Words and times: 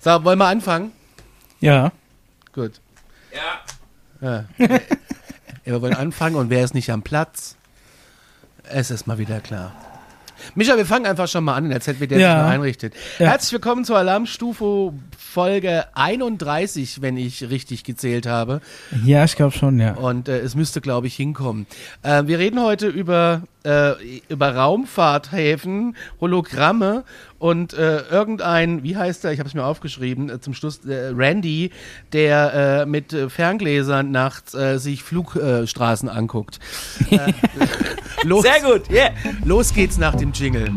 So, 0.00 0.24
wollen 0.24 0.38
wir 0.38 0.46
anfangen? 0.46 0.92
Ja. 1.60 1.92
Gut. 2.52 2.80
Ja. 4.20 4.44
ja. 4.58 4.80
wir 5.64 5.82
wollen 5.82 5.94
anfangen 5.94 6.36
und 6.36 6.50
wer 6.50 6.64
ist 6.64 6.74
nicht 6.74 6.90
am 6.90 7.02
Platz? 7.02 7.56
Es 8.64 8.90
ist 8.90 9.06
mal 9.06 9.18
wieder 9.18 9.40
klar. 9.40 9.72
Micha, 10.54 10.76
wir 10.76 10.86
fangen 10.86 11.06
einfach 11.06 11.26
schon 11.26 11.42
mal 11.44 11.54
an 11.56 11.64
in 11.64 11.70
der 11.70 11.80
Zeit, 11.80 12.00
wie 12.00 12.06
der 12.06 12.18
Ja. 12.18 12.46
einrichtet. 12.46 12.94
Ja. 13.18 13.26
Herzlich 13.28 13.52
willkommen 13.52 13.84
zur 13.84 13.98
Alarmstufe 13.98 14.92
Folge 15.18 15.84
31, 15.94 17.02
wenn 17.02 17.16
ich 17.16 17.50
richtig 17.50 17.82
gezählt 17.82 18.26
habe. 18.26 18.60
Ja, 19.04 19.24
ich 19.24 19.34
glaube 19.34 19.56
schon, 19.56 19.80
ja. 19.80 19.94
Und 19.94 20.28
äh, 20.28 20.38
es 20.38 20.54
müsste, 20.54 20.80
glaube 20.80 21.08
ich, 21.08 21.16
hinkommen. 21.16 21.66
Äh, 22.02 22.24
wir 22.26 22.38
reden 22.38 22.62
heute 22.62 22.86
über, 22.86 23.42
äh, 23.68 24.20
über 24.28 24.54
Raumfahrthäfen, 24.54 25.94
Hologramme 26.20 27.04
und 27.38 27.74
äh, 27.74 28.00
irgendein, 28.10 28.82
wie 28.82 28.96
heißt 28.96 29.24
er, 29.24 29.32
ich 29.32 29.38
habe 29.38 29.48
es 29.48 29.54
mir 29.54 29.64
aufgeschrieben, 29.64 30.30
äh, 30.30 30.40
zum 30.40 30.54
Schluss, 30.54 30.84
äh, 30.86 31.12
Randy, 31.14 31.70
der 32.12 32.82
äh, 32.82 32.86
mit 32.86 33.12
äh, 33.12 33.28
Ferngläsern 33.28 34.10
nachts 34.10 34.56
sich 34.76 35.02
Flugstraßen 35.02 36.08
anguckt. 36.08 36.58
Los, 38.24 38.42
Sehr 38.42 38.60
gut, 38.60 38.90
yeah. 38.90 39.10
los 39.44 39.72
geht's 39.72 39.98
nach 39.98 40.14
dem 40.14 40.32
Jingle. 40.32 40.72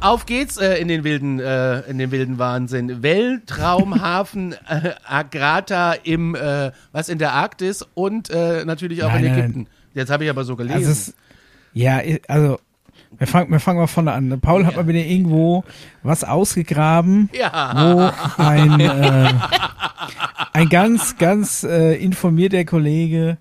Auf 0.00 0.26
geht's 0.26 0.56
äh, 0.56 0.76
in 0.76 0.88
den 0.88 1.04
wilden, 1.04 1.40
äh, 1.40 1.80
in 1.80 1.98
den 1.98 2.10
wilden 2.10 2.38
Wahnsinn. 2.38 3.02
Weltraumhafen 3.02 4.52
äh, 4.68 4.92
Agrata 5.06 5.92
im, 5.92 6.34
äh, 6.34 6.72
was 6.92 7.08
in 7.08 7.18
der 7.18 7.32
Arktis 7.32 7.84
und 7.94 8.30
äh, 8.30 8.64
natürlich 8.64 9.02
auch 9.02 9.08
Nein, 9.08 9.24
in 9.24 9.30
nein, 9.30 9.40
Ägypten. 9.40 9.66
Jetzt 9.94 10.10
habe 10.10 10.24
ich 10.24 10.30
aber 10.30 10.44
so 10.44 10.56
gelesen. 10.56 10.78
Also, 10.78 10.90
es, 10.90 11.14
ja, 11.72 12.00
also, 12.28 12.58
wir 13.16 13.26
fangen, 13.26 13.50
wir 13.50 13.60
fangen 13.60 13.78
mal 13.78 13.86
vorne 13.86 14.12
an. 14.12 14.40
Paul 14.40 14.66
hat 14.66 14.76
mal 14.76 14.86
wieder 14.86 15.00
irgendwo 15.00 15.64
was 16.02 16.24
ausgegraben, 16.24 17.30
ja. 17.32 17.72
wo 17.74 18.42
ein, 18.42 18.80
äh, 18.80 19.32
ein 20.52 20.68
ganz, 20.68 21.16
ganz 21.16 21.62
informierter 21.64 22.64
Kollege 22.64 23.38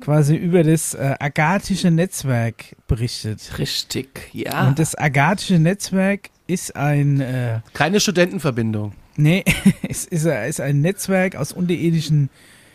quasi 0.00 0.34
über 0.36 0.62
das 0.62 0.94
äh, 0.94 1.14
agathische 1.18 1.90
Netzwerk 1.90 2.76
berichtet. 2.86 3.58
Richtig, 3.58 4.30
ja. 4.32 4.68
Und 4.68 4.78
das 4.78 4.94
agathische 4.96 5.58
Netzwerk 5.58 6.30
ist 6.46 6.74
ein, 6.76 7.20
äh, 7.20 7.60
Keine 7.74 8.00
Studentenverbindung. 8.00 8.92
nee, 9.16 9.44
es 9.88 10.04
ist, 10.06 10.24
äh, 10.24 10.48
ist 10.48 10.60
ein 10.60 10.80
Netzwerk 10.80 11.36
aus 11.36 11.52
unterirdischen, 11.52 12.30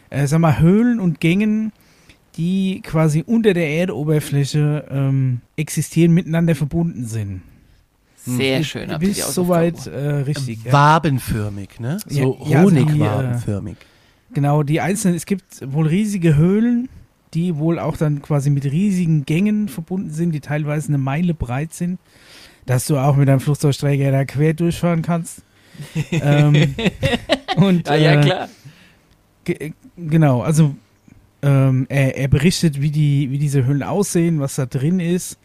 äh, 0.10 0.28
sag 0.28 0.40
mal, 0.40 0.60
Höhlen 0.60 1.00
und 1.00 1.20
Gängen, 1.20 1.72
die 2.38 2.82
quasi 2.84 3.24
unter 3.26 3.54
der 3.54 3.70
Erdoberfläche 3.70 4.86
ähm, 4.90 5.42
existieren, 5.56 6.12
miteinander 6.14 6.56
verbunden 6.56 7.06
sind. 7.06 7.42
Sehr 8.26 8.64
schön. 8.64 8.92
habt 8.92 9.04
ihr 9.04 9.10
die 9.10 9.16
Bis 9.16 9.34
soweit 9.34 9.86
äh, 9.88 10.00
richtig. 10.00 10.66
Ja. 10.66 10.74
Wabenförmig, 10.74 11.80
ne? 11.80 12.00
So 12.08 12.40
Ja, 12.42 12.50
ja, 12.50 12.60
also 12.60 12.72
die, 12.72 12.82
Honigwabenförmig. 12.82 13.78
Genau, 14.34 14.64
die 14.64 14.82
einzelnen, 14.82 15.16
es 15.16 15.26
gibt 15.26 15.44
wohl 15.72 15.88
riesige 15.88 16.36
Höhlen, 16.36 16.90
die 17.36 17.58
wohl 17.58 17.78
auch 17.78 17.98
dann 17.98 18.22
quasi 18.22 18.50
mit 18.50 18.66
riesigen 18.66 19.26
Gängen 19.26 19.68
verbunden 19.68 20.10
sind, 20.10 20.32
die 20.32 20.40
teilweise 20.40 20.88
eine 20.88 20.98
Meile 20.98 21.34
breit 21.34 21.74
sind, 21.74 22.00
dass 22.66 22.86
du 22.86 22.98
auch 22.98 23.16
mit 23.16 23.28
deinem 23.28 23.42
Flugzeugträger 23.42 24.12
da 24.12 24.26
quer 24.26 24.54
durchfahren 24.54 25.02
kannst. 25.02 25.44
ähm, 26.12 26.74
und, 27.58 27.88
Ja, 27.88 27.96
ja, 27.96 28.14
äh, 28.14 28.22
klar. 28.22 28.50
Ge 29.44 29.74
genau, 29.98 30.42
also 30.42 30.76
ähm, 31.42 31.86
er, 31.90 32.18
er 32.18 32.28
berichtet, 32.30 32.82
wie 32.82 32.90
die, 32.90 33.30
wie 33.30 33.38
diese 33.38 33.66
Höhlen 33.66 33.84
aussehen, 33.84 34.40
was 34.40 34.56
da 34.56 34.66
drin 34.66 35.00
ist 35.00 35.38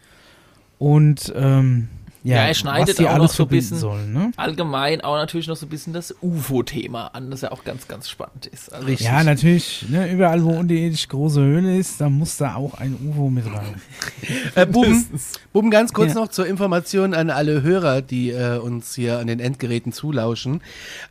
und 0.79 1.31
ähm, 1.35 1.89
ja, 2.23 2.35
Ja, 2.37 2.43
er 2.47 2.53
schneidet 2.53 2.99
auch 2.99 3.09
alles 3.09 3.31
noch 3.31 3.35
so 3.37 3.43
ein 3.43 3.49
bisschen- 3.49 3.77
sollen. 3.77 4.13
Ne? 4.13 4.31
Allgemein 4.37 5.01
auch 5.01 5.15
natürlich 5.15 5.47
noch 5.47 5.55
so 5.55 5.65
ein 5.65 5.69
bisschen 5.69 5.91
das 5.93 6.13
UFO-Thema 6.21 7.07
an, 7.07 7.31
das 7.31 7.41
ja 7.41 7.51
auch 7.51 7.63
ganz, 7.63 7.87
ganz 7.87 8.09
spannend 8.09 8.45
ist. 8.45 8.71
Also, 8.71 8.85
Richtig. 8.87 9.07
Ja, 9.07 9.23
natürlich, 9.23 9.85
ne, 9.89 10.11
überall 10.11 10.43
wo 10.43 10.51
unterirdisch 10.51 11.07
große 11.07 11.41
Höhle 11.41 11.77
ist, 11.77 11.99
da 11.99 12.09
muss 12.09 12.37
da 12.37 12.55
auch 12.55 12.75
ein 12.75 12.95
UFO 13.09 13.29
mit 13.29 13.45
rein. 13.45 13.75
Äh, 14.55 14.65
Buben, 14.65 15.05
Buben, 15.53 15.71
ganz 15.71 15.93
kurz 15.93 16.13
Ja. 16.13 16.21
noch 16.21 16.27
zur 16.27 16.45
Information 16.45 17.13
an 17.13 17.29
alle 17.29 17.61
Hörer, 17.63 18.01
die 18.01 18.29
äh, 18.31 18.57
uns 18.57 18.93
hier 18.95 19.17
an 19.19 19.27
den 19.27 19.39
Endgeräten 19.39 19.91
zulauschen. 19.93 20.61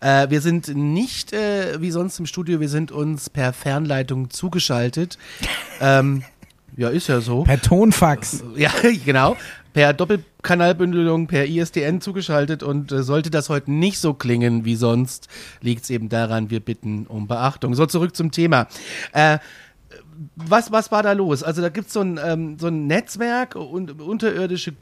Äh, 0.01 0.29
wir 0.31 0.41
sind 0.41 0.69
nicht 0.77 1.33
äh, 1.33 1.81
wie 1.81 1.91
sonst 1.91 2.19
im 2.21 2.27
Studio, 2.27 2.61
wir 2.61 2.69
sind 2.69 2.93
uns 2.93 3.31
per 3.31 3.53
Fernleitung 3.53 4.31
zugeschaltet. 4.31 5.19
ähm, 5.81 6.23
ja, 6.77 6.89
ist 6.89 7.09
ja 7.09 7.21
so. 7.21 7.43
Per 7.45 7.61
Tonfax. 7.61 8.43
Ja, 8.57 8.71
genau. 9.05 9.37
Per 9.73 9.93
Doppelkanalbündelung, 9.93 11.27
per 11.27 11.47
ISDN 11.47 12.01
zugeschaltet 12.01 12.63
und 12.63 12.93
äh, 12.93 13.03
sollte 13.03 13.31
das 13.31 13.49
heute 13.49 13.71
nicht 13.71 13.99
so 13.99 14.15
klingen 14.15 14.65
wie 14.65 14.77
sonst, 14.77 15.29
liegt 15.61 15.85
es 15.85 15.91
eben 15.91 16.09
daran, 16.09 16.51
wir 16.51 16.61
bitten 16.61 17.07
um 17.07 17.29
Beachtung. 17.29 17.75
So, 17.75 17.87
zurück 17.87 18.17
zum 18.17 18.31
Thema. 18.31 18.67
Äh, 19.13 19.39
was, 20.37 20.71
was 20.71 20.93
war 20.93 21.03
da 21.03 21.13
los? 21.13 21.43
Also 21.43 21.63
da 21.63 21.71
gibt 21.71 21.87
es 21.87 21.95
so 21.95 22.01
ein, 22.03 22.21
ähm, 22.23 22.59
so 22.59 22.67
ein 22.67 22.87
Netzwerk 22.87 23.55
und 23.57 24.01
unterirdische 24.03 24.75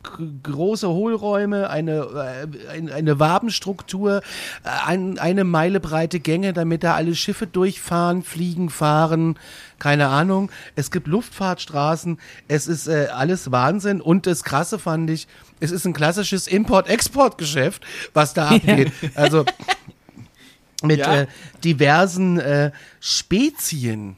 große 0.43 0.88
Hohlräume, 0.88 1.71
eine, 1.71 2.47
äh, 2.69 2.71
ein- 2.72 2.91
eine 2.91 3.21
Wabenstruktur, 3.21 4.22
äh, 4.65 4.69
ein, 4.87 5.19
eine 5.21 5.44
Meile 5.44 5.78
breite 5.78 6.19
Gänge, 6.19 6.53
damit 6.53 6.82
da 6.82 6.94
alle 6.97 7.15
Schiffe 7.15 7.47
durchfahren, 7.47 8.25
fliegen, 8.25 8.69
fahren, 8.69 9.38
keine 9.78 10.09
Ahnung. 10.09 10.50
Es 10.75 10.91
gibt 10.91 11.06
Luftfahrtstraßen, 11.06 12.19
es 12.48 12.66
ist 12.66 12.88
äh, 12.88 13.06
alles 13.15 13.53
Wahnsinn 13.53 14.00
und 14.00 14.27
das 14.27 14.43
Krasse 14.43 14.81
fand 14.81 15.09
ich, 15.09 15.28
es 15.60 15.71
ist 15.71 15.84
ein 15.87 15.93
klassisches 15.93 16.48
Import-Export-Geschäft, 16.48 17.84
was 18.12 18.34
da 18.34 18.48
abgeht. 18.56 18.91
Also 19.15 19.44
mit 20.82 20.98
Ja. 20.98 21.15
äh, 21.22 21.27
diversen 21.62 22.41
äh, 22.41 22.72
Spezien. 22.98 24.16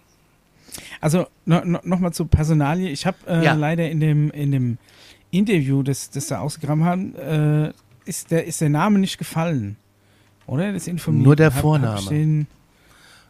Also 1.01 1.27
no, 1.47 1.63
no, 1.65 1.79
nochmal 1.83 2.13
zur 2.13 2.29
Personalie. 2.29 2.91
Ich 2.91 3.07
habe 3.07 3.17
äh, 3.27 3.45
Ja. 3.45 3.55
leider 3.55 3.89
in 3.91 4.01
dem, 4.01 4.31
in 4.31 4.53
dem 4.53 4.79
Interview, 5.31 5.83
das, 5.83 6.11
das 6.11 6.27
da 6.27 6.41
ausgegraben 6.41 6.85
haben, 6.85 7.15
äh, 7.17 7.73
ist, 8.05 8.31
der, 8.31 8.45
ist 8.47 8.61
der 8.61 8.69
Name 8.71 8.99
nicht 8.99 9.17
gefallen. 9.19 9.77
Oder? 10.47 10.73
Das 10.73 10.87
informiert. 10.89 11.25
Nur 11.25 11.37
der 11.37 11.47
Hab- 11.47 11.55
hab 11.55 11.61
Vorname. 11.61 12.01
ich 12.01 12.09
den- 12.09 12.47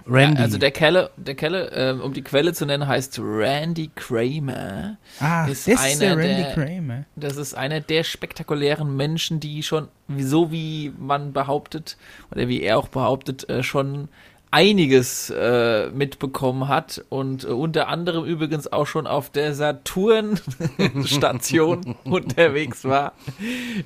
Randy. 0.06 0.38
Ja, 0.38 0.44
also 0.44 0.56
der 0.58 0.70
Kelle, 0.70 1.10
der 1.18 1.34
Kelle 1.34 1.70
ähm, 1.74 2.00
um 2.00 2.14
die 2.14 2.22
Quelle 2.22 2.54
zu 2.54 2.64
nennen, 2.64 2.88
heißt 2.88 3.20
Randy 3.22 3.90
Kramer. 3.94 4.96
Ah, 5.20 5.44
Ist 5.46 5.68
das 5.68 5.84
ist 5.84 6.00
der 6.00 6.12
einer 6.12 6.22
Randy 6.22 6.42
der- 6.42 6.52
Kramer. 6.54 7.04
Das 7.16 7.36
ist 7.36 7.52
einer 7.54 7.80
der 7.80 8.02
spektakulären 8.02 8.96
Menschen, 8.96 9.40
die 9.40 9.62
schon, 9.62 9.88
so 10.18 10.50
wie 10.50 10.90
man 10.98 11.32
behauptet, 11.34 11.98
oder 12.32 12.48
wie 12.48 12.62
er 12.62 12.78
auch 12.78 12.88
behauptet, 12.88 13.48
äh, 13.50 13.62
schon 13.62 14.08
einiges 14.52 15.30
äh, 15.30 15.90
mitbekommen 15.90 16.66
hat 16.66 17.04
und 17.08 17.44
äh, 17.44 17.48
unter 17.48 17.86
anderem 17.88 18.24
übrigens 18.24 18.72
auch 18.72 18.86
schon 18.86 19.06
auf 19.06 19.30
der 19.30 19.54
Saturn-Station 19.54 21.94
unterwegs 22.04 22.84
war, 22.84 23.12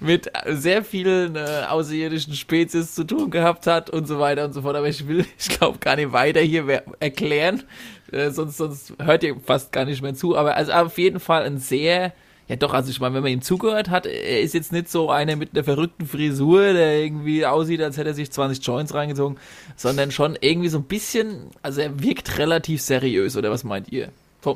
mit 0.01 0.33
sehr 0.47 0.83
vielen 0.83 1.37
äh, 1.37 1.65
außerirdischen 1.69 2.33
Spezies 2.33 2.95
zu 2.95 3.05
tun 3.05 3.31
gehabt 3.31 3.67
hat 3.67 3.91
und 3.91 4.07
so 4.07 4.19
weiter 4.19 4.47
und 4.47 4.55
so 4.55 4.63
fort. 4.63 4.77
Aber 4.77 4.89
ich 4.89 5.07
will, 5.07 5.27
ich 5.39 5.51
glaube, 5.51 5.77
gar 5.79 5.97
nicht 5.97 6.13
weiter 6.13 6.41
hier 6.41 6.83
erklären, 6.99 7.65
äh, 8.11 8.31
sonst, 8.31 8.57
sonst 8.57 8.95
hört 9.03 9.23
ihr 9.23 9.37
fast 9.45 9.71
gar 9.71 9.85
nicht 9.85 10.01
mehr 10.01 10.15
zu. 10.15 10.35
Aber 10.35 10.57
also 10.57 10.73
auf 10.73 10.97
jeden 10.97 11.21
Fall 11.21 11.43
ein 11.43 11.59
sehr 11.59 12.15
ja 12.49 12.57
doch, 12.57 12.75
also 12.75 12.91
ich 12.91 13.01
meine, 13.01 13.15
wenn 13.15 13.23
man 13.23 13.33
ihm 13.33 13.43
zugehört 13.43 13.91
hat, 13.91 14.07
er 14.07 14.41
ist 14.41 14.55
jetzt 14.55 14.73
nicht 14.73 14.91
so 14.91 15.11
einer 15.11 15.37
mit 15.37 15.55
einer 15.55 15.65
verrückten 15.65 16.07
Frisur, 16.07 16.73
der 16.73 17.01
irgendwie 17.01 17.47
aussieht, 17.47 17.81
als 17.81 17.97
hätte 17.97 18.11
er 18.11 18.15
sich 18.15 18.31
20 18.31 18.65
Joints 18.65 18.95
reingezogen, 18.95 19.39
sondern 19.77 20.11
schon 20.11 20.37
irgendwie 20.41 20.69
so 20.69 20.79
ein 20.79 20.85
bisschen, 20.85 21.51
also 21.63 21.81
er 21.81 22.03
wirkt 22.03 22.39
relativ 22.39 22.83
seriös, 22.83 23.37
oder 23.37 23.51
was 23.51 23.65
meint 23.65 23.91
ihr? 23.91 24.11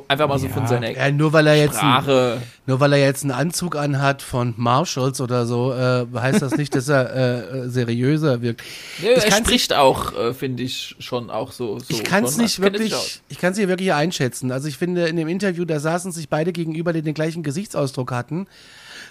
Einfach 0.08 0.29
mal 0.29 0.38
so 0.38 0.49
von 0.49 0.67
seiner 0.67 0.90
ja, 0.90 1.11
nur 1.11 1.32
weil 1.32 1.46
er 1.46 1.56
jetzt 1.56 1.76
ein, 1.76 1.81
Sprache. 2.02 2.43
nur 2.67 2.81
weil 2.81 2.93
er 2.93 2.99
jetzt 2.99 3.23
einen 3.23 3.31
Anzug 3.32 3.76
anhat 3.76 4.23
von 4.23 4.55
Marshalls 4.56 5.20
oder 5.20 5.46
so, 5.46 5.73
äh, 5.73 6.06
heißt 6.14 6.43
das 6.43 6.56
nicht, 6.56 6.75
dass 6.75 6.88
er 6.88 7.14
äh, 7.14 7.38
äh, 7.64 7.69
seriöser 7.69 8.43
wirkt. 8.43 8.62
Ja, 9.02 9.11
Ich 9.17 9.25
er 9.25 9.32
spricht 9.32 9.73
auch, 9.75 10.14
äh, 10.17 10.35
finde 10.35 10.62
ich, 10.62 10.96
schon 10.99 11.31
auch 11.31 11.52
so. 11.52 11.79
so 11.79 11.85
ich 11.88 12.05
kann 12.05 12.25
es 12.25 12.37
nicht 12.37 12.61
wirklich, 12.61 13.20
ich 13.29 13.38
kann 13.38 13.52
es 13.52 13.58
hier 13.58 13.69
wirklich 13.69 13.93
einschätzen. 13.93 14.52
Also 14.52 14.69
ich 14.69 14.76
finde, 14.76 15.06
in 15.08 15.17
dem 15.17 15.29
Interview, 15.29 15.64
da 15.64 15.81
saßen 15.81 16.12
sich 16.12 16.29
beide 16.29 16.52
gegenüber, 16.52 16.93
die 16.93 17.02
den 17.02 17.14
gleichen 17.14 17.43
Gesichtsausdruck 17.43 18.12
hatten, 18.12 18.46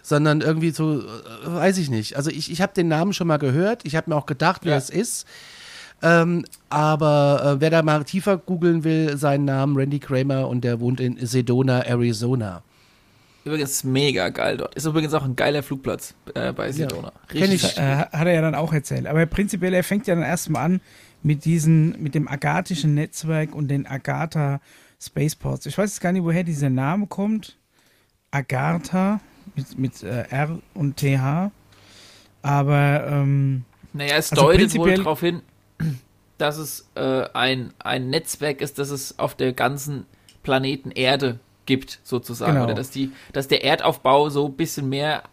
sondern 0.04 0.42
irgendwie 0.42 0.72
so, 0.72 1.00
äh, 1.00 1.04
weiß 1.46 1.78
ich 1.80 1.90
nicht. 1.90 2.16
Also 2.18 2.30
ich, 2.30 2.52
ich 2.52 2.62
habe 2.62 2.74
den 2.74 2.88
Namen 2.88 3.14
schon 3.14 3.28
mal 3.28 3.38
gehört, 3.38 3.82
ich 3.86 3.96
habe 3.96 4.10
mir 4.10 4.16
auch 4.16 4.26
gedacht, 4.26 4.62
wer 4.64 4.74
Ja. 4.74 4.78
es 4.78 4.90
ist. 4.90 5.26
Ähm, 6.02 6.46
aber 6.70 7.56
äh, 7.58 7.62
wer 7.62 7.70
da 7.72 7.82
mal 7.82 8.04
tiefer 8.04 8.38
googeln 8.38 8.84
will, 8.84 9.18
seinen 9.18 9.46
Namen 9.46 9.76
Randy 9.76 10.00
Kramer 10.00 10.48
und 10.48 10.64
der 10.64 10.80
wohnt 10.80 11.00
in 11.00 11.18
Sedona, 11.26 11.82
Arizona. 11.86 12.62
übrigens 13.46 13.84
mega 13.84 14.30
geil 14.30 14.58
dort. 14.58 14.76
Ist 14.76 14.86
übrigens 14.86 15.14
auch 15.16 15.24
ein 15.24 15.36
geiler 15.36 15.64
Flugplatz 15.64 16.14
äh, 16.36 16.54
bei 16.54 16.72
Sedona. 16.72 17.12
Ja, 17.34 17.40
kenn 17.40 17.52
ich. 17.52 17.78
Äh, 17.78 17.98
hat 18.12 18.28
er 18.28 18.34
ja 18.34 18.42
dann 18.42 18.54
auch 18.56 18.74
erzählt. 18.74 19.08
Aber 19.08 19.26
prinzipiell, 19.26 19.74
er 19.74 19.84
fängt 19.84 20.06
ja 20.06 20.14
dann 20.16 20.24
erstmal 20.24 20.66
an 20.66 20.82
mit 21.24 21.46
diesen, 21.46 22.00
mit 22.02 22.14
dem 22.14 22.28
agatischen 22.28 22.94
Netzwerk 22.94 23.56
und 23.56 23.70
den 23.70 23.88
Agatha 23.88 24.60
Spaceports. 25.02 25.66
Ich 25.66 25.78
weiß 25.78 25.90
jetzt 25.92 26.02
gar 26.02 26.12
nicht, 26.12 26.24
woher 26.24 26.44
dieser 26.44 26.70
Name 26.70 27.08
kommt. 27.08 27.58
Agatha 28.32 29.20
mit, 29.56 29.80
mit 29.80 30.04
äh, 30.04 30.26
R 30.30 30.60
und 30.76 30.98
TH. 30.98 31.50
Aber 32.44 33.08
ähm, 33.10 33.64
Naja, 33.94 34.16
es 34.18 34.32
Also 34.32 34.44
deutet 34.44 34.76
wohl 34.76 34.90
prinzipiell- 34.92 34.98
darauf 35.04 35.20
hin, 35.22 35.42
dass 36.38 36.58
es 36.58 36.88
äh, 36.96 37.26
ein, 37.34 37.74
ein 37.80 38.10
Netzwerk 38.10 38.62
ist, 38.62 38.80
das 38.80 38.90
es 38.90 39.18
auf 39.20 39.36
der 39.36 39.54
ganzen 39.54 40.06
Planeten 40.44 40.92
Erde 40.92 41.40
gibt, 41.66 42.00
sozusagen. 42.04 42.54
Genau. 42.54 42.66
Oder 42.66 42.74
dass, 42.74 42.90
die, 42.90 43.12
dass 43.34 43.48
der 43.48 43.64
Erdaufbau 43.64 44.30
so 44.30 44.48
ein 44.48 44.54
bisschen 44.54 44.90
mehr, 44.90 45.24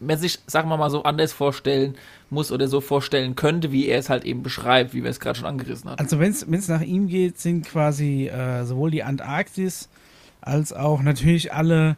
mehr 0.00 0.18
sich, 0.18 0.38
sagen 0.46 0.68
wir 0.68 0.76
mal, 0.76 0.90
so 0.90 1.02
anders 1.02 1.32
vorstellen 1.32 1.96
muss 2.30 2.50
oder 2.50 2.68
so 2.68 2.80
vorstellen 2.80 3.36
könnte, 3.36 3.70
wie 3.70 3.86
er 3.86 3.98
es 3.98 4.10
halt 4.10 4.24
eben 4.24 4.42
beschreibt, 4.42 4.94
wie 4.94 5.02
wir 5.02 5.10
es 5.10 5.20
gerade 5.20 5.38
schon 5.38 5.46
angerissen 5.46 5.90
hatten. 5.90 6.02
Also 6.02 6.18
wenn 6.18 6.32
es 6.32 6.68
nach 6.68 6.80
ihm 6.80 7.06
geht, 7.06 7.38
sind 7.38 7.66
quasi 7.66 8.26
äh, 8.26 8.64
sowohl 8.64 8.90
die 8.90 9.02
Antarktis 9.02 9.88
als 10.40 10.72
auch 10.72 11.02
natürlich 11.02 11.52
alle 11.52 11.96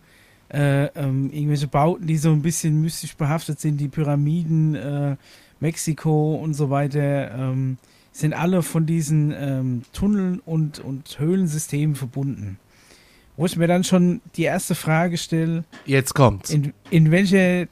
äh, 0.53 0.87
ähm, 0.87 1.31
irgendwelche 1.33 1.69
Bauten, 1.69 2.07
die 2.07 2.17
so 2.17 2.31
ein 2.31 2.43
bisschen 2.43 2.81
mystisch 2.81 3.17
behaftet 3.17 3.61
sind, 3.61 3.79
die 3.79 3.89
Pyramiden, 3.89 4.75
äh, 4.75 5.17
Mexiko 5.61 6.35
und 6.37 6.55
so 6.55 6.71
weiter, 6.71 7.31
ähm, 7.33 7.79
sind 8.13 8.33
alle 8.33 8.63
von 8.63 8.87
diesen 8.87 9.33
ähm, 9.37 9.83
Tunneln 9.93 10.41
und, 10.45 10.81
und 10.81 11.19
Höhlensystemen 11.19 11.95
verbunden. 11.95 12.59
Wo 13.37 13.47
ich 13.47 13.57
mir 13.57 13.69
dann 13.69 13.85
schon 13.85 14.21
die 14.37 14.43
erste 14.43 14.75
Frage 14.75 15.17
stelle, 15.17 15.65
Jetzt 15.87 16.15
kommt's. 16.15 16.51
in, 16.51 16.73
in 16.91 17.11
welcher 17.13 17.69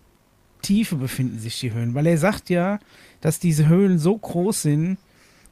Tiefe 0.62 0.96
befinden 0.96 1.38
sich 1.40 1.58
die 1.58 1.72
Höhlen? 1.72 1.94
Weil 1.94 2.06
er 2.06 2.18
sagt 2.18 2.50
ja, 2.50 2.78
dass 3.20 3.40
diese 3.40 3.66
Höhlen 3.66 3.98
so 3.98 4.16
groß 4.16 4.62
sind, 4.62 4.98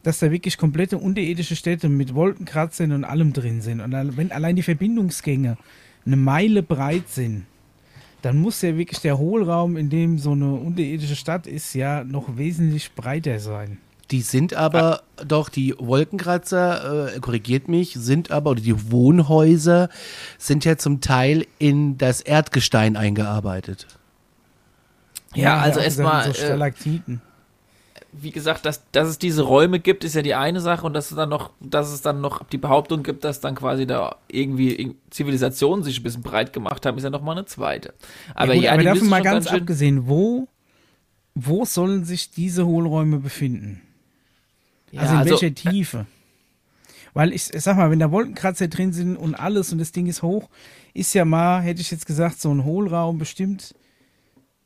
dass 0.05 0.21
da 0.21 0.31
wirklich 0.31 0.59
komplette 0.59 0.99
unterirdische 0.99 1.57
Städte 1.57 1.89
mit 1.89 2.15
Wolkenkratzern 2.15 2.93
und 2.93 3.05
allem 3.05 3.33
drin 3.33 3.63
sind. 3.63 3.81
Und 3.81 3.93
wenn 4.17 4.31
allein 4.31 4.55
die 4.55 4.63
Verbindungsgänge 4.63 5.57
eine 6.07 6.17
Meile 6.17 6.63
breit 6.63 7.09
sind, 7.09 7.47
dann 8.25 8.38
muss 8.38 8.62
ja 8.62 8.76
wirklich 8.76 9.00
der 9.00 9.19
Hohlraum, 9.19 9.76
in 9.76 9.91
dem 9.91 10.19
so 10.19 10.32
eine 10.32 10.55
unterirdische 10.55 11.17
Stadt 11.17 11.47
ist, 11.47 11.75
ja 11.75 12.05
noch 12.05 12.37
wesentlich 12.38 12.94
breiter 12.94 13.38
sein. 13.38 13.79
Die 14.11 14.23
sind 14.23 14.55
aber 14.55 15.03
doch, 15.26 15.49
die 15.49 15.75
Wolkenkratzer, 15.79 17.17
äh, 17.17 17.21
korrigiert 17.21 17.69
mich, 17.69 17.94
sind 17.94 18.31
aber, 18.31 18.53
oder 18.53 18.62
die 18.62 18.91
Wohnhäuser 18.91 19.88
sind 20.38 20.65
ja 20.65 20.76
zum 20.76 21.00
Teil 21.00 21.47
in 21.59 21.99
das 21.99 22.21
Erdgestein 22.21 22.97
eingearbeitet. 22.97 23.87
Ja, 25.35 25.59
also 25.59 25.81
auch 25.81 25.85
erstmal, 25.85 26.25
So 26.25 26.31
äh, 26.31 26.35
Stalaktiten. 26.35 27.21
Wie 28.16 28.31
gesagt, 28.31 28.64
dass, 28.64 28.88
dass 28.93 29.08
es 29.08 29.19
diese 29.19 29.43
Räume 29.43 29.81
gibt, 29.81 30.05
ist 30.05 30.14
ja 30.14 30.22
die 30.22 30.34
eine 30.34 30.61
Sache 30.61 30.87
und 30.87 30.94
dass 30.94 31.11
es 31.11 31.16
dann 31.16 31.28
noch, 31.28 31.50
dass 31.61 31.93
es 31.93 32.00
dann 32.00 32.20
noch 32.20 32.44
die 32.44 32.58
Behauptung 32.58 33.02
gibt, 33.02 33.25
dass 33.25 33.40
dann 33.40 33.56
quasi 33.56 33.87
da 33.87 34.16
irgendwie 34.28 34.94
Zivilisationen 35.11 35.84
sich 35.84 35.99
ein 35.99 36.02
bisschen 36.05 36.22
breit 36.22 36.52
gemacht 36.52 36.87
haben, 36.87 36.96
ist 36.96 37.05
ja 37.05 37.11
noch 37.11 37.22
mal 37.22 37.32
eine 37.32 37.44
zweite. 37.44 37.94
Aber 38.34 38.52
ja, 38.52 38.55
gut, 38.55 38.64
ja, 38.64 38.72
aber 38.72 38.82
die 38.82 38.88
davon 38.88 39.08
mal 39.08 39.22
ganz 39.22 39.49
schön- 39.49 39.61
abgesehen, 39.61 40.06
wo, 40.06 40.49
wo 41.34 41.64
sollen 41.64 42.05
sich 42.05 42.31
diese 42.31 42.66
Hohlräume 42.66 43.19
befinden? 43.19 43.82
Ja, 44.93 45.00
also 45.00 45.12
in 45.12 45.19
also, 45.19 45.31
welcher 45.32 45.55
Tiefe? 45.55 46.06
Weil 47.14 47.32
ich, 47.32 47.52
ich 47.52 47.62
sag 47.62 47.76
mal, 47.76 47.90
wenn 47.90 47.99
da 47.99 48.11
Wolkenkratzer 48.11 48.69
drin 48.69 48.93
sind 48.93 49.16
und 49.16 49.34
alles 49.34 49.72
und 49.72 49.78
das 49.78 49.93
Ding 49.93 50.06
ist 50.06 50.22
hoch, 50.22 50.49
ist 50.94 51.14
ja 51.14 51.25
mal, 51.25 51.61
hätte 51.62 51.81
ich 51.81 51.90
jetzt 51.90 52.06
gesagt, 52.06 52.40
so 52.40 52.52
ein 52.52 52.64
Hohlraum 52.64 53.19
bestimmt. 53.19 53.75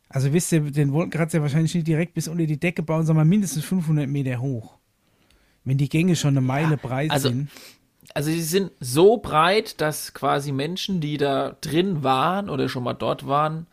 Also 0.09 0.33
wisst 0.33 0.53
ihr, 0.53 0.61
den 0.61 0.93
Wolkenkratzer 0.93 1.43
wahrscheinlich 1.43 1.75
nicht 1.75 1.87
direkt 1.87 2.15
bis 2.15 2.29
unter 2.29 2.47
die 2.47 2.59
Decke 2.59 2.83
bauen, 2.83 3.05
sondern 3.05 3.29
mindestens 3.29 3.65
500 3.65 4.09
Meter 4.09 4.41
hoch. 4.41 4.79
Wenn 5.65 5.77
die 5.77 5.89
Gänge 5.89 6.17
schon 6.17 6.31
eine 6.31 6.41
Meile 6.41 6.77
breit 6.79 7.11
also- 7.11 7.29
sind. 7.29 7.51
also 8.15 8.31
sie 8.31 8.41
sind 8.41 8.71
so 8.81 9.19
breit, 9.19 9.81
dass 9.81 10.15
quasi 10.15 10.51
Menschen, 10.53 11.01
die 11.01 11.19
da 11.19 11.57
drin 11.61 12.03
waren 12.03 12.49
oder 12.49 12.69
schon 12.69 12.85
mal 12.85 12.95
dort 12.95 13.27
waren, 13.27 13.67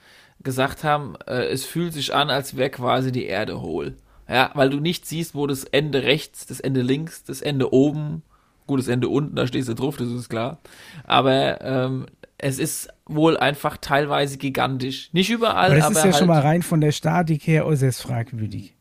gesagt 0.44 0.84
haben, 0.84 1.16
äh, 1.26 1.46
es 1.46 1.66
fühlt 1.66 1.94
sich 1.94 2.14
an, 2.14 2.30
als 2.30 2.58
wäre 2.58 2.70
quasi 2.70 3.12
die 3.12 3.26
Erde 3.26 3.62
hohl. 3.62 3.96
Ja, 4.28 4.52
weil 4.56 4.70
du 4.70 4.80
nicht 4.80 5.06
siehst, 5.06 5.36
wo 5.36 5.48
das 5.48 5.64
Ende 5.64 6.04
rechts, 6.04 6.46
das 6.46 6.60
Ende 6.60 6.82
links, 6.82 7.24
das 7.24 7.42
Ende 7.42 7.72
oben, 7.74 8.24
gut, 8.68 8.80
das 8.80 8.88
Ende 8.88 9.08
unten, 9.08 9.36
da 9.36 9.46
stehst 9.48 9.70
du 9.70 9.76
drauf, 9.76 9.98
das 9.98 10.10
ist 10.10 10.30
klar. 10.30 10.60
Aber 11.06 11.62
ähm, 11.62 12.08
es 12.46 12.60
ist 12.60 12.90
wohl 13.08 13.38
einfach 13.38 13.78
teilweise 13.78 14.38
gigantisch. 14.38 15.10
Nicht 15.14 15.32
überall, 15.32 15.72
Aber 15.72 15.74
aber, 15.74 15.76
das 15.80 15.90
ist 15.90 15.98
ja 15.98 16.04
halt, 16.04 16.16
schon 16.16 16.28
mal 16.28 16.42
rein 16.42 16.62
von 16.62 16.80
der 16.80 16.92
Statik 16.92 17.48
her 17.48 17.66
äußerst 17.66 18.04
fragwürdig. 18.04 18.76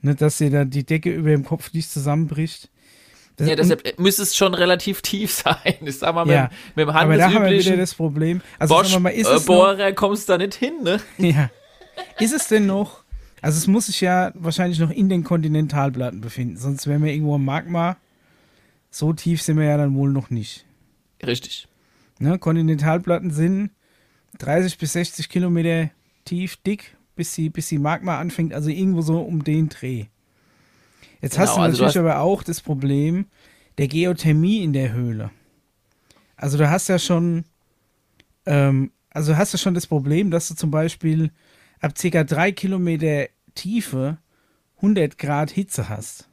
Ne, 0.00 0.14
dass 0.14 0.38
dir 0.38 0.50
da 0.50 0.64
die 0.64 0.84
Decke 0.84 1.12
über 1.12 1.30
dem 1.30 1.44
Kopf 1.44 1.72
nicht 1.72 1.90
zusammenbricht. 1.90 2.70
Das, 3.34 3.48
ja, 3.48 3.56
deshalb 3.56 3.98
müsste 3.98 4.22
es 4.22 4.36
schon 4.36 4.54
relativ 4.54 5.02
tief 5.02 5.32
sein. 5.32 5.74
Ich 5.80 5.98
sag 5.98 6.14
mal, 6.14 6.24
mit, 6.24 6.34
Ja, 6.34 6.50
mit 6.76 6.86
dem 6.86 6.90
aber 6.90 6.92
da 6.92 7.00
haben 7.00 7.08
wir 7.08 7.16
wieder 7.16 7.26
handelsüblichen 7.26 7.78
das 7.78 7.94
Problem. 7.94 8.42
Also 8.60 8.76
wir 8.76 9.00
mal, 9.00 9.10
ist 9.10 9.26
es 9.26 9.26
noch, 9.26 9.46
Bosch-Bohrer 9.46 9.92
kommst 9.92 10.28
du 10.28 10.34
da 10.34 10.38
nicht 10.38 10.54
hin, 10.54 10.74
ne? 10.84 11.00
Ja. 11.18 11.50
Ist 12.20 12.32
es 12.32 12.46
denn 12.46 12.66
noch? 12.66 13.02
Also 13.40 13.58
es 13.58 13.66
muss 13.66 13.86
sich 13.86 14.00
ja 14.00 14.30
wahrscheinlich 14.34 14.78
noch 14.78 14.90
in 14.90 15.08
den 15.08 15.24
Kontinentalplatten 15.24 16.20
befinden, 16.20 16.56
sonst 16.58 16.86
wären 16.86 17.02
wir 17.02 17.12
irgendwo 17.12 17.34
am 17.34 17.44
Magma. 17.44 17.96
So 18.90 19.12
tief 19.12 19.42
sind 19.42 19.58
wir 19.58 19.64
ja 19.64 19.76
dann 19.76 19.96
wohl 19.96 20.10
noch 20.10 20.30
nicht. 20.30 20.64
Richtig. 21.24 21.66
Ne? 22.18 22.38
Kontinentalplatten 22.38 23.30
sind 23.30 23.70
30 24.38 24.78
bis 24.78 24.92
60 24.92 25.28
Kilometer 25.28 25.90
tief, 26.24 26.56
dick, 26.56 26.96
bis 27.16 27.34
die, 27.34 27.50
bis 27.50 27.68
die 27.68 27.78
Magma 27.78 28.18
anfängt, 28.18 28.52
also 28.54 28.70
irgendwo 28.70 29.02
so 29.02 29.20
um 29.20 29.44
den 29.44 29.68
Dreh. 29.68 30.06
Jetzt 31.20 31.38
hast 31.38 31.50
Genau, 31.50 31.56
du 31.56 31.62
also 31.62 31.72
natürlich 31.82 31.96
hast- 31.96 31.96
aber 32.00 32.18
auch 32.20 32.42
das 32.42 32.60
Problem 32.60 33.26
der 33.78 33.88
Geothermie 33.88 34.62
in 34.62 34.72
der 34.72 34.92
Höhle. 34.92 35.30
Also 36.36 36.58
du 36.58 36.68
hast 36.68 36.88
ja 36.88 36.98
schon, 36.98 37.44
ähm, 38.46 38.90
also 39.10 39.36
hast 39.36 39.54
du 39.54 39.58
schon 39.58 39.74
das 39.74 39.86
Problem, 39.86 40.30
dass 40.30 40.48
du 40.48 40.54
zum 40.54 40.70
Beispiel 40.70 41.30
ab 41.80 41.94
ca. 42.00 42.24
drei 42.24 42.52
Kilometer 42.52 43.28
Tiefe 43.54 44.18
100 44.76 45.16
Grad 45.18 45.50
Hitze 45.50 45.88
hast. 45.88 46.28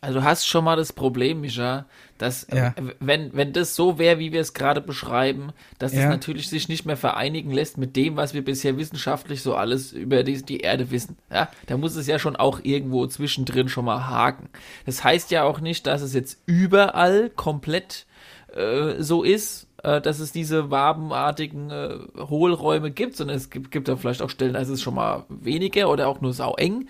Also 0.00 0.20
du 0.20 0.24
hast 0.24 0.46
schon 0.46 0.64
mal 0.64 0.76
das 0.76 0.92
Problem, 0.92 1.40
Micha, 1.40 1.86
dass 2.18 2.46
Ja. 2.52 2.68
äh, 2.68 2.94
wenn, 3.00 3.34
wenn 3.34 3.52
das 3.52 3.74
so 3.74 3.98
wäre, 3.98 4.20
wie 4.20 4.30
wir 4.32 4.40
es 4.40 4.54
gerade 4.54 4.80
beschreiben, 4.80 5.50
dass 5.80 5.92
es 5.92 5.98
Ja. 5.98 6.08
natürlich 6.08 6.48
sich 6.48 6.68
nicht 6.68 6.86
mehr 6.86 6.96
vereinigen 6.96 7.50
lässt 7.50 7.78
mit 7.78 7.96
dem, 7.96 8.14
was 8.16 8.32
wir 8.32 8.44
bisher 8.44 8.76
wissenschaftlich 8.76 9.42
so 9.42 9.56
alles 9.56 9.92
über 9.92 10.22
die, 10.22 10.40
die 10.42 10.58
Erde 10.60 10.92
wissen. 10.92 11.16
Ja, 11.32 11.48
da 11.66 11.76
muss 11.76 11.96
es 11.96 12.06
ja 12.06 12.20
schon 12.20 12.36
auch 12.36 12.60
irgendwo 12.62 13.06
zwischendrin 13.08 13.68
schon 13.68 13.86
mal 13.86 14.06
haken. 14.06 14.48
Das 14.86 15.02
heißt 15.02 15.32
ja 15.32 15.42
auch 15.42 15.58
nicht, 15.60 15.86
dass 15.88 16.00
es 16.02 16.14
jetzt 16.14 16.38
überall 16.46 17.30
komplett 17.30 18.06
äh, 18.54 19.02
so 19.02 19.24
ist, 19.24 19.66
äh, 19.82 20.00
dass 20.00 20.20
es 20.20 20.30
diese 20.30 20.70
wabenartigen 20.70 21.70
äh, 21.70 21.98
Hohlräume 22.18 22.90
gibt, 22.92 23.16
sondern 23.16 23.36
es 23.36 23.50
gibt, 23.50 23.70
gibt 23.72 23.88
da 23.88 23.96
vielleicht 23.96 24.22
auch 24.22 24.30
Stellen, 24.30 24.54
da 24.54 24.60
ist 24.60 24.68
es 24.68 24.80
schon 24.80 24.94
mal 24.94 25.24
weniger 25.28 25.90
oder 25.90 26.06
auch 26.08 26.20
nur 26.20 26.32
saueng. 26.32 26.86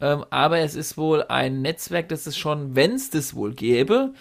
Ähm, 0.00 0.24
aber 0.30 0.58
es 0.60 0.74
ist 0.74 0.96
wohl 0.96 1.24
ein 1.24 1.62
Netzwerk, 1.62 2.08
das 2.08 2.26
es 2.26 2.38
schon, 2.38 2.74
wenn 2.74 2.92
es 2.94 3.10
das 3.10 3.34
wohl 3.34 3.54
gäbe, 3.54 4.14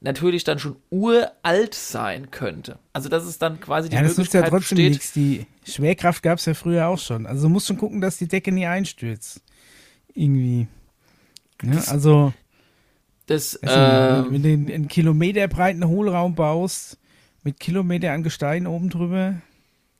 natürlich 0.00 0.44
dann 0.44 0.58
schon 0.58 0.76
uralt 0.90 1.74
sein 1.74 2.30
könnte. 2.30 2.78
Also 2.92 3.08
dass 3.08 3.24
es 3.24 3.38
dann 3.38 3.60
quasi 3.60 3.90
die 3.90 3.96
Ja, 3.96 4.02
das 4.02 4.16
nützt 4.16 4.34
ja 4.34 4.42
Möglichkeit 4.42 4.50
trotzdem 4.50 4.80
besteht. 4.80 4.90
nichts. 4.92 5.12
Die 5.12 5.46
Schwerkraft 5.64 6.22
gab 6.22 6.38
es 6.38 6.44
ja 6.46 6.54
früher 6.54 6.86
auch 6.88 6.98
schon. 6.98 7.26
Also 7.26 7.42
du 7.44 7.48
musst 7.52 7.66
schon 7.66 7.78
gucken, 7.78 8.00
dass 8.00 8.16
die 8.18 8.28
Decke 8.28 8.52
nie 8.52 8.66
einstürzt. 8.66 9.42
Irgendwie. 10.14 10.68
Ja, 11.62 11.84
also, 11.88 12.32
Das, 13.26 13.56
also 13.62 13.80
ähm, 13.80 14.26
wenn 14.30 14.42
du 14.42 14.48
einen, 14.48 14.70
einen 14.70 14.88
Kilometer 14.88 15.48
breiten 15.48 15.86
Hohlraum 15.86 16.34
baust, 16.34 16.98
mit 17.42 17.60
Kilometer 17.60 18.12
an 18.12 18.22
Gestein 18.22 18.66
oben 18.66 18.90
drüber, 18.90 19.40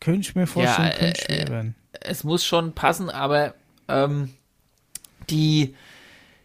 könnte 0.01 0.21
ich 0.21 0.35
mir 0.35 0.47
vorstellen, 0.47 0.89
Ja, 0.89 0.95
könnte 0.97 1.21
äh, 1.21 1.25
schwer 1.25 1.49
werden. 1.49 1.75
es 1.93 2.25
muss 2.25 2.45
schon 2.45 2.75
passen, 2.75 3.11
aber 3.11 3.55
ähm, 3.89 4.31
die, 5.31 5.75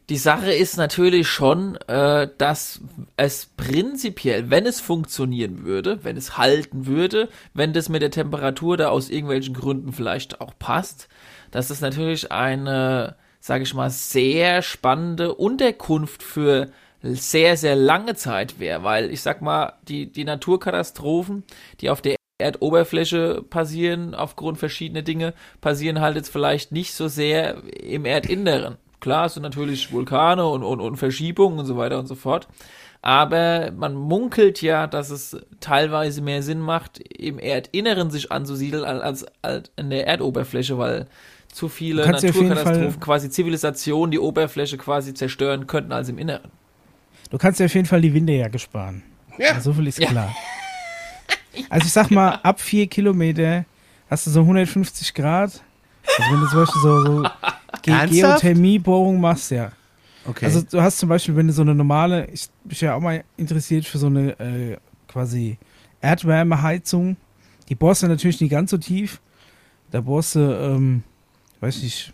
die 0.10 0.18
Sache 0.18 0.54
ist 0.54 0.78
natürlich 0.78 1.28
schon, 1.28 1.76
äh, 1.88 2.28
dass 2.38 2.82
es 3.16 3.46
prinzipiell, 3.46 4.50
wenn 4.50 4.66
es 4.66 4.82
funktionieren 4.82 5.64
würde, 5.64 6.04
wenn 6.04 6.18
es 6.18 6.38
halten 6.38 6.86
würde, 6.86 7.30
wenn 7.54 7.74
das 7.74 7.90
mit 7.90 8.02
der 8.02 8.12
Temperatur 8.12 8.78
da 8.78 8.90
aus 8.90 9.10
irgendwelchen 9.10 9.54
Gründen 9.54 9.94
vielleicht 9.94 10.42
auch 10.42 10.54
passt, 10.58 11.08
dass 11.52 11.70
es 11.70 11.82
natürlich 11.82 12.32
eine, 12.32 13.16
sage 13.40 13.64
ich 13.64 13.74
mal, 13.74 13.90
sehr 13.90 14.62
spannende 14.62 15.36
Unterkunft 15.36 16.24
für 16.24 16.70
sehr, 17.02 17.58
sehr 17.58 17.76
lange 17.76 18.16
Zeit 18.16 18.60
wäre, 18.60 18.84
weil 18.84 19.12
ich 19.12 19.22
sag 19.22 19.42
mal, 19.42 19.74
die, 19.88 20.12
die 20.12 20.24
Naturkatastrophen, 20.24 21.44
die 21.82 21.90
auf 21.90 22.02
der 22.02 22.16
Erdoberfläche 22.44 23.44
passieren, 23.50 24.14
aufgrund 24.14 24.58
verschiedener 24.58 25.02
Dinge, 25.02 25.34
passieren 25.62 26.02
halt 26.02 26.16
jetzt 26.16 26.30
vielleicht 26.30 26.72
nicht 26.72 26.94
so 26.94 27.08
sehr 27.08 27.58
im 27.82 28.06
Erdinneren. 28.06 28.78
Klar, 29.00 29.26
es 29.26 29.34
sind 29.34 29.44
natürlich 29.44 29.92
Vulkane 29.92 30.46
und, 30.48 30.64
und, 30.64 30.80
und 30.80 30.98
Verschiebungen 30.98 31.60
und 31.60 31.66
so 31.66 31.78
weiter 31.78 32.00
und 32.00 32.08
so 32.08 32.16
fort. 32.16 32.48
Aber 33.02 33.72
man 33.72 33.96
munkelt 33.96 34.62
ja, 34.62 34.88
dass 34.88 35.10
es 35.10 35.36
teilweise 35.60 36.22
mehr 36.22 36.42
Sinn 36.42 36.62
macht, 36.62 37.00
im 37.00 37.38
Erdinneren 37.38 38.12
sich 38.12 38.32
anzusiedeln, 38.32 38.86
als, 38.86 39.26
als 39.42 39.72
an 39.76 39.90
der 39.90 40.08
Erdoberfläche, 40.08 40.78
weil 40.78 41.08
zu 41.52 41.68
viele 41.68 42.10
Naturkatastrophen, 42.10 43.00
quasi 43.02 43.30
Zivilisationen, 43.30 44.12
die 44.12 44.20
Oberfläche 44.20 44.78
quasi 44.78 45.14
zerstören 45.14 45.68
könnten 45.68 45.92
als 45.92 46.08
im 46.08 46.18
Inneren. 46.18 46.50
Du 47.30 47.38
kannst 47.38 47.60
dir 47.60 47.66
auf 47.66 47.76
jeden 47.76 47.88
Fall 47.88 48.00
die 48.00 48.14
Windejacke 48.14 48.58
sparen. 48.58 49.04
Ja. 49.38 49.60
So 49.60 49.74
viel 49.74 49.88
ist 49.88 50.00
ja. 50.00 50.08
klar. 50.08 50.34
Also 51.70 51.86
ich 51.86 51.94
sag 51.94 52.10
mal, 52.12 52.40
ab 52.44 52.60
vier 52.60 52.88
Kilometer 52.88 53.66
hast 54.10 54.28
du 54.28 54.32
so 54.32 54.42
150 54.42 55.14
Grad. 55.14 55.62
Also 56.18 56.32
wenn 56.32 56.40
du 56.40 56.48
zum 56.48 56.60
Beispiel 56.60 56.82
so, 56.82 57.06
so 57.06 57.24
Ge 57.82 58.08
Geothermiebohrung 58.08 59.20
machst, 59.20 59.52
ja. 59.52 59.72
Okay. 60.26 60.46
Also 60.46 60.62
du 60.62 60.82
hast 60.82 60.98
zum 61.00 61.10
Beispiel, 61.10 61.36
wenn 61.36 61.48
du 61.48 61.54
so 61.54 61.62
eine 61.62 61.76
normale, 61.76 62.28
ich 62.28 62.48
bin 62.64 62.78
ja 62.80 62.96
auch 62.96 63.02
mal 63.02 63.24
interessiert 63.38 63.86
für 63.86 63.98
so 63.98 64.08
eine 64.08 64.40
äh, 64.40 64.78
quasi 65.08 65.58
Erdwärmeheizung. 66.02 67.18
Die 67.70 67.76
bohrst 67.76 68.04
du 68.04 68.08
natürlich 68.08 68.40
nicht 68.40 68.52
ganz 68.52 68.72
so 68.72 68.78
tief. 68.78 69.22
Da 69.92 70.02
bohrst 70.02 70.36
du, 70.36 70.40
ähm, 70.40 71.04
weiß 71.60 71.84
nicht, 71.84 72.14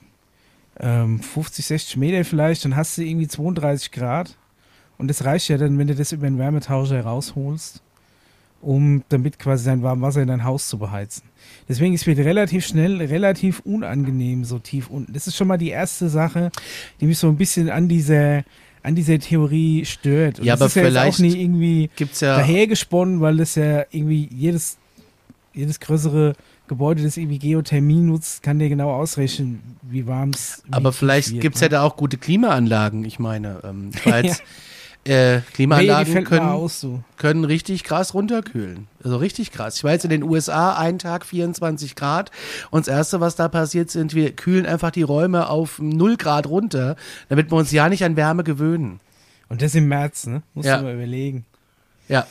ähm, 0.80 1.20
50, 1.20 1.66
60 1.66 1.98
Meter 1.98 2.24
vielleicht, 2.26 2.66
dann 2.66 2.76
hast 2.76 2.98
du 2.98 3.04
irgendwie 3.04 3.28
32 3.28 3.92
Grad. 3.92 4.36
Und 4.98 5.08
das 5.08 5.24
reicht 5.24 5.48
ja 5.50 5.58
dann, 5.58 5.78
wenn 5.78 5.88
du 5.88 5.96
das 5.96 6.12
über 6.12 6.28
einen 6.28 6.38
Wärmetauscher 6.38 7.02
rausholst, 7.02 7.82
um 8.62 9.04
damit 9.10 9.40
quasi 9.40 9.66
dein 9.66 9.84
warmes 9.84 10.02
Wasser 10.02 10.22
in 10.22 10.28
dein 10.28 10.44
Haus 10.44 10.68
zu 10.68 10.78
beheizen. 10.78 11.24
Deswegen 11.68 11.94
ist 11.94 12.08
es 12.08 12.18
relativ 12.18 12.66
schnell, 12.66 12.98
relativ 13.02 13.60
unangenehm 13.62 14.44
so 14.44 14.60
tief 14.60 14.90
unten. 14.90 15.14
Das 15.14 15.28
ist 15.28 15.36
schon 15.36 15.48
mal 15.48 15.58
die 15.58 15.70
erste 15.70 16.10
Sache, 16.10 16.52
die 17.00 17.06
mich 17.06 17.18
so 17.18 17.28
ein 17.28 17.38
bisschen 17.38 17.70
an 17.70 17.88
dieser, 17.88 18.44
an 18.84 18.96
dieser 18.96 19.20
Theorie 19.20 19.86
stört. 19.86 20.40
Und 20.40 20.46
ja, 20.46 20.54
das 20.54 20.62
aber 20.62 20.68
ist 20.68 20.76
ja 20.76 20.84
vielleicht 20.84 21.16
auch 21.16 21.20
nicht 21.20 21.38
irgendwie 21.38 21.90
gibt's 21.96 22.22
ja 22.22 22.38
dahergesponnen, 22.38 23.22
weil 23.22 23.38
das 23.38 23.56
ja 23.56 23.86
irgendwie 23.92 24.30
jedes, 24.32 24.78
jedes 25.54 25.80
größere 25.80 26.36
Gebäude, 26.68 27.04
das 27.04 27.18
irgendwie 27.18 27.40
Geothermie 27.40 28.02
nutzt, 28.02 28.44
kann 28.44 28.60
dir 28.60 28.70
genau 28.70 28.92
ausrechnen, 28.92 29.62
wie 29.82 30.08
warm 30.08 30.30
es 30.30 30.64
Aber 30.72 30.94
vielleicht 30.94 31.40
gibt 31.42 31.56
es 31.56 31.62
ne? 31.62 31.66
ja 31.66 31.70
da 31.70 31.84
auch 31.84 31.98
gute 31.98 32.18
Klimaanlagen. 32.18 33.04
Ich 33.06 33.20
meine, 33.20 33.60
ähm, 33.64 33.90
ich 33.94 34.06
war 34.06 34.24
jetzt 34.24 34.44
äh, 35.10 35.42
Klimaanlagen 35.54 36.14
nee, 36.14 36.24
können, 36.24 36.48
aus, 36.48 36.80
so. 36.80 37.04
können 37.18 37.44
richtig 37.44 37.84
krass 37.84 38.14
runterkühlen. 38.14 38.88
Also 39.04 39.18
richtig 39.18 39.52
krass. 39.52 39.78
Ich 39.78 39.84
war 39.84 39.92
jetzt 39.92 40.04
in 40.04 40.12
den 40.12 40.24
USA, 40.24 40.78
einen 40.78 41.00
Tag 41.00 41.26
24 41.26 41.96
Grad 41.96 42.32
und 42.70 42.88
das 42.88 42.94
Erste, 42.94 43.20
was 43.20 43.36
da 43.36 43.48
passiert, 43.48 43.90
sind, 43.90 44.14
wir 44.14 44.36
kühlen 44.36 44.66
einfach 44.66 44.92
die 44.92 45.02
Räume 45.02 45.50
auf 45.50 45.80
0 45.80 46.18
Grad 46.18 46.48
runter, 46.48 46.96
damit 47.28 47.52
wir 47.52 47.58
uns 47.58 47.72
ja 47.72 47.90
nicht 47.90 48.04
an 48.04 48.16
Wärme 48.16 48.44
gewöhnen. 48.44 49.00
Und 49.50 49.64
das 49.64 49.74
im 49.74 49.88
März, 49.88 50.28
ne? 50.28 50.44
Muss 50.54 50.66
ja. 50.66 50.82
mal 50.82 50.94
überlegen. 50.94 51.46
Ja. 52.08 52.28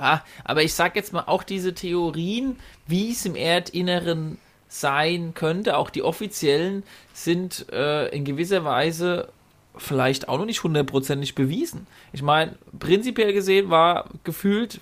Ja, 0.00 0.24
aber 0.44 0.62
ich 0.62 0.74
sag 0.74 0.96
jetzt 0.96 1.12
mal 1.12 1.24
auch 1.26 1.42
diese 1.42 1.74
Theorien, 1.74 2.56
wie 2.86 3.12
es 3.12 3.24
im 3.26 3.36
Erdinneren 3.36 4.38
sein 4.68 5.34
könnte, 5.34 5.76
auch 5.76 5.90
die 5.90 6.02
offiziellen, 6.02 6.82
sind 7.12 7.66
äh, 7.72 8.08
in 8.08 8.24
gewisser 8.24 8.64
Weise 8.64 9.28
vielleicht 9.76 10.28
auch 10.28 10.38
noch 10.38 10.46
nicht 10.46 10.62
hundertprozentig 10.62 11.34
bewiesen. 11.34 11.86
Ich 12.12 12.22
meine, 12.22 12.56
prinzipiell 12.78 13.32
gesehen 13.32 13.70
war 13.70 14.08
gefühlt, 14.22 14.80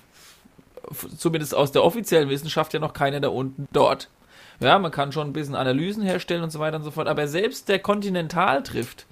zumindest 1.17 1.55
aus 1.55 1.71
der 1.71 1.83
offiziellen 1.83 2.29
Wissenschaft, 2.29 2.73
ja 2.73 2.79
noch 2.79 2.93
keiner 2.93 3.19
da 3.19 3.29
unten 3.29 3.67
dort. 3.71 4.09
Ja, 4.59 4.77
man 4.79 4.91
kann 4.91 5.11
schon 5.11 5.27
ein 5.27 5.33
bisschen 5.33 5.55
Analysen 5.55 6.03
herstellen 6.03 6.43
und 6.43 6.51
so 6.51 6.59
weiter 6.59 6.77
und 6.77 6.83
so 6.83 6.91
fort, 6.91 7.07
aber 7.07 7.27
selbst 7.27 7.69
der 7.69 7.79
Kontinentaltrift, 7.79 9.05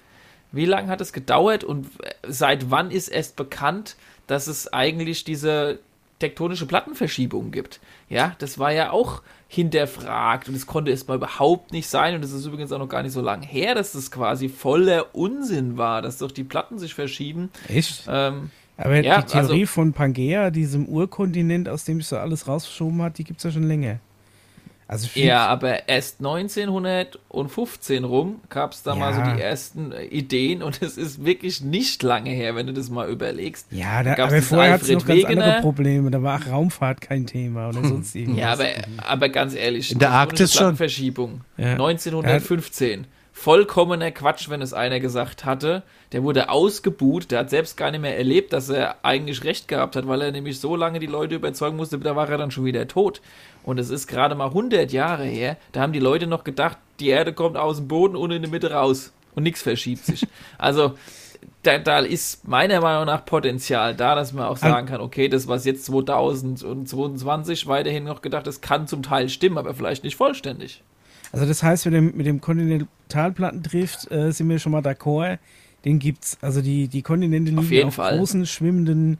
wie 0.52 0.66
lange 0.66 0.88
hat 0.88 1.00
es 1.00 1.12
gedauert 1.12 1.64
und 1.64 1.88
seit 2.26 2.70
wann 2.70 2.90
ist 2.90 3.08
erst 3.08 3.36
bekannt, 3.36 3.96
dass 4.26 4.46
es 4.46 4.72
eigentlich 4.72 5.24
diese 5.24 5.80
tektonische 6.22 6.66
Plattenverschiebung 6.66 7.50
gibt? 7.50 7.80
Ja, 8.08 8.36
das 8.38 8.58
war 8.58 8.72
ja 8.72 8.92
auch 8.92 9.22
hinterfragt 9.48 10.48
und 10.48 10.54
es 10.54 10.66
konnte 10.66 10.92
es 10.92 11.06
mal 11.08 11.16
überhaupt 11.16 11.72
nicht 11.72 11.88
sein 11.88 12.14
und 12.14 12.24
es 12.24 12.32
ist 12.32 12.46
übrigens 12.46 12.72
auch 12.72 12.78
noch 12.78 12.88
gar 12.88 13.02
nicht 13.02 13.12
so 13.12 13.20
lange 13.20 13.44
her, 13.44 13.74
dass 13.74 13.92
das 13.92 14.10
quasi 14.10 14.48
voller 14.48 15.14
Unsinn 15.14 15.76
war, 15.76 16.00
dass 16.00 16.18
doch 16.18 16.30
die 16.30 16.44
Platten 16.44 16.78
sich 16.78 16.94
verschieben. 16.94 17.50
Echt? 17.68 18.04
Ähm, 18.08 18.50
Aber 18.76 19.00
ja, 19.00 19.20
die 19.20 19.32
Theorie 19.32 19.62
also, 19.62 19.66
von 19.66 19.92
Pangea, 19.92 20.50
diesem 20.50 20.86
Urkontinent, 20.86 21.68
aus 21.68 21.84
dem 21.84 22.00
sich 22.00 22.06
so 22.06 22.16
alles 22.16 22.46
rausgeschoben 22.46 23.02
hat, 23.02 23.18
die 23.18 23.24
gibt 23.24 23.38
es 23.38 23.44
ja 23.44 23.50
schon 23.50 23.66
länger. 23.66 23.98
Also 24.92 25.08
ja, 25.14 25.46
aber 25.46 25.88
erst 25.88 26.18
1915 26.18 28.04
rum 28.04 28.42
gab 28.50 28.72
es 28.72 28.82
da 28.82 28.92
ja. 28.92 28.98
mal 28.98 29.14
so 29.14 29.22
die 29.22 29.40
ersten 29.40 29.90
äh, 29.90 30.04
Ideen 30.04 30.62
und 30.62 30.82
es 30.82 30.98
ist 30.98 31.24
wirklich 31.24 31.62
nicht 31.62 32.02
lange 32.02 32.28
her, 32.28 32.54
wenn 32.56 32.66
du 32.66 32.74
das 32.74 32.90
mal 32.90 33.08
überlegst. 33.08 33.68
Ja, 33.70 34.02
da, 34.02 34.22
aber 34.22 34.42
vorher 34.42 34.74
hat 34.74 34.82
es 34.82 34.90
noch 34.90 35.06
ganz 35.06 35.22
Wegener. 35.22 35.44
andere 35.44 35.62
Probleme. 35.62 36.10
Da 36.10 36.22
war 36.22 36.46
Raumfahrt 36.46 37.00
kein 37.00 37.24
Thema 37.24 37.70
oder 37.70 37.82
sonst 37.82 38.14
irgendwas. 38.14 38.38
Ja, 38.38 38.52
aber, 38.52 38.66
aber 38.98 39.28
ganz 39.30 39.54
ehrlich, 39.54 39.92
in 39.92 39.98
der 39.98 40.10
Arktis 40.10 40.52
schon. 40.52 40.76
Verschiebung. 40.76 41.40
Ja. 41.56 41.72
1915 41.72 43.06
vollkommener 43.32 44.10
Quatsch, 44.10 44.48
wenn 44.50 44.62
es 44.62 44.74
einer 44.74 45.00
gesagt 45.00 45.44
hatte. 45.44 45.82
Der 46.12 46.22
wurde 46.22 46.50
ausgebuht, 46.50 47.30
der 47.30 47.40
hat 47.40 47.50
selbst 47.50 47.76
gar 47.76 47.90
nicht 47.90 48.00
mehr 48.00 48.16
erlebt, 48.16 48.52
dass 48.52 48.68
er 48.68 49.04
eigentlich 49.04 49.42
recht 49.44 49.68
gehabt 49.68 49.96
hat, 49.96 50.06
weil 50.06 50.20
er 50.20 50.32
nämlich 50.32 50.60
so 50.60 50.76
lange 50.76 51.00
die 51.00 51.06
Leute 51.06 51.36
überzeugen 51.36 51.76
musste, 51.76 51.98
da 51.98 52.14
war 52.14 52.28
er 52.28 52.38
dann 52.38 52.50
schon 52.50 52.66
wieder 52.66 52.86
tot. 52.86 53.20
Und 53.64 53.78
es 53.78 53.90
ist 53.90 54.06
gerade 54.06 54.34
mal 54.34 54.48
100 54.48 54.92
Jahre 54.92 55.24
her, 55.24 55.56
da 55.72 55.80
haben 55.80 55.92
die 55.92 55.98
Leute 55.98 56.26
noch 56.26 56.44
gedacht, 56.44 56.76
die 57.00 57.08
Erde 57.08 57.32
kommt 57.32 57.56
aus 57.56 57.78
dem 57.78 57.88
Boden 57.88 58.16
und 58.16 58.30
in 58.30 58.42
die 58.42 58.50
Mitte 58.50 58.72
raus 58.72 59.12
und 59.34 59.42
nichts 59.42 59.62
verschiebt 59.62 60.04
sich. 60.04 60.26
Also 60.58 60.94
da, 61.62 61.78
da, 61.78 61.98
ist 62.00 62.46
meiner 62.46 62.80
Meinung 62.80 63.06
nach 63.06 63.24
Potenzial 63.24 63.94
da, 63.94 64.14
dass 64.14 64.32
man 64.32 64.46
auch 64.46 64.56
sagen 64.56 64.86
kann, 64.86 65.00
okay, 65.00 65.28
das 65.28 65.48
was 65.48 65.64
jetzt 65.64 65.86
2022 65.86 67.66
weiterhin 67.66 68.04
noch 68.04 68.20
gedacht, 68.20 68.46
das 68.46 68.60
kann 68.60 68.86
zum 68.86 69.02
Teil 69.02 69.28
stimmen, 69.28 69.58
aber 69.58 69.74
vielleicht 69.74 70.04
nicht 70.04 70.16
vollständig. 70.16 70.82
Also 71.32 71.46
das 71.46 71.62
heißt, 71.62 71.86
mit 71.86 71.94
dem, 71.94 72.16
mit 72.16 72.26
dem 72.26 72.40
Kontinentalplattendrift 72.40 74.10
äh, 74.10 74.30
sind 74.32 74.48
wir 74.48 74.58
schon 74.58 74.72
mal 74.72 74.82
d'accord. 74.82 75.38
Den 75.84 75.98
gibt's. 75.98 76.38
Also 76.40 76.60
die, 76.60 76.88
die 76.88 77.02
Kontinente 77.02 77.50
liegen 77.50 77.82
auf, 77.82 77.88
auf 77.88 77.94
Fall. 77.94 78.18
großen 78.18 78.46
schwimmenden 78.46 79.18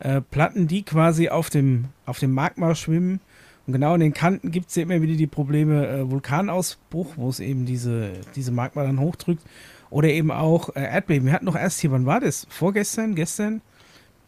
äh, 0.00 0.20
Platten, 0.22 0.66
die 0.66 0.82
quasi 0.82 1.28
auf 1.28 1.50
dem, 1.50 1.86
auf 2.06 2.18
dem 2.18 2.32
Magma 2.32 2.74
schwimmen. 2.74 3.20
Und 3.66 3.74
genau 3.74 3.94
in 3.94 4.00
den 4.00 4.14
Kanten 4.14 4.50
gibt 4.50 4.70
es 4.70 4.76
ja 4.76 4.82
immer 4.82 5.02
wieder 5.02 5.14
die 5.14 5.26
Probleme 5.26 5.86
äh, 5.86 6.10
Vulkanausbruch, 6.10 7.12
wo 7.16 7.28
es 7.28 7.38
eben 7.38 7.66
diese, 7.66 8.12
diese 8.34 8.50
Magma 8.50 8.82
dann 8.82 8.98
hochdrückt. 8.98 9.42
Oder 9.90 10.08
eben 10.08 10.30
auch 10.30 10.74
äh, 10.74 10.82
Erdbeben. 10.82 11.26
Wir 11.26 11.34
hatten 11.34 11.44
noch 11.44 11.56
erst 11.56 11.80
hier, 11.80 11.92
wann 11.92 12.06
war 12.06 12.20
das? 12.20 12.46
Vorgestern, 12.48 13.14
gestern? 13.14 13.60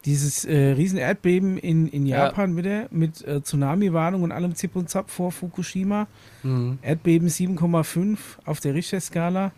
Dieses 0.05 0.43
äh, 0.43 0.71
Riesen-Erdbeben 0.71 1.57
in, 1.57 1.87
in 1.87 2.05
Japan 2.05 2.51
ja. 2.51 2.57
wieder 2.57 2.87
mit 2.91 3.25
äh, 3.25 3.41
Tsunami-Warnung 3.41 4.23
und 4.23 4.31
allem 4.31 4.53
Zip 4.55 4.75
und 4.75 4.89
Zap 4.89 5.09
vor 5.09 5.31
Fukushima. 5.31 6.07
Mhm. 6.43 6.79
Erdbeben 6.81 7.29
7,5 7.29 8.17
auf 8.45 8.59
der 8.59 8.73
Richter-Skala. 8.73 9.51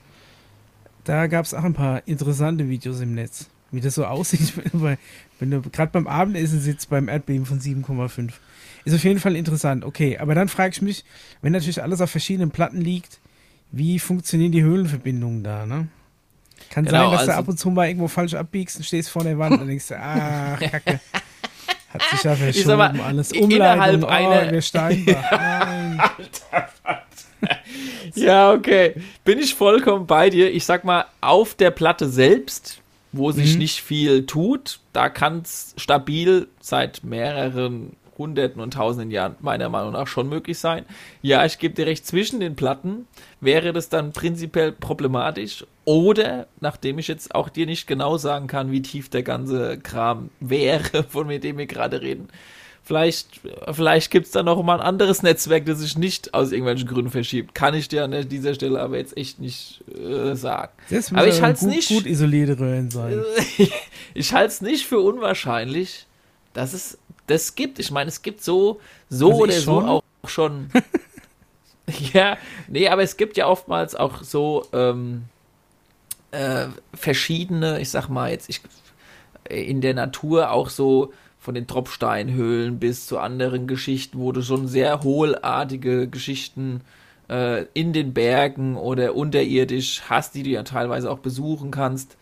Da 1.03 1.27
gab 1.27 1.45
es 1.45 1.53
auch 1.53 1.63
ein 1.63 1.73
paar 1.73 2.07
interessante 2.07 2.69
Videos 2.69 2.99
im 2.99 3.13
Netz, 3.15 3.49
wie 3.71 3.81
das 3.81 3.95
so 3.95 4.05
aussieht, 4.05 4.53
wenn 4.73 5.51
du, 5.51 5.61
du 5.61 5.69
gerade 5.69 5.91
beim 5.91 6.07
Abendessen 6.07 6.59
sitzt 6.59 6.89
beim 6.89 7.07
Erdbeben 7.07 7.45
von 7.45 7.59
7,5. 7.59 8.31
Ist 8.85 8.93
auf 8.93 9.03
jeden 9.03 9.19
Fall 9.19 9.35
interessant. 9.35 9.83
Okay, 9.83 10.17
aber 10.19 10.35
dann 10.35 10.47
frage 10.47 10.73
ich 10.73 10.81
mich, 10.81 11.05
wenn 11.41 11.53
natürlich 11.53 11.81
alles 11.81 12.01
auf 12.01 12.11
verschiedenen 12.11 12.51
Platten 12.51 12.81
liegt, 12.81 13.19
wie 13.71 13.99
funktionieren 13.99 14.51
die 14.51 14.63
Höhlenverbindungen 14.63 15.43
da, 15.43 15.65
ne? 15.65 15.87
Kann 16.75 16.83
genau, 16.83 17.03
sein, 17.03 17.11
dass 17.11 17.19
also 17.21 17.31
du 17.31 17.37
ab 17.37 17.47
und 17.47 17.57
zu 17.57 17.69
mal 17.69 17.87
irgendwo 17.87 18.09
falsch 18.09 18.33
abbiegst 18.33 18.75
und 18.75 18.83
stehst 18.83 19.09
vor 19.09 19.23
der 19.23 19.39
Wand 19.39 19.61
und 19.61 19.65
denkst, 19.65 19.93
ach, 19.93 20.59
Kacke. 20.71 20.99
Hat 21.93 22.01
sich 22.11 22.23
ja 22.23 22.35
verschoben, 22.35 22.77
mal, 22.77 22.99
alles 22.99 23.31
Umleitung, 23.31 24.03
oh, 24.03 24.07
eine, 24.07 24.51
der 24.51 24.61
Steinbach, 24.61 25.31
nein. 25.31 26.01
ja, 28.15 28.51
okay. 28.51 28.95
Bin 29.23 29.39
ich 29.39 29.55
vollkommen 29.55 30.05
bei 30.05 30.29
dir. 30.29 30.53
Ich 30.53 30.65
sag 30.65 30.83
mal, 30.83 31.05
auf 31.21 31.55
der 31.55 31.71
Platte 31.71 32.09
selbst, 32.09 32.81
wo 33.13 33.31
sich 33.31 33.53
mhm. 33.53 33.59
nicht 33.59 33.81
viel 33.81 34.25
tut, 34.25 34.81
da 34.91 35.07
kann 35.07 35.43
es 35.45 35.73
stabil 35.77 36.49
seit 36.59 37.05
mehreren 37.05 37.95
Hunderten 38.17 38.61
und 38.61 38.73
Tausenden 38.73 39.11
Jahren 39.11 39.35
meiner 39.39 39.69
Meinung 39.69 39.93
nach 39.93 40.07
schon 40.07 40.29
möglich 40.29 40.57
sein. 40.57 40.85
Ja, 41.21 41.45
ich 41.45 41.59
gebe 41.59 41.73
dir 41.73 41.85
recht, 41.85 42.05
zwischen 42.05 42.39
den 42.39 42.55
Platten 42.55 43.07
wäre 43.41 43.73
das 43.73 43.89
dann 43.89 44.13
prinzipiell 44.13 44.71
problematisch. 44.71 45.65
Oder, 45.85 46.47
nachdem 46.59 46.99
ich 46.99 47.07
jetzt 47.07 47.35
auch 47.35 47.49
dir 47.49 47.65
nicht 47.65 47.87
genau 47.87 48.17
sagen 48.17 48.47
kann, 48.47 48.71
wie 48.71 48.81
tief 48.81 49.09
der 49.09 49.23
ganze 49.23 49.77
Kram 49.77 50.29
wäre, 50.39 51.03
von 51.09 51.27
dem 51.27 51.57
wir 51.57 51.67
gerade 51.67 52.01
reden, 52.01 52.29
vielleicht, 52.85 53.41
vielleicht 53.71 54.11
gibt 54.11 54.27
es 54.27 54.31
da 54.31 54.43
noch 54.43 54.61
mal 54.63 54.79
ein 54.79 54.85
anderes 54.85 55.23
Netzwerk, 55.23 55.65
das 55.65 55.79
sich 55.79 55.97
nicht 55.97 56.33
aus 56.33 56.51
irgendwelchen 56.51 56.87
Gründen 56.87 57.11
verschiebt. 57.11 57.53
Kann 57.53 57.73
ich 57.73 57.87
dir 57.87 58.03
an 58.03 58.29
dieser 58.29 58.53
Stelle 58.53 58.79
aber 58.79 58.97
jetzt 58.97 59.17
echt 59.17 59.39
nicht 59.39 59.83
äh, 59.93 60.35
sagen. 60.35 60.71
Das 60.89 61.11
aber 61.11 61.27
ich 61.27 61.41
halte 61.41 61.57
es 61.57 61.61
nicht. 61.63 61.89
Gut 61.89 62.05
isolierte 62.05 62.59
Röhren 62.59 62.91
sein. 62.91 63.23
ich 64.13 64.33
halte 64.33 64.47
es 64.47 64.61
nicht 64.61 64.85
für 64.85 64.99
unwahrscheinlich, 64.99 66.05
dass 66.53 66.73
es 66.73 66.97
das 67.27 67.55
gibt. 67.55 67.79
Ich 67.79 67.91
meine, 67.91 68.09
es 68.09 68.21
gibt 68.21 68.43
so, 68.43 68.79
so 69.09 69.29
also 69.29 69.43
oder 69.43 69.53
so 69.53 69.81
auch 69.81 70.03
schon. 70.25 70.69
ja, 72.13 72.37
nee, 72.67 72.87
aber 72.87 73.03
es 73.03 73.17
gibt 73.17 73.37
ja 73.37 73.47
oftmals 73.47 73.95
auch 73.95 74.23
so 74.23 74.65
ähm, 74.73 75.25
äh, 76.31 76.67
verschiedene, 76.93 77.79
ich 77.79 77.89
sag 77.89 78.09
mal 78.09 78.31
jetzt, 78.31 78.49
ich, 78.49 78.61
in 79.49 79.81
der 79.81 79.93
Natur 79.93 80.51
auch 80.51 80.69
so 80.69 81.13
von 81.39 81.53
den 81.53 81.67
Tropfsteinhöhlen 81.67 82.79
bis 82.79 83.05
zu 83.05 83.19
anderen 83.19 83.67
Geschichten, 83.67 84.19
wo 84.19 84.31
du 84.31 84.41
schon 84.41 84.67
sehr 84.67 85.03
hohlartige 85.03 86.07
Geschichten 86.07 86.81
äh, 87.29 87.65
in 87.73 87.93
den 87.93 88.13
Bergen 88.13 88.77
oder 88.77 89.15
unterirdisch 89.15 90.03
hast, 90.09 90.33
die 90.33 90.43
du 90.43 90.49
ja 90.49 90.63
teilweise 90.63 91.09
auch 91.11 91.19
besuchen 91.19 91.69
kannst. 91.69 92.17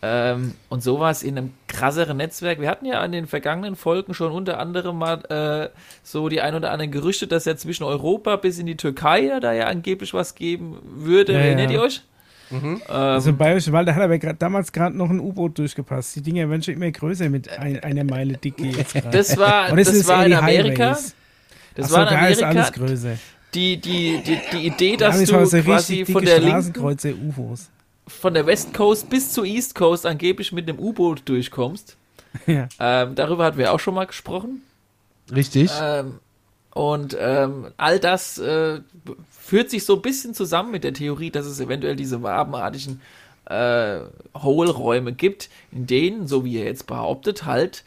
Ähm, 0.00 0.54
und 0.68 0.82
sowas 0.82 1.24
in 1.24 1.36
einem 1.36 1.52
krasseren 1.66 2.18
Netzwerk. 2.18 2.60
Wir 2.60 2.68
hatten 2.68 2.86
ja 2.86 3.04
in 3.04 3.10
den 3.10 3.26
vergangenen 3.26 3.74
Folgen 3.74 4.14
schon 4.14 4.30
unter 4.30 4.60
anderem 4.60 4.96
mal 4.96 5.24
äh, 5.28 5.76
so 6.04 6.28
die 6.28 6.40
ein 6.40 6.54
oder 6.54 6.70
anderen 6.70 6.92
Gerüchte, 6.92 7.26
dass 7.26 7.46
ja 7.46 7.56
zwischen 7.56 7.82
Europa 7.82 8.36
bis 8.36 8.58
in 8.60 8.66
die 8.66 8.76
Türkei 8.76 9.40
da 9.40 9.52
ja 9.52 9.66
angeblich 9.66 10.14
was 10.14 10.36
geben 10.36 10.78
würde. 10.84 11.32
Ja, 11.32 11.40
Erinnert 11.40 11.70
ja. 11.70 11.78
ihr 11.78 11.82
euch? 11.82 12.02
Mhm. 12.50 12.80
Ähm, 12.88 12.94
Also 12.94 13.30
im 13.30 13.36
Bayerischen 13.36 13.72
Wald, 13.72 13.88
da 13.88 13.94
hat 13.94 14.02
aber 14.02 14.18
grad, 14.18 14.40
damals 14.40 14.70
gerade 14.70 14.96
noch 14.96 15.10
ein 15.10 15.18
U-Boot 15.18 15.58
durchgepasst. 15.58 16.14
Die 16.16 16.22
Dinger 16.22 16.48
werden 16.48 16.62
schon 16.62 16.74
immer 16.74 16.90
größer 16.90 17.28
mit 17.28 17.48
ein, 17.58 17.80
einer 17.80 18.04
Meile 18.04 18.38
gerade. 18.38 18.84
das 19.10 19.36
war, 19.36 19.74
das 19.74 19.88
sind 19.88 20.06
war 20.06 20.24
in 20.24 20.32
Amerika. 20.34 20.90
Highways. 20.92 21.14
Das 21.74 21.88
so, 21.88 21.96
war 21.96 22.08
in 22.10 22.14
da 22.14 22.26
ist 22.28 22.42
alles 22.42 22.68
Amerika. 22.68 22.86
größer. 22.86 23.18
Die, 23.54 23.78
die, 23.78 24.22
die, 24.24 24.38
die 24.52 24.66
Idee, 24.66 24.96
Da 24.96 25.06
dass 25.06 25.16
haben 25.16 25.24
du 25.24 25.62
quasi 25.62 26.04
von 26.04 26.24
der 26.24 26.38
linken 26.40 27.28
UFOs. 27.28 27.70
Von 28.08 28.34
der 28.34 28.46
West 28.46 28.74
Coast 28.74 29.10
bis 29.10 29.32
zur 29.32 29.44
East 29.44 29.74
Coast 29.74 30.06
angeblich 30.06 30.52
mit 30.52 30.68
einem 30.68 30.78
U-Boot 30.78 31.22
durchkommst. 31.28 31.96
Ja. 32.46 32.68
Ähm, 32.78 33.14
darüber 33.14 33.46
hatten 33.46 33.58
wir 33.58 33.72
auch 33.72 33.80
schon 33.80 33.94
mal 33.94 34.06
gesprochen. 34.06 34.62
Richtig. 35.34 35.70
Ähm, 35.82 36.20
und 36.72 37.16
ähm, 37.18 37.72
all 37.78 37.98
das 37.98 38.38
äh, 38.38 38.80
führt 39.30 39.70
sich 39.70 39.84
so 39.84 39.96
ein 39.96 40.02
bisschen 40.02 40.34
zusammen 40.34 40.70
mit 40.70 40.84
der 40.84 40.92
Theorie, 40.92 41.30
dass 41.30 41.46
es 41.46 41.58
eventuell 41.58 41.96
diese 41.96 42.22
wabenartigen 42.22 43.00
äh, 43.46 44.00
Hohlräume 44.36 45.14
gibt, 45.14 45.48
in 45.72 45.86
denen, 45.86 46.28
so 46.28 46.44
wie 46.44 46.58
er 46.58 46.66
jetzt 46.66 46.86
behauptet, 46.86 47.46
halt 47.46 47.82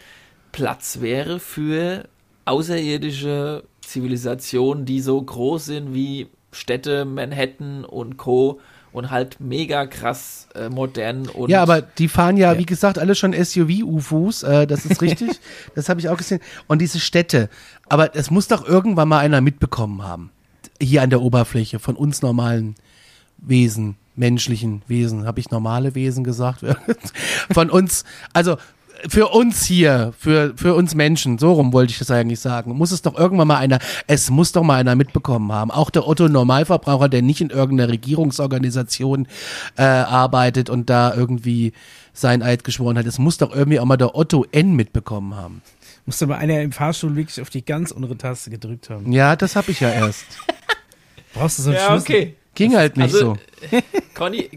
Platz 0.51 0.99
wäre 1.01 1.39
für 1.39 2.09
außerirdische 2.45 3.63
Zivilisationen, 3.81 4.85
die 4.85 5.01
so 5.01 5.21
groß 5.21 5.65
sind 5.65 5.93
wie 5.93 6.27
Städte, 6.51 7.05
Manhattan 7.05 7.85
und 7.85 8.17
Co. 8.17 8.59
und 8.93 9.09
halt 9.09 9.39
mega 9.39 9.85
krass 9.85 10.47
äh, 10.55 10.69
modern 10.69 11.27
und 11.29 11.49
ja, 11.49 11.61
aber 11.61 11.81
die 11.81 12.07
fahren 12.07 12.37
ja, 12.37 12.53
Ja. 12.53 12.59
wie 12.59 12.65
gesagt, 12.65 12.99
alle 12.99 13.15
schon 13.15 13.33
SUV-UFOs, 13.33 14.43
äh, 14.43 14.67
das 14.67 14.85
ist 14.85 15.01
richtig. 15.01 15.39
das 15.75 15.89
habe 15.89 15.99
ich 15.99 16.09
auch 16.09 16.17
gesehen. 16.17 16.41
Und 16.67 16.81
diese 16.81 16.99
Städte. 16.99 17.49
Aber 17.89 18.15
es 18.15 18.31
muss 18.31 18.47
doch 18.47 18.67
irgendwann 18.67 19.07
mal 19.07 19.19
einer 19.19 19.41
mitbekommen 19.41 20.03
haben. 20.03 20.31
Hier 20.81 21.01
an 21.01 21.09
der 21.09 21.21
Oberfläche 21.21 21.79
von 21.79 21.95
uns 21.95 22.21
normalen 22.21 22.75
Wesen, 23.37 23.95
menschlichen 24.15 24.81
Wesen. 24.87 25.25
Habe 25.25 25.39
ich 25.39 25.51
normale 25.51 25.95
Wesen 25.95 26.23
gesagt? 26.23 26.65
von 27.51 27.69
uns, 27.69 28.03
also 28.33 28.57
für 29.07 29.27
uns 29.29 29.63
hier, 29.65 30.13
für, 30.17 30.53
für 30.55 30.73
uns 30.75 30.95
Menschen, 30.95 31.37
so 31.37 31.53
rum 31.53 31.73
wollte 31.73 31.91
ich 31.91 31.99
das 31.99 32.11
eigentlich 32.11 32.39
sagen, 32.39 32.75
muss 32.75 32.91
es 32.91 33.01
doch 33.01 33.17
irgendwann 33.17 33.47
mal 33.47 33.57
einer, 33.57 33.79
es 34.07 34.29
muss 34.29 34.51
doch 34.51 34.63
mal 34.63 34.79
einer 34.79 34.95
mitbekommen 34.95 35.51
haben. 35.51 35.71
Auch 35.71 35.89
der 35.89 36.07
Otto 36.07 36.27
Normalverbraucher, 36.27 37.09
der 37.09 37.21
nicht 37.21 37.41
in 37.41 37.49
irgendeiner 37.49 37.91
Regierungsorganisation 37.91 39.27
äh, 39.77 39.83
arbeitet 39.83 40.69
und 40.69 40.89
da 40.89 41.13
irgendwie 41.13 41.73
sein 42.13 42.41
Eid 42.43 42.63
geschworen 42.63 42.97
hat. 42.97 43.05
Es 43.05 43.19
muss 43.19 43.37
doch 43.37 43.55
irgendwie 43.55 43.79
auch 43.79 43.85
mal 43.85 43.97
der 43.97 44.15
Otto 44.15 44.45
N 44.51 44.75
mitbekommen 44.75 45.35
haben. 45.35 45.61
Musste 46.05 46.27
mal 46.27 46.37
einer 46.37 46.61
im 46.61 46.71
Fahrstuhl 46.71 47.15
wirklich 47.15 47.41
auf 47.41 47.49
die 47.49 47.63
ganz 47.63 47.91
untere 47.91 48.17
Taste 48.17 48.49
gedrückt 48.49 48.89
haben. 48.89 49.11
Ja, 49.11 49.35
das 49.35 49.55
habe 49.55 49.71
ich 49.71 49.79
ja 49.79 49.89
erst. 49.89 50.25
Brauchst 51.33 51.59
du 51.59 51.63
so 51.63 51.69
einen 51.69 51.79
ja, 51.79 51.85
Schlüssel? 51.87 52.15
okay. 52.15 52.35
Ging 52.55 52.75
halt 52.75 52.97
nicht 52.97 53.13
Also- 53.13 53.37
so. 53.71 53.79
Conny, 54.15 54.49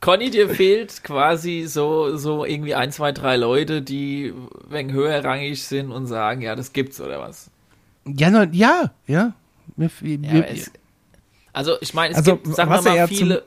Conny, 0.00 0.30
dir 0.30 0.48
fehlt 0.48 1.02
quasi 1.02 1.64
so, 1.66 2.16
so 2.16 2.44
irgendwie 2.44 2.74
ein, 2.74 2.92
zwei, 2.92 3.10
drei 3.12 3.36
Leute, 3.36 3.82
die 3.82 4.32
wegen 4.68 4.92
höherrangig 4.92 5.62
sind 5.64 5.90
und 5.90 6.06
sagen, 6.06 6.40
ja, 6.40 6.54
das 6.54 6.72
gibt's 6.72 7.00
oder 7.00 7.20
was. 7.20 7.50
Ja, 8.06 8.30
no, 8.30 8.42
ja, 8.52 8.92
ja. 9.06 9.34
Mir, 9.76 9.90
mir, 10.00 10.18
Ja, 10.22 10.30
aber 10.38 10.48
es, 10.50 10.70
also 11.52 11.72
ich 11.80 11.94
meine, 11.94 12.12
es 12.12 12.18
Also, 12.18 12.36
gibt, 12.36 12.46
sagen 12.54 12.70
wir 12.70 12.76
was 12.76 12.86
er 12.86 12.92
mal, 12.92 12.96
ja 12.98 13.06
viele. 13.06 13.44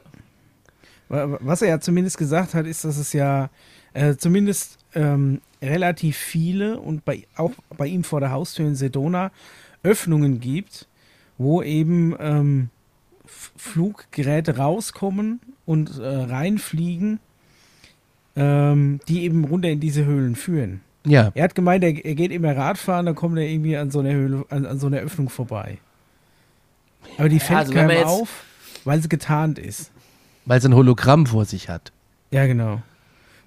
Wa- 1.08 1.38
Was 1.42 1.62
er 1.62 1.70
ja 1.70 1.80
zumindest 1.80 2.18
gesagt 2.18 2.54
hat, 2.54 2.66
ist, 2.68 2.84
dass 2.84 2.98
es 2.98 3.14
ja 3.14 3.50
äh, 3.94 4.16
zumindest 4.18 4.78
ähm, 4.94 5.42
relativ 5.62 6.18
viele 6.18 6.80
und 6.80 7.06
bei, 7.06 7.24
auch 7.38 7.52
bei 7.78 7.88
ihm 7.88 8.04
vor 8.04 8.20
der 8.20 8.32
Haustür 8.32 8.68
in 8.68 8.76
Sedona 8.76 9.32
Öffnungen 9.84 10.40
gibt, 10.42 10.88
wo 11.38 11.62
eben 11.64 12.16
ähm, 12.20 12.70
Fluggeräte 13.26 14.58
rauskommen 14.58 15.40
und 15.66 16.00
äh, 16.00 16.08
reinfliegen, 16.08 17.20
ähm, 18.36 19.00
die 19.08 19.24
eben 19.24 19.44
runter 19.46 19.70
in 19.70 19.80
diese 19.80 20.06
Höhlen 20.06 20.36
führen. 20.36 20.82
ja. 21.06 21.32
Er 21.34 21.44
hat 21.44 21.56
gemeint, 21.56 21.84
er, 21.84 22.06
er 22.06 22.16
geht 22.16 22.32
immer 22.32 22.56
Radfahren, 22.56 23.06
dann 23.06 23.16
kommt 23.16 23.38
er 23.38 23.46
irgendwie 23.46 23.78
an 23.78 23.92
so 23.92 24.00
einer 24.00 24.14
Höhle, 24.14 24.46
an, 24.50 24.66
an 24.66 24.80
so 24.80 24.88
einer 24.88 24.98
Öffnung 24.98 25.30
vorbei. 25.30 25.80
Aber 27.18 27.30
die 27.30 27.40
fällt 27.40 27.60
also 27.60 27.74
keinem 27.74 28.04
auf, 28.06 28.44
weil 28.84 29.02
sie 29.02 29.10
getarnt 29.10 29.60
ist. 29.60 29.92
Weil 30.46 30.60
es 30.60 30.66
ein 30.66 30.76
Hologramm 30.76 31.26
vor 31.26 31.46
sich 31.46 31.70
hat. 31.70 31.92
Ja, 32.32 32.46
genau. 32.48 32.82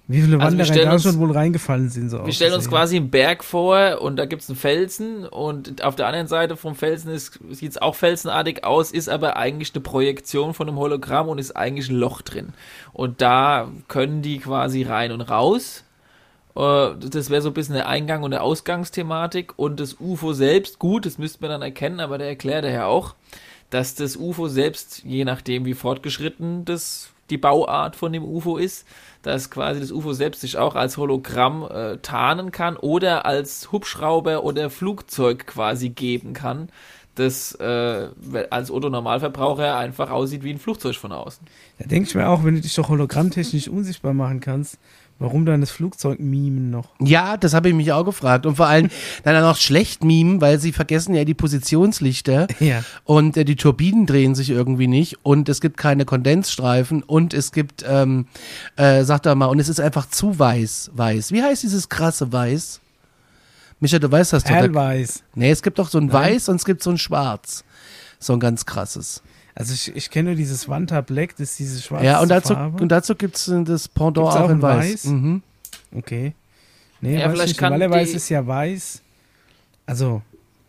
Wie 0.07 0.21
viele 0.21 0.39
Also 0.39 0.57
Wanderer 0.57 0.85
da 0.85 0.99
schon 0.99 1.19
wohl 1.19 1.31
reingefallen 1.31 1.89
sind. 1.89 2.09
So 2.09 2.25
Wir 2.25 2.33
stellen 2.33 2.53
uns 2.53 2.69
quasi 2.69 2.97
einen 2.97 3.09
Berg 3.09 3.43
vor 3.43 4.01
und 4.01 4.17
da 4.17 4.25
gibt's 4.25 4.49
einen 4.49 4.57
Felsen 4.57 5.25
und 5.25 5.83
auf 5.83 5.95
der 5.95 6.05
anderen 6.07 6.27
Seite 6.27 6.57
vom 6.57 6.75
Felsen 6.75 7.17
sieht 7.17 7.71
es 7.71 7.81
auch 7.81 7.95
felsenartig 7.95 8.63
aus, 8.63 8.91
ist 8.91 9.09
aber 9.09 9.35
eigentlich 9.37 9.73
eine 9.73 9.81
Projektion 9.81 10.53
von 10.53 10.67
einem 10.67 10.77
Hologramm 10.77 11.27
und 11.27 11.39
ist 11.39 11.55
eigentlich 11.55 11.89
ein 11.89 11.95
Loch 11.95 12.21
drin. 12.21 12.49
Und 12.93 13.21
da 13.21 13.71
können 13.87 14.21
die 14.21 14.37
quasi 14.37 14.83
rein 14.83 15.11
und 15.11 15.21
raus. 15.21 15.83
Äh, 16.55 16.89
Das 16.99 17.31
wäre 17.31 17.41
so 17.41 17.49
ein 17.49 17.53
bisschen 17.53 17.75
eine 17.75 17.87
Eingang- 17.87 18.21
und 18.23 18.31
eine 18.33 18.43
Ausgangsthematik. 18.43 19.57
Und 19.57 19.79
das 19.79 19.97
UFO 19.99 20.33
selbst, 20.33 20.77
gut, 20.77 21.07
das 21.07 21.17
müsste 21.17 21.41
man 21.41 21.49
dann 21.49 21.61
erkennen, 21.63 21.99
aber 21.99 22.19
der 22.19 22.27
erklärt 22.27 22.65
ja 22.65 22.85
auch, 22.85 23.15
dass 23.71 23.95
das 23.95 24.15
UFO 24.17 24.47
selbst, 24.47 25.03
je 25.03 25.25
nachdem 25.25 25.65
wie 25.65 25.73
fortgeschritten 25.73 26.63
das, 26.65 27.09
die 27.31 27.37
Bauart 27.37 27.95
von 27.95 28.13
dem 28.13 28.23
UFO 28.23 28.57
ist, 28.57 28.85
dass 29.25 29.49
quasi 29.49 29.79
das 29.79 29.91
UFO 29.91 30.13
selbst 30.13 30.41
sich 30.41 30.57
auch 30.57 30.75
als 30.75 30.97
Hologramm 30.97 31.63
äh, 31.63 31.97
tarnen 31.97 32.51
kann 32.51 32.77
oder 32.77 33.25
als 33.25 33.71
Hubschrauber 33.71 34.43
oder 34.43 34.69
Flugzeug 34.69 35.47
quasi 35.47 35.89
geben 35.89 36.33
kann, 36.33 36.69
das 37.15 37.55
äh, 37.55 38.07
als 38.51 38.69
Otto-Normalverbraucher 38.69 39.77
einfach 39.77 40.11
aussieht 40.11 40.43
wie 40.43 40.51
ein 40.51 40.59
Flugzeug 40.59 40.95
von 40.95 41.11
außen. 41.11 41.47
Da 41.79 41.87
denke 41.87 42.07
ich 42.07 42.13
mir 42.13 42.29
auch, 42.29 42.43
wenn 42.43 42.53
du 42.53 42.61
dich 42.61 42.75
doch 42.75 42.89
hologrammtechnisch 42.89 43.67
unsichtbar 43.67 44.13
machen 44.13 44.41
kannst, 44.41 44.77
warum 45.19 45.45
dann 45.45 45.61
das 45.61 45.71
Flugzeug 45.71 46.19
mimen 46.19 46.69
noch? 46.69 46.89
Ja, 46.99 47.37
das 47.37 47.53
habe 47.53 47.69
ich 47.69 47.75
mich 47.75 47.91
auch 47.91 48.03
gefragt. 48.03 48.45
Und 48.45 48.55
vor 48.57 48.67
allem 48.67 48.89
dann 49.23 49.41
auch 49.43 49.57
schlecht 49.57 50.03
mimen, 50.03 50.41
weil 50.41 50.59
sie 50.59 50.71
vergessen 50.71 51.15
ja 51.15 51.23
die 51.25 51.33
Positionslichter 51.33 52.47
Ja. 52.59 52.83
und 53.03 53.37
äh, 53.37 53.45
die 53.45 53.55
Turbinen 53.55 54.05
drehen 54.05 54.35
sich 54.35 54.49
irgendwie 54.49 54.87
nicht 54.87 55.17
und 55.23 55.47
es 55.49 55.61
gibt 55.61 55.77
keine 55.77 56.05
Kondensstreifen 56.05 57.03
und 57.03 57.33
es 57.33 57.51
gibt, 57.51 57.85
ähm, 57.87 58.27
äh, 58.75 59.03
sag 59.03 59.23
doch 59.23 59.35
mal, 59.35 59.45
und 59.47 59.59
es 59.59 59.69
ist 59.69 59.79
einfach 59.79 60.09
zu 60.09 60.37
weiß, 60.37 60.91
weiß. 60.93 61.31
Wie 61.31 61.41
heißt 61.43 61.63
dieses 61.63 61.89
krasse 61.89 62.31
Weiß? 62.31 62.81
Micha, 63.79 63.99
du 63.99 64.09
weißt 64.11 64.33
das 64.33 64.43
doch. 64.43 64.51
Perlweiß. 64.51 65.23
Nee, 65.35 65.51
es 65.51 65.61
gibt 65.61 65.79
doch 65.79 65.89
so 65.89 65.97
ein 65.97 66.05
Nein. 66.05 66.13
Weiß 66.33 66.49
und 66.49 66.55
es 66.55 66.65
gibt 66.65 66.81
so 66.81 66.89
ein 66.91 66.97
Schwarz. 66.97 67.63
So 68.19 68.33
ein 68.33 68.39
ganz 68.39 68.65
krasses. 68.65 69.21
Also 69.55 69.73
ich, 69.73 69.95
ich 69.95 70.09
kenne 70.09 70.29
nur 70.29 70.35
dieses 70.35 70.67
Wanta 70.67 70.99
Black, 70.99 71.37
das 71.37 71.51
ist 71.51 71.59
diese 71.59 71.81
schwarze 71.81 72.05
ja, 72.05 72.21
und 72.21 72.27
dazu, 72.27 72.53
Farbe. 72.53 72.83
und 72.83 72.89
dazu 72.89 73.15
gibt 73.15 73.37
es 73.37 73.45
das 73.45 73.87
Pendant 73.87 74.17
Gibt's 74.17 74.35
auch 74.35 74.41
auch 74.41 74.49
in 74.49 74.61
Weiß. 74.61 74.91
Weiß? 74.91 75.05
Mhm. 75.05 75.43
okay. 75.95 76.33
Nee, 76.99 77.19
Ja, 77.19 77.27
weiß 77.27 77.33
vielleicht 77.33 77.47
nicht. 77.49 77.61
Normalerweise 77.61 78.17
ist 78.17 78.29
ja 78.29 78.45
weiß. 78.45 79.01
Also 79.85 80.21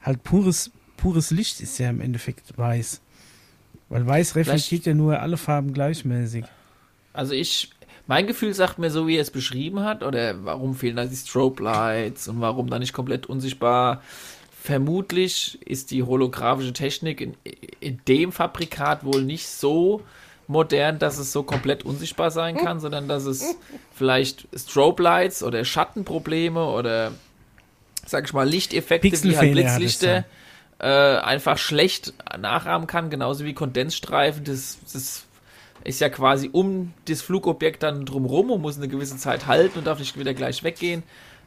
halt 0.03 0.23
pures, 0.23 0.71
pures 0.97 1.33
Licht 1.33 1.61
ist 1.61 1.79
ja 1.79 1.91
im 1.91 2.01
Endeffekt 2.01 2.57
weiß. 2.57 3.01
Weil 3.89 4.07
weiß 4.07 4.37
reflektiert 4.37 4.87
ja 4.87 4.95
nur 4.95 5.21
alle 5.21 5.37
Farben 5.37 5.73
gleichmäßig. 5.73 6.45
Also 7.13 7.33
ich, 7.33 7.71
mein 8.07 8.27
Gefühl 8.27 8.55
sagt 8.55 8.79
mir 8.79 8.91
so, 8.91 9.07
wie 9.09 9.17
er 9.17 9.23
es 9.23 9.31
beschrieben 9.31 9.81
hat, 9.81 10.03
oder 10.05 10.45
warum 10.45 10.75
fehlen 10.75 10.97
da 10.97 11.07
die 11.07 11.17
Strobe 11.17 11.63
Lights 11.63 12.29
und 12.29 12.41
warum 12.41 12.69
da 12.71 12.79
nicht 12.79 12.93
komplett 12.93 13.27
unsichtbar. 13.27 14.03
Vermutlich 14.67 15.63
ist 15.65 15.93
die 15.93 16.03
holographische 16.03 16.73
Technik 16.73 17.21
in, 17.21 17.37
in 17.79 18.01
dem 18.09 18.33
Fabrikat 18.33 19.05
wohl 19.05 19.23
nicht 19.23 19.47
so 19.47 20.03
modern, 20.49 20.99
dass 20.99 21.19
es 21.19 21.31
so 21.31 21.45
komplett 21.45 21.85
unsichtbar 21.85 22.33
sein 22.33 22.57
kann, 22.57 22.81
sondern 22.81 23.07
dass 23.07 23.27
es 23.27 23.57
vielleicht 23.95 24.49
Strobe 24.57 25.05
Lights 25.05 25.45
oder 25.45 25.65
Schattenprobleme 25.65 26.67
oder 26.67 27.13
sag 28.05 28.25
ich 28.25 28.33
mal 28.33 28.49
Lichteffekte 28.49 29.23
wie 29.23 29.37
halt 29.37 29.53
Blitzlichter 29.53 30.25
äh, 30.81 30.89
einfach 30.89 31.59
schlecht 31.59 32.15
nachahmen 32.37 32.89
kann, 32.89 33.09
genauso 33.09 33.45
wie 33.45 33.55
Kondensstreifen. 33.55 34.43
Das, 34.43 34.79
das 34.93 35.27
ist 35.85 36.01
ja 36.01 36.09
quasi 36.09 36.51
um 36.51 36.93
das 37.05 37.23
Flugobjekt 37.23 37.85
dann 37.85 38.05
drumrum 38.05 38.51
und 38.51 38.63
muss 38.63 38.79
eine 38.79 38.89
gewisse 38.89 39.17
Zeit 39.17 39.47
halten 39.47 39.79
und 39.79 39.87
darf 39.87 40.01
nicht 40.01 40.19
wieder 40.19 40.35
gleich 40.35 40.65
weggehen. 40.65 41.05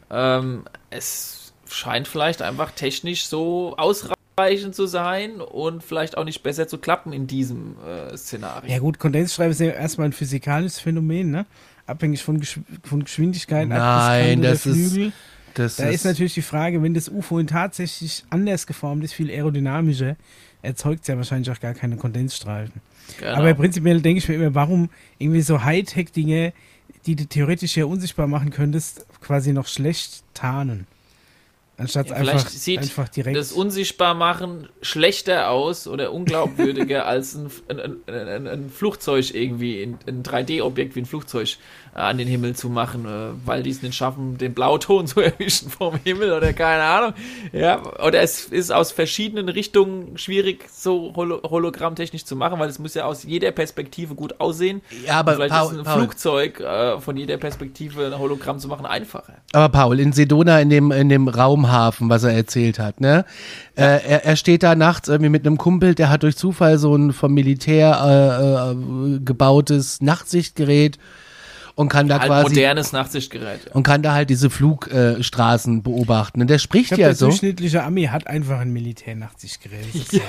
Ähm, 0.10 0.64
es 0.90 1.39
scheint 1.70 2.08
vielleicht 2.08 2.42
einfach 2.42 2.72
technisch 2.72 3.26
so 3.26 3.76
ausreichend 3.78 4.76
zu 4.76 4.88
sein 4.88 5.42
und 5.42 5.84
vielleicht 5.84 6.18
auch 6.18 6.26
nicht 6.26 6.44
besser 6.44 6.68
zu 6.68 6.78
klappen 6.78 7.14
in 7.14 7.28
diesem 7.28 7.76
äh, 7.86 8.16
Szenario. 8.18 8.72
Ja 8.72 8.80
gut, 8.80 9.00
Kondensstreifen 9.00 9.52
ist 9.52 9.60
ja 9.60 9.72
erstmal 9.72 10.08
ein 10.08 10.14
physikalisches 10.14 10.80
Phänomen, 10.80 11.32
ne? 11.32 11.46
abhängig 11.90 12.24
von, 12.24 12.40
Gesch 12.40 12.60
von 12.84 13.04
Geschwindigkeit. 13.04 13.68
Nein, 13.68 14.42
das 14.42 14.66
ist, 14.66 14.94
Flügel. 14.94 15.12
das 15.56 15.76
Da 15.78 15.90
ist 15.90 16.06
natürlich 16.06 16.36
die 16.36 16.42
Frage, 16.42 16.82
wenn 16.82 16.94
das 16.94 17.10
UFO 17.10 17.42
tatsächlich 17.44 18.24
anders 18.30 18.68
geformt 18.68 19.04
ist, 19.04 19.14
viel 19.14 19.30
aerodynamischer, 19.30 20.16
erzeugt 20.62 21.02
es 21.02 21.08
ja 21.08 21.18
wahrscheinlich 21.18 21.50
auch 21.52 21.60
gar 21.60 21.74
keine 21.74 21.98
Kondensstreifen. 21.98 22.82
Genau. 23.20 23.34
Aber 23.34 23.54
prinzipiell 23.56 24.02
denke 24.02 24.20
ich 24.20 24.30
mir 24.30 24.36
immer, 24.36 24.56
warum 24.56 24.90
irgendwie 25.18 25.42
so 25.42 25.64
Hightech-Dinge, 25.64 26.54
die 27.06 27.16
du 27.16 27.26
theoretisch 27.26 27.76
ja 27.76 27.86
unsichtbar 27.86 28.28
machen 28.28 28.52
könntest, 28.52 29.06
quasi 29.22 29.52
noch 29.52 29.68
schlecht 29.68 30.24
tarnen. 30.34 30.86
Anstatt 31.80 32.10
Ja, 32.10 32.16
einfach, 32.16 32.32
vielleicht 32.32 32.50
sieht 32.50 32.80
einfach 32.80 33.08
direkt. 33.08 33.38
das 33.38 33.54
Unsichtbarmachen 33.54 34.68
schlechter 34.82 35.50
aus 35.50 35.88
oder 35.88 36.12
unglaubwürdiger 36.12 37.06
als 37.08 37.36
ein, 37.36 37.50
ein, 37.70 37.96
ein, 38.08 38.48
ein, 38.48 38.70
Flugzeug 38.70 39.34
irgendwie, 39.34 39.82
ein, 39.84 39.98
ein 40.06 40.24
3D-Objekt 40.24 40.96
wie 40.96 41.02
ein 41.02 41.06
Flugzeug 41.06 41.58
äh, 41.96 42.00
an 42.00 42.18
den 42.18 42.28
Himmel 42.28 42.56
zu 42.56 42.70
machen, 42.70 43.06
äh, 43.06 43.30
weil 43.46 43.64
die 43.64 43.70
es 43.70 43.82
nicht 43.82 43.96
schaffen, 43.96 44.38
den 44.38 44.54
Blauton 44.54 45.08
zu 45.08 45.22
erwischen 45.22 45.70
vom 45.70 45.96
Himmel 46.04 46.32
oder 46.34 46.54
keine 46.54 46.84
Ahnung. 46.84 47.14
Ja, 47.52 47.82
oder 48.06 48.22
es 48.22 48.46
ist 48.46 48.72
aus 48.72 48.92
verschiedenen 48.92 49.50
Richtungen 49.50 50.18
schwierig, 50.18 50.66
so 50.72 51.14
holo 51.16 51.42
hologrammtechnisch 51.44 52.26
zu 52.26 52.36
machen, 52.36 52.60
weil 52.60 52.70
es 52.70 52.80
muss 52.80 52.94
ja 52.94 53.06
aus 53.06 53.24
jeder 53.24 53.52
Perspektive 53.52 54.16
gut 54.16 54.40
aussehen. 54.40 54.82
Ja, 55.06 55.20
aber 55.20 55.32
Und 55.32 55.38
vielleicht 55.38 55.54
Paul- 55.56 55.72
ist 55.74 55.78
ein 55.80 55.84
Paul. 55.86 55.98
Flugzeug 56.00 56.60
äh, 56.60 57.00
von 57.00 57.18
jeder 57.18 57.38
Perspektive 57.38 58.06
ein 58.06 58.18
Hologramm 58.18 58.60
zu 58.60 58.68
machen 58.68 58.86
einfacher. 58.86 59.34
Aber 59.54 59.70
Paul, 59.70 60.00
in 60.00 60.12
Sedona, 60.14 60.60
in 60.60 60.70
dem, 60.70 60.92
in 60.92 61.10
dem 61.10 61.28
Raumhafen, 61.28 62.10
was 62.10 62.24
er 62.24 62.32
erzählt 62.34 62.80
hat, 62.80 63.02
ne? 63.02 63.26
Äh, 63.76 63.84
er, 64.06 64.26
er 64.26 64.36
steht 64.36 64.64
da 64.64 64.76
nachts 64.76 65.08
irgendwie 65.08 65.30
mit 65.30 65.46
einem 65.46 65.58
Kumpel, 65.58 65.96
der 65.96 66.10
hat 66.10 66.24
durch 66.24 66.36
Zufall 66.38 66.78
so 66.78 66.96
ein 66.96 67.14
vom 67.14 67.34
Militär 67.34 68.76
äh, 68.76 69.20
gebautes 69.24 70.02
Nachtsichtgerät 70.02 70.98
und 71.80 71.88
kann 71.88 72.10
da 72.10 72.20
Halt 72.20 72.28
quasi 72.28 72.50
modernes 72.50 72.92
Nachtsichtgerät. 72.92 73.68
Ja. 73.68 73.72
und 73.72 73.84
kann 73.84 74.02
da 74.02 74.12
halt 74.12 74.30
diese 74.30 74.50
Flugstraßen 74.50 75.78
äh, 75.78 75.82
beobachten. 75.82 76.42
Und 76.42 76.50
der 76.50 76.58
ich 76.58 76.62
spricht 76.62 76.90
glaube, 76.90 77.02
ja 77.04 77.08
der 77.08 77.16
so, 77.16 77.28
durchschnittliche 77.28 77.84
Ami 77.84 78.04
hat 78.08 78.28
einfach 78.28 78.60
ein 78.60 78.74
Militärnachtsichtgerät. 78.74 79.86
Ja. 80.12 80.22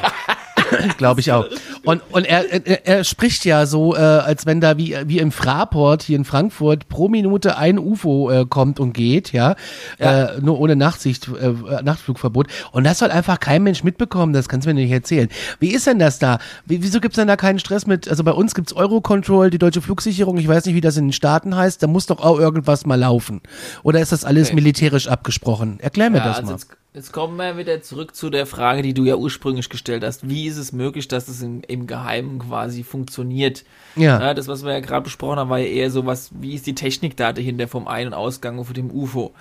glaube 0.98 1.20
ich 1.20 1.32
auch. 1.32 1.46
Und, 1.84 2.02
und 2.10 2.24
er, 2.24 2.66
er, 2.66 2.86
er 2.86 3.04
spricht 3.04 3.44
ja 3.44 3.66
so, 3.66 3.94
äh, 3.94 3.98
als 3.98 4.46
wenn 4.46 4.60
da 4.60 4.76
wie, 4.76 4.96
wie 5.06 5.18
im 5.18 5.32
Fraport 5.32 6.02
hier 6.02 6.16
in 6.16 6.24
Frankfurt 6.24 6.88
pro 6.88 7.08
Minute 7.08 7.56
ein 7.56 7.78
UFO 7.78 8.30
äh, 8.30 8.46
kommt 8.48 8.80
und 8.80 8.92
geht, 8.92 9.32
ja, 9.32 9.54
Ja. 9.98 10.24
Äh, 10.26 10.40
nur 10.40 10.58
ohne 10.60 10.76
Nachtsicht, 10.76 11.28
äh, 11.28 11.82
Nachtflugverbot. 11.82 12.46
Und 12.72 12.84
das 12.84 12.98
soll 12.98 13.10
einfach 13.10 13.40
kein 13.40 13.62
Mensch 13.62 13.82
mitbekommen, 13.84 14.32
das 14.32 14.48
kannst 14.48 14.66
du 14.66 14.74
mir 14.74 14.80
nicht 14.80 14.90
erzählen. 14.90 15.28
Wie 15.58 15.70
ist 15.70 15.86
denn 15.86 15.98
das 15.98 16.18
da? 16.18 16.38
Wie, 16.66 16.82
wieso 16.82 17.00
gibt's 17.00 17.16
denn 17.16 17.28
da 17.28 17.36
keinen 17.36 17.58
Stress 17.58 17.86
mit, 17.86 18.08
also 18.08 18.24
bei 18.24 18.32
uns 18.32 18.54
gibt's 18.54 18.72
Eurocontrol, 18.72 19.50
die 19.50 19.58
deutsche 19.58 19.80
Flugsicherung, 19.82 20.38
ich 20.38 20.48
weiß 20.48 20.64
nicht, 20.66 20.74
wie 20.74 20.80
das 20.80 20.96
in 20.96 21.06
den 21.08 21.12
Staaten 21.12 21.56
heißt, 21.56 21.82
da 21.82 21.86
muss 21.86 22.06
doch 22.06 22.20
auch 22.20 22.38
irgendwas 22.38 22.86
mal 22.86 22.96
laufen. 22.98 23.40
Oder 23.82 24.00
ist 24.00 24.12
das 24.12 24.24
alles 24.24 24.48
Okay. 24.48 24.54
militärisch 24.56 25.08
abgesprochen? 25.08 25.78
Erklär 25.80 26.10
mir 26.10 26.18
Ja, 26.18 26.24
das 26.24 26.38
also 26.38 26.52
mal. 26.52 26.58
Jetzt, 26.92 27.12
kommen 27.12 27.36
wir 27.36 27.56
wieder 27.56 27.82
zurück 27.82 28.14
zu 28.14 28.30
der 28.30 28.46
Frage, 28.46 28.82
die 28.82 28.94
du 28.94 29.04
ja 29.04 29.16
ursprünglich 29.16 29.68
gestellt 29.68 30.04
hast. 30.04 30.28
Wie 30.28 30.46
ist 30.46 30.56
es 30.56 30.72
möglich, 30.72 31.08
dass 31.08 31.28
es 31.28 31.42
im, 31.42 31.62
im 31.66 31.86
Geheimen 31.86 32.38
quasi 32.38 32.82
funktioniert? 32.82 33.64
Ja. 33.96 34.34
das, 34.34 34.48
was 34.48 34.64
wir 34.64 34.72
ja 34.72 34.80
gerade 34.80 35.02
besprochen 35.02 35.38
haben, 35.38 35.50
war 35.50 35.58
ja 35.58 35.66
eher 35.66 35.90
so 35.90 36.06
was, 36.06 36.30
wie 36.40 36.54
ist 36.54 36.66
die 36.66 36.74
Technik 36.74 37.16
da 37.16 37.32
dahinter 37.32 37.68
vom 37.68 37.88
Ein- 37.88 38.08
und 38.08 38.14
Ausgang 38.14 38.58
und 38.58 38.64
von 38.64 38.74
dem 38.74 38.90
UFO? 38.90 39.32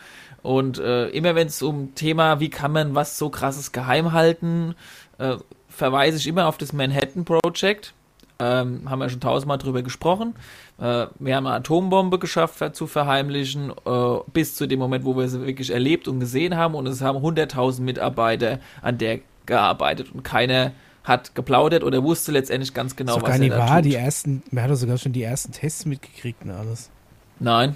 Und 0.41 0.79
äh, 0.79 1.09
immer 1.09 1.35
wenn 1.35 1.47
es 1.47 1.62
um 1.62 1.95
Thema, 1.95 2.39
wie 2.39 2.49
kann 2.49 2.71
man 2.71 2.95
was 2.95 3.17
so 3.17 3.29
krasses 3.29 3.71
geheim 3.71 4.13
halten, 4.13 4.75
äh, 5.17 5.38
verweise 5.67 6.17
ich 6.17 6.27
immer 6.27 6.47
auf 6.47 6.57
das 6.57 6.73
Manhattan 6.73 7.25
Project. 7.25 7.93
Ähm, 8.41 8.89
haben 8.89 8.99
wir 8.99 9.10
schon 9.10 9.19
tausendmal 9.19 9.58
drüber 9.58 9.82
gesprochen. 9.82 10.34
Äh, 10.80 11.08
wir 11.19 11.36
haben 11.36 11.45
eine 11.45 11.56
Atombombe 11.56 12.19
geschafft 12.19 12.63
zu 12.73 12.88
verheimlichen, 12.88 13.71
äh, 13.86 14.17
bis 14.32 14.56
zu 14.56 14.65
dem 14.65 14.80
Moment, 14.80 15.04
wo 15.04 15.17
wir 15.17 15.28
sie 15.28 15.45
wirklich 15.45 15.71
erlebt 15.71 16.08
und 16.08 16.21
gesehen 16.21 16.56
haben. 16.56 16.73
Und 16.75 16.88
es 16.88 17.02
haben 17.02 17.17
100.000 17.19 17.82
Mitarbeiter 17.82 18.60
an 18.82 18.97
der 18.97 19.19
gearbeitet 19.45 20.12
und 20.13 20.23
keiner 20.23 20.71
hat 21.04 21.34
geplaudert 21.36 21.84
oder 21.84 22.04
wusste 22.04 22.32
letztendlich 22.32 22.73
ganz 22.73 22.95
genau, 22.95 23.15
Genau, 23.15 23.28
was 23.28 23.36
sogar 23.38 23.49
er 23.49 23.58
da 23.58 23.67
wahr. 23.71 23.82
tut. 23.82 23.86
Die 23.91 23.95
ersten, 23.95 24.43
man 24.52 24.63
hat 24.65 24.78
sogar 24.78 24.97
schon 24.97 25.12
die 25.12 25.23
ersten 25.23 25.52
Tests 25.52 25.86
mitgekriegt 25.86 26.43
und 26.45 26.52
alles. 26.52 26.89
Nein. 27.39 27.75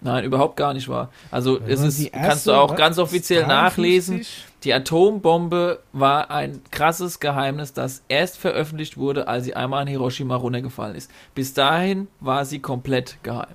Nein, 0.00 0.22
überhaupt 0.24 0.56
gar 0.56 0.74
nicht 0.74 0.88
wahr. 0.88 1.10
Also 1.30 1.58
es 1.66 1.80
ist, 1.80 2.12
kannst 2.12 2.46
du 2.46 2.52
auch 2.52 2.76
ganz 2.76 2.98
offiziell 2.98 3.42
53? 3.44 3.48
nachlesen. 3.48 4.26
Die 4.64 4.74
Atombombe 4.74 5.80
war 5.92 6.30
ein 6.30 6.60
krasses 6.70 7.20
Geheimnis, 7.20 7.72
das 7.72 8.02
erst 8.08 8.38
veröffentlicht 8.38 8.96
wurde, 8.96 9.28
als 9.28 9.44
sie 9.44 9.54
einmal 9.54 9.82
an 9.82 9.86
Hiroshima 9.88 10.34
runtergefallen 10.34 10.96
ist. 10.96 11.10
Bis 11.34 11.54
dahin 11.54 12.08
war 12.18 12.44
sie 12.44 12.58
komplett 12.58 13.18
geheim. 13.22 13.54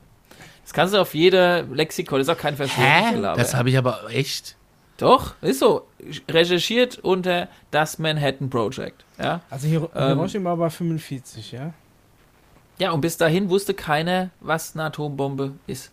Das 0.64 0.72
kannst 0.72 0.94
du 0.94 1.00
auf 1.02 1.14
jeder 1.14 1.64
Lexikon, 1.64 2.20
das 2.20 2.28
ist 2.30 2.34
auch 2.34 2.40
kein? 2.40 2.56
Verschwörungsgelaber. 2.56 3.38
Das 3.38 3.54
habe 3.54 3.70
ich 3.70 3.78
aber 3.78 4.10
echt. 4.10 4.56
Doch, 4.96 5.34
ist 5.42 5.60
so. 5.60 5.88
Recherchiert 6.30 7.00
unter 7.00 7.50
das 7.72 8.00
Manhattan 8.00 8.50
Project. 8.50 9.04
Ja? 9.20 9.42
Also 9.50 9.68
Hiro 9.68 9.90
Ähm, 9.94 10.16
Hiroshima 10.16 10.58
war 10.58 10.70
45, 10.70 11.52
ja? 11.52 11.74
ja, 12.80 12.92
und 12.92 13.02
bis 13.02 13.18
dahin 13.18 13.50
wusste 13.50 13.74
keiner, 13.74 14.30
was 14.40 14.74
eine 14.76 14.86
Atombombe 14.86 15.54
ist. 15.68 15.92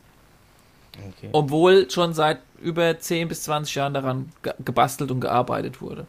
Okay. 1.09 1.29
Obwohl 1.33 1.91
schon 1.91 2.15
seit 2.15 2.39
über 2.61 2.99
10 2.99 3.29
bis 3.29 3.43
20 3.45 3.75
Jahren 3.75 3.95
daran 3.95 4.31
ge 4.43 4.53
gebastelt 4.65 5.11
und 5.11 5.21
gearbeitet 5.21 5.81
wurde. 5.81 6.07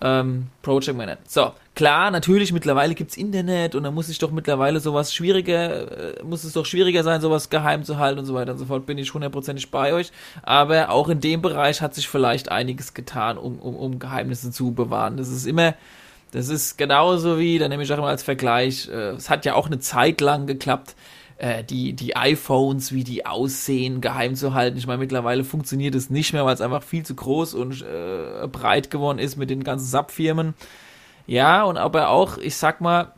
Ähm, 0.00 0.46
Project 0.62 0.96
Manhattan. 0.96 1.24
So, 1.26 1.52
klar, 1.74 2.12
natürlich, 2.12 2.52
mittlerweile 2.52 2.94
gibt's 2.94 3.16
Internet 3.16 3.74
und 3.74 3.82
da 3.82 3.90
muss 3.90 4.08
ich 4.08 4.18
doch 4.18 4.30
mittlerweile 4.30 4.78
sowas 4.78 5.12
schwieriger, 5.12 6.18
äh, 6.18 6.22
muss 6.22 6.44
es 6.44 6.52
doch 6.52 6.64
schwieriger 6.64 7.02
sein, 7.02 7.20
sowas 7.20 7.50
geheim 7.50 7.82
zu 7.82 7.98
halten 7.98 8.20
und 8.20 8.24
so 8.24 8.34
weiter 8.34 8.52
und 8.52 8.58
so 8.58 8.66
fort, 8.66 8.86
bin 8.86 8.96
ich 8.96 9.12
hundertprozentig 9.12 9.72
bei 9.72 9.92
euch. 9.92 10.12
Aber 10.42 10.90
auch 10.90 11.08
in 11.08 11.20
dem 11.20 11.42
Bereich 11.42 11.82
hat 11.82 11.96
sich 11.96 12.08
vielleicht 12.08 12.48
einiges 12.48 12.94
getan, 12.94 13.38
um, 13.38 13.58
um, 13.58 13.74
um 13.74 13.98
Geheimnisse 13.98 14.52
zu 14.52 14.70
bewahren. 14.70 15.16
Das 15.16 15.30
ist 15.30 15.46
immer, 15.46 15.74
das 16.30 16.48
ist 16.48 16.78
genauso 16.78 17.40
wie, 17.40 17.58
da 17.58 17.66
nehme 17.66 17.82
ich 17.82 17.92
auch 17.92 17.98
immer 17.98 18.06
als 18.06 18.22
Vergleich, 18.22 18.88
äh, 18.88 19.10
es 19.10 19.30
hat 19.30 19.44
ja 19.44 19.54
auch 19.54 19.66
eine 19.66 19.80
Zeit 19.80 20.20
lang 20.20 20.46
geklappt, 20.46 20.94
äh, 21.38 21.64
die, 21.64 21.92
die 21.92 22.16
iPhones, 22.16 22.92
wie 22.92 23.04
die 23.04 23.24
aussehen, 23.24 24.00
geheim 24.00 24.34
zu 24.34 24.54
halten. 24.54 24.76
Ich 24.76 24.86
meine, 24.86 24.98
mittlerweile 24.98 25.44
funktioniert 25.44 25.94
es 25.94 26.10
nicht 26.10 26.32
mehr, 26.32 26.44
weil 26.44 26.54
es 26.54 26.60
einfach 26.60 26.82
viel 26.82 27.04
zu 27.04 27.14
groß 27.14 27.54
und 27.54 27.82
äh, 27.82 28.46
breit 28.48 28.90
geworden 28.90 29.18
ist 29.18 29.36
mit 29.36 29.48
den 29.50 29.64
ganzen 29.64 29.86
SAP-Firmen. 29.86 30.54
Ja, 31.26 31.62
und 31.64 31.76
aber 31.76 32.08
auch, 32.08 32.38
ich 32.38 32.56
sag 32.56 32.80
mal, 32.80 33.12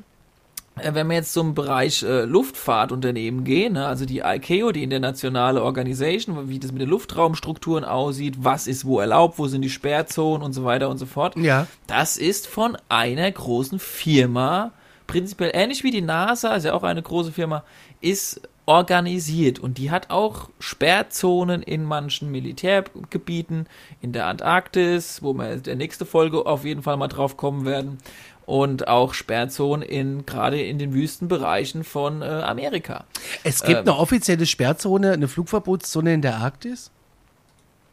äh, 0.83 0.94
wenn 0.94 1.09
wir 1.09 1.16
jetzt 1.16 1.33
zum 1.33 1.54
Bereich 1.54 2.02
äh, 2.02 2.24
Luftfahrtunternehmen 2.24 3.44
gehen, 3.44 3.74
ne, 3.74 3.87
also 3.87 4.04
die 4.04 4.18
ICAO, 4.18 4.72
die 4.72 4.83
internationale 4.83 5.62
Organisation, 5.62 6.48
wie 6.48 6.59
das 6.59 6.72
mit 6.72 6.83
den 6.83 6.88
Luftraumstrukturen 6.88 7.85
aussieht, 7.85 8.37
was 8.38 8.66
ist 8.66 8.85
wo 8.85 9.00
erlaubt, 9.00 9.38
wo 9.38 9.46
sind 9.46 9.62
die 9.62 9.70
Sperrzonen 9.70 10.42
und 10.42 10.52
so 10.52 10.64
weiter 10.64 10.88
und 10.88 10.98
so 10.98 11.06
fort. 11.06 11.37
Ja. 11.37 11.66
Das 11.87 12.16
ist 12.16 12.46
von 12.46 12.76
einer 12.88 13.30
großen 13.30 13.78
Firma, 13.78 14.72
prinzipiell 15.06 15.50
ähnlich 15.54 15.85
wie 15.85 15.90
die 15.90 16.02
NASA, 16.02 16.54
ist 16.54 16.64
ja 16.64 16.74
auch 16.74 16.83
eine 16.83 17.02
große 17.02 17.33
Firma, 17.33 17.64
ist 18.00 18.40
organisiert 18.66 19.58
und 19.58 19.78
die 19.78 19.90
hat 19.90 20.10
auch 20.10 20.48
Sperrzonen 20.60 21.62
in 21.62 21.84
manchen 21.84 22.30
Militärgebieten, 22.30 23.66
in 24.00 24.12
der 24.12 24.26
Antarktis, 24.26 25.22
wo 25.22 25.32
wir 25.32 25.54
in 25.54 25.62
der 25.64 25.76
nächste 25.76 26.06
Folge 26.06 26.46
auf 26.46 26.64
jeden 26.64 26.82
Fall 26.82 26.96
mal 26.96 27.08
drauf 27.08 27.36
kommen 27.36 27.64
werden 27.64 27.98
und 28.46 28.86
auch 28.86 29.14
Sperrzonen 29.14 29.82
in 29.82 30.24
gerade 30.24 30.60
in 30.60 30.78
den 30.78 30.92
Wüstenbereichen 30.92 31.84
von 31.84 32.22
äh, 32.22 32.26
Amerika. 32.26 33.04
Es 33.44 33.62
gibt 33.62 33.80
Ähm. 33.80 33.88
eine 33.88 33.96
offizielle 33.96 34.46
Sperrzone, 34.46 35.12
eine 35.12 35.28
Flugverbotszone 35.28 36.14
in 36.14 36.22
der 36.22 36.36
Arktis? 36.36 36.90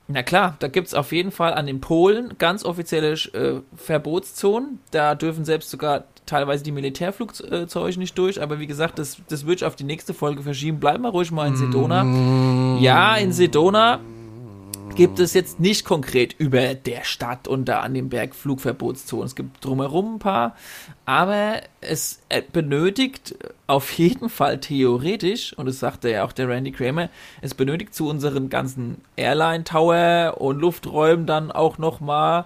Na 0.07 0.23
klar, 0.23 0.55
da 0.59 0.67
gibt's 0.67 0.93
auf 0.93 1.11
jeden 1.11 1.31
Fall 1.31 1.53
an 1.53 1.65
den 1.65 1.81
Polen 1.81 2.37
ganz 2.37 2.63
offizielle 2.63 3.13
äh, 3.13 3.61
Verbotszonen. 3.75 4.79
Da 4.91 5.15
dürfen 5.15 5.43
selbst 5.43 5.69
sogar 5.69 6.05
teilweise 6.27 6.63
die 6.63 6.71
Militärflugzeuge 6.71 7.99
nicht 7.99 8.17
durch. 8.17 8.41
Aber 8.41 8.59
wie 8.59 8.67
gesagt, 8.67 8.99
das, 8.99 9.17
das 9.29 9.45
würde 9.45 9.55
ich 9.55 9.65
auf 9.65 9.75
die 9.75 9.83
nächste 9.83 10.13
Folge 10.13 10.43
verschieben. 10.43 10.79
Bleiben 10.79 11.03
wir 11.03 11.09
ruhig 11.09 11.31
mal 11.31 11.47
in 11.47 11.55
Sedona. 11.55 12.77
Ja, 12.79 13.15
in 13.15 13.33
Sedona 13.33 13.99
gibt 14.95 15.19
es 15.19 15.35
jetzt 15.35 15.59
nicht 15.59 15.85
konkret 15.85 16.33
über 16.39 16.73
der 16.73 17.03
Stadt 17.03 17.47
und 17.47 17.65
da 17.65 17.81
an 17.81 17.93
dem 17.93 18.09
Berg 18.09 18.33
Flugverbotszonen. 18.33 19.27
Es 19.27 19.35
gibt 19.35 19.63
drumherum 19.63 20.15
ein 20.15 20.19
paar, 20.19 20.55
aber 21.05 21.61
es 21.81 22.23
äh, 22.29 22.41
benötigt 22.41 23.35
auf 23.67 23.91
jeden 23.93 24.27
Fall 24.29 24.59
theoretisch, 24.59 25.53
und 25.55 25.67
das 25.67 25.79
sagte 25.79 26.09
ja 26.09 26.23
auch 26.23 26.31
der 26.31 26.49
Randy 26.49 26.71
Kramer, 26.71 27.09
es 27.41 27.53
benötigt 27.53 27.93
zu 27.93 28.09
unseren 28.09 28.49
ganzen 28.49 29.01
Airline 29.17 29.65
Tower 29.65 30.37
und 30.39 30.59
Lufträumen 30.59 31.27
dann 31.27 31.51
auch 31.51 31.77
nochmal 31.77 32.45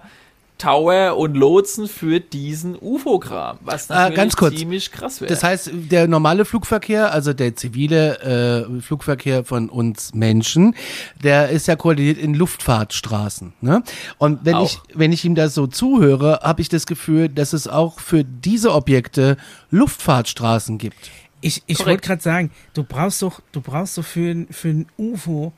Tower 0.58 1.16
und 1.16 1.34
Lotsen 1.36 1.88
für 1.88 2.20
diesen 2.20 2.76
UFO-Kram, 2.80 3.58
was 3.62 3.90
Ah, 3.90 3.94
natürlich 3.94 4.16
ganz 4.16 4.36
kurz. 4.36 4.54
ziemlich 4.56 4.92
krass 4.92 5.20
wäre. 5.20 5.28
Das 5.28 5.42
heißt, 5.42 5.70
der 5.72 6.06
normale 6.06 6.44
Flugverkehr, 6.44 7.12
also 7.12 7.32
der 7.32 7.56
zivile 7.56 8.68
äh, 8.78 8.80
Flugverkehr 8.80 9.44
von 9.44 9.68
uns 9.68 10.14
Menschen, 10.14 10.76
der 11.24 11.48
ist 11.48 11.66
ja 11.66 11.74
koordiniert 11.74 12.16
in 12.18 12.34
Luftfahrtstraßen. 12.34 13.54
Ne? 13.60 13.82
Und 14.18 14.44
wenn 14.44 14.54
Auch. 14.54 14.66
ich, 14.66 14.78
wenn 14.94 15.10
ich 15.10 15.24
ihm 15.24 15.34
das 15.34 15.54
so 15.54 15.66
zuhöre, 15.66 16.38
habe 16.44 16.60
ich 16.62 16.68
das 16.68 16.86
Gefühl, 16.86 17.28
dass 17.28 17.52
es 17.54 17.66
auch 17.66 17.98
für 17.98 18.22
diese 18.22 18.72
Objekte 18.72 19.36
Luftfahrtstraßen 19.70 20.78
gibt. 20.78 21.10
Ich, 21.40 21.62
ich 21.66 21.84
wollte 21.84 22.02
gerade 22.06 22.22
sagen, 22.22 22.50
du 22.72 22.84
brauchst 22.84 23.20
doch, 23.22 23.40
du 23.50 23.60
brauchst 23.60 23.98
doch 23.98 24.04
für, 24.04 24.30
ein- 24.30 24.46
für 24.50 24.68
ein 24.68 24.86
UFO, 24.96 25.52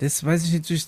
das 0.00 0.24
weiß 0.24 0.46
ich 0.46 0.52
nicht, 0.52 0.70
durch, 0.70 0.86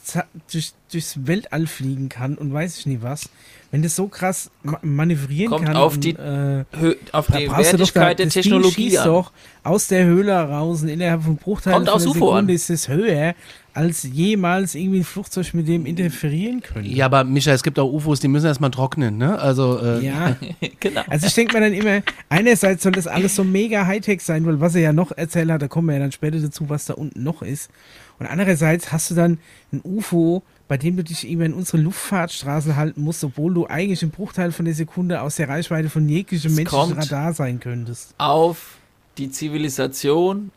durch, 0.51 0.72
durchs 0.90 1.27
Weltall 1.27 1.66
fliegen 1.66 2.09
kann 2.09 2.37
und 2.37 2.53
weiß 2.53 2.79
ich 2.79 2.87
nicht 2.87 3.03
was. 3.03 3.29
Wenn 3.72 3.80
das 3.82 3.96
so 3.96 4.06
krass 4.06 4.50
ma 4.62 4.78
manövrieren 4.82 5.50
Kommt 5.50 5.64
kann, 5.64 5.76
auf 5.76 5.94
und, 5.94 6.04
die 6.04 6.11
äh, 6.11 6.64
auf 7.11 7.26
die 7.28 7.50
Wertigkeit 7.50 8.18
der 8.18 8.26
Ding 8.26 8.30
Technologie 8.30 8.90
schießt 8.90 8.98
an. 8.98 9.06
doch 9.06 9.32
aus 9.64 9.88
der 9.88 10.04
Höhle 10.04 10.35
raus 10.35 10.82
und 10.82 10.88
innerhalb 10.88 11.22
von 11.22 11.37
Bruchteilen 11.37 11.87
Kommt 11.87 11.88
von 11.88 11.96
aus 11.96 12.02
Sekunde 12.02 12.37
an. 12.37 12.48
ist 12.50 12.68
es 12.68 12.88
höher, 12.88 13.35
als 13.72 14.02
jemals 14.02 14.74
irgendwie 14.74 14.98
ein 14.98 15.04
Flugzeug 15.04 15.54
mit 15.54 15.66
dem 15.68 15.87
interferieren 15.87 16.61
könnte. 16.61 16.90
Ja, 16.90 17.06
aber 17.06 17.24
Micha, 17.24 17.52
es 17.52 17.62
gibt 17.62 17.78
auch 17.78 17.90
UFOs, 17.90 18.20
die 18.20 18.28
müssen 18.28 18.44
erstmal 18.44 18.70
trocknen, 18.70 19.16
ne? 19.16 19.38
Also, 19.38 19.80
äh, 19.82 20.04
Ja. 20.04 20.37
genau. 20.80 21.00
Also 21.08 21.26
ich 21.26 21.35
denke 21.35 21.54
mir 21.54 21.61
dann 21.61 21.72
immer, 21.72 22.02
einerseits 22.28 22.82
soll 22.82 22.92
das 22.92 23.06
alles 23.06 23.35
so 23.35 23.42
mega 23.42 23.87
Hightech 23.87 24.20
sein, 24.20 24.44
weil 24.44 24.61
was 24.61 24.74
er 24.74 24.82
ja 24.82 24.92
noch 24.92 25.12
erzählt 25.12 25.50
hat, 25.50 25.62
da 25.62 25.68
kommen 25.68 25.88
wir 25.88 25.94
ja 25.94 26.00
dann 26.00 26.12
später 26.12 26.38
dazu, 26.38 26.68
was 26.68 26.85
da 26.85 26.92
unten 26.94 27.22
noch 27.22 27.40
ist. 27.40 27.70
Und 28.18 28.26
andererseits 28.26 28.92
hast 28.92 29.11
du 29.11 29.14
dann 29.14 29.38
ein 29.72 29.80
UFO, 29.82 30.42
bei 30.72 30.78
dem 30.78 30.96
du 30.96 31.04
dich 31.04 31.28
immer 31.28 31.44
in 31.44 31.52
unsere 31.52 31.76
Luftfahrtstraßen 31.76 32.76
halten 32.76 33.02
musst, 33.02 33.22
obwohl 33.24 33.52
du 33.52 33.66
eigentlich 33.66 34.02
im 34.02 34.08
Bruchteil 34.08 34.52
von 34.52 34.64
der 34.64 34.72
Sekunde 34.72 35.20
aus 35.20 35.37
der 35.37 35.46
Reichweite 35.50 35.90
von 35.90 36.08
jeglichem 36.08 36.54
menschlichen 36.54 36.94
kommt- 36.94 36.96
Radar 37.12 37.35
sein 37.35 37.61
könntest. 37.61 38.14
auf 38.16 38.78
die 39.18 39.30
Zivilisation, 39.30 40.50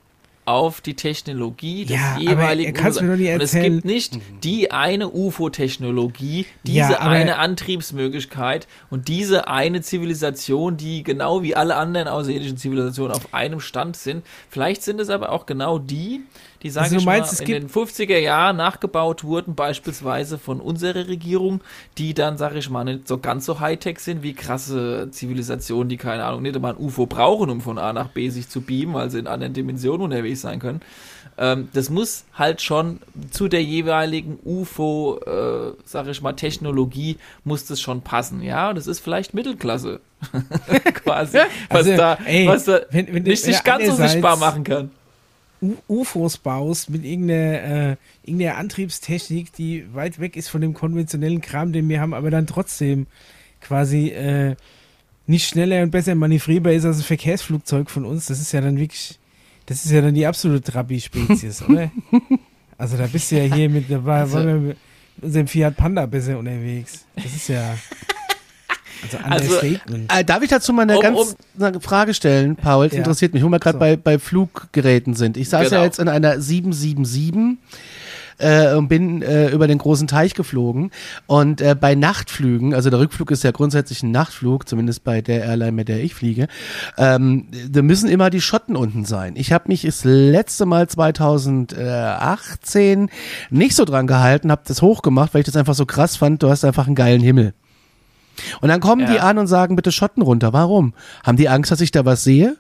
auf 0.45 0.80
die 0.80 0.93
Technologie 0.93 1.84
des 1.86 1.97
Ja, 1.97 2.12
aber 2.13 2.21
jeweiligen 2.21 2.75
er 2.75 2.82
kann's 2.82 3.01
mir 3.01 3.10
doch 3.10 3.17
nicht 3.17 3.34
Und 3.34 3.41
es 3.41 3.54
erzählen. 3.56 3.73
gibt 3.73 3.86
nicht 3.86 4.19
die 4.43 4.71
eine 4.71 5.10
UFO-Technologie, 5.10 6.45
diese 6.63 6.78
Ja, 6.78 6.99
aber- 6.99 7.10
eine 7.10 7.38
Antriebsmöglichkeit 7.38 8.67
und 8.89 9.08
diese 9.08 9.47
eine 9.47 9.82
Zivilisation, 9.82 10.78
die 10.78 11.04
genau 11.04 11.41
wie 11.43 11.56
alle 11.56 11.75
anderen 11.75 12.08
außerirdischen 12.08 12.58
Zivilisationen 12.58 13.12
auf 13.13 13.34
einem 13.34 13.60
Stand 13.60 13.97
sind. 13.97 14.23
Vielleicht 14.49 14.84
sind 14.84 15.01
es 15.01 15.10
aber 15.10 15.32
auch 15.32 15.45
genau 15.45 15.80
die, 15.80 16.21
die, 16.65 16.71
sage 16.71 16.86
Also 16.86 16.97
ich 16.97 17.06
meinst, 17.06 17.39
mal, 17.39 17.45
in 17.47 17.62
den 17.62 17.69
50er 17.69 18.17
Jahren 18.17 18.58
nachgebaut 18.58 19.23
wurden, 19.23 19.54
beispielsweise 19.56 20.38
von 20.39 20.60
unserer 20.60 21.08
Regierung, 21.08 21.62
die 21.99 22.13
dann, 22.15 22.38
sage 22.38 22.58
ich 22.58 22.69
mal, 22.69 22.84
nicht 22.84 23.08
so 23.08 23.19
ganz 23.19 23.45
so 23.45 23.60
Hightech 23.60 23.99
sind 23.99 24.23
wie 24.23 24.34
krasse 24.34 25.10
Zivilisationen, 25.12 25.89
die, 25.89 25.97
keine 25.97 26.25
Ahnung, 26.25 26.41
nicht 26.41 26.56
einmal 26.56 26.73
ein 26.73 26.80
UFO 26.84 27.06
brauchen, 27.06 27.49
um 27.51 27.62
von 27.62 27.78
A 27.78 27.93
nach 27.93 28.10
B 28.10 28.30
sich 28.30 28.49
zu 28.49 28.62
beamen, 28.62 28.93
weil 28.95 29.12
sie 29.12 29.19
in 29.19 29.28
anderen 29.28 29.54
Dimensionen 29.54 30.01
unterwegs 30.01 30.41
sein 30.41 30.60
können. 30.60 30.82
Ähm, 31.38 31.67
das 31.73 31.89
muss 31.89 32.23
halt 32.34 32.62
schon 32.62 32.99
zu 33.30 33.47
der 33.47 33.62
jeweiligen 33.62 34.39
UFO, 34.43 35.19
äh, 35.25 35.73
sag 35.84 36.08
ich 36.08 36.21
mal, 36.21 36.34
Technologie 36.34 37.17
muss 37.43 37.65
das 37.65 37.80
schon 37.82 38.01
passen, 38.01 38.41
ja. 38.41 38.73
Das 38.73 38.88
ist 38.88 39.01
vielleicht 39.01 39.34
Mittelklasse, 39.34 39.99
quasi, 40.93 41.38
was 41.69 41.78
Also, 41.88 41.95
da, 41.97 42.17
ey, 42.25 42.47
was 42.47 42.63
da 42.65 42.80
wenn- 42.89 43.13
wenn 43.13 43.23
nicht 43.23 43.43
sich 43.43 43.58
wenn 43.58 43.63
ganz 43.65 43.86
so 43.86 43.95
sichtbar 43.95 44.38
machen 44.38 44.63
kann. 44.63 44.91
U 45.65 45.75
UFOs 45.88 46.38
baust 46.38 46.89
mit 46.89 47.04
irgendeiner, 47.06 47.91
äh, 47.91 47.95
irgendeiner 48.23 48.58
Antriebstechnik, 48.58 49.51
die 49.54 49.86
weit 49.93 50.19
weg 50.19 50.36
ist 50.36 50.49
von 50.49 50.62
dem 50.62 50.73
konventionellen 50.73 51.41
Kram, 51.41 51.71
den 51.73 51.88
wir 51.89 51.99
haben, 52.01 52.13
aber 52.13 52.30
dann 52.32 52.47
trotzdem 52.47 53.08
quasi 53.62 54.10
äh, 54.10 54.56
nicht 55.28 55.47
schneller 55.47 55.82
und 55.82 55.91
besser 55.91 56.13
manövrierbar 56.15 56.73
ist 56.73 56.86
als 56.86 56.97
ein 56.97 57.04
Verkehrsflugzeug 57.04 57.89
von 57.89 58.06
uns, 58.06 58.28
das 58.28 58.39
ist 58.39 58.51
ja 58.51 58.62
dann 58.62 58.78
wirklich, 58.78 59.17
das 59.65 59.84
ist 59.86 59.91
ja 59.91 60.01
dann 60.01 60.13
die 60.13 60.25
absolute 60.28 60.71
Trabi-Spezies, 60.71 61.63
oder? 61.63 61.91
Also 62.78 62.97
da 62.97 63.08
bist 63.08 63.32
du 63.32 63.38
ja 63.41 63.56
hier 63.56 63.69
mit, 63.69 63.89
da 63.89 64.04
war, 64.04 64.19
Also- 64.21 64.39
mit 64.43 64.75
unserem 65.21 65.47
Fiat 65.47 65.78
Panda 65.78 66.06
besser 66.08 66.38
unterwegs. 66.38 67.06
Das 67.15 67.34
ist 67.34 67.47
ja, 67.47 67.78
also 69.24 69.56
Also. 69.60 69.65
Äh, 69.65 69.80
darf 70.26 70.41
ich 70.44 70.50
dazu 70.50 70.72
mal 70.74 70.84
eine 70.84 70.98
Um- 70.98 71.02
ganz 71.02 71.36
eine 71.60 71.80
Frage 71.82 72.13
stellen, 72.13 72.56
Paul? 72.56 72.86
Das 72.86 72.94
Ja. 72.94 73.00
interessiert 73.00 73.34
mich, 73.34 73.44
wo 73.44 73.50
wir 73.50 73.60
gerade 73.60 73.78
So. 73.78 73.80
bei, 73.80 73.96
bei 73.98 74.20
Fluggeräten 74.20 75.13
sind. 75.15 75.38
Ich 75.38 75.50
saß 75.50 75.63
ja 75.63 75.70
Genau. 75.70 75.84
jetzt 75.84 76.00
in 76.00 76.08
einer 76.10 76.39
777 76.41 77.58
äh, 78.38 78.74
und 78.74 78.89
bin 78.89 79.22
äh, 79.22 79.48
über 79.52 79.65
den 79.68 79.78
großen 79.78 80.08
Teich 80.08 80.34
geflogen. 80.34 80.91
Und 81.26 81.62
äh, 81.62 81.74
bei 81.80 81.96
Nachtflügen, 81.96 82.74
also 82.74 82.89
der 82.89 83.00
Rückflug 83.00 83.32
ist 83.32 83.46
ja 83.46 83.52
grundsätzlich 83.52 84.04
ein 84.04 84.12
Nachtflug, 84.12 84.68
zumindest 84.68 85.06
bei 85.06 85.22
der 85.22 85.46
Airline, 85.46 85.72
mit 85.72 85.88
der 85.88 86.04
ich 86.04 86.13
fliege, 86.15 86.48
ähm, 86.98 87.48
da 87.70 87.82
müssen 87.82 88.10
immer 88.10 88.30
die 88.30 88.41
Schotten 88.41 88.76
unten 88.76 89.06
sein. 89.06 89.36
Ich 89.38 89.54
habe 89.54 89.65
mich 89.70 89.84
das 89.84 90.04
letzte 90.04 90.65
Mal 90.65 90.89
2018 90.89 93.10
nicht 93.50 93.74
so 93.76 93.86
dran 93.86 94.06
gehalten, 94.08 94.52
habe 94.52 94.63
das 94.68 94.82
hochgemacht, 94.82 95.34
weil 95.34 95.39
ich 95.41 95.46
das 95.46 95.56
einfach 95.56 95.76
so 95.76 95.86
krass 95.86 96.18
fand. 96.18 96.44
Du 96.44 96.50
hast 96.50 96.65
einfach 96.65 96.88
einen 96.88 96.96
geilen 96.96 97.22
Himmel. 97.22 97.54
Und 98.62 98.69
dann 98.69 98.80
kommen 98.82 99.06
die 99.08 99.15
Ja. 99.15 99.24
an 99.24 99.38
und 99.38 99.48
sagen, 99.48 99.76
bitte 99.76 99.91
Schotten 99.91 100.21
runter. 100.21 100.54
Warum? 100.54 100.93
Haben 101.24 101.38
die 101.38 101.50
Angst, 101.50 101.71
dass 101.71 101.82
ich 101.82 101.91
da 101.91 102.06
was 102.06 102.24
sehe? 102.24 102.58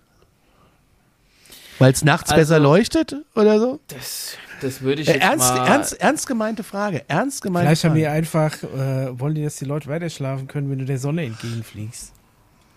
Weil 1.79 1.91
es 1.91 2.03
nachts 2.03 2.31
Also- 2.31 2.41
besser 2.41 2.59
leuchtet 2.59 3.15
oder 3.35 3.59
so? 3.59 3.79
Das, 3.89 4.37
das 4.61 4.81
würde 4.81 5.01
ich 5.01 5.09
Äh, 5.09 5.13
jetzt 5.15 5.23
ernst, 5.23 5.53
mal... 5.53 5.67
ernst, 5.67 5.93
ernst 6.01 6.27
gemeinte 6.27 6.63
Frage. 6.63 7.03
Ernst 7.09 7.41
gemeinte 7.41 7.67
Vielleicht 7.67 7.83
haben 7.83 7.91
Frage. 7.91 8.01
wir 8.01 8.11
einfach, 8.11 8.63
äh, 8.63 9.19
wollen 9.19 9.35
die, 9.35 9.43
dass 9.43 9.57
die 9.57 9.65
Leute 9.65 9.87
weiter 9.89 10.09
schlafen 10.09 10.47
können, 10.47 10.69
wenn 10.69 10.79
du 10.79 10.85
der 10.85 10.99
Sonne 10.99 11.23
entgegenfliegst. 11.25 12.13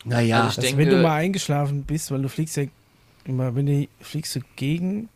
naja, 0.05 0.45
Also 0.45 0.61
denke- 0.63 0.79
wenn 0.79 0.89
du 0.91 1.03
mal 1.03 1.15
eingeschlafen 1.17 1.85
bist, 1.85 2.11
weil 2.11 2.23
du 2.23 2.29
fliegst 2.29 2.57
ja 2.57 2.65
immer, 3.25 3.55
wenn 3.55 3.67
du 3.67 3.87
fliegst 4.01 4.35
du 4.37 4.41
gegen, 4.57 5.09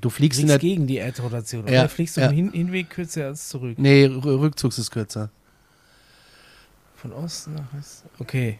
du 0.00 0.10
fliegst 0.10 0.38
in 0.38 0.46
fliegst 0.46 0.62
der. 0.62 0.68
gegen 0.70 0.86
die 0.86 0.98
Erdrotation. 0.98 1.66
Ja, 1.66 1.80
Oder 1.80 1.88
fliegst 1.88 2.16
du 2.16 2.20
ja. 2.20 2.28
im 2.28 2.34
Hin 2.34 2.52
Hinweg 2.52 2.90
kürzer 2.90 3.26
als 3.26 3.48
zurück. 3.48 3.76
Nee, 3.78 4.04
R 4.04 4.24
Rückzugs 4.24 4.78
ist 4.78 4.90
kürzer. 4.92 5.30
Von 7.10 7.24
Osten 7.24 7.54
nach 7.54 7.72
Westen. 7.78 8.08
Okay. 8.18 8.58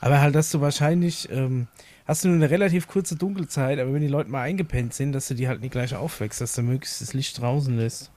Aber 0.00 0.20
halt, 0.20 0.34
dass 0.34 0.50
du 0.50 0.60
wahrscheinlich, 0.60 1.28
ähm, 1.30 1.68
hast 2.06 2.24
du 2.24 2.28
nur 2.28 2.36
eine 2.36 2.50
relativ 2.50 2.86
kurze 2.88 3.16
Dunkelzeit, 3.16 3.78
aber 3.78 3.94
wenn 3.94 4.00
die 4.02 4.08
Leute 4.08 4.30
mal 4.30 4.42
eingepennt 4.42 4.94
sind, 4.94 5.12
dass 5.12 5.28
du 5.28 5.34
die 5.34 5.46
halt 5.48 5.60
nicht 5.60 5.72
gleich 5.72 5.94
aufwächst, 5.94 6.40
dass 6.40 6.54
du 6.54 6.62
möglichst 6.62 7.00
das 7.00 7.14
Licht 7.14 7.40
draußen 7.40 7.76
lässt. 7.76 8.10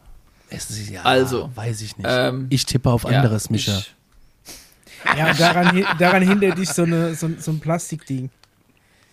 Es 0.49 0.69
ist, 0.69 0.89
ja, 0.89 1.03
Also, 1.03 1.49
weiß 1.55 1.81
ich 1.81 1.97
nicht. 1.97 2.07
Ähm, 2.09 2.47
ich 2.49 2.65
tippe 2.65 2.89
auf 2.89 3.03
ja, 3.03 3.09
anderes, 3.11 3.49
Mischa. 3.49 3.81
Ja, 5.17 5.29
und 5.29 5.39
daran, 5.39 5.85
daran 5.99 6.23
hindert 6.27 6.57
dich 6.57 6.69
so, 6.69 6.83
eine, 6.83 7.13
so, 7.15 7.29
so 7.37 7.51
ein 7.51 7.59
Plastikding. 7.59 8.29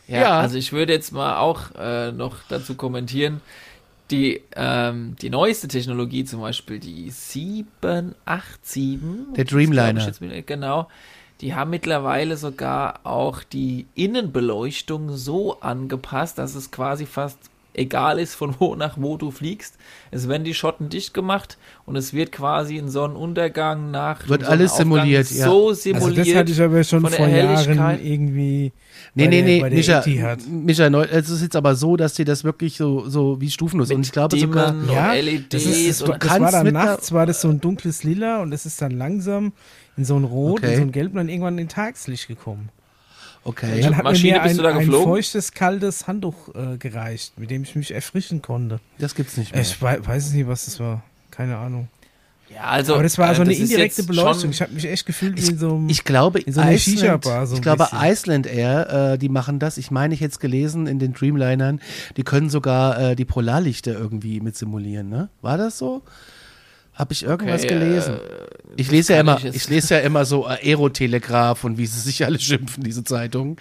Ja, 0.09 0.21
Ja. 0.21 0.41
also 0.41 0.57
ich 0.57 0.73
würde 0.73 0.93
jetzt 0.93 1.13
mal 1.13 1.37
auch 1.39 1.75
äh, 1.79 2.13
noch 2.13 2.39
dazu 2.49 2.75
kommentieren, 2.75 3.41
die, 4.13 4.43
ähm, 4.55 5.17
die 5.21 5.31
neueste 5.31 5.67
Technologie, 5.69 6.25
zum 6.25 6.41
Beispiel 6.41 6.79
die 6.79 7.11
787. 7.11 9.01
Der 9.37 9.45
Dreamliner. 9.45 10.07
jetzt 10.07 10.21
Genau. 10.47 10.89
Die 11.41 11.55
haben 11.55 11.71
mittlerweile 11.71 12.37
sogar 12.37 13.01
auch 13.03 13.43
die 13.43 13.87
Innenbeleuchtung 13.97 15.17
so 15.17 15.61
angepasst, 15.61 16.39
dass 16.39 16.55
es 16.55 16.71
quasi 16.71 17.05
fast 17.07 17.51
egal 17.75 18.19
ist, 18.19 18.35
von 18.35 18.55
wo 18.59 18.75
nach 18.75 18.97
wo 19.01 19.17
du 19.17 19.31
fliegst. 19.31 19.77
Es 20.11 20.29
werden 20.29 20.45
die 20.45 20.55
Schotten 20.55 20.89
dicht 20.89 21.15
gemacht 21.15 21.57
und 21.87 21.97
es 21.97 22.13
wird 22.13 22.33
quasi 22.33 22.79
ein 22.79 22.89
Sonnenuntergang 22.89 23.91
nach 23.91 24.29
Wird 24.29 24.45
alles 24.45 24.77
simuliert, 24.77 25.31
ja. 25.31 25.47
so 25.47 25.69
Also 25.69 25.81
simuliert. 25.81 26.27
das 26.29 26.35
hatte 26.35 26.53
ich 26.53 26.61
aber 26.61 26.85
schon 26.85 27.07
vor 27.07 27.27
Jahren 27.27 28.01
irgendwie 28.05 28.73
Nee, 29.15 29.25
bei 29.25 29.29
nee, 29.71 29.83
der- 29.83 30.05
nee. 30.07 30.37
Mischa, 30.49 30.91
neu- 30.91 31.05
es 31.11 31.29
ist 31.31 31.43
jetzt 31.43 31.57
aber 31.57 31.75
so, 31.75 31.97
dass 31.97 32.15
die 32.15 32.25
das 32.25 32.45
wirklich 32.45 32.77
so, 32.77 33.09
so 33.09 33.41
wie 33.41 33.51
stufenlos 33.51 33.91
und 33.91 34.05
ich 34.07 34.13
glaube 34.13 34.39
sogar, 34.39 34.75
Ja, 34.91 35.13
LEDs 35.15 35.49
Das, 35.51 35.65
ist, 35.65 35.89
das, 35.89 36.03
und 36.03 36.09
war- 36.11 36.19
das 36.19 36.41
war 36.41 36.53
dann 36.53 36.73
nachts, 36.73 37.13
war 37.13 37.27
das 37.27 37.41
so 37.41 37.49
ein 37.49 37.61
dunkles 37.61 38.05
Lila 38.05 38.43
und 38.43 38.53
es 38.53 38.67
ist 38.67 38.81
dann 38.83 38.93
langsam 38.93 39.53
in 39.97 40.05
so 40.05 40.17
ein 40.17 40.25
Rot, 40.25 40.61
Okay. 40.61 40.73
in 40.73 40.77
so 40.77 40.83
ein 40.83 40.93
Gelb 40.93 41.11
und 41.13 41.17
dann 41.17 41.29
irgendwann 41.29 41.59
in 41.59 41.69
Tagslicht 41.69 42.29
gekommen. 42.29 42.69
Okay. 43.45 43.77
Und 43.77 43.85
dann 43.85 43.97
hat 43.97 44.05
Maschine 44.05 44.33
mir 44.33 44.39
mir 44.39 44.43
bist 44.45 44.55
ein, 44.55 44.57
du 44.59 44.63
da 44.63 44.71
ein 44.71 44.79
geflogen? 44.79 45.05
feuchtes, 45.05 45.53
kaltes 45.53 46.07
Handtuch 46.07 46.55
äh, 46.55 46.77
gereicht, 46.79 47.39
mit 47.39 47.51
dem 47.51 47.63
ich 47.63 47.75
mich 47.75 47.93
erfrischen 47.93 48.43
konnte. 48.43 48.81
Das 48.99 49.15
gibt's 49.15 49.37
nicht 49.37 49.53
mehr. 49.53 49.63
Ich 49.63 49.81
wei 49.83 50.05
weiß 50.05 50.33
nicht, 50.33 50.47
was 50.47 50.65
das 50.67 50.81
war. 50.81 51.03
Keine 51.31 51.57
Ahnung. 51.57 51.89
Ja, 52.55 52.65
also, 52.65 52.95
Aber 52.95 53.03
das 53.03 53.17
war 53.17 53.35
so 53.35 53.41
eine 53.41 53.51
das 53.51 53.61
ist 53.61 53.71
indirekte 53.71 54.03
Beleuchtung. 54.03 54.51
Ich 54.51 54.61
habe 54.61 54.73
mich 54.73 54.85
echt 54.85 55.07
gefühlt 55.07 55.41
wie 55.41 55.51
in 55.53 55.59
so 55.59 55.75
einem... 55.75 55.89
Ich 55.89 56.05
glaube, 56.05 56.39
in 56.39 56.53
so 56.53 56.61
einer 56.61 56.73
Iceland, 56.73 57.01
Shisha-Bar 57.01 57.47
so 57.47 57.55
ein 57.55 57.57
ich 57.57 57.63
glaube, 57.63 57.85
bisschen. 57.85 57.99
Iceland 58.03 58.47
Air, 58.47 59.13
äh, 59.13 59.19
die 59.19 59.31
machen 59.31 59.59
das. 59.59 59.79
Ich 59.79 59.91
meine, 59.91 60.13
ich 60.13 60.21
jetzt 60.21 60.39
gelesen 60.39 60.87
in 60.87 60.99
den 60.99 61.15
Dreamlinern, 61.15 61.81
die 62.17 62.25
können 62.25 62.51
sogar 62.51 63.01
äh, 63.01 63.17
die 63.17 63.25
Polarlichter 63.25 63.93
irgendwie 63.93 64.41
mit 64.41 64.57
simulieren, 64.57 65.09
ne? 65.09 65.31
War 65.41 65.57
das 65.57 65.79
so? 65.79 66.03
Habe 66.95 67.13
ich 67.15 67.25
irgendwas 67.25 67.65
Okay, 67.65 67.75
gelesen? 67.79 68.15
äh, 68.17 68.19
ich 68.77 68.91
lese 68.91 69.15
ja 69.15 69.21
immer, 69.21 69.39
ich 69.39 69.45
ich, 69.55 69.69
lese 69.69 69.95
ja 69.95 70.01
immer 70.01 70.25
so 70.27 70.47
Aerotelegraph 70.47 71.65
und 71.65 71.79
wie 71.79 71.87
sie 71.87 72.01
sich 72.01 72.25
alle 72.25 72.39
schimpfen, 72.39 72.83
diese 72.85 73.03
Zeitungen. 73.05 73.57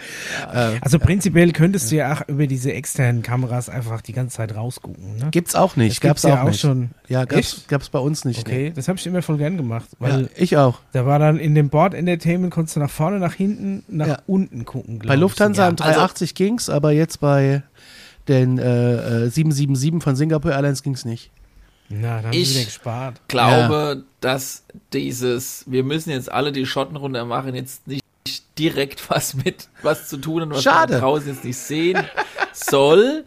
Äh, 0.54 0.80
also 0.82 1.00
prinzipiell 1.00 1.52
könntest 1.54 1.92
du 1.92 1.96
ja 1.98 2.14
auch 2.14 2.28
über 2.28 2.48
diese 2.48 2.74
externen 2.74 3.22
Kameras 3.22 3.70
einfach 3.70 4.02
die 4.02 4.14
ganze 4.14 4.38
Zeit 4.38 4.56
rausgucken. 4.56 5.18
Ne? 5.18 5.28
gibt's 5.32 5.56
auch 5.56 5.76
nicht, 5.76 5.92
Das 5.98 6.02
gab's 6.02 6.22
gibt's 6.22 6.26
auch, 6.34 6.38
ja 6.38 6.44
auch 6.44 6.48
nicht. 6.50 6.60
schon. 6.60 6.92
Ja, 7.08 7.26
gab's, 7.26 7.54
Echt? 7.58 7.68
gab's 7.68 7.90
bei 7.90 8.00
uns 8.00 8.26
nicht. 8.26 8.40
Okay, 8.40 8.72
das 8.76 8.88
habe 8.88 9.00
ich 9.00 9.08
immer 9.08 9.22
voll 9.22 9.38
gern 9.38 9.58
gemacht, 9.58 9.88
Nee. 10.00 10.08
weil 10.10 10.22
Ja, 10.24 10.28
ich 10.36 10.58
auch. 10.58 10.80
da 10.94 11.06
war 11.06 11.20
dann 11.20 11.38
in 11.40 11.56
dem 11.56 11.70
Board 11.70 11.94
Entertainment 11.94 12.54
konntest 12.54 12.76
du 12.76 12.80
nach 12.82 12.90
vorne, 12.92 13.20
nach 13.20 13.34
hinten, 13.34 13.84
nach 13.88 14.08
Ja. 14.08 14.18
unten 14.28 14.66
gucken. 14.66 15.00
Bei 15.06 15.16
Lufthansa 15.16 15.68
am 15.68 15.76
380 15.76 16.36
ging's, 16.36 16.70
aber 16.70 16.92
jetzt 16.92 17.20
bei 17.20 17.64
den 18.28 18.60
äh, 18.60 19.26
äh, 19.26 19.30
777 19.30 20.02
von 20.04 20.16
Singapore 20.16 20.54
Airlines 20.54 20.84
ging's 20.84 21.06
nicht. 21.06 21.32
Na, 21.92 22.22
da 22.22 22.28
haben 22.30 22.34
Ich- 22.34 22.66
gespart. 22.66 23.20
glaube, 23.28 24.04
dass 24.22 24.64
dieses, 24.94 25.64
wir 25.68 25.84
müssen 25.84 26.10
jetzt 26.12 26.32
alle 26.32 26.52
die 26.52 26.66
Schotten 26.66 26.96
runter 26.96 27.26
machen, 27.26 27.54
jetzt 27.56 27.86
nicht 27.88 28.02
direkt 28.58 29.10
was 29.10 29.34
mit 29.34 29.68
was 29.82 30.08
zu 30.08 30.18
tun 30.18 30.44
und 30.44 30.52
was 30.52 30.64
Schade. 30.64 30.94
wir 30.94 31.00
draußen 31.02 31.28
jetzt 31.34 31.44
nicht 31.44 31.58
sehen. 31.58 32.04
soll, 32.54 33.26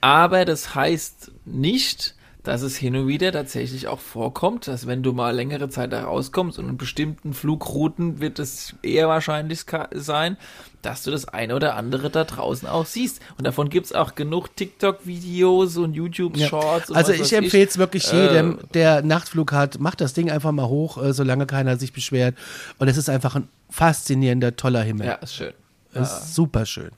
aber 0.00 0.44
das 0.44 0.74
heißt 0.74 1.32
nicht, 1.44 2.14
dass 2.44 2.60
es 2.60 2.76
hin 2.76 2.94
und 2.94 3.08
wieder 3.08 3.32
tatsächlich 3.32 3.88
auch 3.88 3.98
vorkommt, 3.98 4.68
dass 4.68 4.86
wenn 4.86 5.02
du 5.02 5.12
mal 5.12 5.34
längere 5.34 5.70
Zeit 5.70 5.92
da 5.92 6.04
rauskommst 6.04 6.58
und 6.58 6.68
in 6.68 6.76
bestimmten 6.76 7.32
Flugrouten 7.32 8.20
wird 8.20 8.38
es 8.38 8.74
eher 8.82 9.08
wahrscheinlich 9.08 9.64
sein, 9.92 10.36
dass 10.82 11.02
du 11.02 11.10
das 11.10 11.26
eine 11.26 11.56
oder 11.56 11.74
andere 11.74 12.10
da 12.10 12.24
draußen 12.24 12.68
auch 12.68 12.84
siehst. 12.84 13.20
Und 13.38 13.46
davon 13.46 13.70
gibt 13.70 13.86
es 13.86 13.92
auch 13.94 14.14
genug 14.14 14.54
TikTok-Videos 14.54 15.78
und 15.78 15.94
YouTube-Shorts. 15.94 16.90
Ja. 16.90 16.94
Also 16.94 17.12
ich 17.12 17.32
empfehle 17.32 17.66
es 17.66 17.78
wirklich 17.78 18.12
jedem, 18.12 18.58
äh, 18.58 18.62
der 18.74 19.02
Nachtflug 19.02 19.52
hat, 19.52 19.80
macht 19.80 20.02
das 20.02 20.12
Ding 20.12 20.30
einfach 20.30 20.52
mal 20.52 20.68
hoch, 20.68 21.02
äh, 21.02 21.14
solange 21.14 21.46
keiner 21.46 21.78
sich 21.78 21.94
beschwert. 21.94 22.36
Und 22.78 22.88
es 22.88 22.98
ist 22.98 23.08
einfach 23.08 23.36
ein 23.36 23.48
faszinierender, 23.70 24.54
toller 24.54 24.82
Himmel. 24.82 25.06
Ja, 25.06 25.14
ist 25.14 25.34
schön. 25.34 25.54
Ist 25.94 26.12
ja. 26.12 26.20
super 26.20 26.66
schön. 26.66 26.90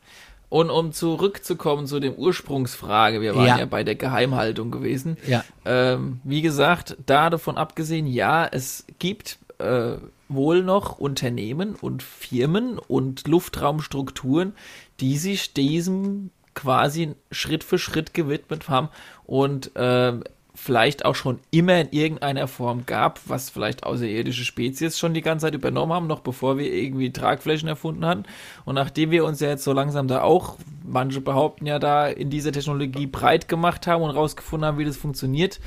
Und 0.48 0.70
um 0.70 0.92
zurückzukommen 0.92 1.86
zu 1.86 1.98
dem 1.98 2.14
Ursprungsfrage, 2.14 3.20
wir 3.20 3.34
waren 3.34 3.46
ja, 3.46 3.58
ja 3.58 3.66
bei 3.66 3.82
der 3.82 3.96
Geheimhaltung 3.96 4.70
gewesen. 4.70 5.16
Ja. 5.26 5.44
Ähm, 5.64 6.20
wie 6.22 6.40
gesagt, 6.40 6.96
da 7.06 7.30
davon 7.30 7.56
abgesehen, 7.56 8.06
ja, 8.06 8.46
es 8.46 8.84
gibt 8.98 9.38
äh, 9.58 9.96
wohl 10.28 10.62
noch 10.62 10.98
Unternehmen 10.98 11.74
und 11.74 12.02
Firmen 12.02 12.78
und 12.78 13.26
Luftraumstrukturen, 13.26 14.52
die 15.00 15.18
sich 15.18 15.52
diesem 15.52 16.30
quasi 16.54 17.14
Schritt 17.30 17.64
für 17.64 17.78
Schritt 17.78 18.14
gewidmet 18.14 18.68
haben 18.68 18.88
und 19.24 19.74
äh, 19.76 20.14
vielleicht 20.56 21.04
auch 21.04 21.14
schon 21.14 21.38
immer 21.50 21.80
in 21.80 21.88
irgendeiner 21.90 22.48
Form 22.48 22.86
gab, 22.86 23.20
was 23.26 23.50
vielleicht 23.50 23.84
außerirdische 23.84 24.44
Spezies 24.44 24.98
schon 24.98 25.14
die 25.14 25.20
ganze 25.20 25.46
Zeit 25.46 25.54
übernommen 25.54 25.92
haben, 25.92 26.06
noch 26.06 26.20
bevor 26.20 26.58
wir 26.58 26.72
irgendwie 26.72 27.12
Tragflächen 27.12 27.68
erfunden 27.68 28.06
hatten. 28.06 28.24
Und 28.64 28.74
nachdem 28.74 29.10
wir 29.10 29.24
uns 29.24 29.40
ja 29.40 29.50
jetzt 29.50 29.64
so 29.64 29.72
langsam 29.72 30.08
da 30.08 30.22
auch, 30.22 30.56
manche 30.82 31.20
behaupten 31.20 31.66
ja 31.66 31.78
da, 31.78 32.08
in 32.08 32.30
dieser 32.30 32.52
Technologie 32.52 33.06
breit 33.06 33.48
gemacht 33.48 33.86
haben 33.86 34.02
und 34.02 34.10
rausgefunden 34.10 34.66
haben, 34.66 34.78
wie 34.78 34.84
das 34.84 34.96
funktioniert, 34.96 35.60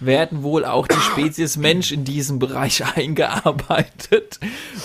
werden 0.00 0.42
wohl 0.42 0.64
auch 0.64 0.88
die 0.88 0.96
Spezies 0.96 1.56
Mensch 1.56 1.92
in 1.92 2.04
diesem 2.04 2.38
Bereich 2.38 2.82
eingearbeitet 2.96 4.40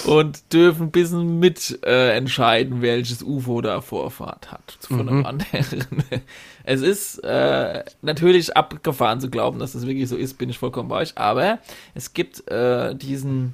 und 0.06 0.54
dürfen 0.54 0.88
ein 0.88 0.92
bisschen 0.92 1.40
mit 1.40 1.80
äh, 1.86 2.16
entscheiden, 2.16 2.82
welches 2.82 3.24
UFO 3.24 3.62
da 3.62 3.82
Vorfahrt 3.82 4.52
hat 4.52 4.78
von 4.82 5.04
mhm. 5.04 5.10
einem 5.10 5.26
anderen. 5.26 5.86
Es 6.68 6.82
ist 6.82 7.20
äh, 7.20 7.84
natürlich 8.02 8.58
abgefahren 8.58 9.20
zu 9.20 9.30
glauben, 9.30 9.60
dass 9.60 9.74
das 9.74 9.86
wirklich 9.86 10.10
so 10.10 10.18
ist, 10.18 10.40
bin 10.40 10.50
ich 10.50 10.58
vollkommen 10.58 10.90
bei 10.90 10.98
euch, 10.98 11.16
aber 11.16 11.60
es 11.94 12.14
gibt 12.14 12.50
äh, 12.50 12.96
diesen 12.96 13.54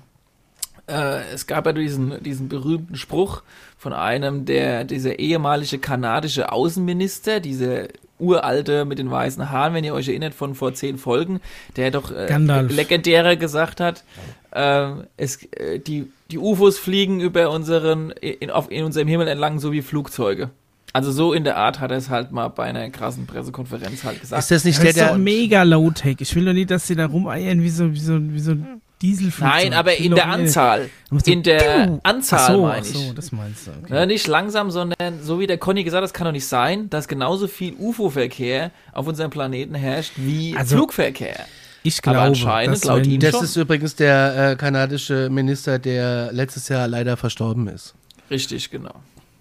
äh, 0.87 1.33
es 1.33 1.47
gab 1.47 1.65
ja 1.65 1.73
diesen, 1.73 2.21
diesen 2.23 2.49
berühmten 2.49 2.95
Spruch 2.95 3.43
von 3.77 3.93
einem 3.93 4.45
der, 4.45 4.83
dieser 4.83 5.19
ehemalige 5.19 5.79
kanadische 5.79 6.51
Außenminister, 6.51 7.39
diese 7.39 7.89
uralte 8.21 8.85
mit 8.85 8.99
den 8.99 9.09
weißen 9.09 9.49
Haaren, 9.49 9.73
wenn 9.73 9.83
ihr 9.83 9.93
euch 9.93 10.07
erinnert 10.07 10.33
von 10.33 10.55
vor 10.55 10.73
zehn 10.73 10.97
Folgen, 10.97 11.41
der 11.75 11.91
doch 11.91 12.11
äh, 12.11 12.37
legendärer 12.37 13.35
gesagt 13.35 13.79
hat, 13.79 14.03
äh, 14.51 14.91
es, 15.17 15.43
äh, 15.53 15.79
die, 15.79 16.11
die 16.29 16.37
UFOs 16.37 16.77
fliegen 16.77 17.19
über 17.19 17.49
unseren, 17.49 18.11
in, 18.11 18.49
auf, 18.51 18.71
in 18.71 18.83
unserem 18.83 19.07
Himmel 19.07 19.27
entlang, 19.27 19.59
so 19.59 19.71
wie 19.71 19.81
Flugzeuge. 19.81 20.51
Also 20.93 21.11
so 21.11 21.33
in 21.33 21.43
der 21.45 21.57
Art 21.57 21.79
hat 21.79 21.91
er 21.91 21.97
es 21.97 22.09
halt 22.09 22.31
mal 22.31 22.49
bei 22.49 22.65
einer 22.65 22.89
krassen 22.89 23.25
Pressekonferenz 23.25 24.03
halt 24.03 24.19
gesagt. 24.19 24.41
Ist 24.41 24.51
das 24.51 24.65
nicht 24.65 24.83
das 24.83 24.93
der, 24.93 25.07
der 25.07 25.17
mega 25.17 25.63
low-tech? 25.63 26.17
Ich 26.19 26.35
will 26.35 26.45
doch 26.45 26.53
nicht, 26.53 26.69
dass 26.69 26.85
sie 26.85 26.95
da 26.95 27.05
rumeiern 27.05 27.61
wie 27.61 27.69
so, 27.69 27.93
wie 27.93 27.99
so, 27.99 28.19
wie 28.21 28.39
so 28.39 28.51
ein 28.51 28.81
Dieselflugzeug. 29.01 29.53
Nein, 29.63 29.73
aber 29.73 29.95
in 29.95 30.13
der 30.15 30.27
Anzahl. 30.27 30.89
In 31.25 31.43
der 31.43 31.99
Anzahl 32.03 32.53
so, 32.55 32.61
meine 32.63 32.85
ich. 32.85 32.93
so, 32.93 33.13
das 33.13 33.31
meinst 33.31 33.67
du. 33.67 33.71
Okay. 33.83 33.93
Ja, 33.95 34.05
nicht 34.05 34.27
langsam, 34.27 34.71
sondern 34.71 35.21
so 35.21 35.39
wie 35.39 35.47
der 35.47 35.57
Conny 35.57 35.83
gesagt 35.83 36.01
hat, 36.01 36.03
das 36.03 36.13
kann 36.13 36.25
doch 36.25 36.31
nicht 36.31 36.45
sein, 36.47 36.89
dass 36.89 37.07
genauso 37.07 37.47
viel 37.47 37.73
UFO-Verkehr 37.77 38.71
auf 38.93 39.07
unserem 39.07 39.31
Planeten 39.31 39.75
herrscht 39.75 40.13
wie 40.17 40.55
also, 40.55 40.75
Flugverkehr. 40.75 41.45
Ich 41.83 42.01
glaube, 42.01 42.19
aber 42.19 42.27
anscheinend, 42.27 42.85
laut 42.85 43.07
ihm 43.07 43.19
Das 43.19 43.31
schon. 43.31 43.43
ist 43.43 43.55
übrigens 43.55 43.95
der 43.95 44.51
äh, 44.51 44.55
kanadische 44.55 45.29
Minister, 45.31 45.79
der 45.79 46.31
letztes 46.31 46.69
Jahr 46.69 46.87
leider 46.87 47.17
verstorben 47.17 47.67
ist. 47.67 47.95
Richtig, 48.29 48.69
genau. 48.69 48.93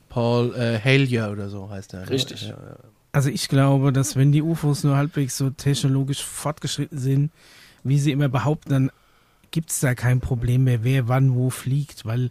Paul 0.08 0.54
äh, 0.54 0.80
Halier 0.80 1.28
oder 1.30 1.50
so 1.50 1.68
heißt 1.68 1.94
er. 1.94 2.00
Ne? 2.00 2.10
Richtig. 2.10 2.48
Ja, 2.48 2.56
Also 3.12 3.28
ich 3.28 3.48
glaube, 3.48 3.92
dass 3.92 4.16
wenn 4.16 4.32
die 4.32 4.42
UFOs 4.42 4.84
nur 4.84 4.96
halbwegs 4.96 5.36
so 5.36 5.50
technologisch 5.50 6.24
fortgeschritten 6.24 6.98
sind, 6.98 7.30
wie 7.84 7.98
sie 7.98 8.10
immer 8.10 8.28
behaupten, 8.28 8.70
dann 8.70 8.90
gibt 9.50 9.70
es 9.70 9.80
da 9.80 9.94
kein 9.94 10.20
Problem 10.20 10.64
mehr, 10.64 10.84
wer 10.84 11.08
wann 11.08 11.34
wo 11.34 11.50
fliegt, 11.50 12.04
weil 12.04 12.30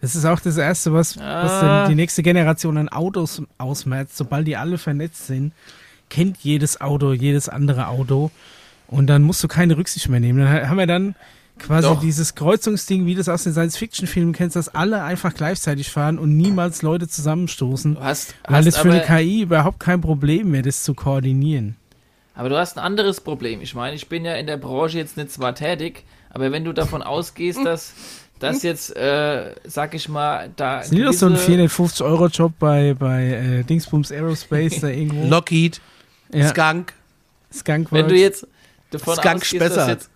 das 0.00 0.14
ist 0.14 0.24
auch 0.24 0.40
das 0.40 0.56
Erste, 0.56 0.92
was, 0.92 1.18
ah. 1.18 1.82
was 1.82 1.88
die 1.88 1.94
nächste 1.94 2.22
Generation 2.22 2.76
an 2.76 2.88
Autos 2.88 3.42
ausmerzt. 3.58 4.16
Sobald 4.16 4.46
die 4.46 4.56
alle 4.56 4.78
vernetzt 4.78 5.26
sind, 5.26 5.52
kennt 6.08 6.38
jedes 6.38 6.80
Auto 6.80 7.12
jedes 7.12 7.48
andere 7.48 7.88
Auto 7.88 8.30
und 8.86 9.08
dann 9.08 9.22
musst 9.22 9.42
du 9.42 9.48
keine 9.48 9.76
Rücksicht 9.76 10.08
mehr 10.08 10.20
nehmen. 10.20 10.38
Dann 10.38 10.68
haben 10.68 10.78
wir 10.78 10.86
dann 10.86 11.14
quasi 11.58 11.88
Doch. 11.88 12.00
dieses 12.00 12.34
Kreuzungsding, 12.34 13.06
wie 13.06 13.14
du 13.14 13.20
es 13.20 13.28
aus 13.28 13.42
den 13.42 13.52
Science-Fiction-Filmen 13.52 14.32
kennst, 14.32 14.56
dass 14.56 14.74
alle 14.74 15.02
einfach 15.02 15.34
gleichzeitig 15.34 15.90
fahren 15.90 16.18
und 16.18 16.36
niemals 16.36 16.82
Leute 16.82 17.08
zusammenstoßen. 17.08 17.96
Du 17.96 18.00
hast, 18.00 18.34
weil 18.46 18.66
es 18.66 18.78
für 18.78 18.90
eine 18.90 19.02
KI 19.02 19.42
überhaupt 19.42 19.80
kein 19.80 20.00
Problem 20.00 20.52
mehr, 20.52 20.62
das 20.62 20.84
zu 20.84 20.94
koordinieren. 20.94 21.76
Aber 22.34 22.48
du 22.48 22.56
hast 22.56 22.78
ein 22.78 22.84
anderes 22.84 23.20
Problem. 23.20 23.60
Ich 23.60 23.74
meine, 23.74 23.96
ich 23.96 24.08
bin 24.08 24.24
ja 24.24 24.34
in 24.34 24.46
der 24.46 24.56
Branche 24.56 24.98
jetzt 24.98 25.16
nicht 25.16 25.32
zwar 25.32 25.56
tätig, 25.56 26.04
aber 26.30 26.52
wenn 26.52 26.64
du 26.64 26.72
davon 26.72 27.02
ausgehst, 27.14 27.64
dass 27.64 27.94
das 28.38 28.62
jetzt, 28.62 28.96
äh, 28.96 29.54
sag 29.64 29.94
ich 29.94 30.08
mal, 30.08 30.50
da. 30.56 30.82
Sind 30.82 31.04
doch 31.04 31.12
so 31.12 31.26
ein 31.26 31.36
450-Euro-Job 31.36 32.52
bei, 32.58 32.94
bei 32.94 33.24
äh, 33.24 33.64
Dingsbums 33.64 34.12
Aerospace 34.12 34.80
da 34.80 34.88
irgendwo? 34.88 35.26
Lockheed, 35.26 35.80
ja. 36.32 36.48
Skunk. 36.48 36.92
Skunk 37.52 37.90
Wenn 37.90 38.08
du 38.08 38.16
jetzt 38.16 38.46
davon 38.90 39.16
Skunk 39.16 39.42
ausgehst, 39.42 39.60
dass 39.60 39.88
jetzt 39.88 40.10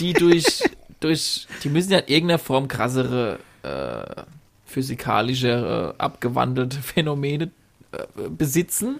die 0.00 0.12
durch, 0.12 0.62
durch, 1.00 1.46
die 1.62 1.68
müssen 1.68 1.92
ja 1.92 1.98
in 1.98 2.08
irgendeiner 2.08 2.38
Form 2.38 2.68
krassere 2.68 3.38
äh, 3.62 4.22
physikalische, 4.64 5.94
äh, 5.98 6.02
abgewandelte 6.02 6.78
Phänomene 6.78 7.50
äh, 7.92 8.28
besitzen, 8.28 8.96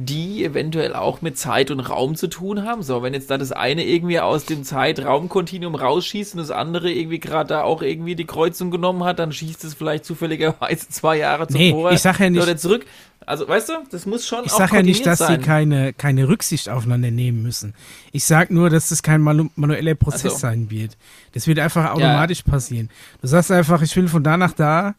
die 0.00 0.44
eventuell 0.44 0.94
auch 0.94 1.22
mit 1.22 1.36
Zeit 1.36 1.72
und 1.72 1.80
Raum 1.80 2.14
zu 2.14 2.28
tun 2.28 2.62
haben. 2.62 2.84
So, 2.84 3.02
wenn 3.02 3.14
jetzt 3.14 3.32
da 3.32 3.36
das 3.36 3.50
eine 3.50 3.84
irgendwie 3.84 4.20
aus 4.20 4.44
dem 4.44 4.62
Zeit-Raum-Kontinuum 4.62 5.74
rausschießt 5.74 6.34
und 6.34 6.38
das 6.38 6.52
andere 6.52 6.88
irgendwie 6.88 7.18
gerade 7.18 7.48
da 7.48 7.62
auch 7.62 7.82
irgendwie 7.82 8.14
die 8.14 8.24
Kreuzung 8.24 8.70
genommen 8.70 9.02
hat, 9.02 9.18
dann 9.18 9.32
schießt 9.32 9.64
es 9.64 9.74
vielleicht 9.74 10.04
zufälligerweise 10.04 10.88
zwei 10.88 11.18
Jahre 11.18 11.48
zuvor 11.48 11.88
nee, 11.90 11.94
ich 11.96 12.00
sag 12.00 12.20
ja 12.20 12.30
nicht, 12.30 12.40
oder 12.40 12.56
zurück. 12.56 12.86
Also, 13.26 13.48
weißt 13.48 13.70
du, 13.70 13.72
das 13.90 14.06
muss 14.06 14.24
schon 14.24 14.44
Ich 14.44 14.52
sage 14.52 14.76
ja 14.76 14.82
nicht, 14.84 15.04
dass 15.04 15.18
sein. 15.18 15.40
sie 15.40 15.46
keine, 15.46 15.92
keine 15.92 16.28
Rücksicht 16.28 16.68
aufeinander 16.68 17.10
nehmen 17.10 17.42
müssen. 17.42 17.74
Ich 18.12 18.24
sage 18.24 18.54
nur, 18.54 18.70
dass 18.70 18.90
das 18.90 19.02
kein 19.02 19.20
manu 19.20 19.50
manueller 19.56 19.96
Prozess 19.96 20.34
so. 20.34 20.38
sein 20.38 20.70
wird. 20.70 20.96
Das 21.32 21.48
wird 21.48 21.58
einfach 21.58 21.90
automatisch 21.90 22.44
ja. 22.46 22.52
passieren. 22.52 22.88
Du 23.20 23.26
sagst 23.26 23.50
einfach, 23.50 23.82
ich 23.82 23.94
will 23.96 24.06
von 24.06 24.22
da 24.22 24.36
nach 24.36 24.52
da 24.52 24.94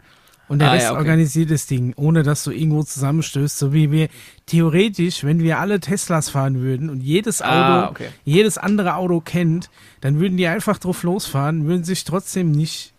und 0.49 0.59
der 0.59 0.69
ah, 0.69 0.73
Rest 0.73 0.85
ja, 0.85 0.91
okay. 0.91 0.99
organisiert 0.99 1.51
das 1.51 1.67
Ding, 1.67 1.93
ohne 1.95 2.23
dass 2.23 2.43
du 2.43 2.51
irgendwo 2.51 2.83
zusammenstößt, 2.83 3.57
so 3.57 3.71
wie 3.71 3.91
wir 3.91 4.09
theoretisch, 4.47 5.23
wenn 5.23 5.39
wir 5.39 5.59
alle 5.59 5.79
Teslas 5.79 6.29
fahren 6.29 6.59
würden 6.59 6.89
und 6.89 7.01
jedes 7.01 7.41
ah, 7.41 7.45
Auto, 7.47 7.85
ah, 7.85 7.89
okay. 7.91 8.09
jedes 8.25 8.57
andere 8.57 8.95
Auto 8.95 9.21
kennt, 9.21 9.69
dann 10.01 10.19
würden 10.19 10.37
die 10.37 10.47
einfach 10.47 10.79
drauf 10.79 11.03
losfahren, 11.03 11.67
würden 11.67 11.83
sich 11.85 12.03
trotzdem 12.03 12.51
nicht 12.51 12.93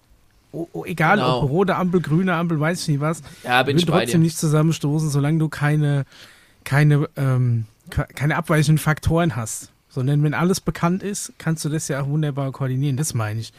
Oh, 0.52 0.68
oh, 0.72 0.84
egal 0.84 1.18
genau. 1.18 1.42
ob 1.42 1.50
rote 1.50 1.76
Ampel, 1.76 2.00
grüne 2.00 2.34
Ampel, 2.34 2.58
weiß 2.58 2.82
ich 2.82 2.88
nicht 2.88 3.00
was, 3.00 3.22
ja, 3.44 3.62
bin 3.62 3.78
ich 3.78 3.86
trotzdem 3.86 4.20
nicht 4.20 4.36
zusammenstoßen, 4.36 5.08
solange 5.08 5.38
du 5.38 5.48
keine, 5.48 6.06
keine, 6.64 7.08
ähm, 7.16 7.66
keine 7.88 8.34
abweichenden 8.36 8.78
Faktoren 8.78 9.36
hast. 9.36 9.70
Sondern 9.88 10.24
wenn 10.24 10.34
alles 10.34 10.60
bekannt 10.60 11.04
ist, 11.04 11.32
kannst 11.38 11.64
du 11.64 11.68
das 11.68 11.86
ja 11.86 12.02
auch 12.02 12.08
wunderbar 12.08 12.50
koordinieren. 12.50 12.96
Das 12.96 13.14
meine 13.14 13.38
ich. 13.38 13.52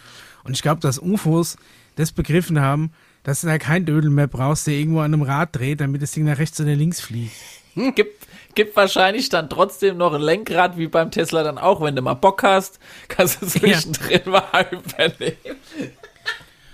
Und 0.43 0.53
ich 0.53 0.61
glaube, 0.61 0.81
dass 0.81 0.99
UFOs 0.99 1.55
das 1.95 2.11
begriffen 2.11 2.59
haben, 2.59 2.91
dass 3.23 3.41
du 3.41 3.47
da 3.47 3.57
kein 3.57 3.85
Dödel 3.85 4.09
mehr 4.09 4.27
brauchst, 4.27 4.67
der 4.67 4.73
irgendwo 4.73 4.99
an 4.99 5.13
einem 5.13 5.21
Rad 5.21 5.55
dreht, 5.55 5.81
damit 5.81 6.01
das 6.01 6.11
Ding 6.11 6.25
nach 6.25 6.37
rechts 6.37 6.59
oder 6.59 6.75
links 6.75 7.01
fliegt. 7.01 7.33
Hm, 7.73 7.95
gibt, 7.95 8.27
gibt 8.55 8.75
wahrscheinlich 8.75 9.29
dann 9.29 9.49
trotzdem 9.49 9.97
noch 9.97 10.13
ein 10.13 10.21
Lenkrad, 10.21 10.77
wie 10.77 10.87
beim 10.87 11.11
Tesla 11.11 11.43
dann 11.43 11.57
auch. 11.57 11.81
Wenn 11.81 11.95
du 11.95 12.01
mal 12.01 12.15
Bock 12.15 12.43
hast, 12.43 12.79
kannst 13.07 13.41
du 13.41 13.47
zwischendrin 13.47 14.21
ja. 14.25 14.31
mal 14.31 14.67
übernehmen. 14.71 15.57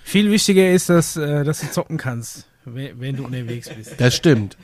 Viel 0.03 0.31
wichtiger 0.31 0.71
ist, 0.71 0.89
dass, 0.89 1.17
äh, 1.17 1.43
dass 1.43 1.59
du 1.59 1.69
zocken 1.69 1.97
kannst, 1.97 2.47
wenn 2.63 3.17
du 3.17 3.25
unterwegs 3.25 3.69
bist. 3.69 3.99
Das 3.99 4.15
stimmt. 4.15 4.57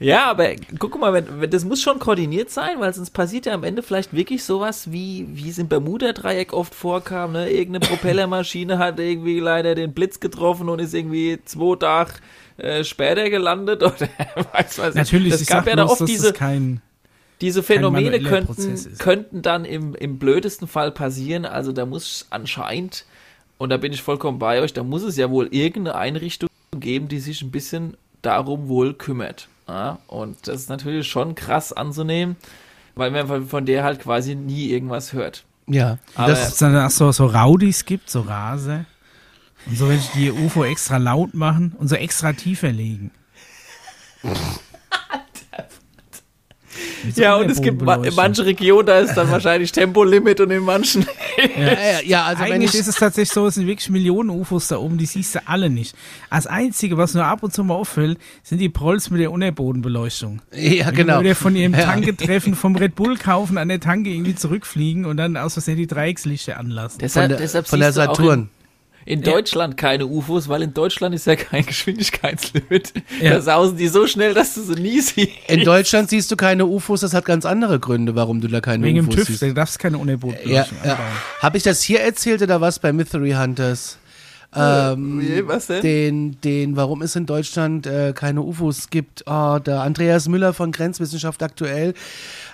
Ja, 0.00 0.30
aber 0.30 0.54
guck 0.78 0.98
mal, 0.98 1.12
wenn, 1.12 1.42
wenn, 1.42 1.50
das 1.50 1.66
muss 1.66 1.82
schon 1.82 1.98
koordiniert 1.98 2.48
sein, 2.48 2.80
weil 2.80 2.92
sonst 2.94 3.10
passiert 3.10 3.44
ja 3.44 3.52
am 3.52 3.64
Ende 3.64 3.82
vielleicht 3.82 4.14
wirklich 4.14 4.42
sowas, 4.42 4.90
wie, 4.90 5.28
wie 5.30 5.50
es 5.50 5.58
im 5.58 5.68
Bermuda-Dreieck 5.68 6.54
oft 6.54 6.74
vorkam, 6.74 7.32
ne? 7.32 7.50
Irgendeine 7.50 7.86
Propellermaschine 7.86 8.78
hat 8.78 8.98
irgendwie 8.98 9.40
leider 9.40 9.74
den 9.74 9.92
Blitz 9.92 10.18
getroffen 10.18 10.70
und 10.70 10.78
ist 10.78 10.94
irgendwie 10.94 11.38
zwei 11.44 11.76
Tage 11.76 12.12
äh, 12.56 12.82
später 12.82 13.28
gelandet 13.28 13.82
oder 13.82 13.94
weiß 14.52 14.78
was 14.78 14.94
Natürlich, 14.94 15.32
das 15.32 15.46
gab 15.46 15.66
ja 15.66 15.76
da 15.76 15.84
oft 15.84 16.08
diese, 16.08 16.32
kein, 16.32 16.80
diese 17.42 17.62
Phänomene 17.62 18.20
könnten, 18.20 18.96
könnten 18.96 19.42
dann 19.42 19.66
im, 19.66 19.94
im 19.94 20.18
blödesten 20.18 20.66
Fall 20.66 20.92
passieren. 20.92 21.44
Also 21.44 21.72
da 21.72 21.84
muss 21.84 22.26
anscheinend 22.30 23.04
und 23.58 23.68
da 23.68 23.76
bin 23.76 23.92
ich 23.92 24.00
vollkommen 24.00 24.38
bei 24.38 24.62
euch, 24.62 24.72
da 24.72 24.82
muss 24.82 25.02
es 25.02 25.18
ja 25.18 25.30
wohl 25.30 25.48
irgendeine 25.50 25.98
Einrichtung 25.98 26.48
geben, 26.74 27.08
die 27.08 27.18
sich 27.18 27.42
ein 27.42 27.50
bisschen 27.50 27.98
darum 28.22 28.68
wohl 28.68 28.94
kümmert. 28.94 29.48
Ja, 29.70 29.98
und 30.08 30.48
das 30.48 30.62
ist 30.62 30.68
natürlich 30.68 31.06
schon 31.08 31.36
krass 31.36 31.72
anzunehmen, 31.72 32.34
weil 32.96 33.12
man 33.12 33.28
von, 33.28 33.46
von 33.46 33.66
der 33.66 33.84
halt 33.84 34.00
quasi 34.00 34.34
nie 34.34 34.66
irgendwas 34.70 35.12
hört. 35.12 35.44
Ja, 35.68 35.98
Aber- 36.16 36.30
Dass 36.32 36.48
es 36.48 36.56
dann 36.58 36.76
auch 36.76 36.90
so, 36.90 37.12
so 37.12 37.26
Raudis 37.26 37.84
gibt, 37.84 38.10
so 38.10 38.22
Rase. 38.22 38.84
Und 39.66 39.76
so 39.78 39.88
welche, 39.88 40.10
die 40.18 40.32
UFO 40.32 40.64
extra 40.64 40.96
laut 40.96 41.34
machen 41.34 41.76
und 41.78 41.86
so 41.86 41.94
extra 41.94 42.32
tiefer 42.32 42.72
legen. 42.72 43.12
So 47.14 47.20
Ja, 47.20 47.36
und 47.36 47.50
es 47.50 47.60
gibt 47.60 47.82
ma 47.82 47.96
in 47.96 48.14
manchen 48.14 48.44
Regionen, 48.44 48.86
da 48.86 48.98
ist 48.98 49.14
dann 49.14 49.30
wahrscheinlich 49.30 49.72
Tempolimit 49.72 50.40
und 50.40 50.50
in 50.50 50.62
manchen. 50.62 51.06
ja, 51.56 51.64
ja, 51.64 52.00
ja 52.04 52.24
also 52.24 52.42
Eigentlich 52.42 52.74
ich, 52.74 52.80
ist 52.80 52.86
es 52.88 52.96
tatsächlich 52.96 53.32
so, 53.32 53.46
es 53.46 53.54
sind 53.54 53.66
wirklich 53.66 53.90
Millionen 53.90 54.30
UFOs 54.30 54.68
da 54.68 54.78
oben, 54.78 54.98
die 54.98 55.06
siehst 55.06 55.34
du 55.34 55.40
alle 55.46 55.70
nicht. 55.70 55.94
Das 56.30 56.46
Einzige, 56.46 56.96
was 56.96 57.14
nur 57.14 57.24
ab 57.24 57.42
und 57.42 57.52
zu 57.52 57.64
mal 57.64 57.74
auffällt, 57.74 58.18
sind 58.42 58.58
die 58.58 58.68
Prolls 58.68 59.10
mit 59.10 59.20
der 59.20 59.32
Unterbodenbeleuchtung. 59.32 60.42
ja 60.52 60.86
Wenn 60.86 60.94
genau. 60.94 61.18
die 61.18 61.24
wieder 61.24 61.34
von 61.34 61.56
ihrem. 61.56 61.72
Tanketreffen 61.72 62.54
vom 62.54 62.76
Red 62.76 62.94
Bull 62.94 63.16
kaufen, 63.16 63.58
an 63.58 63.68
der 63.68 63.80
Tanke 63.80 64.10
irgendwie 64.10 64.34
zurückfliegen 64.34 65.04
und 65.04 65.16
dann 65.16 65.36
aus 65.36 65.54
Versehen 65.54 65.76
die 65.76 65.86
Dreieckslichter 65.86 66.58
anlassen. 66.58 67.00
Von 67.00 67.00
Deshalb, 67.00 67.28
der, 67.30 67.38
deshalb 67.38 67.68
von 67.68 67.80
der 67.80 67.92
Saturn. 67.92 68.48
In, 69.06 69.20
in 69.20 69.24
Ja. 69.24 69.32
Deutschland 69.32 69.76
keine 69.76 70.06
UFOs, 70.06 70.48
weil 70.48 70.62
in 70.62 70.74
Deutschland 70.74 71.14
ist 71.14 71.26
ja 71.26 71.36
kein 71.36 71.64
Geschwindigkeitslimit. 72.20 72.92
Ja. 73.20 73.30
Da 73.30 73.40
sausen 73.40 73.76
die 73.76 73.88
so 73.88 74.06
schnell, 74.06 74.34
dass 74.34 74.54
du 74.54 74.62
sie 74.62 74.74
nie 74.74 75.00
siehst. 75.00 75.30
In 75.48 75.64
Deutschland 75.64 76.10
siehst 76.10 76.30
du 76.30 76.36
keine 76.36 76.66
UFOs, 76.66 77.00
das 77.00 77.14
hat 77.14 77.24
ganz 77.24 77.44
andere 77.46 77.78
Gründe, 77.80 78.14
warum 78.14 78.40
du 78.40 78.48
da 78.48 78.60
keine 78.60 78.84
Wegen 78.84 78.96
dem 78.96 79.06
UFOs 79.08 79.16
TÜV, 79.16 79.26
siehst. 79.28 79.42
da 79.42 79.48
darfst 79.50 79.76
du 79.76 79.78
keine 79.82 79.96
Ja, 79.96 80.02
Unterbodenbeleuchtung 80.02 80.78
ja. 80.84 80.92
anbauen. 80.92 81.06
Habe 81.40 81.56
ich 81.56 81.62
das 81.62 81.82
hier 81.82 82.00
erzählt 82.00 82.42
oder 82.42 82.60
was 82.60 82.78
bei 82.78 82.92
Mystery 82.92 83.32
Hunters? 83.32 83.98
Ähm, 84.54 85.20
Wie, 85.20 85.46
was 85.46 85.68
denn? 85.68 85.82
den, 85.82 86.40
den, 86.40 86.76
warum 86.76 87.02
es 87.02 87.14
in 87.14 87.26
Deutschland 87.26 87.86
äh, 87.86 88.12
keine 88.12 88.42
UFOs 88.42 88.90
gibt. 88.90 89.22
Oh, 89.26 89.58
der 89.58 89.82
Andreas 89.82 90.28
Müller 90.28 90.52
von 90.52 90.72
Grenzwissenschaft 90.72 91.42
aktuell. 91.42 91.94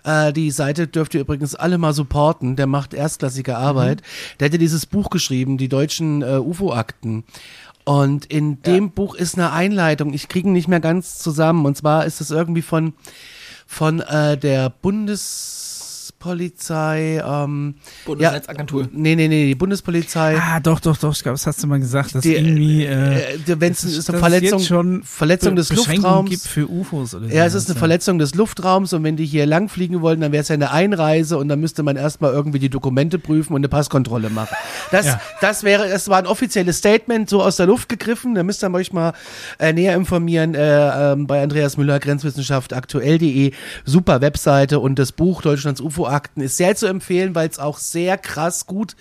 Äh, 0.05 0.33
die 0.33 0.51
Seite 0.51 0.87
dürft 0.87 1.15
ihr 1.15 1.23
übrigens 1.23 1.55
alle 1.55 1.79
mal 1.79 1.95
supporten. 1.95 2.57
Der 2.57 2.67
macht 2.67 2.93
erstklassige 2.93 3.57
Arbeit. 3.57 4.03
Der 4.39 4.47
hat 4.47 4.53
ja 4.53 4.59
dieses 4.59 4.85
Buch 4.85 5.09
geschrieben, 5.09 5.57
die 5.57 5.69
deutschen 5.69 6.23
äh, 6.23 6.37
UFO-Akten. 6.37 7.25
Und 7.85 8.27
in 8.27 8.61
dem 8.63 8.91
Buch 8.91 9.15
ist 9.15 9.39
eine 9.39 9.53
Einleitung. 9.53 10.13
Ich 10.13 10.29
kriege 10.29 10.49
ihn 10.49 10.53
nicht 10.53 10.69
mehr 10.69 10.81
ganz 10.81 11.19
zusammen. 11.19 11.65
Und 11.65 11.77
zwar 11.77 12.05
ist 12.05 12.21
es 12.21 12.31
irgendwie 12.31 12.63
von 12.63 12.93
von 13.67 14.01
äh, 14.01 14.39
der 14.39 14.71
Bundespolizei. 16.19 17.23
Ähm, 17.25 17.75
Bundesnetzagentur. 18.05 18.89
Nee, 18.93 19.15
nee, 19.17 19.29
nee, 19.29 19.47
die 19.47 19.55
Bundespolizei. 19.55 20.37
Ah, 20.41 20.61
doch, 20.61 20.81
doch, 20.81 20.97
doch, 20.97 21.13
ich 21.15 21.23
glaube, 21.23 21.35
das 21.35 21.47
hast 21.47 21.63
du 21.63 21.67
mal 21.67 21.79
gesagt, 21.79 22.15
dass 22.15 22.23
Die, 22.23 22.35
irgendwie 22.35 22.85
äh, 22.85 23.35
äh, 23.35 23.39
wenn 23.61 23.73
es 23.73 23.85
ist 23.85 24.09
eine 24.09 24.19
dass 24.21 24.29
Verletzung, 24.31 24.59
jetzt 24.59 24.69
schon 24.69 25.03
Verletzung 25.03 25.57
des 25.57 25.73
Luftraums. 25.73 26.31
gibt 26.31 26.43
für 26.43 26.69
UFOs 26.69 27.15
oder 27.15 27.27
Ja, 27.29 27.45
es 27.47 27.55
ist 27.55 27.69
eine 27.71 27.79
Verletzung 27.79 28.19
des 28.19 28.35
Luftraums 28.35 28.93
und 28.93 29.05
wenn 29.05 29.17
die 29.17 29.27
hier 29.27 29.47
lang 29.47 29.69
fliegen 29.69 30.01
wollten, 30.01 30.23
dann 30.23 30.33
wäre 30.33 30.43
es 30.43 30.49
ja 30.49 30.55
eine 30.55 30.71
Einreise 30.73 31.39
und 31.39 31.49
dann 31.49 31.61
müsste 31.61 31.83
man 31.83 31.97
erstmal 31.97 32.33
irgendwie 32.33 32.59
die 32.59 32.71
Dokumente 32.71 33.19
prüfen 33.19 33.53
und 33.55 33.61
eine 33.61 33.69
Passkontrolle 33.69 34.31
machen. 34.31 34.55
Das, 34.91 35.07
Ja. 35.07 35.21
das 35.41 35.63
wäre, 35.65 35.87
es 35.87 36.09
war 36.09 36.19
ein 36.19 36.27
offizielles 36.27 36.79
Statement, 36.79 37.29
so 37.29 37.43
aus 37.43 37.57
der 37.57 37.67
Luft 37.67 37.89
gegriffen. 37.89 38.35
Da 38.35 38.43
müsst 38.43 38.63
ihr 38.65 38.73
euch 38.73 38.93
mal 38.93 39.13
äh, 39.59 39.73
näher 39.73 39.95
informieren 39.95 40.55
äh, 40.55 41.13
ähm, 41.13 41.27
bei 41.27 41.43
Andreas 41.43 41.77
Müller, 41.77 41.99
Grenzwissenschaft 41.99 42.73
aktuell.de. 42.73 43.53
Super 43.85 44.21
Webseite 44.21 44.81
und 44.81 44.99
das 44.99 45.13
Buch 45.13 45.43
Deutschlands 45.43 45.81
UFO-Akten 46.07 46.41
ist 46.41 46.57
sehr 46.57 46.77
zu 46.77 46.87
empfehlen, 46.87 47.35
weil 47.35 47.49
es 47.49 47.59
auch 47.59 47.79
sehr 47.79 48.19
krass 48.19 48.67
gut 48.67 48.97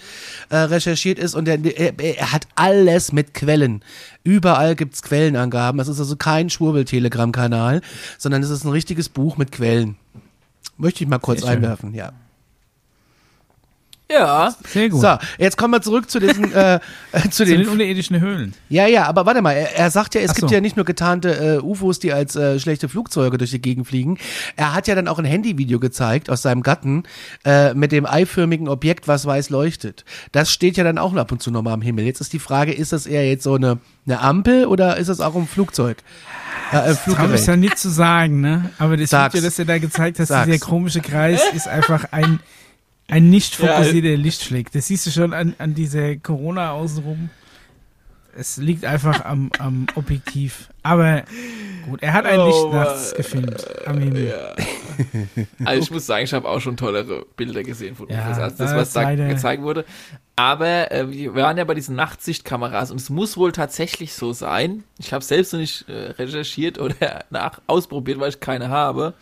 äh, 0.50 0.58
recherchiert 0.58 1.20
ist 1.20 1.36
und 1.36 1.48
er, 1.48 1.64
er, 1.64 2.00
er 2.00 2.32
hat 2.32 2.48
alles 2.56 3.12
mit 3.12 3.34
Quellen. 3.34 3.84
Überall 4.24 4.76
gibt's 4.76 5.02
Quellenangaben. 5.02 5.80
Es 5.80 5.88
ist 5.88 6.00
also 6.00 6.16
kein 6.16 6.50
Schwurbel-Telegram-Kanal, 6.50 7.82
sondern 8.18 8.44
es 8.44 8.50
ist 8.50 8.64
ein 8.64 8.72
richtiges 8.72 9.10
Buch 9.10 9.38
mit 9.38 9.52
Quellen. 9.52 9.96
Möchte 10.78 11.04
ich 11.04 11.10
mal 11.10 11.20
kurz 11.20 11.44
einwerfen, 11.44 11.94
ja. 11.94 12.12
Ja. 14.12 14.54
Sehr 14.68 14.90
gut. 14.90 15.02
So, 15.02 15.18
jetzt 15.40 15.58
kommen 15.58 15.74
wir 15.74 15.82
zurück 15.82 16.10
zu 16.12 16.20
diesen, 16.20 16.54
äh, 16.54 16.76
äh, 17.12 17.22
zu 17.24 17.30
Zu 17.32 17.46
den 17.46 17.62
den. 17.62 17.70
unterirdischen 17.70 18.20
Höhlen. 18.20 18.54
Ja, 18.70 18.86
ja, 18.86 19.06
aber 19.08 19.26
warte 19.26 19.42
mal, 19.42 19.54
er, 19.54 19.76
er 19.76 19.90
sagt 19.90 20.14
ja, 20.14 20.22
es 20.22 20.32
Ach 20.32 20.36
gibt 20.36 20.50
so. 20.50 20.56
ja 20.56 20.62
nicht 20.62 20.76
nur 20.76 20.86
getarnte 20.86 21.58
äh, 21.58 21.60
UFOs, 21.60 22.00
die 22.00 22.14
als 22.14 22.36
äh, 22.36 22.60
schlechte 22.60 22.88
Flugzeuge 22.88 23.38
durch 23.40 23.50
die 23.52 23.62
Gegend 23.62 23.88
fliegen. 23.88 24.18
Er 24.58 24.74
hat 24.76 24.88
ja 24.88 24.94
dann 24.94 25.08
auch 25.08 25.18
ein 25.18 25.26
Handyvideo 25.26 25.80
gezeigt 25.80 26.30
aus 26.30 26.44
seinem 26.44 26.62
Gatten 26.62 27.04
äh, 27.46 27.74
mit 27.74 27.92
dem 27.92 28.06
eiförmigen 28.06 28.68
Objekt, 28.68 29.08
was 29.08 29.26
weiß 29.26 29.50
leuchtet. 29.50 30.06
Das 30.32 30.52
steht 30.52 30.78
ja 30.78 30.84
dann 30.84 30.98
auch 31.00 31.16
ab 31.16 31.32
und 31.32 31.42
zu 31.42 31.50
nochmal 31.50 31.74
am 31.74 31.82
Himmel. 31.82 32.06
Jetzt 32.06 32.22
ist 32.22 32.34
die 32.34 32.40
Frage, 32.40 32.74
ist 32.74 32.94
das 32.94 33.08
eher 33.08 33.28
jetzt 33.28 33.44
so 33.44 33.56
eine, 33.56 33.80
eine 34.06 34.20
Ampel 34.22 34.66
oder 34.66 34.98
ist 34.98 35.08
das 35.10 35.20
auch 35.20 35.36
ein 35.36 35.48
Flugzeug? 35.48 35.98
Äh, 36.72 36.78
Traum 36.78 36.96
Fluggerät. 36.96 37.36
ist 37.36 37.48
ja 37.48 37.56
nicht 37.56 37.78
zu 37.78 37.90
sagen, 37.90 38.42
ne? 38.42 38.70
Aber 38.80 38.98
das 38.98 39.10
Sag's. 39.10 39.34
Video, 39.36 39.48
das 39.48 39.60
er 39.60 39.66
da 39.66 39.78
gezeigt 39.78 40.20
hat, 40.20 40.30
dieser 40.48 40.58
komische 40.60 41.02
Kreis, 41.02 41.42
ist 41.54 41.68
einfach 41.68 42.06
ein, 42.12 42.40
ein 43.08 43.30
nicht 43.30 43.56
fokussierter 43.56 44.18
Lichtschlag. 44.18 44.72
Das 44.72 44.88
siehst 44.88 45.06
du 45.06 45.12
schon 45.12 45.34
an, 45.34 45.56
an 45.58 45.76
dieser 45.76 46.16
Corona 46.18 46.72
außenrum. 46.72 47.30
Es 48.38 48.58
liegt 48.58 48.84
einfach 48.84 49.24
am, 49.24 49.50
am 49.60 49.86
Objektiv. 49.96 50.70
Aber 50.84 51.24
gut, 51.86 52.04
er 52.04 52.14
hat 52.14 52.26
ein 52.26 52.40
Oh, 52.40 52.48
Licht 52.48 52.74
nachts 52.74 53.14
gefilmt 53.16 53.66
am 53.88 54.00
Himmel. 54.00 54.28
Ja. 54.28 54.56
Also 55.64 55.84
ich 55.84 55.92
muss 55.92 56.06
sagen, 56.06 56.26
ich 56.26 56.34
habe 56.34 56.48
auch 56.50 56.60
schon 56.60 56.76
tollere 56.76 57.26
Bilder 57.38 57.64
gesehen 57.64 57.96
von 57.96 58.10
Ja, 58.10 58.30
UFOs 58.30 58.40
als 58.40 58.56
das, 58.58 58.72
da 58.72 58.78
was 58.78 58.94
da 58.94 59.16
gezeigt 59.16 59.62
wurde. 59.62 59.86
Aber 60.36 60.92
äh, 60.92 61.10
wir 61.10 61.34
waren 61.36 61.58
ja 61.58 61.64
bei 61.64 61.76
diesen 61.76 61.96
Nachtsichtkameras 61.96 62.92
und 62.92 63.00
es 63.00 63.10
muss 63.10 63.38
wohl 63.38 63.54
tatsächlich 63.54 64.14
so 64.14 64.34
sein. 64.34 64.84
Ich 65.00 65.14
habe 65.14 65.24
selbst 65.24 65.54
noch 65.54 65.60
nicht 65.62 65.88
äh, 65.88 66.12
recherchiert 66.12 66.78
oder 66.78 67.24
nach 67.30 67.62
ausprobiert, 67.68 68.20
weil 68.20 68.30
ich 68.30 68.42
keine 68.42 68.68
habe. 68.70 69.14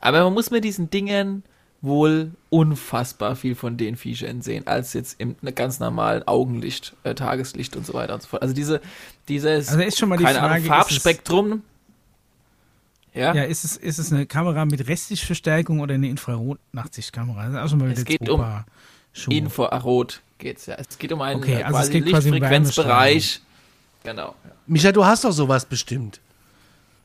Aber 0.00 0.24
man 0.24 0.32
muss 0.32 0.50
mit 0.50 0.64
diesen 0.64 0.88
Dingen 0.88 1.42
wohl 1.86 2.32
unfassbar 2.50 3.36
viel 3.36 3.54
von 3.54 3.76
den 3.76 3.96
Viechern 3.96 4.42
sehen, 4.42 4.66
als 4.66 4.92
jetzt 4.92 5.20
im 5.20 5.36
ganz 5.54 5.80
normalen 5.80 6.26
Augenlicht, 6.26 6.94
äh, 7.04 7.14
Tageslicht 7.14 7.76
und 7.76 7.86
so 7.86 7.94
weiter 7.94 8.14
und 8.14 8.22
so 8.22 8.28
fort. 8.28 8.42
Also 8.42 8.54
diese, 8.54 8.80
dieses, 9.28 9.68
Also 9.68 9.80
ist 9.80 9.98
schon 9.98 10.08
mal 10.08 10.18
die 10.18 10.24
Frage, 10.24 10.40
Ahnung, 10.40 10.58
ist 10.58 10.66
Farbspektrum. 10.66 11.62
Ja, 13.14 13.34
Ja, 13.34 13.44
ist 13.44 13.64
es, 13.64 13.76
ist 13.78 13.98
es 13.98 14.12
eine 14.12 14.26
Kamera 14.26 14.66
mit 14.66 14.86
Restlichtverstärkung 14.86 15.80
oder 15.80 15.94
eine 15.94 16.08
Infrarot-Nachtsichtkamera? 16.08 17.44
Das 17.44 17.52
ist 17.54 17.58
auch 17.58 17.68
schon 17.70 17.78
mal 17.78 17.90
Es 17.92 18.04
geht 18.04 18.28
um 18.28 18.40
Paar 18.40 18.66
Schuhe. 19.12 19.34
Infrarot 19.34 20.20
geht's 20.38 20.66
ja. 20.66 20.74
Es 20.74 20.98
geht 20.98 21.12
um 21.12 21.22
einen 21.22 21.40
Okay, 21.40 21.62
also 21.62 21.78
es 21.78 21.90
quasi 21.90 22.30
Lichtfrequenzbereich. 22.30 23.40
Genau. 24.04 24.34
Micha, 24.66 24.92
du 24.92 25.04
hast 25.04 25.24
doch 25.24 25.32
sowas 25.32 25.64
bestimmt. 25.64 26.20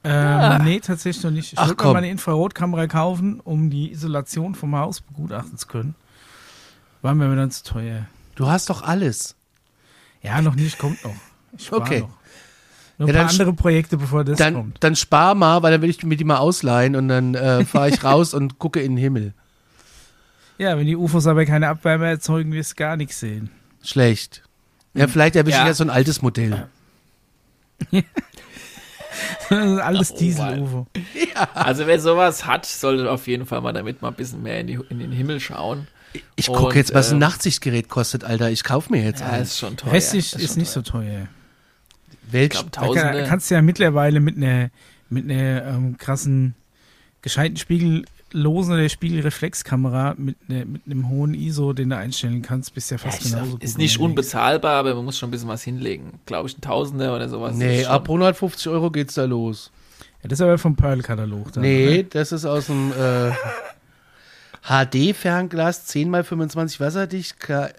Ähm, 0.04 0.64
Nee, 0.64 0.80
tatsächlich 0.80 1.24
noch 1.24 1.32
nicht. 1.32 1.54
Ich 1.54 1.60
Ach, 1.60 1.64
wollte 1.68 1.76
komm. 1.76 1.92
mal 1.94 1.98
eine 2.00 2.10
Infrarotkamera 2.10 2.88
kaufen, 2.88 3.40
um 3.40 3.70
die 3.70 3.92
Isolation 3.92 4.56
vom 4.56 4.76
Haus 4.76 5.02
begutachten 5.02 5.58
zu 5.58 5.68
können. 5.68 5.96
War 7.02 7.14
mir 7.16 7.26
aber 7.26 7.36
dann 7.36 7.52
zu 7.52 7.64
teuer. 7.64 8.08
Du 8.36 8.48
hast 8.48 8.70
doch 8.70 8.82
alles. 8.84 9.36
Ja, 10.24 10.42
noch 10.42 10.56
nicht, 10.56 10.78
kommt 10.80 11.04
noch. 11.04 11.16
Ich 11.58 11.72
Okay. 11.72 12.02
noch. 12.02 12.10
Nur 12.98 13.10
Ja, 13.10 13.16
ein 13.16 13.22
paar 13.22 13.30
andere 13.32 13.54
Projekte, 13.54 13.98
bevor 13.98 14.24
das 14.24 14.38
Dann, 14.38 14.54
kommt. 14.54 14.84
dann 14.84 14.96
spar 14.96 15.34
mal, 15.34 15.64
weil 15.64 15.72
dann 15.72 15.82
will 15.82 15.90
ich 15.90 16.04
mir 16.04 16.16
die 16.18 16.24
mal 16.24 16.38
ausleihen 16.38 16.96
und 16.96 17.08
dann 17.08 17.34
äh, 17.36 17.66
fahre 17.66 17.90
ich 17.90 18.04
raus 18.04 18.34
und 18.36 18.60
gucke 18.60 18.80
in 18.82 18.92
den 18.92 18.98
Himmel. 18.98 19.34
Ja, 20.60 20.78
wenn 20.78 20.86
die 20.86 20.96
UFOs 20.96 21.26
aber 21.26 21.46
keine 21.46 21.68
Abwärme 21.70 22.08
erzeugen, 22.08 22.52
wirst 22.54 22.72
du 22.72 22.76
gar 22.76 22.96
nichts 22.98 23.20
sehen. 23.20 23.50
Schlecht. 23.84 24.44
Ja, 24.94 25.08
vielleicht 25.08 25.36
erwische 25.36 25.58
ich 25.58 25.62
Ja. 25.62 25.68
ja 25.68 25.74
so 25.74 25.84
ein 25.84 25.90
altes 25.90 26.22
Modell. 26.22 26.68
Ist 27.92 28.04
alles 29.50 30.12
Oh, 30.12 30.18
Diesel-UFO. 30.18 30.88
Also 31.54 31.88
wer 31.88 32.00
sowas 32.00 32.46
hat, 32.46 32.66
sollte 32.66 33.10
auf 33.12 33.28
jeden 33.28 33.46
Fall 33.46 33.62
mal 33.62 33.74
damit 33.74 34.02
mal 34.02 34.10
ein 34.10 34.14
bisschen 34.16 34.44
mehr 34.44 34.60
in, 34.60 34.68
die, 34.68 34.80
in 34.90 35.00
den 35.00 35.12
Himmel 35.12 35.40
schauen. 35.40 35.88
Ich 36.36 36.48
gucke 36.48 36.76
jetzt, 36.76 36.94
was 36.94 37.10
ein 37.10 37.14
ähm, 37.16 37.20
Nachtsichtgerät 37.20 37.88
kostet, 37.90 38.24
Alter. 38.24 38.50
Ich 38.50 38.64
kaufe 38.64 38.92
mir 38.92 39.04
jetzt 39.04 39.22
Ja, 39.22 39.28
eins. 39.30 39.50
ist 39.52 39.60
schon 39.60 39.78
teuer. 39.78 39.94
Restlich 39.94 40.36
ist, 40.36 40.48
schon 40.50 40.58
nicht 40.58 40.70
so 40.72 40.82
teuer. 40.82 41.02
teuer. 41.04 41.28
Welch, 42.32 42.54
Ich 42.54 42.72
glaube, 42.72 42.96
Da 43.00 43.24
kannst 43.28 43.50
du 43.50 43.56
ja 43.56 43.62
mittlerweile 43.62 44.20
mit 44.20 44.38
einer 44.38 44.70
mit 45.10 45.30
einer 45.30 45.66
ähm, 45.66 45.98
krassen, 45.98 46.56
gescheiten 47.22 47.58
spiegellosen 48.32 48.74
oder 48.74 48.88
Spiegelreflexkamera 48.90 50.16
mit, 50.18 50.50
ne, 50.50 50.66
mit 50.66 50.82
einem 50.86 51.10
hohen 51.10 51.34
ISO, 51.34 51.74
den 51.74 51.90
du 51.90 51.98
einstellen 51.98 52.42
kannst, 52.42 52.74
bist 52.74 52.90
ja 52.92 52.98
Ja, 52.98 53.04
fast 53.04 53.22
ist, 53.26 53.32
genauso 53.34 53.52
gut. 53.52 53.64
ist 53.64 53.78
nicht 53.78 54.00
unbezahlbar, 54.00 54.78
aber 54.78 54.96
man 54.96 55.06
muss 55.06 55.18
schon 55.18 55.30
ein 55.30 55.32
bisschen 55.32 55.50
was 55.50 55.64
hinlegen. 55.64 56.20
Glaube 56.26 56.48
ich, 56.50 56.58
ein 56.58 56.62
Tausender 56.62 57.16
oder 57.16 57.28
sowas. 57.30 57.56
nee, 57.56 57.82
ist 57.82 57.88
ab 57.88 58.08
schon, 58.08 58.16
150 58.22 58.68
Euro 58.70 58.90
geht's 58.92 59.16
da 59.16 59.26
los. 59.26 59.72
Ja, 60.24 60.30
das 60.30 60.40
ist 60.40 60.44
aber 60.44 60.58
vom 60.58 60.76
Pearl-Katalog. 60.76 61.52
dann, 61.54 61.64
Nee, 61.64 62.00
oder? 62.00 62.04
das 62.04 62.32
ist 62.32 62.46
aus 62.46 62.68
dem 62.68 62.92
äh, 62.94 63.32
HD-Fernglas, 64.64 65.86
10 65.88 66.14
x 66.14 66.28
25 66.28 66.80
wasserdicht, 66.80 67.38
kle- 67.42 67.70
äh, 67.70 67.74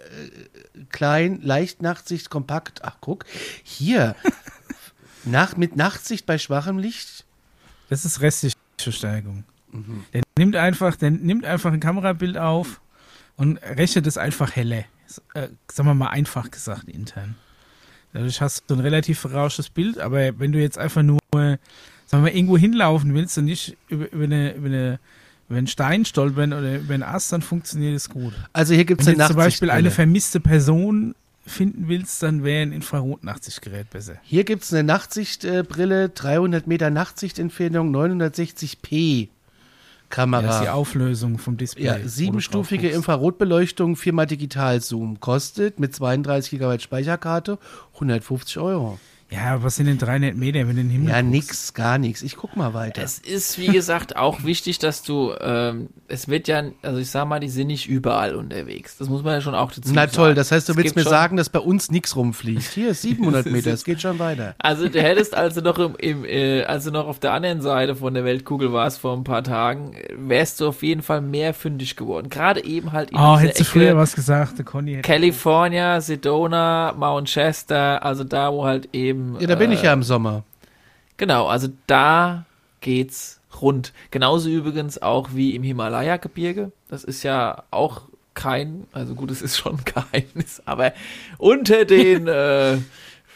klein, 0.91 1.41
leicht 1.43 1.81
Nachtsicht, 1.83 2.29
kompakt. 2.31 2.81
Ach, 2.85 2.97
guck. 3.01 3.25
Hier. 3.63 4.17
Nach, 5.25 5.57
mit 5.57 5.77
Nachtsicht 5.77 6.27
bei 6.27 6.37
schwachem 6.39 6.79
Licht. 6.79 7.25
Das 7.89 8.05
ist 8.05 8.21
Restlichtverstärkung. 8.21 9.45
Mhm. 9.73 10.05
Der 10.13 10.23
nimmt 10.39 10.57
einfach, 10.57 10.97
der 10.97 11.11
nimmt 11.11 11.45
einfach 11.45 11.73
ein 11.73 11.81
Kamerabild 11.81 12.39
auf 12.39 12.81
und 13.37 13.59
rechnet 13.59 14.07
es 14.07 14.19
einfach 14.19 14.55
helle. 14.55 14.85
Äh, 15.35 15.49
sagen 15.71 15.89
wir 15.89 15.95
mal 15.95 16.09
einfach 16.09 16.51
gesagt 16.51 16.89
intern. 16.89 17.35
Dadurch 18.13 18.41
hast 18.41 18.65
du 18.69 18.75
ein 18.75 18.81
relativ 18.81 19.19
verrauschtes 19.19 19.71
Bild, 19.71 19.99
aber 19.99 20.39
wenn 20.39 20.53
du 20.53 20.61
jetzt 20.61 20.79
einfach 20.79 21.03
nur, 21.03 21.19
sagen 21.33 21.59
Wenn 22.11 22.23
man 22.23 22.33
irgendwo 22.35 22.59
hinlaufen 22.59 23.15
willst 23.15 23.39
und 23.39 23.47
nicht 23.47 23.77
über, 23.89 24.11
über, 24.13 24.25
eine, 24.25 24.55
über, 24.55 24.67
eine, 24.67 25.01
einen 25.49 25.67
Stein 25.67 26.05
stolpern 26.05 26.53
oder 26.53 26.77
über 26.77 26.95
einen 26.95 27.03
Ast, 27.03 27.33
dann 27.33 27.43
funktioniert 27.43 27.95
es 27.95 28.09
gut. 28.09 28.35
Also 28.53 28.75
hier 28.75 28.85
gibt 28.85 29.01
es 29.01 29.07
Wenn 29.07 29.15
eine 29.15 29.25
du 29.25 29.29
zum 29.29 29.37
Beispiel 29.37 29.71
eine 29.71 29.89
Nachtsichtbrille. 29.89 30.07
vermisste 30.07 30.41
Person 30.41 31.15
finden 31.47 31.89
willst, 31.89 32.23
dann 32.23 32.45
wäre 32.45 32.63
ein 32.63 32.73
Infrarot-Nachtsichtgerät 32.73 33.91
besser. 33.91 34.17
Hier 34.23 34.45
gibt 34.45 34.63
es 34.63 34.73
eine 34.73 34.85
Nachtsichtbrille, 34.85 36.11
300 36.11 36.67
Meter 36.67 36.91
Nachtsichtentfernung, 36.91 37.95
960p 37.95 39.29
Kamera. 40.13 40.43
Das 40.43 40.57
ist 40.57 40.63
die 40.63 40.69
Auflösung 40.69 41.39
vom 41.39 41.57
Display. 41.57 41.85
Ja, 41.85 41.99
siebenstufige. 42.05 42.91
Infrarotbeleuchtung, 42.91 43.97
viermal 43.97 44.27
Digitalzoom. 44.27 45.19
Kostet 45.19 45.81
mit 45.81 45.95
32 45.95 46.59
GB 46.59 46.79
Speicherkarte 46.79 47.59
150 47.95 48.59
Euro. 48.59 49.01
Ja, 49.33 49.55
aber 49.55 49.65
was 49.65 49.77
sind 49.77 49.87
denn 49.87 49.97
300 49.99 50.37
Meter, 50.37 50.61
wenn 50.69 50.77
du 50.77 50.83
in 50.83 50.89
den 50.89 50.91
Himmel 50.91 51.09
Ja, 51.11 51.21
guckst? 51.21 51.31
nix, 51.33 51.75
gar 51.75 51.97
nichts. 51.99 52.21
Ich 52.23 52.37
guck 52.37 52.55
mal 52.57 52.75
weiter. 52.75 53.03
Es 53.03 53.19
ist, 53.19 53.59
wie 53.59 53.69
gesagt, 53.69 54.17
auch 54.17 54.45
wichtig, 54.45 54.79
dass 54.79 55.03
du, 55.03 55.33
ähm, 55.41 55.89
es 56.09 56.29
wird 56.29 56.49
ja, 56.49 56.63
also 56.83 56.99
ich 56.99 57.09
sag 57.11 57.27
mal, 57.27 57.41
die 57.41 57.49
sind 57.49 57.69
nicht 57.69 57.89
überall 57.89 58.35
unterwegs. 58.35 58.99
Das 58.99 59.09
muss 59.09 59.23
man 59.23 59.35
ja 59.35 59.41
schon 59.41 59.55
auch 59.55 59.71
dazu 59.73 59.91
Na 59.95 60.03
sagen. 60.03 60.13
toll, 60.13 60.35
das 60.35 60.53
heißt, 60.53 60.69
du 60.69 60.73
Es 60.73 60.77
willst 60.77 60.97
mir 60.97 61.05
sagen, 61.05 61.37
dass 61.39 61.49
bei 61.49 61.61
uns 61.61 61.91
nichts 61.91 62.15
rumfliegt. 62.15 62.63
Hier 62.63 62.89
ist 62.91 63.03
700 63.03 63.47
Das 63.47 63.53
Meter, 63.53 63.71
es 63.73 63.85
geht 63.85 64.03
schon 64.03 64.19
weiter. 64.19 64.55
Also 64.59 64.89
du 64.89 65.01
hättest 65.03 65.35
also 65.35 65.63
noch 65.63 65.79
im, 65.79 65.95
im 65.97 66.25
äh, 66.27 66.65
also 66.65 66.91
noch 66.91 67.07
auf 67.07 67.19
der 67.19 67.33
anderen 67.33 67.63
Seite 67.63 67.97
von 67.97 68.13
der 68.13 68.25
Weltkugel 68.25 68.73
warst 68.73 68.99
vor 69.01 69.17
ein 69.17 69.25
paar 69.25 69.43
Tagen, 69.43 69.97
wärst 70.15 70.61
du 70.61 70.69
auf 70.69 70.83
jeden 70.83 71.01
Fall 71.03 71.23
mehr 71.23 71.55
fündig 71.55 71.97
geworden. 71.97 72.29
Gerade 72.29 72.63
eben 72.65 72.93
halt 72.93 73.11
in 73.13 73.17
Oh, 73.17 73.39
hättest 73.39 73.61
du 73.61 73.63
Ecke 73.63 73.71
früher 73.71 73.97
was 73.97 74.15
gesagt, 74.15 74.59
der 74.59 74.65
Conny 74.67 74.93
hätte. 74.97 75.09
California, 75.09 76.01
Sedona, 76.01 76.93
Mount 76.99 77.29
Chester, 77.29 78.05
also 78.05 78.25
da 78.25 78.53
wo 78.53 78.65
halt 78.65 78.89
eben 78.93 79.22
Ja, 79.41 79.47
da 79.47 79.55
bin 79.55 79.71
äh, 79.71 79.75
ich 79.75 79.83
ja 79.83 79.93
im 79.93 80.03
Sommer. 80.03 80.45
Genau, 81.17 81.47
also 81.47 81.69
da 81.87 82.45
geht's 82.81 83.41
rund. 83.61 83.93
Genauso 84.11 84.49
übrigens 84.49 85.01
auch 85.01 85.31
wie 85.33 85.55
im 85.55 85.63
Himalaya-Gebirge. 85.63 86.73
Das 86.89 87.05
ist 87.05 87.23
ja 87.23 87.65
auch 87.71 88.03
kein, 88.35 88.87
also 88.93 89.15
gut, 89.15 89.31
es 89.31 89.43
ist 89.43 89.57
schon 89.57 89.79
ein 89.79 89.85
Geheimnis, 89.85 90.63
aber 90.65 90.93
unter 91.39 91.85
den 91.85 92.27
äh, 92.29 92.79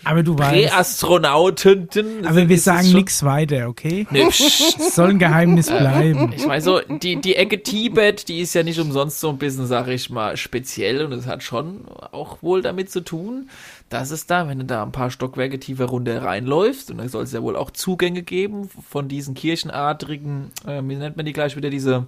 Aber 0.07 0.23
du 0.23 0.39
weißt. 0.39 0.53
Präastronauten. 0.53 2.25
Aber 2.25 2.49
wir 2.49 2.59
sagen 2.59 2.93
nichts 2.93 3.25
weiter, 3.25 3.69
okay? 3.69 4.07
Nee, 4.11 4.29
soll 4.31 5.11
ein 5.11 5.19
Geheimnis 5.19 5.67
bleiben. 5.67 6.33
ich 6.33 6.47
meine 6.47 6.63
so, 6.63 6.79
die, 6.81 7.21
die 7.21 7.35
Ecke 7.35 7.61
Tibet, 7.61 8.29
die 8.29 8.39
ist 8.39 8.55
ja 8.55 8.63
nicht 8.63 8.79
umsonst 8.79 9.19
so 9.19 9.31
ein 9.31 9.39
bisschen, 9.39 9.67
sag 9.67 9.89
ich 9.89 10.09
mal, 10.09 10.37
speziell 10.37 11.05
und 11.05 11.13
es 11.13 11.27
hat 11.27 11.43
schon 11.43 11.87
auch 12.13 12.41
wohl 12.41 12.63
damit 12.63 12.89
zu 12.89 13.01
tun, 13.01 13.51
dass 13.89 14.13
es 14.13 14.27
da, 14.27 14.47
wenn 14.47 14.61
du 14.61 14.65
da 14.65 14.85
ein 14.85 14.93
paar 14.93 15.11
Stockwerke 15.11 15.59
tiefer 15.59 15.87
runter 15.87 16.23
reinläufst, 16.23 16.93
und 16.93 16.99
da 16.99 17.09
soll 17.09 17.25
es 17.25 17.33
ja 17.33 17.43
wohl 17.43 17.57
auch 17.57 17.73
Zugänge 17.73 18.23
geben 18.23 18.71
von 18.89 19.09
diesen 19.09 19.35
kirchenartigen, 19.35 20.53
äh, 20.67 20.83
wie 20.85 20.95
nennt 20.95 21.17
man 21.17 21.27
die 21.27 21.33
gleich 21.33 21.57
wieder, 21.57 21.71
diese, 21.71 22.07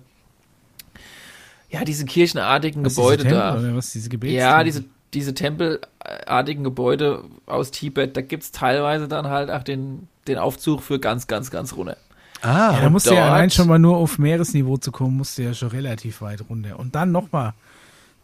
ja, 1.68 1.84
diese 1.84 2.04
kirchenartigen 2.04 2.84
Was, 2.84 2.94
Gebäude 2.94 3.24
diese 3.24 3.34
da. 3.34 3.58
Oder 3.58 3.74
was, 3.74 3.90
diese 3.90 4.08
Gebets 4.08 4.34
Ja, 4.34 4.62
diese, 4.62 4.84
diese 5.14 5.34
tempelartigen 5.34 6.64
Gebäude 6.64 7.24
aus 7.46 7.70
Tibet, 7.70 8.16
da 8.16 8.20
gibt's 8.20 8.52
teilweise 8.52 9.08
dann 9.08 9.28
halt 9.28 9.50
auch 9.50 9.62
den, 9.62 10.08
den 10.26 10.38
Aufzug 10.38 10.82
für 10.82 10.98
ganz, 10.98 11.26
ganz, 11.26 11.50
ganz 11.50 11.74
runter. 11.74 11.96
Ah, 12.42 12.72
Ja, 12.74 12.80
da 12.82 12.90
musst 12.90 13.06
du 13.06 13.14
ja 13.14 13.26
allein 13.32 13.50
schon 13.50 13.66
mal 13.68 13.78
nur 13.78 13.96
auf 13.96 14.18
Meeresniveau 14.18 14.76
zu 14.76 14.92
kommen, 14.92 15.16
musst 15.16 15.38
du 15.38 15.42
ja 15.42 15.54
schon 15.54 15.68
relativ 15.70 16.20
weit 16.20 16.44
runter. 16.48 16.78
Und 16.78 16.94
dann 16.94 17.10
nochmal, 17.10 17.54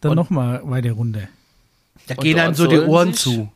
dann 0.00 0.14
nochmal 0.14 0.60
weiter 0.64 0.92
runter. 0.92 1.28
da 2.06 2.14
gehen 2.14 2.38
einem 2.38 2.54
dort 2.54 2.56
so 2.56 2.66
die 2.66 2.78
Ohren 2.80 3.12
sich- 3.12 3.22
zu. 3.22 3.48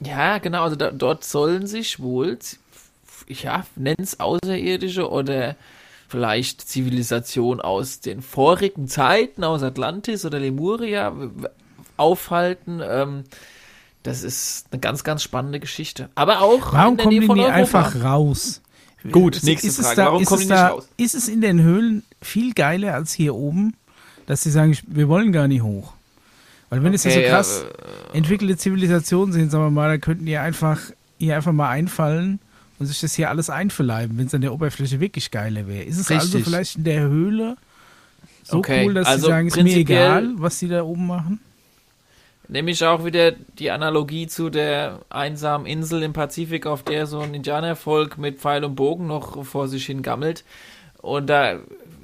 Ja, 0.00 0.38
genau, 0.38 0.62
also 0.64 0.76
da, 0.76 0.90
dort 0.90 1.24
sollen 1.24 1.66
sich 1.66 1.98
wohl, 2.00 2.38
z- 2.38 2.58
ja, 3.28 3.64
nenn's 3.74 4.20
Außerirdische 4.20 5.10
oder 5.10 5.56
vielleicht 6.08 6.60
Zivilisation 6.68 7.60
aus 7.60 8.00
den 8.00 8.22
vorigen 8.22 8.86
Zeiten, 8.88 9.44
aus 9.44 9.62
Atlantis 9.62 10.24
oder 10.24 10.38
Lemuria 10.38 11.12
aufhalten. 11.98 12.80
Ähm, 12.82 13.24
das 14.02 14.22
ist 14.22 14.66
eine 14.70 14.80
ganz, 14.80 15.04
ganz 15.04 15.22
spannende 15.22 15.60
Geschichte. 15.60 16.08
Aber 16.14 16.40
auch 16.40 16.72
Warum 16.72 16.92
in 16.92 16.96
der 16.96 17.04
kommen 17.04 17.08
Nähe 17.14 17.20
die 17.20 17.26
von 17.26 17.36
nie 17.36 17.44
Europa. 17.44 17.56
einfach 17.58 18.02
raus? 18.02 18.62
Gut, 19.12 19.36
Ist- 19.36 19.44
nächste 19.44 19.68
ist 19.68 19.78
es 19.78 19.84
Frage. 19.86 19.96
Da, 19.96 20.04
Warum 20.06 20.22
ist 20.22 20.28
kommen 20.28 20.40
es 20.42 20.46
die 20.48 20.52
nicht 20.52 20.62
da, 20.62 20.68
raus? 20.68 20.88
Ist 20.96 21.14
es 21.14 21.28
in 21.28 21.40
den 21.40 21.60
Höhlen 21.62 22.02
viel 22.22 22.52
geiler 22.52 22.94
als 22.94 23.12
hier 23.12 23.34
oben, 23.34 23.74
dass 24.26 24.42
sie 24.42 24.50
sagen, 24.50 24.76
wir 24.86 25.08
wollen 25.08 25.32
gar 25.32 25.46
nicht 25.48 25.62
hoch? 25.62 25.92
Weil 26.70 26.82
wenn 26.82 26.92
es 26.94 27.04
ja 27.04 27.10
so 27.12 27.18
Okay, 27.18 27.28
krass 27.28 27.64
äh, 28.12 28.16
entwickelte 28.16 28.56
Zivilisationen 28.56 29.32
sind, 29.32 29.50
sagen 29.50 29.64
wir 29.64 29.70
mal, 29.70 29.88
da 29.88 29.98
könnten 29.98 30.26
die 30.26 30.36
einfach 30.36 30.78
hier 31.18 31.34
einfach 31.36 31.52
mal 31.52 31.70
einfallen 31.70 32.38
und 32.78 32.86
sich 32.86 33.00
das 33.00 33.14
hier 33.14 33.30
alles 33.30 33.50
einverleiben, 33.50 34.18
wenn 34.18 34.26
es 34.26 34.34
an 34.34 34.40
der 34.42 34.52
Oberfläche 34.52 35.00
wirklich 35.00 35.30
geiler 35.30 35.66
wäre. 35.66 35.84
Ist 35.84 35.98
es 35.98 36.10
also 36.10 36.26
Richtig. 36.26 36.44
vielleicht 36.44 36.76
in 36.76 36.84
der 36.84 37.02
Höhle 37.02 37.56
so 38.44 38.58
Okay, 38.58 38.84
cool, 38.86 38.94
dass 38.94 39.06
also 39.06 39.26
sie 39.26 39.30
sagen, 39.32 39.48
ist 39.48 39.56
mir 39.62 39.76
egal, 39.76 40.30
was 40.36 40.58
die 40.58 40.68
da 40.68 40.82
oben 40.82 41.06
machen? 41.06 41.40
Nehme 42.50 42.70
ich 42.70 42.82
auch 42.82 43.04
wieder 43.04 43.32
die 43.32 43.70
Analogie 43.70 44.26
zu 44.26 44.48
der 44.48 45.00
einsamen 45.10 45.66
Insel 45.66 46.02
im 46.02 46.14
Pazifik, 46.14 46.66
auf 46.66 46.82
der 46.82 47.06
so 47.06 47.20
ein 47.20 47.34
Indianervolk 47.34 48.16
mit 48.16 48.38
Pfeil 48.38 48.64
und 48.64 48.74
Bogen 48.74 49.06
noch 49.06 49.44
vor 49.44 49.68
sich 49.68 49.84
hin 49.84 50.00
gammelt. 50.00 50.44
Und 51.02 51.26
da 51.26 51.58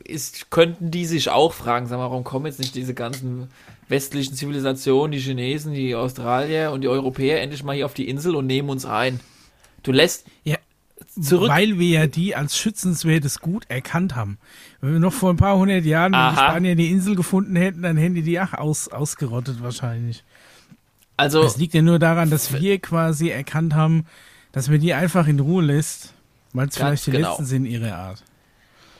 ist, 0.05 0.51
könnten 0.51 0.91
die 0.91 1.07
sich 1.07 1.31
auch 1.31 1.55
fragen, 1.55 1.87
sag 1.87 1.97
mal, 1.97 2.11
warum 2.11 2.25
kommen 2.25 2.45
jetzt 2.45 2.59
nicht 2.61 2.75
diese 2.75 2.93
ganzen 2.93 3.49
westlichen 3.89 4.35
Zivilisationen, 4.35 5.13
die 5.13 5.19
Chinesen, 5.19 5.73
die 5.73 5.95
Australier 5.95 6.73
und 6.73 6.83
die 6.83 6.89
Europäer 6.89 7.41
endlich 7.41 7.65
mal 7.65 7.75
hier 7.75 7.87
auf 7.87 7.95
die 7.95 8.09
Insel 8.09 8.37
und 8.37 8.47
nehmen 8.47 8.69
uns 8.69 8.85
ein? 8.85 9.21
Du 9.83 9.93
lässt 9.93 10.27
Ja, 10.45 10.57
zurück. 11.21 11.49
Weil 11.49 11.79
wir 11.79 11.89
ja 11.89 12.07
die 12.07 12.37
als 12.37 12.59
schützenswertes 12.59 13.41
Gut 13.41 13.65
erkannt 13.69 14.15
haben. 14.15 14.39
Wenn 14.83 14.93
wir 14.93 15.01
noch 15.01 15.13
vor 15.13 15.31
ein 15.31 15.37
paar 15.37 15.57
hundert 15.57 15.85
Jahren, 15.87 16.13
wenn 16.13 16.31
die. 16.31 16.37
Spanier 16.37 16.77
die 16.77 16.91
Insel 16.91 17.17
gefunden 17.17 17.57
hätten, 17.57 17.83
dann 17.83 17.97
hätten 17.97 18.15
die 18.15 18.23
die 18.23 18.41
auch 18.41 18.53
aus, 18.53 18.89
ausgerottet 18.89 19.63
wahrscheinlich. 19.63 20.23
Also, 21.17 21.43
Das 21.43 21.57
liegt 21.57 21.75
ja 21.75 21.83
nur 21.83 21.99
daran, 21.99 22.31
dass 22.31 22.53
wir 22.53 22.79
quasi 22.79 23.29
erkannt 23.29 23.75
haben, 23.75 24.07
dass 24.53 24.71
wir 24.71 24.79
die 24.79 24.95
einfach 24.95 25.27
in 25.27 25.41
Ruhe 25.41 25.63
lässt, 25.63 26.13
weil 26.53 26.69
es 26.69 26.77
vielleicht 26.77 27.07
die 27.07 27.13
genau. 27.13 27.31
letzten 27.31 27.45
sind 27.45 27.67
ihrer 27.67 27.97
Art. 27.97 28.23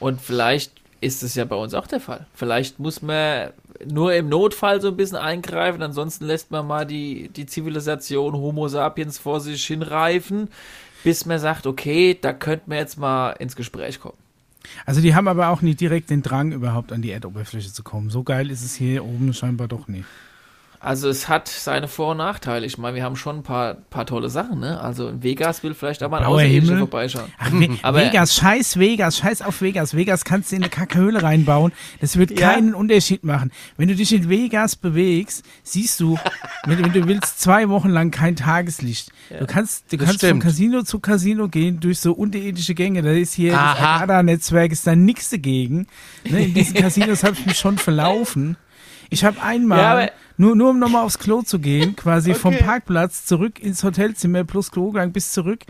Und 0.01 0.21
vielleicht 0.21 0.73
ist 1.01 1.23
es 1.23 1.35
ja 1.35 1.45
bei 1.45 1.57
uns 1.57 1.75
auch 1.75 1.87
der 1.87 2.01
Fall. 2.01 2.27
Vielleicht 2.35 2.79
muss 2.79 3.03
man 3.03 3.51
nur 3.87 4.15
im 4.15 4.29
Notfall 4.29 4.81
so 4.81 4.89
ein 4.89 4.97
bisschen 4.97 5.19
eingreifen, 5.19 5.83
ansonsten 5.83 6.25
lässt 6.27 6.51
man 6.51 6.67
mal 6.67 6.87
die, 6.87 7.29
die 7.29 7.47
Zivilisation 7.47 8.35
Homo 8.35 8.69
sapiens 8.69 9.19
vor 9.19 9.41
sich 9.41 9.65
hinreifen, 9.67 10.49
bis 11.03 11.27
man 11.27 11.39
sagt, 11.39 11.67
okay, 11.67 12.17
da 12.21 12.33
könnte 12.33 12.65
man 12.69 12.79
jetzt 12.79 12.99
mal 12.99 13.33
ins 13.33 13.57
Gespräch 13.57 14.01
kommen. 14.01 14.17
Also 14.87 15.03
die 15.03 15.15
haben 15.15 15.29
aber 15.29 15.49
auch 15.49 15.61
nicht 15.61 15.81
direkt 15.81 16.09
den 16.09 16.23
Drang, 16.23 16.53
überhaupt 16.53 16.91
an 16.91 17.03
die 17.03 17.11
Erdoberfläche 17.11 17.73
zu 17.73 17.83
kommen. 17.83 18.09
So 18.09 18.23
geil 18.23 18.51
ist 18.51 18.65
es 18.65 18.75
hier 18.75 19.05
oben 19.05 19.35
scheinbar 19.35 19.69
doch 19.69 19.89
nicht. 19.89 20.07
Also 20.85 21.09
es 21.09 21.29
hat 21.29 21.49
seine 21.49 21.89
Vor- 21.89 22.11
und 22.13 22.19
Nachteile. 22.19 22.67
Ich 22.67 22.77
meine, 22.79 22.95
wir 22.97 23.03
haben 23.05 23.17
schon 23.17 23.37
ein 23.39 23.43
paar, 23.43 23.75
paar 23.75 24.05
tolle 24.05 24.29
Sachen, 24.29 24.61
ne? 24.61 24.81
Also 24.81 25.09
in 25.09 25.23
Vegas 25.23 25.63
will 25.63 25.73
vielleicht 25.75 26.03
auch 26.03 26.11
mal 26.11 26.19
ein 26.21 26.27
Außerirdischer 26.27 26.79
vorbeischauen. 26.79 27.33
Ach, 27.39 27.51
We 27.53 27.71
Aber- 27.83 28.01
Vegas, 28.01 28.35
scheiß 28.35 28.79
Vegas, 28.79 29.17
scheiß 29.19 29.41
auf 29.43 29.63
Vegas. 29.63 29.95
Vegas 29.97 30.25
kannst 30.25 30.53
du 30.53 30.57
in 30.57 30.63
eine 30.63 30.69
Kackehöhle 30.71 31.23
reinbauen. 31.23 31.73
Das 32.01 32.17
wird 32.19 32.39
Ja. 32.39 32.53
keinen 32.53 32.75
Unterschied 32.75 33.25
machen. 33.25 33.51
Wenn 33.79 33.89
du 33.89 33.95
dich 33.95 34.13
in 34.13 34.29
Vegas 34.29 34.77
bewegst, 34.77 35.45
siehst 35.63 36.01
du, 36.01 36.19
wenn, 36.67 36.85
wenn 36.85 36.93
du 36.93 37.09
willst, 37.09 37.41
zwei 37.41 37.69
Wochen 37.71 37.89
lang 37.89 38.11
kein 38.11 38.37
Tageslicht. 38.37 39.11
Du 39.39 39.47
kannst, 39.47 39.91
du 39.91 39.97
Das 39.97 40.07
kannst 40.07 40.21
von 40.21 40.29
stimmt. 40.29 40.43
Casino 40.43 40.83
zu 40.83 41.01
Casino 41.01 41.49
gehen 41.49 41.81
durch 41.81 41.99
so 42.01 42.13
unterirdische 42.13 42.75
Gänge. 42.75 43.01
Da 43.03 43.11
ist 43.13 43.33
hier 43.33 43.55
Aha. 43.59 43.73
das 43.75 43.81
Agada-Netzwerk, 44.03 44.71
ist 44.71 44.87
da 44.87 44.95
nichts 44.95 45.31
dagegen. 45.31 45.87
Ne, 46.29 46.45
in 46.45 46.53
diesen 46.55 46.75
Casinos 46.81 47.25
habe 47.25 47.35
ich 47.39 47.47
mich 47.47 47.59
schon 47.59 47.79
verlaufen. 47.79 48.57
Ich 49.11 49.25
habe 49.25 49.41
einmal, 49.43 49.79
Ja, 49.79 49.93
aber- 49.93 50.11
nur, 50.37 50.57
nur 50.57 50.71
um 50.71 50.79
nochmal 50.81 51.05
aufs 51.05 51.19
Klo 51.19 51.43
zu 51.43 51.59
gehen, 51.61 51.95
quasi 51.97 52.35
vom 52.35 52.55
Okay. 52.55 52.65
Parkplatz 52.65 53.25
zurück 53.25 53.61
ins 53.61 53.85
Hotelzimmer 53.85 54.43
plus 54.45 54.71
Klogang 54.73 55.13
bis 55.13 55.31
zurück, 55.33 55.61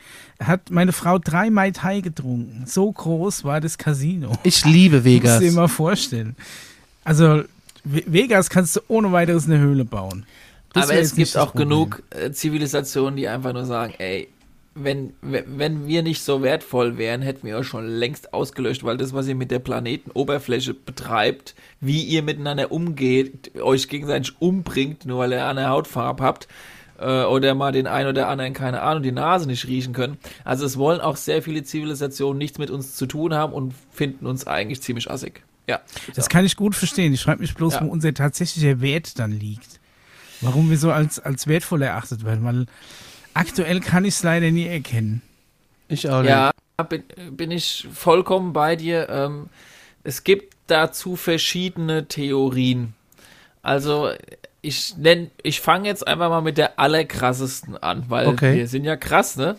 hat 0.42 0.70
meine 0.70 0.92
Frau 0.92 1.18
drei 1.18 1.50
Mai 1.50 1.70
Tai 1.70 2.00
getrunken. 2.00 2.64
So 2.66 2.90
groß 2.90 3.44
war 3.44 3.60
das 3.60 3.76
Casino. 3.76 4.32
Ich 4.42 4.64
liebe 4.64 4.96
Musst 5.02 5.06
du 5.06 5.10
Vegas. 5.10 5.38
dir 5.40 5.52
mal 5.52 5.68
vorstellen. 5.68 6.34
Also, 7.04 7.42
Vegas 7.84 8.48
kannst 8.48 8.76
du 8.76 8.80
ohne 8.88 9.12
weiteres 9.12 9.44
eine 9.44 9.58
Höhle 9.58 9.84
bauen. 9.84 10.24
Das 10.72 10.84
Aber 10.88 10.98
es 10.98 11.14
gibt 11.14 11.36
auch 11.36 11.48
Problem. 11.50 11.68
genug 11.68 12.02
äh, 12.10 12.32
Zivilisationen, 12.32 13.16
die 13.16 13.28
einfach 13.28 13.52
nur 13.52 13.66
sagen, 13.66 13.92
ey, 13.98 14.28
wenn, 14.74 15.12
wenn 15.22 15.86
wir 15.86 16.02
nicht 16.02 16.22
so 16.22 16.42
wertvoll 16.42 16.98
wären, 16.98 17.22
hätten 17.22 17.46
wir 17.46 17.56
euch 17.56 17.66
schon 17.66 17.86
längst 17.86 18.34
ausgelöscht, 18.34 18.82
weil 18.84 18.96
das, 18.96 19.12
was 19.12 19.28
ihr 19.28 19.34
mit 19.34 19.50
der 19.50 19.60
Planetenoberfläche 19.60 20.74
betreibt, 20.74 21.54
wie 21.80 22.02
ihr 22.02 22.22
miteinander 22.22 22.72
umgeht, 22.72 23.52
euch 23.60 23.88
gegenseitig 23.88 24.34
umbringt, 24.40 25.06
nur 25.06 25.20
weil 25.20 25.32
ihr 25.32 25.46
eine 25.46 25.68
Hautfarbe 25.68 26.22
habt, 26.22 26.48
äh, 26.98 27.24
oder 27.24 27.54
mal 27.54 27.72
den 27.72 27.86
einen 27.86 28.08
oder 28.08 28.28
anderen, 28.28 28.52
keine 28.52 28.82
Ahnung, 28.82 29.02
die 29.02 29.12
Nase 29.12 29.46
nicht 29.46 29.66
riechen 29.66 29.92
können. 29.92 30.18
Also 30.44 30.64
es 30.66 30.76
wollen 30.76 31.00
auch 31.00 31.16
sehr 31.16 31.42
viele 31.42 31.62
Zivilisationen 31.62 32.38
nichts 32.38 32.58
mit 32.58 32.70
uns 32.70 32.96
zu 32.96 33.06
tun 33.06 33.34
haben 33.34 33.52
und 33.52 33.74
finden 33.90 34.26
uns 34.26 34.46
eigentlich 34.46 34.82
ziemlich 34.82 35.10
assig. 35.10 35.42
Ja. 35.68 35.80
Das 36.14 36.28
kann 36.28 36.44
ich 36.44 36.56
gut 36.56 36.74
verstehen. 36.74 37.12
Ich 37.14 37.20
schreibe 37.20 37.40
mich 37.40 37.54
bloß, 37.54 37.74
Ja. 37.74 37.82
wo 37.82 37.86
unser 37.86 38.12
tatsächlicher 38.12 38.80
Wert 38.80 39.18
dann 39.18 39.32
liegt. 39.32 39.80
Warum 40.40 40.68
wir 40.68 40.76
so 40.76 40.92
als, 40.92 41.18
als 41.18 41.46
wertvoll 41.46 41.82
erachtet 41.82 42.24
werden. 42.24 42.44
Weil 42.44 42.66
aktuell 43.34 43.80
kann 43.80 44.04
ich 44.04 44.14
es 44.14 44.22
leider 44.22 44.50
nie 44.50 44.66
erkennen. 44.66 45.22
Ich 45.88 46.08
auch 46.08 46.22
nicht. 46.22 46.30
Ja, 46.30 46.52
bin, 46.88 47.04
bin 47.32 47.50
ich 47.50 47.86
vollkommen 47.92 48.52
bei 48.52 48.76
dir. 48.76 49.08
Ähm, 49.08 49.48
es 50.02 50.24
gibt 50.24 50.54
dazu 50.66 51.16
verschiedene 51.16 52.06
Theorien. 52.08 52.94
Also 53.62 54.10
ich 54.62 54.96
nenn, 54.96 55.30
ich 55.42 55.60
fange 55.60 55.88
jetzt 55.88 56.06
einfach 56.06 56.28
mal 56.30 56.40
mit 56.40 56.56
der 56.58 56.78
allerkrassesten 56.78 57.76
an, 57.76 58.04
weil 58.08 58.28
Okay. 58.28 58.56
wir 58.56 58.68
sind 58.68 58.84
ja 58.84 58.96
krass, 58.96 59.36
ne? 59.36 59.56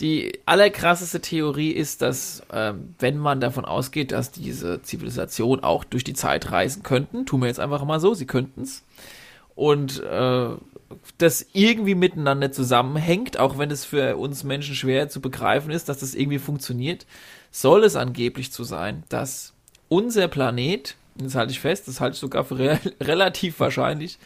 Die 0.00 0.38
allerkrasseste 0.46 1.20
Theorie 1.20 1.72
ist, 1.72 2.02
dass 2.02 2.42
ähm, 2.52 2.94
wenn 3.00 3.18
man 3.18 3.40
davon 3.40 3.64
ausgeht, 3.64 4.12
dass 4.12 4.30
diese 4.30 4.80
Zivilisation 4.82 5.64
auch 5.64 5.82
durch 5.82 6.04
die 6.04 6.14
Zeit 6.14 6.52
reisen 6.52 6.84
könnten, 6.84 7.26
tun 7.26 7.40
wir 7.40 7.48
jetzt 7.48 7.58
einfach 7.58 7.82
mal 7.84 7.98
so, 7.98 8.14
sie 8.14 8.26
könnten 8.26 8.62
es, 8.62 8.84
und 9.56 10.00
äh, 10.04 10.50
das 11.18 11.46
irgendwie 11.52 11.94
miteinander 11.94 12.52
zusammenhängt, 12.52 13.38
auch 13.38 13.58
wenn 13.58 13.70
es 13.70 13.84
für 13.84 14.16
uns 14.16 14.44
Menschen 14.44 14.74
schwer 14.74 15.08
zu 15.08 15.20
begreifen 15.20 15.70
ist, 15.70 15.88
dass 15.88 15.98
das 15.98 16.14
irgendwie 16.14 16.38
funktioniert, 16.38 17.06
soll 17.50 17.84
es 17.84 17.96
angeblich 17.96 18.52
zu 18.52 18.64
sein, 18.64 19.02
dass 19.08 19.52
unser 19.88 20.28
Planet, 20.28 20.96
das 21.16 21.34
halte 21.34 21.52
ich 21.52 21.60
fest, 21.60 21.88
das 21.88 22.00
halte 22.00 22.14
ich 22.14 22.20
sogar 22.20 22.44
für 22.44 22.58
re 22.58 22.80
relativ 23.00 23.60
wahrscheinlich, 23.60 24.18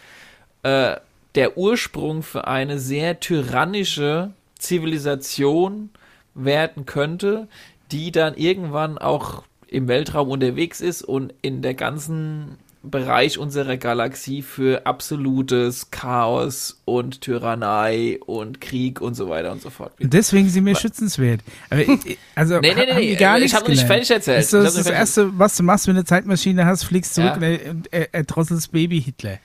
äh, 0.63 0.97
der 1.35 1.57
Ursprung 1.57 2.23
für 2.23 2.47
eine 2.47 2.79
sehr 2.79 3.21
tyrannische 3.21 4.33
Zivilisation 4.59 5.91
werden 6.35 6.87
könnte, 6.87 7.49
die 7.91 8.13
dann 8.13 8.35
irgendwann 8.35 8.99
auch 8.99 9.45
im 9.67 9.89
Weltraum 9.89 10.29
unterwegs 10.29 10.81
ist 10.81 11.03
und 11.03 11.35
in 11.43 11.63
der 11.63 11.75
ganzen 11.75 12.59
Bereich 12.85 13.39
unserer 13.39 13.77
Galaxie 13.77 14.43
für 14.43 14.87
absolutes 14.87 15.91
Chaos 15.93 16.81
und 16.85 17.21
Tyrannei 17.21 18.19
und 18.27 18.61
Krieg 18.61 19.01
und 19.01 19.15
so 19.15 19.29
weiter 19.29 19.53
und 19.53 19.63
so 19.63 19.71
fort. 19.71 19.93
Deswegen 20.01 20.49
sind 20.49 20.67
wir 20.67 20.75
schützenswert. 20.75 21.41
Aber, 21.71 21.83
ich- 21.83 22.19
also, 22.35 22.59
Nee, 22.59 22.75
nee, 22.75 22.87
nee, 22.87 22.95
nee, 22.95 23.15
gar 23.15 23.37
ich 23.37 23.43
nichts 23.43 23.57
hab 23.57 23.63
noch 23.63 23.69
nicht 23.69 23.87
fertig 23.87 24.11
erzählt. 24.11 24.41
Ist 24.41 24.53
das, 24.53 24.75
das 24.75 24.87
Erste, 24.89 25.31
was 25.39 25.57
du 25.57 25.63
machst, 25.63 25.87
wenn 25.87 25.95
du 25.95 26.01
eine 26.01 26.07
Zeitmaschine 26.07 26.67
hast, 26.67 26.85
fliegst 26.85 27.15
zurück 27.15 27.39
Ja. 27.41 27.49
und 27.49 27.69
und 27.71 27.93
er, 27.93 28.13
erdrosselst 28.15 28.73
Baby 28.73 29.01
Hitler. 29.01 29.39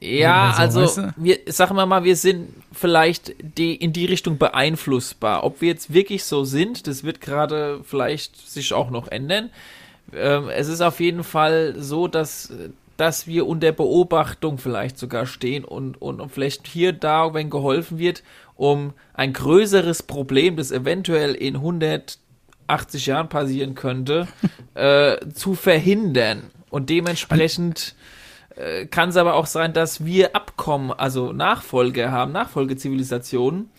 Ja, 0.00 0.52
so, 0.56 0.62
also 0.62 0.80
weißt 0.82 0.96
du? 0.98 1.14
wir 1.18 1.38
sagen 1.46 1.74
wir 1.76 1.84
mal, 1.86 2.04
wir 2.04 2.16
sind 2.16 2.48
vielleicht 2.72 3.34
die, 3.58 3.74
in 3.74 3.92
die 3.92 4.06
Richtung 4.06 4.38
beeinflussbar. 4.38 5.44
Ob 5.44 5.60
wir 5.60 5.68
jetzt 5.68 5.92
wirklich 5.92 6.24
so 6.24 6.44
sind, 6.44 6.86
das 6.86 7.04
wird 7.04 7.20
gerade 7.20 7.80
vielleicht 7.84 8.48
sich 8.48 8.72
auch 8.72 8.90
noch 8.90 9.08
ändern. 9.08 9.50
Ähm, 10.14 10.48
es 10.48 10.68
ist 10.68 10.80
auf 10.80 11.00
jeden 11.00 11.24
Fall 11.24 11.74
so, 11.78 12.08
dass, 12.08 12.52
dass 12.96 13.26
wir 13.26 13.46
unter 13.46 13.72
Beobachtung 13.72 14.58
vielleicht 14.58 14.98
sogar 14.98 15.26
stehen 15.26 15.64
und, 15.64 16.00
und, 16.00 16.20
und 16.20 16.30
vielleicht 16.30 16.66
hier 16.66 16.92
da, 16.92 17.34
wenn 17.34 17.50
geholfen 17.50 17.98
wird, 17.98 18.22
um 18.56 18.92
ein 19.14 19.32
größeres 19.32 20.02
Problem, 20.02 20.56
das 20.56 20.70
eventuell 20.70 21.34
in 21.34 21.56
180 21.56 23.06
Jahren 23.06 23.28
passieren 23.28 23.74
könnte, 23.74 24.28
äh, 24.74 25.16
zu 25.32 25.54
verhindern. 25.54 26.50
Und 26.70 26.90
dementsprechend 26.90 27.94
äh, 28.56 28.86
kann 28.86 29.08
es 29.08 29.16
aber 29.16 29.34
auch 29.34 29.46
sein, 29.46 29.72
dass 29.72 30.04
wir 30.04 30.36
Abkommen, 30.36 30.92
also 30.92 31.32
Nachfolger 31.32 32.12
haben, 32.12 32.32
Nachfolgezivilisationen, 32.32 33.70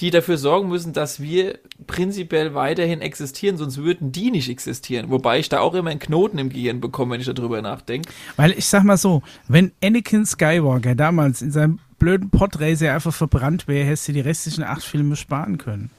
die 0.00 0.10
dafür 0.10 0.38
sorgen 0.38 0.68
müssen, 0.68 0.92
dass 0.92 1.20
wir 1.20 1.58
prinzipiell 1.86 2.54
weiterhin 2.54 3.00
existieren, 3.00 3.56
sonst 3.56 3.76
würden 3.78 4.10
die 4.10 4.30
nicht 4.30 4.48
existieren. 4.48 5.10
Wobei 5.10 5.38
ich 5.38 5.48
da 5.48 5.60
auch 5.60 5.74
immer 5.74 5.90
einen 5.90 6.00
Knoten 6.00 6.38
im 6.38 6.48
Gehirn 6.50 6.80
bekomme, 6.80 7.14
wenn 7.14 7.20
ich 7.20 7.26
darüber 7.32 7.62
nachdenke. 7.62 8.10
Weil 8.36 8.52
ich 8.52 8.66
sag 8.66 8.82
mal 8.84 8.96
so, 8.96 9.22
wenn 9.46 9.70
Anakin 9.82 10.26
Skywalker 10.26 10.94
damals 10.96 11.42
in 11.42 11.52
seinem 11.52 11.78
blöden 12.00 12.30
Podracer 12.30 12.92
einfach 12.92 13.14
verbrannt 13.14 13.68
wäre, 13.68 13.86
hättest 13.86 14.08
du 14.08 14.12
die 14.12 14.20
restlichen 14.20 14.64
acht 14.64 14.82
Filme 14.82 15.14
sparen 15.16 15.58
können. 15.58 15.90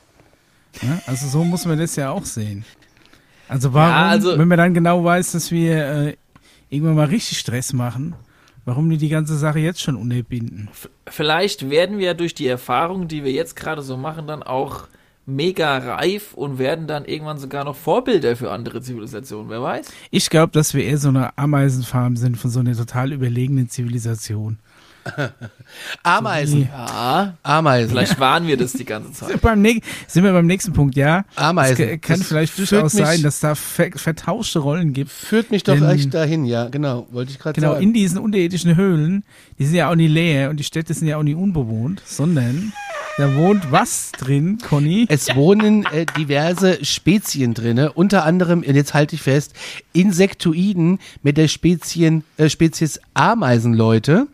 Ja, 0.82 1.00
also 1.08 1.28
so 1.28 1.44
muss 1.46 1.66
man 1.66 1.80
das 1.80 1.96
ja 1.96 2.12
auch 2.12 2.26
sehen. 2.26 2.66
Also 3.48 3.74
warum, 3.74 3.90
Ja, 3.92 4.08
also- 4.10 4.38
wenn 4.38 4.48
man 4.50 4.58
dann 4.58 4.74
genau 4.74 5.04
weiß, 5.06 5.32
dass 5.32 5.52
wir 5.52 5.78
äh, 5.86 6.18
irgendwann 6.70 6.96
mal 6.96 7.06
richtig 7.08 7.38
Stress 7.40 7.72
machen, 7.72 8.14
warum 8.66 8.90
die 8.90 8.98
die 8.98 9.10
ganze 9.10 9.38
Sache 9.38 9.60
jetzt 9.60 9.82
schon 9.82 9.96
unterbinden? 9.96 10.70
Vielleicht 11.08 11.70
werden 11.70 11.98
wir 11.98 12.14
durch 12.14 12.34
die 12.34 12.48
Erfahrungen, 12.48 13.08
die 13.08 13.24
wir 13.24 13.32
jetzt 13.32 13.56
gerade 13.56 13.82
so 13.82 13.96
machen, 13.96 14.28
dann 14.28 14.44
auch 14.44 14.88
mega 15.26 15.78
reif 15.78 16.34
und 16.34 16.60
werden 16.60 16.88
dann 16.88 17.06
irgendwann 17.06 17.38
sogar 17.38 17.64
noch 17.64 17.76
Vorbilder 17.76 18.36
für 18.36 18.52
andere 18.52 18.82
Zivilisationen, 18.82 19.50
wer 19.50 19.62
weiß? 19.62 19.88
Ich 20.12 20.30
glaube, 20.30 20.52
dass 20.52 20.74
wir 20.74 20.84
eher 20.84 20.98
so 20.98 21.10
eine 21.10 21.38
Ameisenfarm 21.38 22.16
sind 22.16 22.38
von 22.38 22.52
so 22.52 22.60
einer 22.60 22.76
total 22.76 23.12
überlegenen 23.12 23.70
Zivilisation. 23.70 24.60
Ameisen. 26.04 26.68
Ja, 26.72 27.38
Ameisen. 27.44 27.90
vielleicht 27.92 28.20
waren 28.20 28.48
wir 28.48 28.58
das 28.58 28.74
die 28.74 28.86
ganze 28.86 29.12
Zeit. 29.14 29.42
Beim 29.42 29.64
sind 30.08 30.24
wir 30.24 30.32
beim 30.34 30.48
nächsten 30.48 30.74
Punkt, 30.74 30.96
ja. 30.96 31.26
Ameisen. 31.36 31.90
Es 31.90 32.02
kann 32.02 32.20
Das 32.20 32.28
vielleicht 32.28 32.58
durchaus 32.58 32.92
sein, 32.94 33.22
dass 33.22 33.40
da 33.40 33.56
ver 33.56 33.92
vertauschte 33.96 34.60
Rollen 34.60 34.94
gibt. 34.94 35.12
Führt 35.12 35.52
mich 35.52 35.64
doch 35.64 35.80
echt 35.90 36.14
dahin, 36.14 36.46
ja, 36.46 36.70
genau, 36.70 37.08
wollte 37.12 37.32
ich 37.32 37.40
gerade 37.40 37.60
Genau, 37.60 37.74
sagen. 37.74 37.84
in 37.84 37.94
diesen 37.94 38.18
unterirdischen 38.20 38.76
Höhlen, 38.76 39.24
die 39.60 39.66
sind 39.66 39.76
ja 39.76 39.90
auch 39.90 39.96
nie 39.96 40.08
leer 40.08 40.50
und 40.50 40.58
die 40.58 40.64
Städte 40.64 40.94
sind 40.94 41.08
ja 41.08 41.18
auch 41.18 41.24
nie 41.24 41.36
unbewohnt, 41.36 42.02
sondern 42.06 42.74
da 43.18 43.34
wohnt 43.36 43.72
was 43.72 44.12
drin, 44.12 44.58
Conny? 44.58 45.06
Es 45.08 45.34
wohnen 45.36 45.86
äh, 45.86 46.06
diverse 46.18 46.84
Spezien 46.84 47.54
drinne, 47.54 47.94
unter 47.94 48.26
anderem, 48.26 48.60
und 48.60 48.76
jetzt 48.76 48.94
halte 48.94 49.16
ich 49.16 49.22
fest, 49.22 49.54
Insektoiden 49.94 51.00
mit 51.24 51.38
der 51.38 51.48
Spezien, 51.48 52.24
äh, 52.38 52.50
Spezies 52.50 53.00
Ameisenleute, 53.14 54.28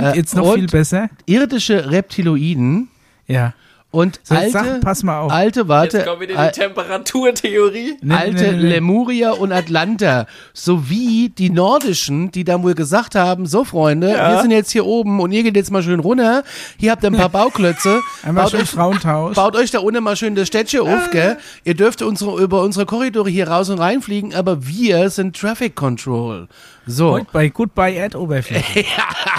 Und 0.00 0.12
Äh, 0.12 0.16
jetzt 0.16 0.34
noch 0.36 0.46
und- 0.46 0.54
viel 0.54 0.66
besser. 0.66 1.08
irdische 1.26 1.90
Reptiloiden 1.90 2.88
Ja. 3.26 3.54
und 3.92 4.20
So, 4.22 4.34
alte, 4.36 4.50
sag, 4.52 4.80
pass 4.82 5.02
mal 5.02 5.18
auf. 5.20 5.32
alte, 5.32 5.66
warte, 5.66 5.98
Jetzt 5.98 6.06
kommt 6.06 6.20
wieder 6.20 6.38
al- 6.38 6.52
die 6.54 6.60
Temperaturtheorie. 6.60 7.96
Nee, 8.02 8.14
alte 8.14 8.34
nee, 8.36 8.50
nee, 8.52 8.56
nee. 8.62 8.68
Lemurier 8.74 9.38
und 9.40 9.50
Atlanter, 9.52 10.26
sowie 10.54 11.28
die 11.36 11.50
nordischen, 11.50 12.30
die 12.30 12.44
dann 12.44 12.62
wohl 12.62 12.74
gesagt 12.74 13.14
haben, 13.16 13.46
so 13.46 13.64
Freunde, 13.64 14.10
Ja. 14.12 14.32
wir 14.32 14.42
sind 14.42 14.52
jetzt 14.52 14.70
hier 14.70 14.86
oben 14.86 15.18
und 15.20 15.32
ihr 15.32 15.42
geht 15.42 15.56
jetzt 15.56 15.70
mal 15.72 15.82
schön 15.82 15.98
runter, 16.00 16.44
hier 16.78 16.92
habt 16.92 17.02
ihr 17.02 17.10
ein 17.10 17.16
paar 17.16 17.28
Bauklötze, 17.40 18.00
Einmal 18.22 18.44
baut 18.44 18.52
schön 18.52 18.60
euch, 18.60 18.70
Frauentausch. 18.70 19.34
baut 19.34 19.56
euch 19.56 19.70
da 19.72 19.80
unten 19.80 20.02
mal 20.04 20.14
schön 20.16 20.34
das 20.36 20.46
Städtchen 20.48 20.80
auf, 20.82 21.10
gell? 21.10 21.36
Ihr 21.64 21.74
dürft 21.74 22.00
unsere, 22.02 22.40
über 22.40 22.62
unsere 22.62 22.86
Korridore 22.86 23.28
hier 23.28 23.48
raus 23.48 23.68
und 23.70 23.78
reinfliegen, 23.80 24.34
aber 24.34 24.66
wir 24.66 25.10
sind 25.10 25.36
Traffic 25.36 25.74
Control. 25.74 26.46
So. 26.86 27.12
Heute 27.12 27.26
bei 27.32 27.48
Goodbye 27.50 27.94
Erdoberfläche. 27.94 28.80
Lemuren. 28.80 28.94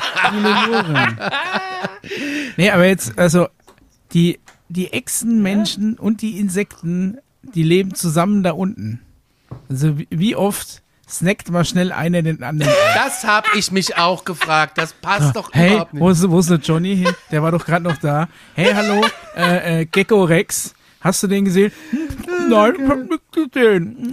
nee, 2.57 2.69
aber 2.71 2.85
jetzt, 2.87 3.17
also, 3.17 3.47
die, 4.13 4.39
die 4.69 4.93
Echsenmenschen 4.93 5.97
und 5.97 6.21
die 6.21 6.39
Insekten, 6.39 7.17
die 7.43 7.63
leben 7.63 7.95
zusammen 7.95 8.43
da 8.43 8.51
unten. 8.51 9.01
Also, 9.69 9.97
wie, 10.09 10.35
oft 10.35 10.81
snackt 11.09 11.49
mal 11.49 11.65
schnell 11.65 11.91
einer 11.91 12.21
den 12.21 12.41
anderen? 12.43 12.73
Das 12.95 13.23
habe 13.25 13.47
ich 13.55 13.71
mich 13.71 13.97
auch 13.97 14.23
gefragt. 14.25 14.77
Das 14.77 14.93
passt 14.93 15.35
doch 15.35 15.49
Hey, 15.53 15.71
überhaupt 15.73 15.93
nicht. 15.93 16.01
wo 16.01 16.09
ist, 16.09 16.29
wo 16.29 16.39
ist 16.39 16.49
der 16.49 16.59
Johnny 16.59 16.95
hin? 16.97 17.13
Der 17.31 17.43
war 17.43 17.51
doch 17.51 17.65
gerade 17.65 17.83
noch 17.83 17.97
da. 17.97 18.27
Hey, 18.55 18.73
hallo, 18.73 19.01
äh, 19.35 19.81
äh, 19.81 19.85
Gecko 19.85 20.23
Rex. 20.23 20.73
Hast 21.01 21.23
du 21.23 21.27
den 21.27 21.45
gesehen? 21.45 21.71
Nein, 22.49 22.73
ich 22.79 22.87
hab 22.89 22.97
nicht 23.09 23.31
gesehen. 23.51 24.11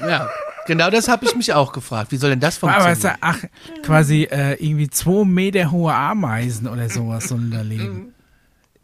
Ja, 0.00 0.28
genau 0.68 0.88
das 0.90 1.08
habe 1.08 1.24
ich 1.24 1.34
mich 1.34 1.52
auch 1.52 1.72
gefragt. 1.72 2.12
Wie 2.12 2.16
soll 2.16 2.30
denn 2.30 2.38
das 2.40 2.62
Aber 2.62 2.76
es 2.76 2.84
funktionieren? 2.84 3.14
ist, 3.14 3.18
ach, 3.20 3.82
quasi 3.82 4.22
äh, 4.30 4.52
irgendwie 4.64 4.88
zwei 4.88 5.24
Meter 5.24 5.72
hohe 5.72 5.92
Ameisen 5.92 6.68
oder 6.68 6.88
sowas 6.88 7.24
sollen 7.28 7.50
da 7.50 7.62
leben. 7.62 8.14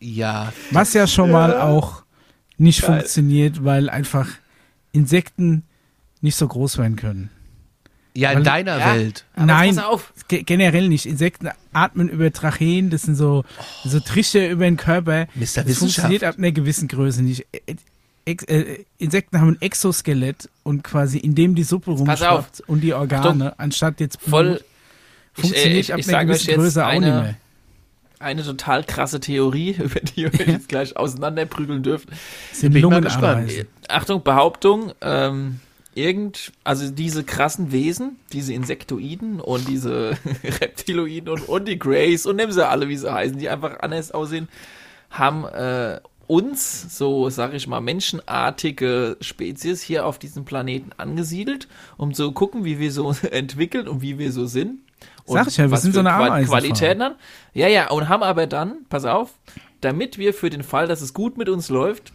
Ja, 0.00 0.52
Was 0.72 0.92
ja 0.94 1.06
schon 1.06 1.30
mal 1.30 1.60
auch 1.60 2.02
nicht 2.58 2.80
funktioniert, 2.82 3.64
weil 3.64 3.88
einfach 3.88 4.28
Insekten 4.92 5.62
nicht 6.20 6.36
so 6.36 6.46
groß 6.48 6.78
werden 6.78 6.96
können. 6.96 7.30
ja 8.16 8.30
in 8.30 8.36
Weil- 8.38 8.42
deiner 8.44 8.78
Ja. 8.78 8.94
Welt. 8.94 9.24
Aber 9.34 9.46
Nein, 9.46 9.74
pass 9.76 9.84
auf. 9.84 10.12
ge 10.28 10.42
generell 10.44 10.88
nicht. 10.88 11.04
Insekten 11.06 11.48
atmen 11.72 12.08
über 12.08 12.32
Tracheen, 12.32 12.90
das 12.90 13.02
sind 13.02 13.16
so, 13.16 13.44
so 13.84 13.98
Trichter 14.00 14.48
über 14.48 14.64
den 14.64 14.76
Körper. 14.76 15.26
Mr. 15.34 15.64
Das 15.64 15.78
funktioniert 15.78 16.22
ab 16.22 16.36
einer 16.38 16.52
gewissen 16.52 16.86
Größe 16.88 17.22
nicht. 17.22 17.46
Ex 18.24 18.44
äh, 18.44 18.84
Insekten 18.98 19.40
haben 19.40 19.50
ein 19.50 19.60
Exoskelett 19.60 20.48
und 20.62 20.82
quasi 20.82 21.18
in 21.18 21.34
dem 21.34 21.54
die 21.54 21.62
Suppe 21.62 21.90
rumschwappt 21.90 22.62
und 22.66 22.80
die 22.80 22.94
Organe, 22.94 23.58
anstatt 23.58 24.00
jetzt 24.00 24.20
Blut, 24.20 24.30
Voll. 24.30 24.60
Ich, 25.36 25.38
äh, 25.38 25.42
funktioniert 25.42 25.80
ich, 25.80 25.92
ab 25.92 25.98
ich 26.00 26.06
Größe 26.46 26.86
auch 26.86 26.92
nicht 26.92 27.02
eine, 27.02 27.22
mehr. 27.22 27.36
eine 28.20 28.42
total 28.42 28.84
krasse 28.84 29.20
Theorie, 29.20 29.72
über 29.78 30.00
die 30.00 30.22
ihr 30.22 30.32
euch 30.32 30.46
jetzt 30.46 30.68
gleich 30.68 30.96
auseinanderprügeln 30.96 31.82
dürft. 31.82 32.08
Sind 32.52 32.72
bin 32.72 32.90
ich 32.90 33.00
gespannt. 33.02 33.52
Achtung, 33.88 34.22
Behauptung, 34.22 34.92
ähm, 35.00 35.60
irgend, 35.94 36.52
also 36.64 36.90
diese 36.90 37.24
krassen 37.24 37.72
Wesen, 37.72 38.16
diese 38.32 38.52
Insektoiden 38.52 39.40
und 39.40 39.68
diese 39.68 40.16
Reptiloiden 40.44 41.28
und, 41.28 41.48
und 41.48 41.68
die 41.68 41.78
Greys 41.78 42.26
und 42.26 42.36
nehmen 42.36 42.52
sie 42.52 42.66
alle, 42.66 42.88
wie 42.88 42.96
sie 42.96 43.12
heißen, 43.12 43.38
die 43.38 43.48
einfach 43.48 43.80
anders 43.80 44.10
aussehen, 44.12 44.48
haben 45.10 45.44
äh, 45.44 46.00
uns, 46.26 46.96
so 46.96 47.30
sag 47.30 47.54
ich 47.54 47.66
mal, 47.66 47.80
menschenartige 47.80 49.16
Spezies 49.20 49.82
hier 49.82 50.06
auf 50.06 50.18
diesem 50.18 50.44
Planeten 50.44 50.90
angesiedelt, 50.96 51.68
um 51.96 52.14
zu 52.14 52.32
gucken, 52.32 52.64
wie 52.64 52.78
wir 52.78 52.92
so 52.92 53.14
entwickeln 53.30 53.88
und 53.88 54.02
wie 54.02 54.18
wir 54.18 54.32
so 54.32 54.46
sind. 54.46 54.80
Und 55.24 55.34
Sag 55.34 55.48
ich 55.48 55.56
ja, 55.56 55.64
wir 55.64 55.70
was 55.70 55.82
sind 55.82 55.94
so 55.94 56.00
eine 56.00 56.12
Ameisenfarm. 56.12 56.60
Qualitäten 56.60 57.02
haben. 57.02 57.14
Ja, 57.52 57.68
ja, 57.68 57.90
und 57.90 58.08
haben 58.08 58.22
aber 58.22 58.46
dann, 58.46 58.84
pass 58.88 59.04
auf, 59.04 59.30
damit 59.80 60.18
wir 60.18 60.34
für 60.34 60.50
den 60.50 60.62
Fall, 60.62 60.86
dass 60.86 61.00
es 61.00 61.14
gut 61.14 61.36
mit 61.36 61.48
uns 61.48 61.68
läuft, 61.68 62.12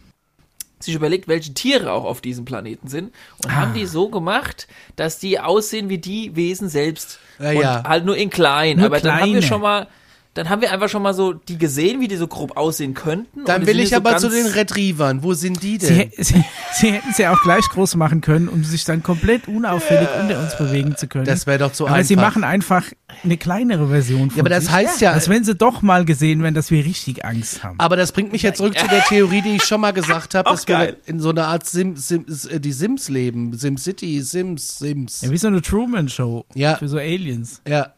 sich 0.80 0.94
überlegt, 0.94 1.28
welche 1.28 1.52
Tiere 1.52 1.92
auch 1.92 2.04
auf 2.04 2.20
diesem 2.20 2.44
Planeten 2.44 2.88
sind 2.88 3.12
und 3.44 3.54
haben 3.54 3.74
die 3.74 3.86
so 3.86 4.08
gemacht, 4.08 4.66
dass 4.96 5.18
die 5.18 5.38
aussehen 5.38 5.88
wie 5.88 5.98
die 5.98 6.34
Wesen 6.36 6.68
selbst. 6.68 7.18
Ja, 7.38 7.50
und 7.50 7.60
ja. 7.60 7.84
halt 7.86 8.04
nur 8.06 8.16
in 8.16 8.30
klein. 8.30 8.78
Nur 8.78 8.86
Aber 8.86 9.00
dann 9.00 9.20
haben 9.20 9.26
wir 9.26 9.40
kleine. 9.40 9.46
schon 9.46 9.60
mal, 9.60 9.88
dann 10.34 10.48
haben 10.48 10.62
wir 10.62 10.72
einfach 10.72 10.88
schon 10.88 11.02
mal 11.02 11.12
so 11.12 11.32
die 11.32 11.58
gesehen, 11.58 12.00
wie 12.00 12.06
die 12.06 12.14
so 12.16 12.28
grob 12.28 12.56
aussehen 12.56 12.94
könnten. 12.94 13.44
Dann 13.46 13.66
will 13.66 13.80
ich 13.80 13.90
so 13.90 13.96
aber 13.96 14.10
ganz- 14.12 14.22
zu 14.22 14.28
den 14.30 14.46
Retrievern. 14.46 15.24
Wo 15.24 15.34
sind 15.34 15.60
die 15.62 15.78
Sie, 15.80 15.86
denn? 15.88 15.96
hä- 15.96 16.10
sie, 16.22 16.44
sie 16.72 16.92
hätten 16.92 17.12
sie 17.12 17.26
auch 17.26 17.42
gleich 17.42 17.64
groß 17.68 17.96
machen 17.96 18.20
können, 18.20 18.48
um 18.48 18.62
sich 18.62 18.84
dann 18.84 19.02
komplett 19.02 19.48
unauffällig 19.48 20.08
unter 20.20 20.38
uns 20.38 20.56
bewegen 20.56 20.96
zu 20.96 21.08
können. 21.08 21.24
Das 21.24 21.46
wäre 21.48 21.58
doch 21.58 21.72
zu 21.72 21.86
aber 21.86 21.96
einfach. 21.96 22.08
sie 22.08 22.16
machen 22.16 22.44
einfach 22.44 22.84
eine 23.24 23.36
kleinere 23.36 23.88
Version 23.88 24.30
von 24.30 24.36
ja, 24.38 24.42
aber 24.42 24.50
das 24.50 24.64
sich, 24.66 24.72
heißt 24.72 25.00
ja, 25.00 25.10
als 25.12 25.28
wenn 25.28 25.42
sie 25.42 25.56
doch 25.56 25.82
mal 25.82 26.04
gesehen 26.04 26.42
werden, 26.44 26.54
dass 26.54 26.70
wir 26.70 26.84
richtig 26.84 27.24
Angst 27.24 27.64
haben. 27.64 27.80
aber 27.80 27.96
das 27.96 28.12
bringt 28.12 28.30
mich 28.30 28.42
jetzt 28.42 28.58
zurück 28.58 28.78
zu 28.78 28.86
der 28.86 29.02
Theorie, 29.02 29.42
die 29.42 29.56
ich 29.56 29.64
schon 29.64 29.80
mal 29.80 29.92
gesagt 29.92 30.36
habe, 30.36 30.48
dass 30.50 30.68
wir 30.68 30.76
geil. 30.76 30.96
in 31.06 31.18
so 31.18 31.30
einer 31.30 31.48
Art 31.48 31.66
Sim, 31.66 31.96
Sim, 31.96 32.24
äh, 32.48 32.60
die 32.60 32.72
Sims 32.72 33.08
leben. 33.08 33.52
Sim 33.58 33.76
City, 33.78 34.20
Sims, 34.22 34.78
Sims. 34.78 35.22
Ja, 35.22 35.30
wie 35.30 35.36
so 35.38 35.48
eine 35.48 35.60
Truman-Show 35.60 36.44
Ja. 36.54 36.76
für 36.76 36.88
so 36.88 36.98
Aliens. 36.98 37.60
Ja, 37.66 37.94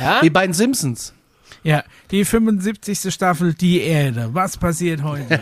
Ja, 0.00 0.22
wie 0.22 0.30
bei 0.30 0.46
den 0.46 0.52
Simpsons. 0.54 1.12
Ja, 1.64 1.84
die 2.10 2.24
75. 2.24 3.12
Staffel, 3.14 3.54
die 3.54 3.80
Erde. 3.82 4.30
Was 4.32 4.56
passiert 4.56 5.02
heute? 5.04 5.40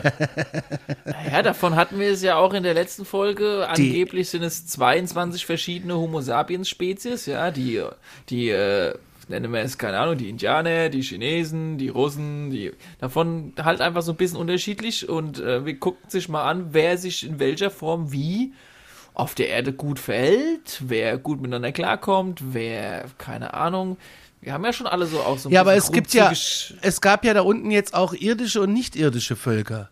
ja, 1.32 1.40
davon 1.42 1.76
hatten 1.76 1.98
wir 1.98 2.10
es 2.10 2.22
ja 2.22 2.36
auch 2.36 2.52
in 2.52 2.62
der 2.62 2.74
letzten 2.74 3.06
Folge. 3.06 3.66
Die- 3.76 3.88
Angeblich 3.88 4.28
sind 4.28 4.42
es 4.42 4.66
22 4.66 5.46
verschiedene 5.46 5.96
Homo 5.96 6.20
sapiens 6.20 6.68
Spezies, 6.68 7.24
ja, 7.24 7.50
die, 7.50 7.82
die, 8.28 8.50
äh, 8.50 8.94
nennen 9.28 9.50
wir 9.52 9.60
es, 9.60 9.78
keine 9.78 9.98
Ahnung, 9.98 10.18
die 10.18 10.28
Indianer, 10.28 10.90
die 10.90 11.00
Chinesen, 11.02 11.78
die 11.78 11.88
Russen, 11.88 12.50
die, 12.50 12.72
davon 12.98 13.54
halt 13.62 13.80
einfach 13.80 14.02
so 14.02 14.12
ein 14.12 14.16
bisschen 14.16 14.36
unterschiedlich 14.38 15.08
und 15.08 15.40
äh, 15.40 15.64
wir 15.64 15.78
gucken 15.78 16.10
sich 16.10 16.28
mal 16.28 16.44
an, 16.44 16.68
wer 16.72 16.98
sich 16.98 17.26
in 17.26 17.38
welcher 17.38 17.70
Form 17.70 18.12
wie 18.12 18.52
auf 19.14 19.34
der 19.34 19.48
Erde 19.48 19.72
gut 19.72 19.98
verhält, 19.98 20.80
wer 20.80 21.18
gut 21.18 21.40
miteinander 21.40 21.72
klarkommt, 21.72 22.40
wer, 22.52 23.04
keine 23.18 23.54
Ahnung, 23.54 23.96
wir 24.40 24.54
haben 24.54 24.64
ja 24.64 24.72
schon 24.72 24.86
alle 24.86 25.06
so 25.06 25.20
auch 25.20 25.38
so 25.38 25.48
ein 25.48 25.52
Ja, 25.52 25.60
aber 25.60 25.74
es 25.74 25.92
gibt 25.92 26.14
ja, 26.14 26.32
es 26.32 27.00
gab 27.00 27.24
ja 27.24 27.34
da 27.34 27.42
unten 27.42 27.70
jetzt 27.70 27.92
auch 27.92 28.14
irdische 28.14 28.62
und 28.62 28.72
nicht-irdische 28.72 29.36
Völker. 29.36 29.90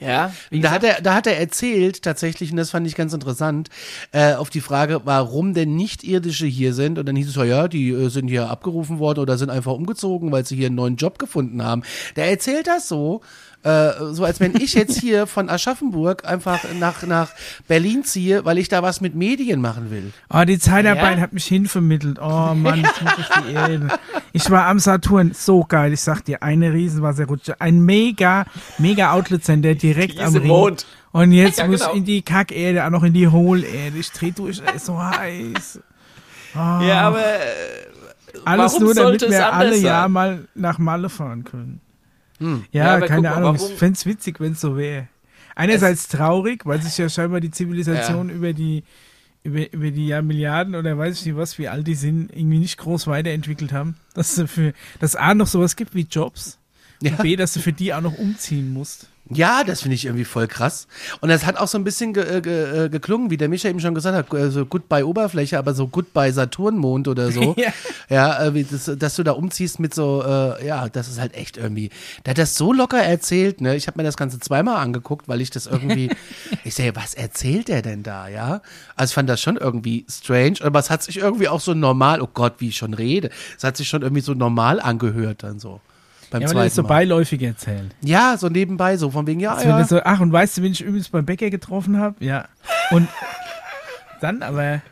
ja, 0.00 0.32
Da 0.50 0.70
hat, 0.70 0.84
er, 0.84 1.00
da 1.02 1.14
hat 1.14 1.26
er 1.26 1.38
erzählt, 1.38 2.02
tatsächlich, 2.02 2.50
und 2.50 2.56
das 2.56 2.70
fand 2.70 2.86
ich 2.86 2.94
ganz 2.96 3.12
interessant, 3.12 3.68
äh, 4.12 4.34
auf 4.34 4.50
die 4.50 4.60
Frage, 4.60 5.02
warum 5.04 5.54
denn 5.54 5.76
Nicht-Irdische 5.76 6.46
hier 6.46 6.72
sind. 6.74 6.98
Und 6.98 7.06
dann 7.06 7.16
hieß 7.16 7.28
es 7.28 7.34
ja, 7.36 7.44
ja, 7.44 7.68
die 7.68 7.90
äh, 7.90 8.08
sind 8.08 8.28
hier 8.28 8.48
abgerufen 8.48 8.98
worden 8.98 9.20
oder 9.20 9.38
sind 9.38 9.50
einfach 9.50 9.72
umgezogen, 9.72 10.32
weil 10.32 10.44
sie 10.44 10.56
hier 10.56 10.66
einen 10.66 10.76
neuen 10.76 10.96
Job 10.96 11.18
gefunden 11.18 11.62
haben. 11.62 11.82
Der 12.16 12.30
erzählt 12.30 12.66
das 12.66 12.88
so, 12.88 13.22
äh, 13.64 13.90
so 14.12 14.24
als 14.24 14.38
wenn 14.40 14.54
ich 14.56 14.74
jetzt 14.74 15.00
hier 15.00 15.26
von 15.26 15.48
Aschaffenburg 15.50 16.24
einfach 16.24 16.60
nach, 16.78 17.02
nach 17.02 17.30
Berlin 17.66 18.04
ziehe, 18.04 18.44
weil 18.44 18.56
ich 18.58 18.68
da 18.68 18.82
was 18.82 19.00
mit 19.00 19.14
Medien 19.14 19.60
machen 19.60 19.90
will. 19.90 20.12
Oh, 20.32 20.44
die 20.44 20.58
Zeitarbeit 20.58 21.16
Ja? 21.16 21.22
hat 21.22 21.32
mich 21.32 21.46
hinvermittelt. 21.46 22.18
Oh 22.20 22.54
Mann, 22.54 22.80
jetzt 22.84 23.02
muss 23.02 23.12
ich 23.18 23.28
die 23.48 23.52
Erde. 23.54 23.88
Ich 24.32 24.48
war 24.50 24.66
am 24.66 24.78
Saturn, 24.78 25.32
so 25.34 25.64
geil. 25.64 25.92
Ich 25.92 26.00
sag 26.00 26.22
dir, 26.24 26.42
eine 26.42 26.72
Riesenwasserrutsche. 26.72 27.60
Ein 27.60 27.80
mega, 27.80 28.44
mega 28.78 29.12
Outlet-Center 29.12 29.74
direkt 29.74 30.20
am 30.20 30.34
Ring. 30.36 30.46
Mond. 30.46 30.86
Und 31.10 31.32
jetzt 31.32 31.58
Ja, 31.58 31.66
muss 31.66 31.80
genau. 31.80 31.92
ich 31.92 31.98
in 31.98 32.04
die 32.04 32.22
Kackerde, 32.22 32.84
auch 32.86 32.90
noch 32.90 33.02
in 33.02 33.12
die 33.14 33.26
Hohlerde. 33.28 33.98
Ich 33.98 34.12
dreh 34.12 34.30
durch, 34.30 34.62
es 34.64 34.74
ist 34.74 34.86
so 34.86 35.02
heiß. 35.02 35.80
ja, 36.54 37.00
aber 37.08 37.18
äh, 37.24 38.38
Alles 38.44 38.72
warum 38.74 38.84
nur, 38.84 38.94
damit 38.94 39.20
sollte 39.20 39.24
es 39.26 39.30
wir 39.32 39.52
alle 39.52 39.66
anders 39.66 39.80
Jahr 39.82 40.02
sein? 40.04 40.12
mal 40.12 40.48
nach 40.54 40.78
Malle 40.78 41.08
fahren 41.08 41.44
können. 41.44 41.80
Hm. 42.38 42.64
Ja, 42.72 42.98
Ja, 42.98 43.06
keine 43.06 43.28
guck 43.28 43.36
Ahnung. 43.36 43.56
Ich 43.56 43.74
fänd's 43.78 44.06
witzig, 44.06 44.40
wenn's 44.40 44.60
so 44.60 44.76
wäre. 44.76 45.08
Einerseits 45.54 46.06
traurig, 46.08 46.64
weil 46.66 46.80
sich 46.80 46.96
ja 46.98 47.08
scheinbar 47.08 47.40
die 47.40 47.50
Zivilisation 47.50 48.30
über 48.30 48.52
die 48.52 48.84
über, 49.44 49.72
über 49.72 49.90
die 49.90 50.08
ja, 50.08 50.20
Milliarden 50.20 50.74
oder 50.74 50.98
weiß 50.98 51.20
ich 51.20 51.26
nicht 51.26 51.36
was, 51.36 51.58
wie 51.58 51.68
alt 51.68 51.86
die 51.86 51.94
sind, 51.94 52.30
irgendwie 52.34 52.58
nicht 52.58 52.76
groß 52.78 53.06
weiterentwickelt 53.06 53.72
haben. 53.72 53.96
Dass 54.14 54.34
du 54.34 54.46
für 54.46 54.72
dass 55.00 55.16
A 55.16 55.34
noch 55.34 55.46
sowas 55.46 55.76
gibt 55.76 55.94
wie 55.94 56.02
Jobs 56.10 56.58
Ja. 57.00 57.12
und 57.12 57.22
B, 57.22 57.36
dass 57.36 57.52
du 57.54 57.60
für 57.60 57.72
die 57.72 57.94
auch 57.94 58.00
noch 58.00 58.18
umziehen 58.18 58.72
musst. 58.72 59.08
Ja, 59.30 59.62
das 59.62 59.82
finde 59.82 59.94
ich 59.94 60.06
irgendwie 60.06 60.24
voll 60.24 60.46
krass. 60.46 60.86
Und 61.20 61.28
das 61.28 61.44
hat 61.44 61.56
auch 61.58 61.68
so 61.68 61.76
ein 61.76 61.84
bisschen 61.84 62.14
ge 62.14 62.36
äh, 62.36 62.40
ge 62.40 62.86
äh, 62.86 62.88
geklungen, 62.88 63.30
wie 63.30 63.36
der 63.36 63.48
Micha 63.48 63.68
eben 63.68 63.80
schon 63.80 63.94
gesagt 63.94 64.16
hat, 64.16 64.38
äh, 64.38 64.50
so 64.50 64.64
Goodbye 64.64 65.04
Oberfläche, 65.04 65.58
aber 65.58 65.74
so 65.74 65.86
Goodbye 65.86 66.32
Saturnmond 66.32 67.08
oder 67.08 67.30
so. 67.30 67.54
Ja. 67.68 67.72
Ja, 68.08 68.54
wie 68.54 68.64
das, 68.64 68.90
dass 68.96 69.16
du 69.16 69.22
da 69.22 69.32
umziehst 69.32 69.80
mit 69.80 69.94
so, 69.94 70.22
äh, 70.24 70.66
ja, 70.66 70.88
das 70.88 71.08
ist 71.08 71.18
halt 71.18 71.34
echt 71.34 71.56
irgendwie. 71.56 71.90
Der 72.24 72.30
hat 72.30 72.38
das 72.38 72.54
so 72.54 72.72
locker 72.72 73.02
erzählt, 73.02 73.60
ne? 73.60 73.76
Ich 73.76 73.86
habe 73.86 73.98
mir 73.98 74.04
das 74.04 74.16
Ganze 74.16 74.38
zweimal 74.38 74.76
angeguckt, 74.76 75.28
weil 75.28 75.40
ich 75.40 75.50
das 75.50 75.66
irgendwie, 75.66 76.10
ich 76.64 76.74
sehe, 76.74 76.94
was 76.96 77.14
erzählt 77.14 77.68
der 77.68 77.82
denn 77.82 78.02
da, 78.02 78.28
ja? 78.28 78.62
Also 78.96 79.10
ich 79.10 79.14
fand 79.14 79.28
das 79.28 79.40
schon 79.40 79.56
irgendwie 79.56 80.06
strange, 80.08 80.58
aber 80.62 80.78
es 80.78 80.90
hat 80.90 81.02
sich 81.02 81.18
irgendwie 81.18 81.48
auch 81.48 81.60
so 81.60 81.74
normal, 81.74 82.22
oh 82.22 82.28
Gott, 82.32 82.54
wie 82.58 82.68
ich 82.68 82.76
schon 82.76 82.94
rede, 82.94 83.30
es 83.56 83.64
hat 83.64 83.76
sich 83.76 83.88
schon 83.88 84.02
irgendwie 84.02 84.22
so 84.22 84.34
normal 84.34 84.80
angehört 84.80 85.42
dann 85.42 85.58
so. 85.58 85.80
Beim 86.30 86.42
Ja, 86.42 86.48
weil 86.50 86.56
er 86.58 86.64
das 86.64 86.74
so 86.74 86.82
zweiten 86.82 86.88
Mal. 86.88 86.94
beiläufig 86.98 87.42
erzählt. 87.42 87.94
Ja, 88.02 88.36
so 88.36 88.48
nebenbei, 88.48 88.96
so 88.96 89.10
von 89.10 89.26
wegen, 89.26 89.40
ja, 89.40 89.54
Als 89.54 89.62
wenn 89.64 89.70
ja. 89.70 89.84
so, 89.84 90.00
ach, 90.04 90.20
und 90.20 90.32
weißt 90.32 90.58
du, 90.58 90.62
wen 90.62 90.72
ich 90.72 90.80
übrigens 90.82 91.08
beim 91.08 91.24
Bäcker 91.24 91.48
getroffen 91.50 91.98
habe? 91.98 92.22
Ja. 92.24 92.46
Und 92.90 93.08
dann 94.20 94.42
aber, 94.42 94.82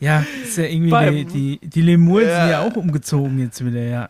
ja, 0.00 0.24
ist 0.44 0.56
ja 0.56 0.64
irgendwie 0.64 0.90
Beim- 0.90 1.14
die, 1.14 1.58
die, 1.58 1.68
die 1.68 1.82
Lemuren 1.82 2.24
sind 2.26 2.50
ja 2.50 2.60
auch 2.60 2.74
umgezogen 2.76 3.38
jetzt 3.38 3.64
wieder, 3.64 3.82
ja. 3.82 4.08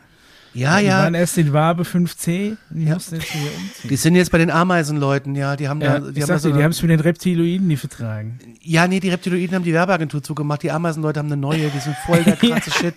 Ja, 0.55 0.79
Die 0.79 0.87
ja. 0.87 0.99
waren 1.05 1.15
erst 1.15 1.37
in 1.39 1.53
Wabe 1.53 1.83
5C 1.85 2.51
und 2.71 2.79
die 2.79 2.85
Ja. 2.87 2.95
mussten 2.95 3.17
jetzt 3.17 3.33
wieder 3.35 3.45
umziehen. 3.57 3.89
Die 3.91 3.97
sind 3.97 4.17
jetzt 4.17 4.31
bei 4.33 4.39
den 4.39 4.51
Ameisenleuten, 4.51 5.35
ja, 5.35 5.57
die 5.57 5.69
haben 5.69 5.81
ja, 5.81 5.99
da, 5.99 6.11
die 6.11 6.17
ich 6.19 6.23
haben 6.23 6.29
da 6.29 6.39
sag 6.39 6.41
so 6.41 6.53
die 6.57 6.63
haben 6.65 6.71
es 6.71 6.81
mit 6.83 6.91
den 6.91 7.01
Reptiloiden 7.01 7.67
nie 7.69 7.77
vertragen. 7.77 8.39
ja, 8.63 8.89
nee, 8.89 8.99
die 9.01 9.11
Reptiloiden 9.11 9.55
haben 9.55 9.65
die 9.65 9.73
Werbeagentur 9.75 10.23
zugemacht, 10.23 10.63
die 10.63 10.71
Ameisenleute 10.71 11.19
haben 11.21 11.27
eine 11.27 11.37
neue, 11.37 11.69
die 11.69 11.79
sind 11.79 11.95
voll 12.07 12.23
der 12.25 12.37
krasse 12.41 12.71
Shit. 12.71 12.95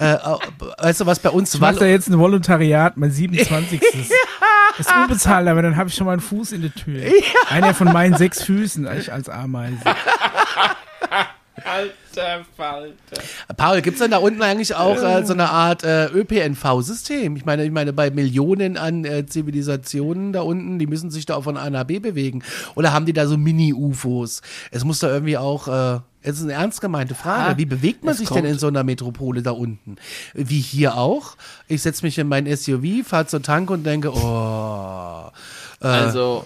Äh, 0.00 0.12
äh, 0.14 0.18
weißt 0.78 1.00
du, 1.00 1.06
was 1.06 1.18
bei 1.20 1.30
uns 1.30 1.54
Ich 1.54 1.60
mache 1.60 1.76
da 1.76 1.86
jetzt 1.86 2.08
ein 2.08 2.18
Volontariat, 2.18 2.96
mein 2.96 3.10
27. 3.10 3.80
Ist 4.78 4.92
unbezahlt, 4.94 5.48
aber 5.48 5.62
dann 5.62 5.76
habe 5.76 5.88
ich 5.88 5.94
schon 5.96 6.06
mal 6.06 6.12
einen 6.12 6.20
Fuß 6.20 6.52
in 6.52 6.62
der 6.62 6.72
Tür. 6.74 7.02
Einer 7.48 7.74
von 7.74 7.92
meinen 7.92 8.14
sechs 8.16 8.42
Füßen 8.44 8.86
als, 8.86 9.08
als 9.08 9.28
Ameise. 9.28 9.76
Alter 12.18 12.44
Falter. 12.56 13.22
Paul, 13.56 13.80
gibt's 13.82 14.00
denn 14.00 14.10
da 14.10 14.18
unten 14.18 14.42
eigentlich 14.42 14.74
auch 14.74 14.96
äh, 15.02 15.24
so 15.24 15.32
eine 15.32 15.50
Art 15.50 15.84
äh, 15.84 16.06
ÖPNV-System? 16.06 17.36
Ich 17.36 17.44
meine, 17.44 17.64
ich 17.64 17.70
meine, 17.70 17.92
bei 17.92 18.10
Millionen 18.10 18.76
an 18.76 19.04
äh, 19.04 19.26
Zivilisationen 19.26 20.32
da 20.32 20.42
unten, 20.42 20.78
die 20.78 20.86
müssen 20.86 21.10
sich 21.10 21.26
da 21.26 21.36
auch 21.36 21.44
von 21.44 21.56
A 21.56 21.70
nach 21.70 21.84
B 21.84 21.98
bewegen. 21.98 22.42
Oder 22.74 22.92
haben 22.92 23.06
die 23.06 23.12
da 23.12 23.26
so 23.26 23.36
Mini-UFOs? 23.36 24.42
Es 24.70 24.84
muss 24.84 24.98
da 24.98 25.08
irgendwie 25.10 25.36
auch, 25.38 25.68
äh, 25.68 26.00
es 26.22 26.38
ist 26.38 26.44
eine 26.44 26.54
ernst 26.54 26.80
gemeinte 26.80 27.14
Frage. 27.14 27.54
Ah, 27.54 27.58
Wie 27.58 27.66
bewegt 27.66 28.04
man 28.04 28.12
es 28.12 28.18
sich 28.18 28.28
denn 28.28 28.44
in 28.44 28.58
so 28.58 28.66
einer 28.66 28.84
Metropole 28.84 29.42
da 29.42 29.52
unten? 29.52 29.96
Wie 30.34 30.60
hier 30.60 30.96
auch? 30.96 31.36
Ich 31.68 31.82
setze 31.82 32.04
mich 32.04 32.18
in 32.18 32.28
mein 32.28 32.44
SUV, 32.54 33.06
fahre 33.06 33.26
zur 33.26 33.42
Tank 33.42 33.70
und 33.70 33.84
denke, 33.84 34.12
oh. 34.12 35.30
Äh, 35.80 35.86
Also, 35.86 36.44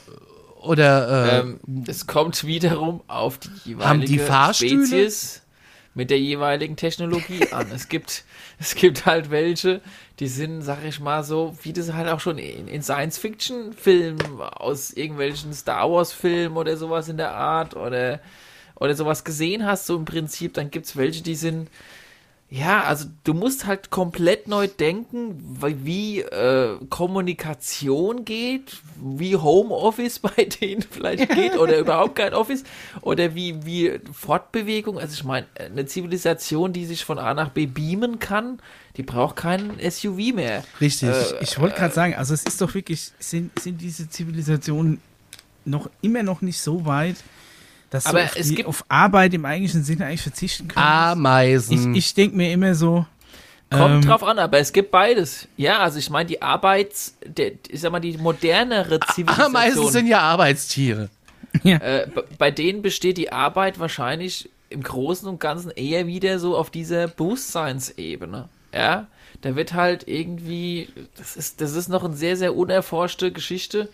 oder 0.61 1.27
äh, 1.27 1.41
ähm, 1.41 1.61
es 1.89 2.07
kommt 2.07 2.45
wiederum 2.47 3.01
auf 3.09 3.39
die 3.39 3.49
jeweilige 3.65 3.89
Haben 3.89 4.01
die 4.03 4.19
Fahrstühle? 4.19 4.87
Spezies 4.87 5.43
mit 5.95 6.11
der 6.11 6.19
jeweiligen 6.19 6.77
Technologie 6.77 7.53
an. 7.53 7.71
Es 7.73 7.89
gibt, 7.89 8.25
es 8.59 8.75
gibt 8.75 9.07
halt 9.07 9.31
welche, 9.31 9.81
die 10.19 10.29
sind, 10.29 10.63
sag 10.63 10.85
ich 10.85 11.01
mal 11.01 11.23
so, 11.25 11.57
wie 11.63 11.73
das 11.73 11.93
halt 11.93 12.09
auch 12.09 12.21
schon 12.21 12.39
in, 12.39 12.69
in 12.69 12.83
Science-Fiction-Filmen 12.83 14.41
aus 14.41 14.91
irgendwelchen 14.93 15.53
Star 15.53 15.91
Wars-Filmen 15.91 16.57
oder 16.57 16.77
sowas 16.77 17.09
in 17.09 17.17
der 17.17 17.35
Art 17.35 17.77
oder, 17.77 18.21
oder 18.77 18.95
sowas 18.95 19.25
gesehen 19.25 19.67
hast, 19.67 19.87
so 19.87 19.97
im 19.97 20.05
Prinzip, 20.05 20.55
dann 20.55 20.71
gibt's 20.71 20.97
welche, 20.97 21.23
die 21.23 21.37
sind, 21.37 21.69
ja, 22.55 22.85
also 22.85 23.07
du 23.25 23.33
musst 23.33 23.65
halt 23.65 23.89
komplett 23.89 24.47
neu 24.47 24.69
denken, 24.69 25.39
wie, 25.59 26.21
äh, 26.21 26.77
Kommunikation 26.91 28.27
geht, 28.27 28.77
wie 28.97 29.37
Homeoffice 29.37 30.19
bei 30.19 30.45
denen 30.45 30.83
vielleicht 30.83 31.31
geht 31.35 31.57
oder 31.57 31.79
überhaupt 31.79 32.17
kein 32.17 32.35
Office 32.35 32.65
oder 33.01 33.35
wie, 33.35 33.65
wie 33.65 33.99
Fortbewegung. 34.13 34.99
Also 34.99 35.15
ich 35.15 35.25
meine, 35.25 35.47
eine 35.59 35.87
Zivilisation, 35.87 36.75
die 36.75 36.85
sich 36.85 37.07
von 37.07 37.19
A 37.19 37.33
nach 37.33 37.49
B 37.49 37.65
beamen 37.65 38.19
kann, 38.19 38.61
die 38.99 39.03
braucht 39.03 39.37
keinen 39.37 39.79
SUV 39.81 40.35
mehr. 40.35 40.63
richtig. 40.79 41.09
äh, 41.09 41.39
Ich 41.41 41.59
wollte 41.59 41.77
gerade 41.77 41.95
sagen, 41.95 42.17
also 42.17 42.35
es 42.35 42.43
ist 42.43 42.61
doch 42.61 42.75
wirklich, 42.75 43.13
sind, 43.19 43.59
sind 43.59 43.81
diese 43.81 44.11
Zivilisationen 44.11 45.01
noch 45.65 45.89
immer 46.03 46.23
noch 46.23 46.43
nicht 46.43 46.61
so 46.61 46.85
weit, 46.85 47.17
dass 47.93 48.07
Aber 48.07 48.19
du 48.21 48.25
auf, 48.25 48.37
es 48.37 48.49
die, 48.49 48.55
gibt- 48.57 48.69
auf 48.69 48.85
Arbeit 48.89 49.35
im 49.35 49.45
eigentlichen 49.45 49.85
Sinne 49.85 50.07
eigentlich 50.07 50.23
verzichten 50.23 50.67
kannst. 50.69 50.79
Ameisen. 50.87 51.95
Ich, 51.95 51.99
ich 52.09 52.15
denke 52.15 52.37
mir 52.37 52.53
immer 52.53 52.75
so, 52.75 53.07
Kommt 53.71 53.95
ähm, 53.95 54.01
drauf 54.03 54.23
an, 54.23 54.39
aber 54.39 54.59
es 54.59 54.71
gibt 54.73 54.91
beides. 54.91 55.49
Ja, 55.57 55.79
also 55.79 55.99
ich 55.99 56.11
meine, 56.11 56.27
die 56.29 56.43
Arbeits, 56.43 57.17
der, 57.25 57.53
ich 57.71 57.81
sag 57.81 57.91
mal, 57.91 58.01
die 58.01 58.19
modernere 58.19 59.01
Zivilisation. 59.15 59.47
Ameisen 59.57 59.89
sind 59.89 60.07
ja 60.09 60.21
Arbeitstiere. 60.21 61.09
Äh, 61.65 62.07
b- 62.07 62.23
bei 62.39 62.51
denen 62.51 62.81
besteht 62.81 63.19
die 63.19 63.31
Arbeit 63.31 63.79
wahrscheinlich 63.79 64.49
im 64.71 64.83
Großen 64.83 65.29
und 65.29 65.39
Ganzen 65.39 65.71
eher 65.71 66.07
wieder 66.07 66.39
so 66.39 66.57
auf 66.57 66.71
dieser 66.71 67.09
Bewusstseinsebene. 67.09 68.49
Ja, 68.75 69.07
da 69.43 69.55
wird 69.57 69.75
halt 69.75 70.09
irgendwie, 70.09 70.89
das 71.19 71.37
ist, 71.37 71.61
das 71.61 71.75
ist 71.75 71.89
noch 71.89 72.05
eine 72.05 72.15
sehr, 72.17 72.37
sehr 72.39 72.57
unerforschte 72.57 73.33
Geschichte. 73.33 73.89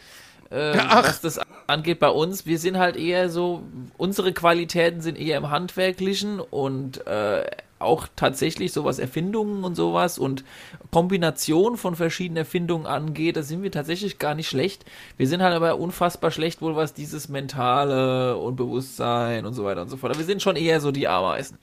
Äh, 0.51 0.75
was 0.79 1.21
das 1.21 1.41
angeht 1.67 1.99
bei 1.99 2.09
uns. 2.09 2.47
Wir 2.47 2.59
sind 2.59 2.79
halt 2.79 2.97
eher 2.97 3.29
so, 3.29 3.63
unsere 3.97 4.33
Qualitäten 4.33 5.01
sind 5.01 5.19
eher 5.19 5.39
im 5.39 5.51
Handwerklichen 5.51 6.41
und 6.41 7.07
äh, 7.07 7.45
auch 7.81 8.09
tatsächlich 8.17 8.73
so 8.73 8.85
was 8.85 8.99
Erfindungen 8.99 9.63
und 9.63 9.77
sowas 9.77 10.19
und 10.19 10.45
Kombination 10.91 11.77
von 11.77 11.95
verschiedenen 11.95 12.39
Erfindungen 12.39 12.87
angeht, 12.87 13.37
da 13.37 13.43
sind 13.43 13.63
wir 13.63 13.71
tatsächlich 13.71 14.19
gar 14.19 14.35
nicht 14.35 14.49
schlecht. 14.49 14.85
Wir 15.17 15.29
sind 15.29 15.43
halt 15.43 15.55
aber 15.55 15.79
unfassbar 15.79 16.31
schlecht 16.31 16.61
wohl, 16.61 16.75
was 16.75 16.95
dieses 16.95 17.29
Mentale 17.29 18.37
und 18.37 18.57
Bewusstsein 18.57 19.47
und 19.47 19.55
so 19.55 19.65
weiter 19.65 19.83
und 19.83 19.91
so 19.91 19.97
fort. 19.97 20.11
Aber 20.11 20.19
wir 20.19 20.27
sind 20.27 20.43
schon 20.43 20.57
eher 20.57 20.81
so 20.81 20.91
die 20.91 21.07
Ameisen. 21.07 21.59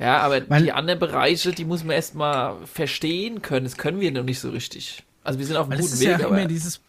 Ja, 0.00 0.18
aber 0.18 0.40
Weil- 0.48 0.62
die 0.62 0.72
anderen 0.72 0.98
Bereiche, 0.98 1.52
die 1.52 1.64
muss 1.64 1.84
man 1.84 1.94
erstmal 1.94 2.56
verstehen 2.66 3.42
können. 3.42 3.64
Das 3.64 3.76
können 3.76 4.00
wir 4.00 4.10
noch 4.10 4.24
nicht 4.24 4.40
so 4.40 4.50
richtig. 4.50 5.04
Also 5.22 5.38
wir 5.38 5.46
sind 5.46 5.56
auf 5.56 5.70
einem 5.70 5.80
guten 5.80 6.00
Weg, 6.00 6.08
ja 6.08 6.14
aber 6.26 6.38
immer 6.38 6.46
dieses 6.46 6.80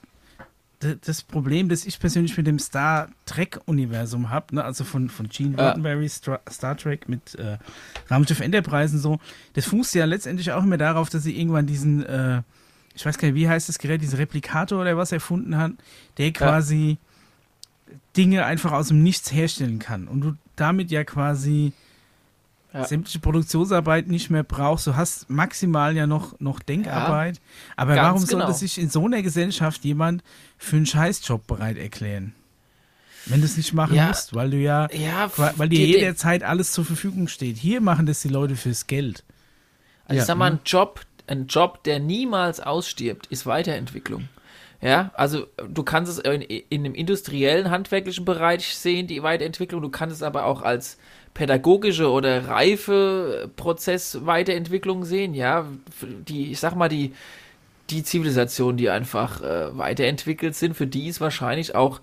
das 1.01 1.21
Problem, 1.23 1.69
das 1.69 1.85
ich 1.85 1.99
persönlich 1.99 2.35
mit 2.37 2.47
dem 2.47 2.59
Star 2.59 3.09
Trek-Universum 3.25 4.29
habe, 4.29 4.55
ne? 4.55 4.63
also 4.63 4.83
von, 4.83 5.09
von 5.09 5.29
Gene 5.29 5.55
Ja. 5.57 5.67
Roddenberry, 5.67 6.09
Stra 6.09 6.39
Star 6.49 6.75
Trek 6.75 7.07
mit 7.07 7.35
äh, 7.35 7.57
Raumschiff 8.09 8.39
Enterprise 8.39 8.95
und 8.95 9.01
so, 9.01 9.19
das 9.53 9.65
fußt 9.65 9.95
ja 9.95 10.05
letztendlich 10.05 10.51
auch 10.51 10.63
immer 10.63 10.77
darauf, 10.77 11.09
dass 11.09 11.23
sie 11.23 11.37
irgendwann 11.39 11.67
diesen, 11.67 12.05
äh, 12.05 12.41
ich 12.95 13.05
weiß 13.05 13.17
gar 13.17 13.27
nicht, 13.27 13.35
wie 13.35 13.47
heißt 13.47 13.69
das 13.69 13.77
Gerät, 13.79 14.01
diesen 14.01 14.17
Replikator 14.17 14.81
oder 14.81 14.97
was 14.97 15.11
erfunden 15.11 15.57
hat, 15.57 15.71
der 16.17 16.31
quasi 16.33 16.97
Dinge 18.17 18.45
einfach 18.45 18.71
aus 18.71 18.89
dem 18.89 19.03
Nichts 19.03 19.31
herstellen 19.31 19.79
kann 19.79 20.07
und 20.07 20.21
du 20.21 20.33
damit 20.55 20.91
ja 20.91 21.03
quasi 21.03 21.73
Ja. 22.73 22.85
sämtliche 22.85 23.19
Produktionsarbeit 23.19 24.07
nicht 24.07 24.29
mehr 24.29 24.43
brauchst. 24.43 24.87
Du 24.87 24.95
hast 24.95 25.29
maximal 25.29 25.93
ja 25.95 26.07
noch, 26.07 26.39
noch 26.39 26.59
Denkarbeit. 26.59 27.41
Aber 27.75 27.95
ganz 27.95 28.05
warum 28.07 28.25
genau. 28.25 28.45
sollte 28.45 28.57
sich 28.57 28.77
in 28.77 28.89
so 28.89 29.05
einer 29.05 29.21
Gesellschaft 29.21 29.83
jemand 29.83 30.23
für 30.61 30.77
einen 30.77 30.85
Scheißjob 30.85 31.45
bereit 31.47 31.77
erklären? 31.77 32.33
Wenn 33.25 33.41
du 33.41 33.45
es 33.45 33.57
nicht 33.57 33.73
machen 33.73 33.95
Ja. 33.95 34.07
musst, 34.07 34.33
weil 34.33 34.49
du 34.49 34.57
ja, 34.57 34.87
ja, 34.91 35.31
weil 35.37 35.69
dir 35.69 35.85
jederzeit 35.85 36.43
alles 36.43 36.71
zur 36.71 36.85
Verfügung 36.85 37.27
steht. 37.27 37.57
Hier 37.57 37.81
machen 37.81 38.05
das 38.05 38.21
die 38.21 38.29
Leute 38.29 38.55
fürs 38.55 38.87
Geld. 38.87 39.23
Also 40.05 40.17
Ja. 40.17 40.21
ich 40.23 40.27
sag 40.27 40.37
mal, 40.37 40.51
ein 40.51 40.59
Job, 40.65 41.01
ein 41.27 41.47
Job, 41.47 41.83
der 41.83 41.99
niemals 41.99 42.59
ausstirbt, 42.59 43.27
ist 43.27 43.45
Weiterentwicklung. 43.45 44.27
Ja, 44.81 45.11
also 45.13 45.45
du 45.69 45.83
kannst 45.83 46.11
es 46.11 46.17
in, 46.17 46.41
in 46.41 46.83
dem 46.83 46.95
industriellen, 46.95 47.69
handwerklichen 47.69 48.25
Bereich 48.25 48.75
sehen, 48.75 49.05
die 49.05 49.21
Weiterentwicklung. 49.21 49.81
Du 49.81 49.89
kannst 49.89 50.15
es 50.15 50.23
aber 50.23 50.45
auch 50.45 50.63
als 50.63 50.97
pädagogische 51.35 52.09
oder 52.09 52.47
reife 52.47 53.51
Prozess 53.55 54.25
Weiterentwicklung 54.25 55.05
sehen. 55.05 55.35
Ja, 55.35 55.67
die, 56.27 56.51
ich 56.51 56.59
sag 56.59 56.75
mal, 56.75 56.89
die, 56.89 57.13
die 57.91 58.03
Zivilisationen, 58.03 58.77
die 58.77 58.89
einfach 58.89 59.41
äh, 59.41 59.77
weiterentwickelt 59.77 60.55
sind, 60.55 60.75
für 60.75 60.87
die 60.87 61.07
ist 61.07 61.21
wahrscheinlich 61.21 61.75
auch 61.75 62.01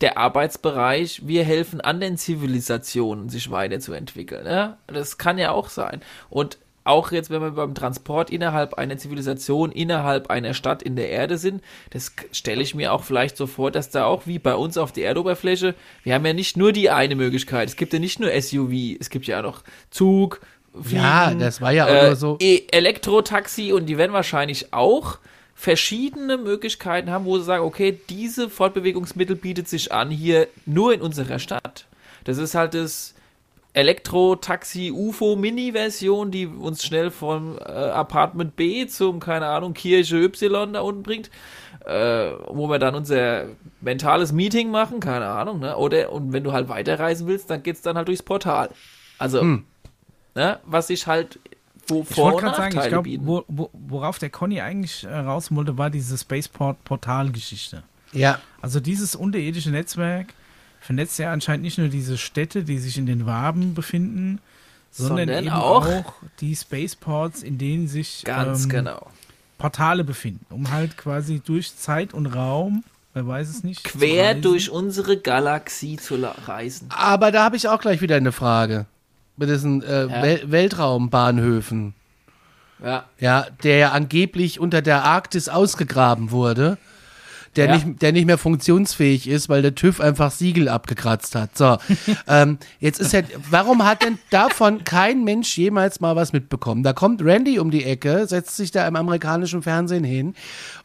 der 0.00 0.18
Arbeitsbereich, 0.18 1.22
wir 1.26 1.44
helfen 1.44 1.80
anderen 1.80 2.16
Zivilisationen, 2.16 3.28
sich 3.28 3.50
weiterzuentwickeln. 3.50 4.46
Ja? 4.46 4.78
Das 4.86 5.18
kann 5.18 5.38
ja 5.38 5.50
auch 5.50 5.68
sein. 5.68 6.00
Und 6.30 6.58
auch 6.84 7.12
jetzt, 7.12 7.30
wenn 7.30 7.40
wir 7.40 7.52
beim 7.52 7.74
Transport 7.74 8.30
innerhalb 8.30 8.74
einer 8.74 8.98
Zivilisation, 8.98 9.72
innerhalb 9.72 10.28
einer 10.30 10.52
Stadt 10.52 10.82
in 10.82 10.96
der 10.96 11.08
Erde 11.08 11.38
sind, 11.38 11.62
das 11.90 12.12
stelle 12.30 12.62
ich 12.62 12.74
mir 12.74 12.92
auch 12.92 13.02
vielleicht 13.02 13.38
so 13.38 13.46
vor, 13.46 13.70
dass 13.70 13.88
da 13.90 14.04
auch 14.04 14.26
wie 14.26 14.38
bei 14.38 14.54
uns 14.54 14.76
auf 14.76 14.92
der 14.92 15.06
Erdoberfläche, 15.06 15.74
wir 16.02 16.14
haben 16.14 16.26
ja 16.26 16.34
nicht 16.34 16.58
nur 16.58 16.72
die 16.72 16.90
eine 16.90 17.16
Möglichkeit. 17.16 17.68
Es 17.70 17.76
gibt 17.76 17.94
ja 17.94 17.98
nicht 17.98 18.20
nur 18.20 18.30
SUV, 18.30 18.98
es 19.00 19.08
gibt 19.08 19.26
ja 19.26 19.38
auch 19.38 19.44
noch 19.44 19.62
Zug, 19.90 20.40
Ja, 20.88 21.26
Fliegen, 21.26 21.40
das 21.40 21.60
war 21.60 21.72
ja 21.72 21.86
auch 21.86 21.90
äh, 21.90 22.16
so. 22.16 22.36
E- 22.40 22.62
Elektrotaxi 22.70 23.72
und 23.72 23.86
die 23.86 23.96
werden 23.98 24.12
wahrscheinlich 24.12 24.72
auch 24.72 25.18
verschiedene 25.54 26.36
Möglichkeiten 26.36 27.10
haben, 27.10 27.24
wo 27.24 27.38
sie 27.38 27.44
sagen, 27.44 27.64
okay, 27.64 27.98
diese 28.10 28.50
Fortbewegungsmittel 28.50 29.36
bietet 29.36 29.68
sich 29.68 29.92
an 29.92 30.10
hier 30.10 30.48
nur 30.66 30.92
in 30.92 31.00
unserer 31.00 31.38
Stadt. 31.38 31.86
Das 32.24 32.38
ist 32.38 32.54
halt 32.54 32.74
das 32.74 33.14
Elektro-Taxi 33.72 34.90
UFO 34.92 35.36
Mini-Version, 35.36 36.30
die 36.30 36.46
uns 36.46 36.84
schnell 36.84 37.10
vom 37.10 37.58
äh, 37.58 37.62
Apartment 37.62 38.56
B 38.56 38.86
zum, 38.86 39.20
keine 39.20 39.46
Ahnung, 39.46 39.74
Kirche 39.74 40.16
Y 40.16 40.72
da 40.72 40.80
unten 40.80 41.02
bringt, 41.02 41.30
äh, 41.84 42.30
wo 42.48 42.68
wir 42.68 42.78
dann 42.78 42.94
unser 42.94 43.46
mentales 43.80 44.32
Meeting 44.32 44.70
machen, 44.70 45.00
keine 45.00 45.26
Ahnung, 45.26 45.60
ne? 45.60 45.76
Oder 45.76 46.12
und 46.12 46.32
wenn 46.32 46.44
du 46.44 46.52
halt 46.52 46.68
weiterreisen 46.68 47.26
willst, 47.26 47.50
dann 47.50 47.62
geht's 47.62 47.82
dann 47.82 47.96
halt 47.96 48.08
durchs 48.08 48.22
Portal. 48.22 48.70
Also, 49.18 49.40
Hm. 49.40 49.64
Ne, 50.34 50.58
was 50.64 50.88
sich 50.88 51.06
halt 51.06 51.38
wo 51.86 52.00
Ich 52.08 52.14
Vor- 52.14 52.32
wollte 52.32 52.36
und 52.36 52.42
gerade 52.44 52.56
sagen, 52.56 52.68
ich 52.70 52.74
Nachteile 52.76 52.90
glaube, 52.90 53.08
bieten. 53.10 53.26
wo, 53.26 53.44
wo, 53.48 53.70
worauf 53.74 54.18
der 54.18 54.30
Conny 54.30 54.60
eigentlich 54.62 55.04
äh, 55.04 55.14
raus 55.14 55.54
wollte, 55.54 55.76
war 55.76 55.90
diese 55.90 56.16
Spaceport-Portal-Geschichte. 56.88 57.82
Ja, 58.12 58.38
Also 58.62 58.80
dieses 58.80 59.14
unterirdische 59.16 59.70
Netzwerk 59.70 60.28
vernetzt 60.80 61.18
ja 61.18 61.32
anscheinend 61.32 61.64
nicht 61.64 61.78
nur 61.78 61.88
diese 61.88 62.16
Städte, 62.16 62.62
die 62.64 62.78
sich 62.78 62.96
in 62.96 63.06
den 63.06 63.26
Waben 63.26 63.74
befinden, 63.74 64.38
sondern, 64.90 65.28
Sondern 65.28 65.44
eben 65.44 65.52
auch- 65.52 65.86
auch, 65.86 66.12
die 66.40 66.54
Spaceports, 66.54 67.42
in 67.42 67.58
denen 67.58 67.88
sich 67.88 68.22
Ganz 68.24 68.64
ähm, 68.64 68.68
genau. 68.70 69.06
Portale 69.58 70.04
befinden, 70.04 70.46
um 70.50 70.70
halt 70.70 70.96
quasi 70.96 71.40
durch 71.44 71.76
Zeit 71.76 72.14
und 72.14 72.26
Raum, 72.26 72.84
wer 73.12 73.26
weiß 73.26 73.48
es 73.48 73.64
nicht, 73.64 73.82
Quer 73.84 74.34
durch 74.36 74.70
unsere 74.70 75.16
Galaxie 75.18 75.96
zu 75.96 76.16
la- 76.16 76.34
reisen. 76.46 76.88
aber 76.90 77.32
da 77.32 77.44
habe 77.44 77.56
ich 77.56 77.66
auch 77.68 77.80
gleich 77.80 78.00
wieder 78.00 78.16
eine 78.16 78.32
Frage. 78.32 78.86
Mit 79.36 79.48
diesen 79.48 79.82
äh, 79.82 80.06
Ja. 80.06 80.22
Wel 80.22 80.50
Weltraumbahnhöfen. 80.50 81.94
Ja. 82.84 83.04
ja, 83.18 83.46
der 83.62 83.76
ja 83.78 83.90
angeblich 83.92 84.60
unter 84.60 84.82
der 84.82 85.04
Arktis 85.04 85.48
ausgegraben 85.48 86.30
wurde, 86.32 86.76
der, 87.56 87.66
Ja. 87.66 87.76
nicht, 87.76 88.02
der 88.02 88.12
nicht 88.12 88.26
mehr 88.26 88.36
funktionsfähig 88.36 89.28
ist, 89.28 89.48
weil 89.48 89.62
der 89.62 89.74
TÜV 89.76 90.00
einfach 90.00 90.30
Siegel 90.32 90.68
abgekratzt 90.68 91.34
hat. 91.36 91.56
So, 91.56 91.78
ähm, 92.28 92.58
jetzt 92.80 93.00
ist 93.00 93.12
ja, 93.12 93.22
warum 93.48 93.84
hat 93.84 94.02
denn 94.02 94.18
davon 94.30 94.82
kein 94.84 95.22
Mensch 95.24 95.56
jemals 95.56 96.00
mal 96.00 96.16
was 96.16 96.32
mitbekommen? 96.32 96.82
Da 96.82 96.92
kommt 96.92 97.24
Randy 97.24 97.58
um 97.58 97.70
die 97.70 97.84
Ecke, 97.84 98.26
setzt 98.26 98.56
sich 98.56 98.70
da 98.72 98.86
im 98.88 98.96
amerikanischen 98.96 99.62
Fernsehen 99.62 100.04
hin 100.04 100.34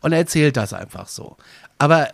und 0.01 0.13
erzählt 0.13 0.57
das 0.57 0.73
einfach 0.73 1.07
so. 1.07 1.37
Aber 1.79 2.07
äh, 2.07 2.11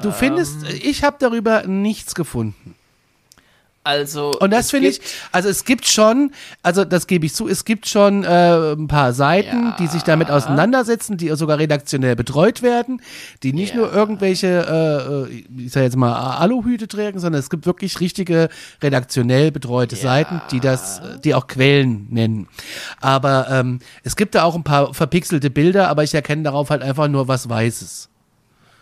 du 0.00 0.12
findest, 0.12 0.62
Ähm. 0.62 0.80
ich 0.82 1.02
habe 1.02 1.16
darüber 1.18 1.64
nichts 1.66 2.14
gefunden. 2.14 2.76
Also. 3.88 4.32
Und 4.38 4.50
das 4.52 4.70
finde 4.70 4.88
ich, 4.90 5.00
also 5.32 5.48
es 5.48 5.64
gibt 5.64 5.86
schon, 5.86 6.32
also 6.62 6.84
das 6.84 7.06
gebe 7.06 7.24
ich 7.24 7.32
zu, 7.34 7.48
es 7.48 7.64
gibt 7.64 7.88
schon 7.88 8.22
äh, 8.22 8.72
ein 8.72 8.86
paar 8.86 9.14
Seiten, 9.14 9.68
Ja. 9.68 9.76
die 9.78 9.86
sich 9.86 10.02
damit 10.02 10.30
auseinandersetzen, 10.30 11.16
die 11.16 11.28
sogar 11.36 11.58
redaktionell 11.58 12.14
betreut 12.14 12.60
werden, 12.60 13.00
die 13.42 13.54
nicht 13.54 13.70
Ja. 13.72 13.80
nur 13.80 13.92
irgendwelche, 13.94 14.46
äh, 14.46 15.32
äh, 15.34 15.64
ich 15.64 15.72
sag 15.72 15.84
jetzt 15.84 15.96
mal, 15.96 16.12
Aluhüte 16.36 16.86
tragen, 16.86 17.18
sondern 17.18 17.40
es 17.40 17.48
gibt 17.48 17.64
wirklich 17.64 17.98
richtige 18.00 18.50
redaktionell 18.82 19.50
betreute 19.52 19.96
Seiten, 19.96 20.42
die 20.50 20.60
das, 20.60 21.00
die 21.24 21.34
auch 21.34 21.46
Quellen 21.46 22.08
nennen. 22.10 22.46
Aber 23.00 23.46
ähm, 23.50 23.78
es 24.04 24.16
gibt 24.16 24.34
da 24.34 24.42
auch 24.42 24.54
ein 24.54 24.64
paar 24.64 24.92
verpixelte 24.92 25.48
Bilder, 25.48 25.88
aber 25.88 26.04
ich 26.04 26.12
erkenne 26.12 26.42
darauf 26.42 26.68
halt 26.68 26.82
einfach 26.82 27.08
nur 27.08 27.26
was 27.26 27.48
Weißes 27.48 28.10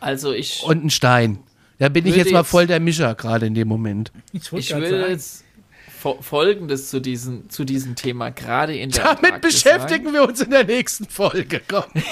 Also 0.01 0.33
ich. 0.33 0.65
und 0.65 0.85
ein 0.85 0.91
Stein. 0.91 1.39
Da 1.79 1.89
bin 1.89 2.07
ich 2.07 2.17
jetzt 2.17 2.33
mal 2.33 2.45
voll 2.45 2.67
der 2.67 2.81
Mischer 2.81 3.15
gerade 3.15 3.47
in 3.47 3.55
dem 3.55 3.69
Moment. 3.69 4.11
Ich, 4.33 4.51
will 4.53 4.63
sagen, 4.63 5.11
jetzt 5.11 5.45
fo- 6.03 6.21
Folgendes 6.23 6.89
zu 6.89 7.01
diesem, 7.01 7.51
zu 7.51 7.65
diesem 7.65 7.95
Thema, 7.97 8.31
gerade 8.31 8.75
in 8.77 8.91
der 8.91 9.05
Damit 9.05 9.25
Antarktis 9.25 9.63
beschäftigen 9.63 10.13
wir 10.13 10.27
uns 10.27 10.41
in 10.41 10.51
der 10.51 10.65
nächsten 10.65 11.07
Folge. 11.07 11.61
Komm. 11.69 11.85
ja, 11.95 12.03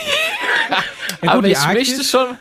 gut, 1.20 1.28
Aber 1.30 1.48
ich 1.48 1.56
Arktis- 1.58 1.74
möchte 1.96 2.04
schon. 2.04 2.38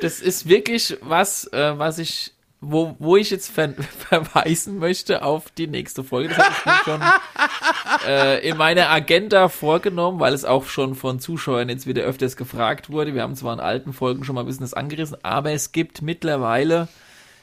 Das 0.00 0.20
ist 0.20 0.48
wirklich 0.48 0.96
was, 1.00 1.44
äh, 1.52 1.78
was 1.78 1.98
ich, 1.98 2.32
wo, 2.62 2.94
wo 3.00 3.16
ich 3.16 3.30
jetzt 3.30 3.50
ver 3.50 3.74
verweisen 4.08 4.78
möchte 4.78 5.22
auf 5.22 5.50
die 5.50 5.66
nächste 5.66 6.04
Folge. 6.04 6.28
Das 6.30 6.38
habe 6.38 6.54
ich 6.56 6.64
mir 6.64 6.84
schon 6.84 8.08
äh, 8.08 8.48
in 8.48 8.56
meiner 8.56 8.88
Agenda 8.88 9.48
vorgenommen, 9.48 10.20
weil 10.20 10.32
es 10.32 10.44
auch 10.44 10.66
schon 10.66 10.94
von 10.94 11.18
Zuschauern 11.20 11.68
jetzt 11.68 11.86
wieder 11.86 12.02
öfters 12.04 12.36
gefragt 12.36 12.88
wurde. 12.88 13.14
Wir 13.14 13.22
haben 13.22 13.34
zwar 13.34 13.52
in 13.52 13.60
alten 13.60 13.92
Folgen 13.92 14.24
schon 14.24 14.36
mal 14.36 14.42
ein 14.42 14.46
bisschen 14.46 14.62
das 14.64 14.74
angerissen, 14.74 15.18
aber 15.22 15.50
es 15.50 15.72
gibt 15.72 16.02
mittlerweile 16.02 16.88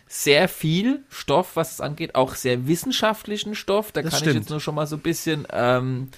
sehr 0.08 0.48
viel 0.48 1.04
Stoff, 1.10 1.56
was 1.56 1.74
es 1.74 1.82
angeht, 1.82 2.16
auch 2.16 2.34
sehr 2.34 2.66
wissenschaftlichen 2.68 3.54
Stoff. 3.54 3.92
Da 3.92 4.02
Das 4.02 4.12
kann 4.12 4.18
ich 4.24 4.30
stimmt. 4.30 4.40
jetzt 4.46 4.50
nur 4.50 4.60
schon 4.60 4.74
mal 4.74 4.88
so 4.88 4.96
ein 4.96 5.02
bisschen, 5.02 5.46
ähm, 5.52 6.10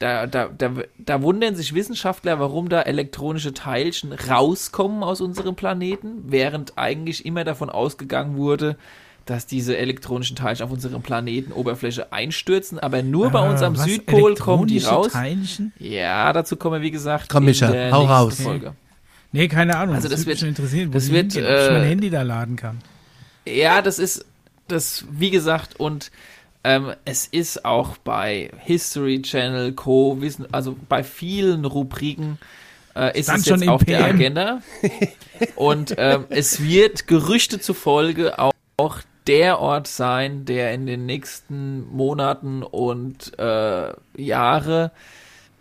da, 0.00 0.26
da, 0.26 0.48
da, 0.48 0.72
da 0.98 1.22
wundern 1.22 1.54
sich 1.54 1.74
Wissenschaftler, 1.74 2.40
warum 2.40 2.68
da 2.68 2.82
elektronische 2.82 3.54
Teilchen 3.54 4.12
rauskommen 4.12 5.02
aus 5.04 5.20
unserem 5.20 5.54
Planeten, 5.54 6.24
während 6.26 6.76
eigentlich 6.78 7.24
immer 7.24 7.44
davon 7.44 7.70
ausgegangen 7.70 8.36
wurde, 8.36 8.76
dass 9.26 9.46
diese 9.46 9.76
elektronischen 9.76 10.34
Teilchen 10.34 10.64
auf 10.64 10.72
unserem 10.72 11.02
Planetenoberfläche 11.02 12.12
einstürzen, 12.12 12.78
aber 12.80 13.02
nur 13.02 13.30
bei 13.30 13.48
uns 13.48 13.60
Äh, 13.60 13.66
am 13.66 13.76
was, 13.76 13.84
Südpol 13.84 14.34
kommen 14.34 14.66
die 14.66 14.78
elektronische 14.78 14.88
raus. 14.88 15.12
Teilchen? 15.12 15.72
Ja, 15.78 16.32
dazu 16.32 16.56
kommen 16.56 16.76
wir, 16.80 16.82
wie 16.82 16.90
gesagt, 16.90 17.28
Komm, 17.28 17.44
Micha, 17.44 17.70
der 17.70 17.92
hau 17.92 17.98
nächsten 18.00 18.12
raus. 18.14 18.40
Folge. 18.40 18.72
Nee, 19.32 19.46
keine 19.46 19.76
Ahnung. 19.76 19.94
Also 19.94 20.08
das 20.08 20.20
würde 20.20 20.26
wird- 20.26 20.34
mich 20.34 20.40
schon 20.40 20.48
interessieren, 20.48 20.88
wo 20.88 20.94
das 20.94 21.10
wird, 21.12 21.32
hingehen, 21.32 21.44
ob 21.44 21.60
ich 21.60 21.70
mein 21.70 21.82
äh, 21.84 21.88
Handy 21.88 22.10
da 22.10 22.22
laden 22.22 22.56
kann. 22.56 22.78
Ja, 23.46 23.82
das 23.82 23.98
ist, 24.00 24.24
das, 24.66 25.04
wie 25.12 25.30
gesagt, 25.30 25.78
und 25.78 26.10
ähm, 26.64 26.92
es 27.04 27.26
ist 27.26 27.64
auch 27.64 27.96
bei 27.98 28.50
History 28.58 29.22
Channel, 29.22 29.72
Co., 29.72 30.20
Wissen, 30.20 30.46
also 30.52 30.76
bei 30.88 31.02
vielen 31.02 31.64
Rubriken 31.64 32.38
äh, 32.94 33.18
ist 33.18 33.28
Dann 33.28 33.40
es 33.40 33.48
schon 33.48 33.60
jetzt 33.60 33.68
auf 33.68 33.84
der 33.84 33.98
PM. 33.98 34.16
Agenda. 34.16 34.62
Und 35.56 35.94
ähm, 35.96 36.26
es 36.28 36.62
wird 36.62 37.06
Gerüchte 37.06 37.60
zufolge 37.60 38.38
auch, 38.38 38.52
auch 38.76 39.00
der 39.26 39.58
Ort 39.60 39.86
sein, 39.86 40.44
der 40.44 40.74
in 40.74 40.86
den 40.86 41.06
nächsten 41.06 41.86
Monaten 41.94 42.62
und 42.62 43.38
äh, 43.38 43.92
Jahre, 44.16 44.90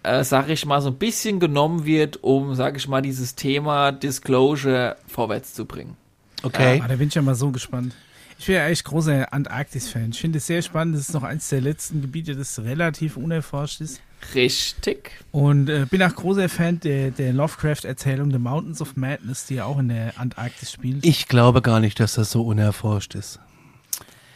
äh, 0.03 0.23
sag 0.23 0.49
ich 0.49 0.65
mal, 0.65 0.81
so 0.81 0.89
ein 0.89 0.97
bisschen 0.97 1.39
genommen 1.39 1.85
wird, 1.85 2.23
um, 2.23 2.55
sag 2.55 2.77
ich 2.77 2.87
mal, 2.87 3.01
dieses 3.01 3.35
Thema 3.35 3.91
Disclosure 3.91 4.95
vorwärts 5.07 5.53
zu 5.53 5.65
bringen. 5.65 5.95
Okay. 6.41 6.81
Ah, 6.83 6.87
da 6.87 6.95
bin 6.95 7.09
ich 7.09 7.15
ja 7.15 7.21
mal 7.21 7.35
so 7.35 7.51
gespannt. 7.51 7.93
Ich 8.39 8.45
bin 8.45 8.55
ja 8.55 8.67
echt 8.67 8.85
großer 8.85 9.31
Antarktis-Fan. 9.33 10.11
Ich 10.11 10.19
finde 10.21 10.37
es 10.37 10.47
sehr 10.47 10.61
spannend. 10.61 10.95
Das 10.95 11.01
ist 11.01 11.13
noch 11.13 11.23
eines 11.23 11.49
der 11.49 11.59
letzten 11.61 12.01
Gebiete, 12.01 12.35
das 12.35 12.57
relativ 12.59 13.17
unerforscht 13.17 13.81
ist. 13.81 14.01
Richtig. 14.33 15.11
Und 15.31 15.69
äh, 15.69 15.85
bin 15.89 16.01
auch 16.03 16.15
großer 16.15 16.47
Fan 16.49 16.79
der, 16.79 17.11
der 17.11 17.33
Lovecraft-Erzählung 17.33 18.31
The 18.31 18.37
Mountains 18.39 18.81
of 18.81 18.95
Madness, 18.95 19.45
die 19.45 19.55
ja 19.55 19.65
auch 19.65 19.77
in 19.79 19.89
der 19.89 20.13
Antarktis 20.17 20.71
spielt. 20.71 21.05
Ich 21.05 21.27
glaube 21.27 21.61
gar 21.61 21.79
nicht, 21.81 21.99
dass 21.99 22.13
das 22.13 22.31
so 22.31 22.43
unerforscht 22.43 23.13
ist. 23.15 23.39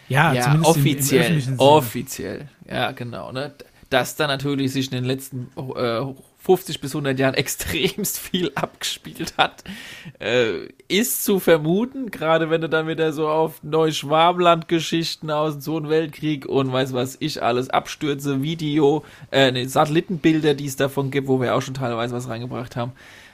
ja, 0.09 0.33
ja, 0.33 0.47
im- 0.53 0.59
im 0.59 0.65
offiziell. 0.65 1.21
öffentlichen 1.21 1.57
Sinne. 1.57 1.59
offiziell. 1.61 2.47
Ja, 2.69 2.91
genau. 2.91 3.31
Ne? 3.31 3.53
Dass 3.89 4.15
da 4.15 4.27
natürlich 4.27 4.73
sich 4.73 4.85
in 4.87 4.91
den 4.97 5.05
letzten 5.05 5.47
äh, 5.55 6.01
50 6.43 6.81
bis 6.81 6.93
100 6.93 7.17
Jahren 7.17 7.33
extremst 7.35 8.19
viel 8.19 8.51
abgespielt 8.55 9.35
hat, 9.37 9.63
äh, 10.19 10.67
ist 10.87 11.23
zu 11.23 11.39
vermuten, 11.39 12.11
gerade 12.11 12.49
wenn 12.49 12.61
du 12.61 12.69
dann 12.69 12.87
wieder 12.87 13.13
so 13.13 13.29
auf 13.29 13.63
Neuschwabenland-Geschichten 13.63 15.31
aus 15.31 15.53
dem 15.53 15.61
Zweiten 15.61 15.89
Weltkrieg 15.89 16.45
und 16.45 16.71
weiß 16.71 16.93
was 16.93 17.15
ich 17.19 17.41
alles, 17.41 17.69
Abstürze, 17.69 18.41
Video, 18.41 19.05
äh, 19.31 19.51
ne, 19.51 19.67
Satellitenbilder, 19.67 20.53
die 20.53 20.65
es 20.65 20.75
davon 20.75 21.11
gibt, 21.11 21.27
wo 21.27 21.39
wir 21.39 21.55
auch 21.55 21.61
schon 21.61 21.75
teilweise 21.75 22.13
was 22.13 22.27
reingebracht 22.27 22.75
haben. 22.75 22.91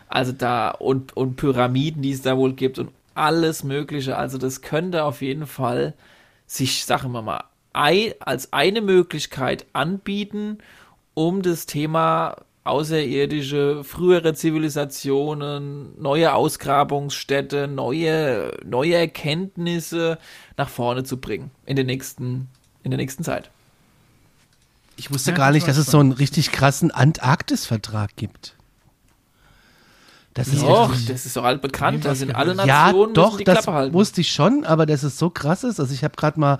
Also 0.07 0.31
da 0.31 0.69
und, 0.69 1.17
und 1.17 1.35
Pyramiden, 1.35 2.01
die 2.01 2.11
es 2.11 2.21
da 2.21 2.37
wohl 2.37 2.53
gibt 2.53 2.77
und 2.77 2.91
alles 3.15 3.63
Mögliche. 3.63 4.17
Also 4.17 4.37
das 4.37 4.61
könnte 4.61 5.03
auf 5.03 5.21
jeden 5.21 5.47
Fall 5.47 5.93
sich, 6.45 6.85
sagen 6.85 7.11
wir 7.11 7.21
mal, 7.21 7.43
als 7.73 8.53
eine 8.53 8.81
Möglichkeit 8.81 9.65
anbieten, 9.73 10.59
um 11.13 11.41
das 11.41 11.65
Thema 11.65 12.37
außerirdische, 12.69 13.83
frühere 13.83 14.33
Zivilisationen, 14.33 15.99
neue 16.01 16.33
Ausgrabungsstätte, 16.33 17.67
neue, 17.67 18.51
neue 18.65 18.95
Erkenntnisse 18.95 20.17
nach 20.57 20.69
vorne 20.69 21.03
zu 21.03 21.17
bringen 21.17 21.51
in, 21.65 21.75
den 21.75 21.85
nächsten, 21.87 22.47
in 22.83 22.91
der 22.91 22.97
nächsten 22.97 23.23
Zeit. 23.23 23.49
Ich 24.95 25.11
wusste 25.11 25.31
Ja, 25.31 25.37
gar 25.37 25.47
das 25.47 25.55
nicht, 25.55 25.67
dass 25.67 25.77
es 25.77 25.87
so 25.87 25.99
einen 25.99 26.11
richtig 26.11 26.51
krassen 26.51 26.91
Antarktis-Vertrag 26.91 28.15
gibt. 28.15 28.55
Das 30.33 30.47
ist 30.47 30.61
Doch, 30.61 30.91
richtig- 30.91 31.07
das 31.07 31.25
ist 31.25 31.35
doch 31.35 31.57
bekannt. 31.57 31.99
Wie 31.99 32.07
Da 32.07 32.15
sind 32.15 32.29
gehört? 32.29 32.47
alle 32.47 32.67
ja, 32.67 32.85
Nationen 32.87 33.13
doch, 33.13 33.25
müssen 33.31 33.37
die 33.39 33.43
das 33.45 33.63
Klappe 33.63 33.77
halten. 33.77 33.93
wusste 33.93 34.21
ich 34.21 34.31
schon, 34.31 34.63
aber 34.63 34.85
dass 34.85 35.03
es 35.03 35.17
so 35.17 35.29
krass 35.29 35.63
ist. 35.63 35.79
Also 35.79 35.93
ich 35.93 36.03
habe 36.03 36.15
gerade 36.15 36.39
mal 36.39 36.59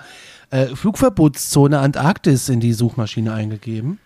äh, 0.49 0.67
Flugverbotszone 0.75 1.79
Antarktis 1.79 2.49
in 2.49 2.59
die 2.59 2.73
Suchmaschine 2.73 3.33
eingegeben. 3.33 3.99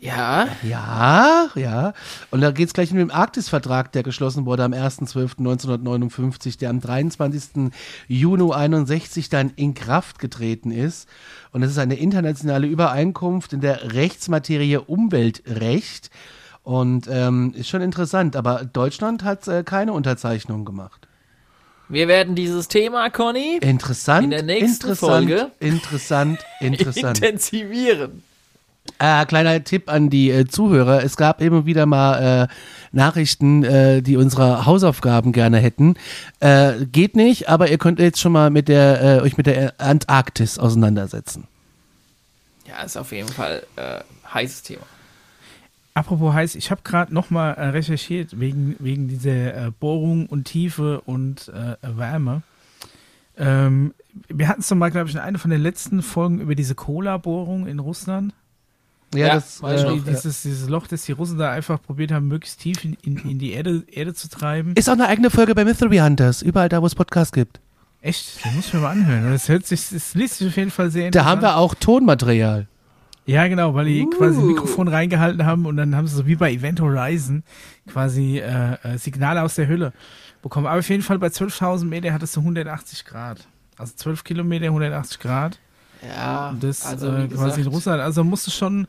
Ja, 0.00 0.48
Ja, 0.62 1.48
ja. 1.54 1.92
Und 2.30 2.40
da 2.40 2.50
geht 2.50 2.68
es 2.68 2.74
gleich 2.74 2.92
mit 2.92 3.00
dem 3.00 3.10
Arktis-Vertrag, 3.10 3.92
der 3.92 4.02
geschlossen 4.02 4.46
wurde 4.46 4.64
am 4.64 4.72
1.12.1959, 4.72 6.58
der 6.58 6.70
am 6.70 6.80
23. 6.80 7.72
Juni 8.08 8.52
61 8.52 9.28
dann 9.28 9.52
in 9.56 9.74
Kraft 9.74 10.18
getreten 10.18 10.70
ist. 10.70 11.08
Und 11.52 11.62
es 11.62 11.70
ist 11.70 11.78
eine 11.78 11.94
internationale 11.96 12.66
Übereinkunft 12.66 13.52
in 13.52 13.60
der 13.60 13.94
Rechtsmaterie 13.94 14.78
Umweltrecht. 14.78 16.10
Und 16.62 17.06
ähm, 17.08 17.54
ist 17.56 17.68
schon 17.68 17.80
interessant, 17.80 18.34
aber 18.34 18.64
Deutschland 18.64 19.22
hat 19.22 19.46
äh, 19.46 19.62
keine 19.62 19.92
Unterzeichnung 19.92 20.64
gemacht. 20.64 21.06
wir 21.88 22.08
werden 22.08 22.34
dieses 22.34 22.66
Thema, 22.66 23.08
Conny, 23.10 23.58
Interessant, 23.62 24.24
In 24.24 24.30
der 24.30 24.42
nächsten 24.42 24.88
interessant, 24.88 25.28
Folge 25.28 25.50
interessant, 25.60 26.40
interessant. 26.60 27.18
intensivieren. 27.18 28.24
Äh, 28.98 29.26
kleiner 29.26 29.62
Tipp 29.64 29.90
an 29.90 30.10
die 30.10 30.30
äh, 30.30 30.46
Zuhörer. 30.46 31.02
Es 31.02 31.16
gab 31.16 31.40
immer 31.40 31.66
wieder 31.66 31.86
mal 31.86 32.48
äh, 32.48 32.54
Nachrichten, 32.92 33.64
äh, 33.64 34.02
die 34.02 34.16
unsere 34.16 34.66
Hausaufgaben 34.66 35.32
gerne 35.32 35.58
hätten. 35.58 35.94
Äh, 36.40 36.86
geht 36.86 37.16
nicht, 37.16 37.48
aber 37.48 37.70
ihr 37.70 37.78
könnt 37.78 37.98
jetzt 37.98 38.20
schon 38.20 38.32
mal 38.32 38.50
mit 38.50 38.68
der, 38.68 39.02
äh, 39.02 39.20
euch 39.20 39.36
mit 39.36 39.46
der 39.46 39.74
Antarktis 39.78 40.58
auseinandersetzen. 40.58 41.46
Ja, 42.66 42.82
ist 42.82 42.96
auf 42.96 43.12
jeden 43.12 43.28
Fall 43.28 43.62
äh, 43.76 44.00
heißes 44.32 44.62
Thema. 44.62 44.82
Apropos 45.94 46.34
heiß, 46.34 46.56
ich 46.56 46.70
habe 46.70 46.82
gerade 46.84 47.14
nochmal 47.14 47.54
äh, 47.54 47.68
recherchiert 47.68 48.38
wegen, 48.38 48.76
wegen 48.78 49.08
dieser 49.08 49.66
äh, 49.66 49.70
Bohrung 49.70 50.26
und 50.26 50.44
Tiefe 50.44 51.00
und 51.02 51.48
äh, 51.48 51.76
Wärme. 51.80 52.42
Ähm, 53.38 53.94
wir 54.28 54.48
hatten 54.48 54.60
es 54.60 54.68
doch 54.68 54.76
mal, 54.76 54.90
glaube 54.90 55.08
ich, 55.08 55.14
in 55.14 55.20
einer 55.20 55.38
von 55.38 55.50
den 55.50 55.62
letzten 55.62 56.02
Folgen 56.02 56.40
über 56.40 56.54
diese 56.54 56.74
Cola-Bohrung 56.74 57.66
in 57.66 57.78
Russland. 57.78 58.34
Ja, 59.16 59.34
das 59.34 59.62
weiß 59.62 59.80
ich 59.80 59.86
äh, 59.86 59.90
noch. 59.90 60.04
Die, 60.04 60.10
dieses, 60.10 60.42
dieses 60.42 60.68
Loch, 60.68 60.86
das 60.86 61.04
die 61.04 61.12
Russen 61.12 61.38
da 61.38 61.50
einfach 61.50 61.80
probiert 61.82 62.12
haben, 62.12 62.28
möglichst 62.28 62.60
tief 62.60 62.84
in, 62.84 62.96
in, 63.02 63.16
in 63.18 63.38
die 63.38 63.52
Erde, 63.52 63.84
Erde 63.90 64.14
zu 64.14 64.28
treiben. 64.28 64.72
ist 64.74 64.88
auch 64.88 64.94
eine 64.94 65.06
eigene 65.08 65.30
Folge 65.30 65.54
bei 65.54 65.64
Mystery 65.64 65.98
Hunters, 65.98 66.42
überall 66.42 66.68
da, 66.68 66.82
wo 66.82 66.86
es 66.86 66.94
Podcasts 66.94 67.32
gibt. 67.32 67.60
Echt, 68.02 68.44
das 68.44 68.52
muss 68.54 68.66
ich 68.68 68.74
mir 68.74 68.80
mal 68.80 68.90
anhören. 68.92 69.32
Das 69.32 69.48
hört 69.48 69.66
sich, 69.66 69.88
das 69.90 70.14
liest 70.14 70.38
sich 70.38 70.48
auf 70.48 70.56
jeden 70.56 70.70
Fall 70.70 70.90
sehr 70.90 71.02
Da 71.02 71.06
interessant. 71.06 71.30
haben 71.30 71.42
wir 71.42 71.56
auch 71.56 71.74
Tonmaterial. 71.74 72.68
Ja, 73.24 73.48
genau, 73.48 73.74
weil 73.74 73.86
die 73.86 74.02
Uh. 74.02 74.10
quasi 74.10 74.38
ein 74.38 74.46
Mikrofon 74.46 74.86
reingehalten 74.86 75.44
haben 75.44 75.66
und 75.66 75.76
dann 75.76 75.96
haben 75.96 76.06
sie 76.06 76.14
so 76.14 76.26
wie 76.28 76.36
bei 76.36 76.52
Event 76.52 76.80
Horizon 76.80 77.42
quasi 77.88 78.38
äh, 78.38 78.74
äh, 78.84 78.98
Signale 78.98 79.42
aus 79.42 79.56
der 79.56 79.66
Hülle 79.66 79.92
bekommen. 80.42 80.66
Aber 80.68 80.78
auf 80.78 80.88
jeden 80.88 81.02
Fall 81.02 81.18
bei 81.18 81.26
12.000 81.26 81.86
Meter 81.86 82.12
hat 82.12 82.22
es 82.22 82.32
so 82.34 82.40
180 82.40 83.04
Grad. 83.04 83.48
Also 83.78 83.94
12 83.96 84.22
Kilometer, 84.22 84.66
180 84.66 85.18
Grad. 85.18 85.58
Ja, 86.02 86.54
das 86.60 86.84
also 86.84 87.08
äh, 87.08 87.24
wie 87.24 87.34
quasi 87.34 87.44
in 87.44 87.56
gesagt, 87.56 87.74
Russland. 87.74 88.00
Also 88.02 88.24
musst 88.24 88.46
du 88.46 88.50
schon, 88.50 88.86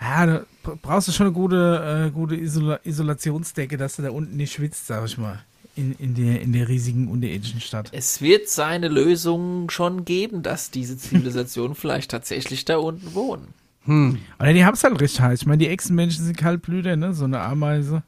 ja, 0.00 0.26
da 0.26 0.42
brauchst 0.82 1.08
du 1.08 1.12
schon 1.12 1.26
eine 1.26 1.34
gute, 1.34 2.06
äh, 2.06 2.10
gute 2.10 2.36
Isola 2.36 2.80
Isolationsdecke, 2.84 3.76
dass 3.76 3.96
du 3.96 4.02
da 4.02 4.10
unten 4.10 4.36
nicht 4.36 4.52
schwitzt, 4.52 4.86
sag 4.86 5.04
ich 5.06 5.18
mal. 5.18 5.40
In, 5.74 5.94
in, 5.98 6.14
der, 6.14 6.40
in 6.40 6.54
der 6.54 6.68
riesigen 6.68 7.08
unterirdischen 7.08 7.60
Stadt. 7.60 7.90
Es 7.92 8.22
wird 8.22 8.48
seine 8.48 8.88
Lösung 8.88 9.68
schon 9.68 10.06
geben, 10.06 10.42
dass 10.42 10.70
diese 10.70 10.96
Zivilisationen 10.96 11.74
vielleicht 11.74 12.10
tatsächlich 12.10 12.64
da 12.64 12.78
unten 12.78 13.14
wohnen. 13.14 13.48
Hm. 13.84 14.18
Aber 14.38 14.52
die 14.54 14.64
haben 14.64 14.72
es 14.72 14.82
halt 14.82 14.98
richtig 14.98 15.20
heiß. 15.20 15.42
Ich 15.42 15.46
meine, 15.46 15.58
die 15.58 15.68
Echsenmenschen 15.68 16.24
sind 16.24 16.36
Kaltblüter, 16.36 16.96
ne? 16.96 17.12
So 17.12 17.24
eine 17.24 17.40
Ameise. 17.40 18.02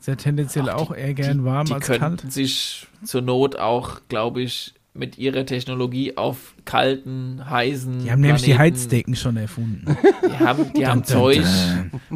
Sehr 0.00 0.16
tendenziell 0.16 0.70
Ach, 0.70 0.76
auch 0.76 0.94
eher 0.94 1.12
gern 1.12 1.44
warm 1.44 1.66
die 1.66 1.74
als 1.74 1.86
könnten 1.86 2.16
kalt. 2.16 2.32
sich 2.32 2.86
zur 3.04 3.20
Not 3.20 3.56
auch, 3.56 4.00
glaube 4.08 4.40
ich, 4.40 4.72
mit 4.92 5.18
ihrer 5.18 5.46
Technologie 5.46 6.16
auf 6.16 6.54
kalten, 6.64 7.48
heißen 7.48 8.00
Die 8.00 8.10
haben 8.10 8.20
nämlich 8.20 8.42
die 8.42 8.52
Planeten- 8.54 8.76
Heizdecken 8.76 9.14
schon 9.16 9.36
erfunden. 9.36 9.96
Die 10.28 10.38
haben, 10.38 10.72
die 10.74 10.86
haben 10.86 11.04
Zeug, 11.04 11.44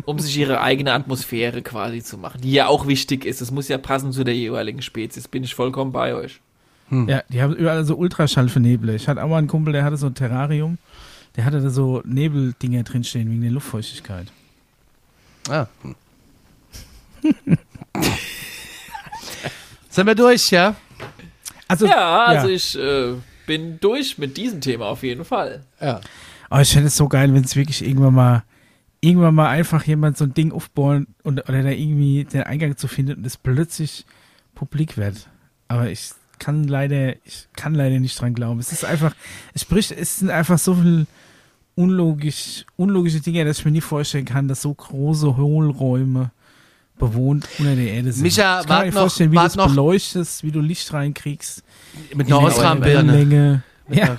um 0.05 0.19
sich 0.19 0.37
ihre 0.37 0.61
eigene 0.61 0.93
Atmosphäre 0.93 1.63
quasi 1.63 2.03
zu 2.03 2.19
machen, 2.19 2.41
die 2.41 2.51
ja 2.53 2.67
auch 2.67 2.87
wichtig 2.89 3.25
ist. 3.25 3.41
Es 3.41 3.51
muss 3.53 3.69
ja 3.69 3.79
passen 3.79 4.13
zu 4.13 4.25
der 4.25 4.35
jeweiligen 4.35 4.83
Spezies. 4.83 5.29
Bin 5.29 5.45
ich 5.45 5.55
vollkommen 5.55 5.93
bei 5.93 6.15
euch. 6.15 6.41
Ja, 6.91 7.23
die 7.31 7.41
haben 7.41 7.55
überall 7.55 7.85
so 7.85 7.97
Ultraschallvernebler. 7.97 8.95
Ich 8.95 9.09
hatte 9.09 9.23
auch 9.25 9.29
mal 9.29 9.39
einen 9.39 9.49
Kumpel, 9.49 9.73
der 9.73 9.85
hatte 9.85 9.97
so 9.97 10.07
ein 10.07 10.15
Terrarium. 10.15 10.79
Der 11.37 11.45
hatte 11.45 11.61
da 11.61 11.71
so 11.71 12.03
Nebeldinger 12.05 12.83
drinstehen 12.83 13.31
wegen 13.31 13.41
der 13.41 13.51
Luftfeuchtigkeit. 13.53 14.27
Ah. 15.49 15.67
Hm. 15.83 15.95
Sind 19.89 20.07
wir 20.07 20.15
durch, 20.15 20.51
ja? 20.51 20.77
Also, 21.69 21.87
Ja, 21.87 22.25
also 22.27 22.49
ich 22.49 22.79
äh, 22.79 23.15
bin 23.47 23.79
durch 23.81 24.19
mit 24.19 24.37
diesem 24.37 24.61
Thema 24.61 24.87
auf 24.87 25.03
jeden 25.03 25.25
Fall. 25.25 25.65
Ja. 25.81 26.01
Aber 26.51 26.63
ich 26.63 26.73
fände 26.73 26.89
es 26.89 26.97
so 26.97 27.09
geil, 27.09 27.33
wenn 27.35 27.45
es 27.45 27.57
wirklich 27.57 27.85
irgendwann 27.85 28.15
mal, 28.15 28.45
irgendwann 29.01 29.35
mal 29.35 29.49
einfach 29.49 29.85
jemand 29.85 30.17
so 30.17 30.25
ein 30.25 30.35
Ding 30.35 30.53
aufbauen 30.53 31.09
und, 31.23 31.49
oder 31.49 31.63
da 31.63 31.71
irgendwie 31.71 32.25
den 32.25 32.43
Eingang 32.43 32.77
zu 32.77 32.89
finden 32.89 33.17
und 33.17 33.27
es 33.27 33.37
plötzlich 33.37 34.07
publik 34.55 34.97
wird. 34.97 35.29
Aber 35.69 35.91
ich 35.91 36.11
kann 36.39 36.65
leider, 36.65 37.15
ich 37.25 37.49
kann 37.57 37.75
leider 37.75 37.99
nicht 37.99 38.21
dran 38.21 38.35
glauben. 38.35 38.61
Es 38.61 38.73
ist 38.73 38.85
einfach, 38.85 39.15
es 39.55 39.63
spricht, 39.63 39.91
es 39.93 40.19
sind 40.19 40.31
einfach 40.31 40.59
so 40.59 40.75
viel 40.75 41.07
unlogisch, 41.75 42.65
unlogische 42.77 43.21
Dinge, 43.21 43.45
dass 43.45 43.61
ich 43.61 43.65
mir 43.65 43.73
nie 43.73 43.81
vorstellen 43.81 44.25
kann, 44.25 44.49
dass 44.49 44.63
so 44.63 44.73
große 44.73 45.37
Hohlräume 45.37 46.31
bewohnt 46.99 47.49
unter 47.59 47.75
der 47.77 47.87
Erde 47.93 48.13
sind. 48.13 48.23
Micha, 48.23 48.61
ich 48.61 48.67
kann 48.67 48.87
mir 48.87 48.93
vorstellen, 48.93 49.33
wie 49.33 49.37
du 49.37 49.43
es 49.45 49.57
beleuchtest, 49.57 50.43
wie 50.45 50.51
du 50.51 50.61
Licht 50.61 50.93
reinkriegst. 50.93 51.63
Mit 52.15 52.29
in 52.29 52.33
einer. 52.35 52.81
Wellenlänge. 52.85 53.63
Ja, 53.91 54.19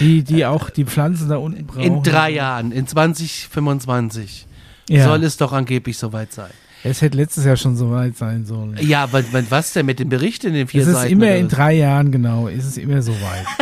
die, 0.00 0.22
die 0.22 0.46
auch 0.46 0.70
die 0.70 0.84
Pflanzen 0.84 1.28
da 1.28 1.36
unten 1.36 1.66
brauchen. 1.66 1.82
In 1.82 2.02
drei 2.02 2.30
Jahren, 2.30 2.72
in 2.72 2.86
2025, 2.86 4.46
Ja. 4.88 5.04
soll 5.04 5.22
es 5.24 5.36
doch 5.36 5.52
angeblich 5.52 5.98
soweit 5.98 6.32
sein. 6.32 6.50
Es 6.86 7.00
hätte 7.00 7.16
letztes 7.16 7.44
Jahr 7.44 7.56
schon 7.56 7.76
so 7.76 7.90
weit 7.90 8.16
sein 8.16 8.44
sollen. 8.44 8.76
Ja, 8.80 9.04
aber 9.04 9.22
was 9.50 9.72
denn 9.72 9.86
mit 9.86 9.98
dem 10.00 10.08
Bericht 10.10 10.44
in 10.44 10.52
den 10.52 10.68
vier 10.68 10.82
es 10.82 10.88
ist 10.88 10.94
Seiten? 10.94 11.12
immer 11.12 11.26
oder 11.26 11.36
in 11.36 11.46
was? 11.46 11.52
drei 11.52 11.72
Jahren, 11.74 12.12
genau. 12.12 12.48
Es 12.48 12.66
ist 12.66 12.78
immer 12.78 13.02
so 13.02 13.12
weit. 13.12 13.46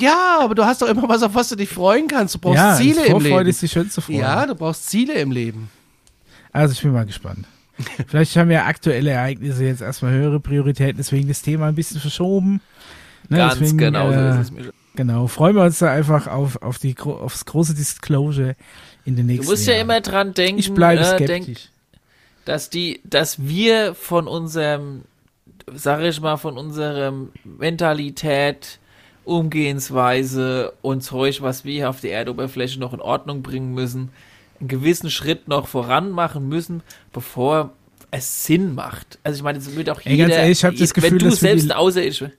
Ja, 0.00 0.38
aber 0.40 0.54
du 0.54 0.64
hast 0.64 0.80
doch 0.80 0.88
immer 0.88 1.06
was, 1.08 1.22
auf 1.22 1.34
was 1.34 1.50
du 1.50 1.54
dich 1.54 1.68
freuen 1.68 2.08
kannst. 2.08 2.34
Du 2.34 2.38
brauchst 2.38 2.56
ja, 2.56 2.74
Ziele 2.76 3.04
im 3.04 3.10
Vorfreude 3.12 3.36
Leben. 3.40 3.48
ist 3.50 3.60
die 3.62 3.68
schönste 3.68 4.00
Freude. 4.00 4.18
Ja, 4.20 4.46
du 4.46 4.54
brauchst 4.54 4.88
Ziele 4.88 5.12
im 5.14 5.30
Leben. 5.30 5.68
Also 6.52 6.72
ich 6.72 6.82
bin 6.82 6.92
mal 6.92 7.06
gespannt. 7.06 7.46
Vielleicht 8.06 8.36
haben 8.36 8.50
ja 8.50 8.66
aktuelle 8.66 9.10
Ereignisse 9.10 9.64
jetzt 9.64 9.80
erstmal 9.80 10.12
höhere 10.12 10.40
Prioritäten, 10.40 10.98
deswegen 10.98 11.28
das 11.28 11.42
Thema 11.42 11.66
ein 11.68 11.74
bisschen 11.74 12.00
verschoben. 12.00 12.60
Ne, 13.28 13.38
Ganz 13.38 13.58
deswegen, 13.58 13.78
genau 13.78 14.12
so 14.12 14.18
äh, 14.18 14.30
ist 14.30 14.38
es. 14.38 14.50
Michael. 14.50 14.72
Genau, 14.94 15.26
freuen 15.26 15.56
wir 15.56 15.62
uns 15.64 15.78
da 15.78 15.90
einfach 15.90 16.26
auf, 16.26 16.60
auf 16.60 16.78
die, 16.78 16.94
aufs 16.98 17.46
große 17.46 17.74
Disclosure 17.74 18.54
in 19.06 19.16
den 19.16 19.26
Du 19.26 19.32
nächsten 19.32 19.50
musst 19.50 19.66
ja 19.66 19.72
Jahren. 19.72 19.84
immer 19.86 20.00
dran 20.02 20.34
denken, 20.34 20.58
Ich 20.58 20.74
bleibe 20.74 21.00
äh, 21.00 21.04
skeptisch. 21.16 21.26
denk, 21.46 21.58
dass 22.44 22.68
die, 22.68 23.00
dass 23.04 23.40
wir 23.40 23.94
von 23.94 24.28
unserem, 24.28 25.02
sag 25.74 26.02
ich 26.02 26.20
mal, 26.20 26.36
von 26.36 26.58
unserem 26.58 27.30
Mentalität, 27.44 28.78
Umgehensweise 29.24 30.72
und 30.82 31.02
Zeug, 31.02 31.40
was 31.40 31.64
wir 31.64 31.88
auf 31.88 32.00
der 32.00 32.12
Erdoberfläche 32.12 32.78
noch 32.80 32.92
in 32.92 33.00
Ordnung 33.00 33.42
bringen 33.42 33.72
müssen, 33.72 34.10
einen 34.62 34.68
gewissen 34.68 35.10
Schritt 35.10 35.48
noch 35.48 35.68
voran 35.68 36.10
machen 36.10 36.48
müssen, 36.48 36.82
bevor 37.12 37.72
es 38.10 38.44
Sinn 38.46 38.74
macht. 38.74 39.18
Also 39.24 39.36
ich 39.38 39.42
meine, 39.42 39.58
es 39.58 39.74
wird 39.74 39.90
auch 39.90 40.00
Ey, 40.04 40.16
jeder, 40.16 40.30
ehrlich, 40.36 40.58
ich 40.58 40.64
hab 40.64 40.74
das 40.76 40.94
wenn 40.96 41.02
Gefühl, 41.02 41.18
du 41.18 41.24
dass 41.26 41.42
wir 41.42 41.48
selbst 41.50 41.66
die- 41.66 41.72
außerirdisch 41.74 42.22
Also 42.22 42.32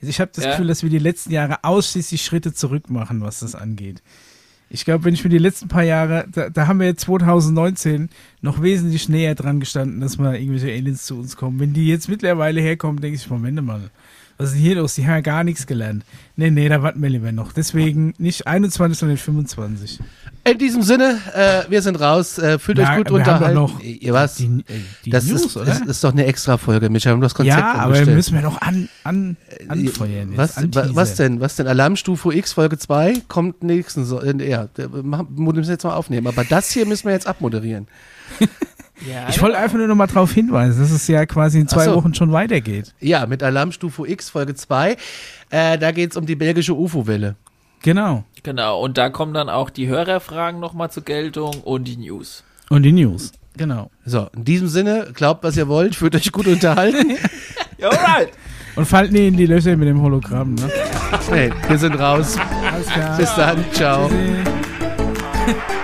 ich 0.00 0.20
habe 0.20 0.30
das 0.34 0.44
Ja. 0.44 0.50
Gefühl, 0.52 0.66
dass 0.66 0.82
wir 0.82 0.90
die 0.90 0.98
letzten 0.98 1.30
Jahre 1.32 1.62
ausschließlich 1.64 2.22
Schritte 2.24 2.52
zurück 2.52 2.90
machen, 2.90 3.20
was 3.20 3.40
das 3.40 3.54
angeht. 3.54 4.02
Ich 4.70 4.84
glaube, 4.84 5.04
wenn 5.04 5.14
ich 5.14 5.22
mir 5.22 5.30
die 5.30 5.38
letzten 5.38 5.68
paar 5.68 5.82
Jahre, 5.84 6.26
da, 6.32 6.48
da 6.50 6.66
haben 6.66 6.80
wir 6.80 6.86
jetzt 6.86 7.02
2019 7.02 8.08
noch 8.40 8.60
wesentlich 8.62 9.08
näher 9.08 9.34
dran 9.34 9.60
gestanden, 9.60 10.00
dass 10.00 10.18
mal 10.18 10.34
irgendwelche 10.36 10.68
Aliens 10.74 11.04
zu 11.06 11.16
uns 11.18 11.36
kommen. 11.36 11.60
Wenn 11.60 11.74
die 11.74 11.86
jetzt 11.86 12.08
mittlerweile 12.08 12.60
herkommen, 12.60 13.00
denke 13.00 13.16
ich, 13.16 13.28
Moment 13.30 13.62
mal, 13.64 13.90
was 14.36 14.48
ist 14.48 14.54
denn 14.54 14.62
hier 14.62 14.74
los? 14.76 14.94
Die 14.94 15.04
haben 15.06 15.14
ja 15.14 15.20
gar 15.20 15.44
nichts 15.44 15.66
gelernt. 15.66 16.04
Nee, 16.36 16.50
nee, 16.50 16.68
da 16.68 16.82
warten 16.82 17.00
wir 17.02 17.08
lieber 17.10 17.30
noch. 17.32 17.52
Deswegen 17.52 18.14
nicht 18.18 18.46
21, 18.46 18.98
sondern 18.98 19.16
25. 19.16 20.00
In 20.46 20.58
diesem 20.58 20.82
Sinne, 20.82 21.18
äh, 21.34 21.70
wir 21.70 21.80
sind 21.80 21.96
raus. 22.00 22.38
Äh, 22.38 22.58
fühlt 22.58 22.78
euch 22.78 22.86
Na, 22.86 22.96
gut 22.96 23.06
wir 23.10 23.24
haben 23.24 23.34
unterhalten. 23.36 23.54
doch 23.54 23.72
noch 23.74 23.80
Ihr 23.80 24.12
was? 24.12 24.34
Die, 24.34 24.44
äh, 24.46 24.62
die 25.04 25.10
das 25.10 25.26
News, 25.26 25.46
ist, 25.46 25.56
oder? 25.56 25.72
ist, 25.72 25.86
ist 25.86 26.04
doch 26.04 26.12
eine 26.12 26.26
extra 26.26 26.58
Folge, 26.58 26.90
Micha. 26.90 27.10
Wir 27.10 27.12
haben 27.12 27.20
das 27.20 27.34
Konzept 27.34 27.56
ja, 27.58 27.74
aber 27.74 28.04
müssen 28.06 28.34
wir 28.34 28.42
noch 28.42 28.60
an, 28.60 28.88
an, 29.04 29.36
anfeuern. 29.68 30.30
jetzt, 30.30 30.36
was, 30.38 30.56
wa- 30.56 30.60
anteasern. 30.62 30.96
was 30.96 31.14
denn? 31.14 31.40
Was 31.40 31.56
denn? 31.56 31.66
Alarmstufe 31.68 32.34
X 32.34 32.52
Folge 32.52 32.76
2 32.76 33.22
kommt 33.28 33.62
nächsten 33.62 34.04
so 34.04 34.20
äh, 34.20 34.34
ja, 34.48 34.68
müssen 34.76 35.54
wir 35.54 35.62
jetzt 35.64 35.84
mal 35.84 35.94
aufnehmen, 35.94 36.26
aber 36.26 36.44
das 36.44 36.70
hier 36.70 36.84
müssen 36.86 37.06
wir 37.06 37.12
jetzt 37.12 37.26
abmoderieren. 37.26 37.86
Ja, 39.08 39.28
Ich 39.28 39.40
wollte 39.42 39.58
einfach 39.58 39.76
nur 39.76 39.88
noch 39.88 39.96
mal 39.96 40.06
darauf 40.06 40.32
hinweisen, 40.32 40.80
dass 40.80 40.90
es 40.90 41.06
ja 41.08 41.26
quasi 41.26 41.60
in 41.60 41.68
zwei 41.68 41.86
so. 41.86 41.94
Wochen 41.94 42.14
schon 42.14 42.32
weitergeht. 42.32 42.94
Ja, 43.00 43.26
mit 43.26 43.42
Alarmstufe 43.42 44.08
X 44.08 44.30
Folge 44.30 44.54
2. 44.54 44.96
Äh, 45.50 45.78
da 45.78 45.90
geht's 45.92 46.16
um 46.16 46.26
die 46.26 46.36
belgische 46.36 46.74
UFO-Welle. 46.74 47.36
Genau. 47.82 48.24
Genau, 48.42 48.80
und 48.80 48.96
da 48.96 49.10
kommen 49.10 49.34
dann 49.34 49.48
auch 49.48 49.70
die 49.70 49.88
Hörerfragen 49.88 50.60
nochmal 50.60 50.90
zur 50.90 51.02
Geltung 51.02 51.60
und 51.64 51.84
die 51.84 51.96
News. 51.96 52.44
Und 52.70 52.82
die 52.82 52.92
News. 52.92 53.32
Genau. 53.56 53.90
So, 54.04 54.28
in 54.34 54.44
diesem 54.44 54.68
Sinne, 54.68 55.08
glaubt, 55.12 55.44
was 55.44 55.56
ihr 55.56 55.68
wollt, 55.68 55.94
fühlt 55.94 56.14
euch 56.14 56.32
gut 56.32 56.46
unterhalten. 56.46 57.16
Alright! 57.82 58.30
Und 58.76 58.86
fallt 58.86 59.12
nie 59.12 59.28
in 59.28 59.36
die 59.36 59.46
Löcher 59.46 59.76
mit 59.76 59.88
dem 59.88 60.00
Hologramm, 60.02 60.54
ne? 60.54 60.68
hey, 61.30 61.52
wir 61.68 61.78
sind 61.78 61.94
raus. 61.94 62.36
Alles 62.72 62.86
klar. 62.86 63.16
Bis 63.16 63.34
dann. 63.34 63.64
Ciao. 63.72 64.08
Tschüssi. 64.08 65.74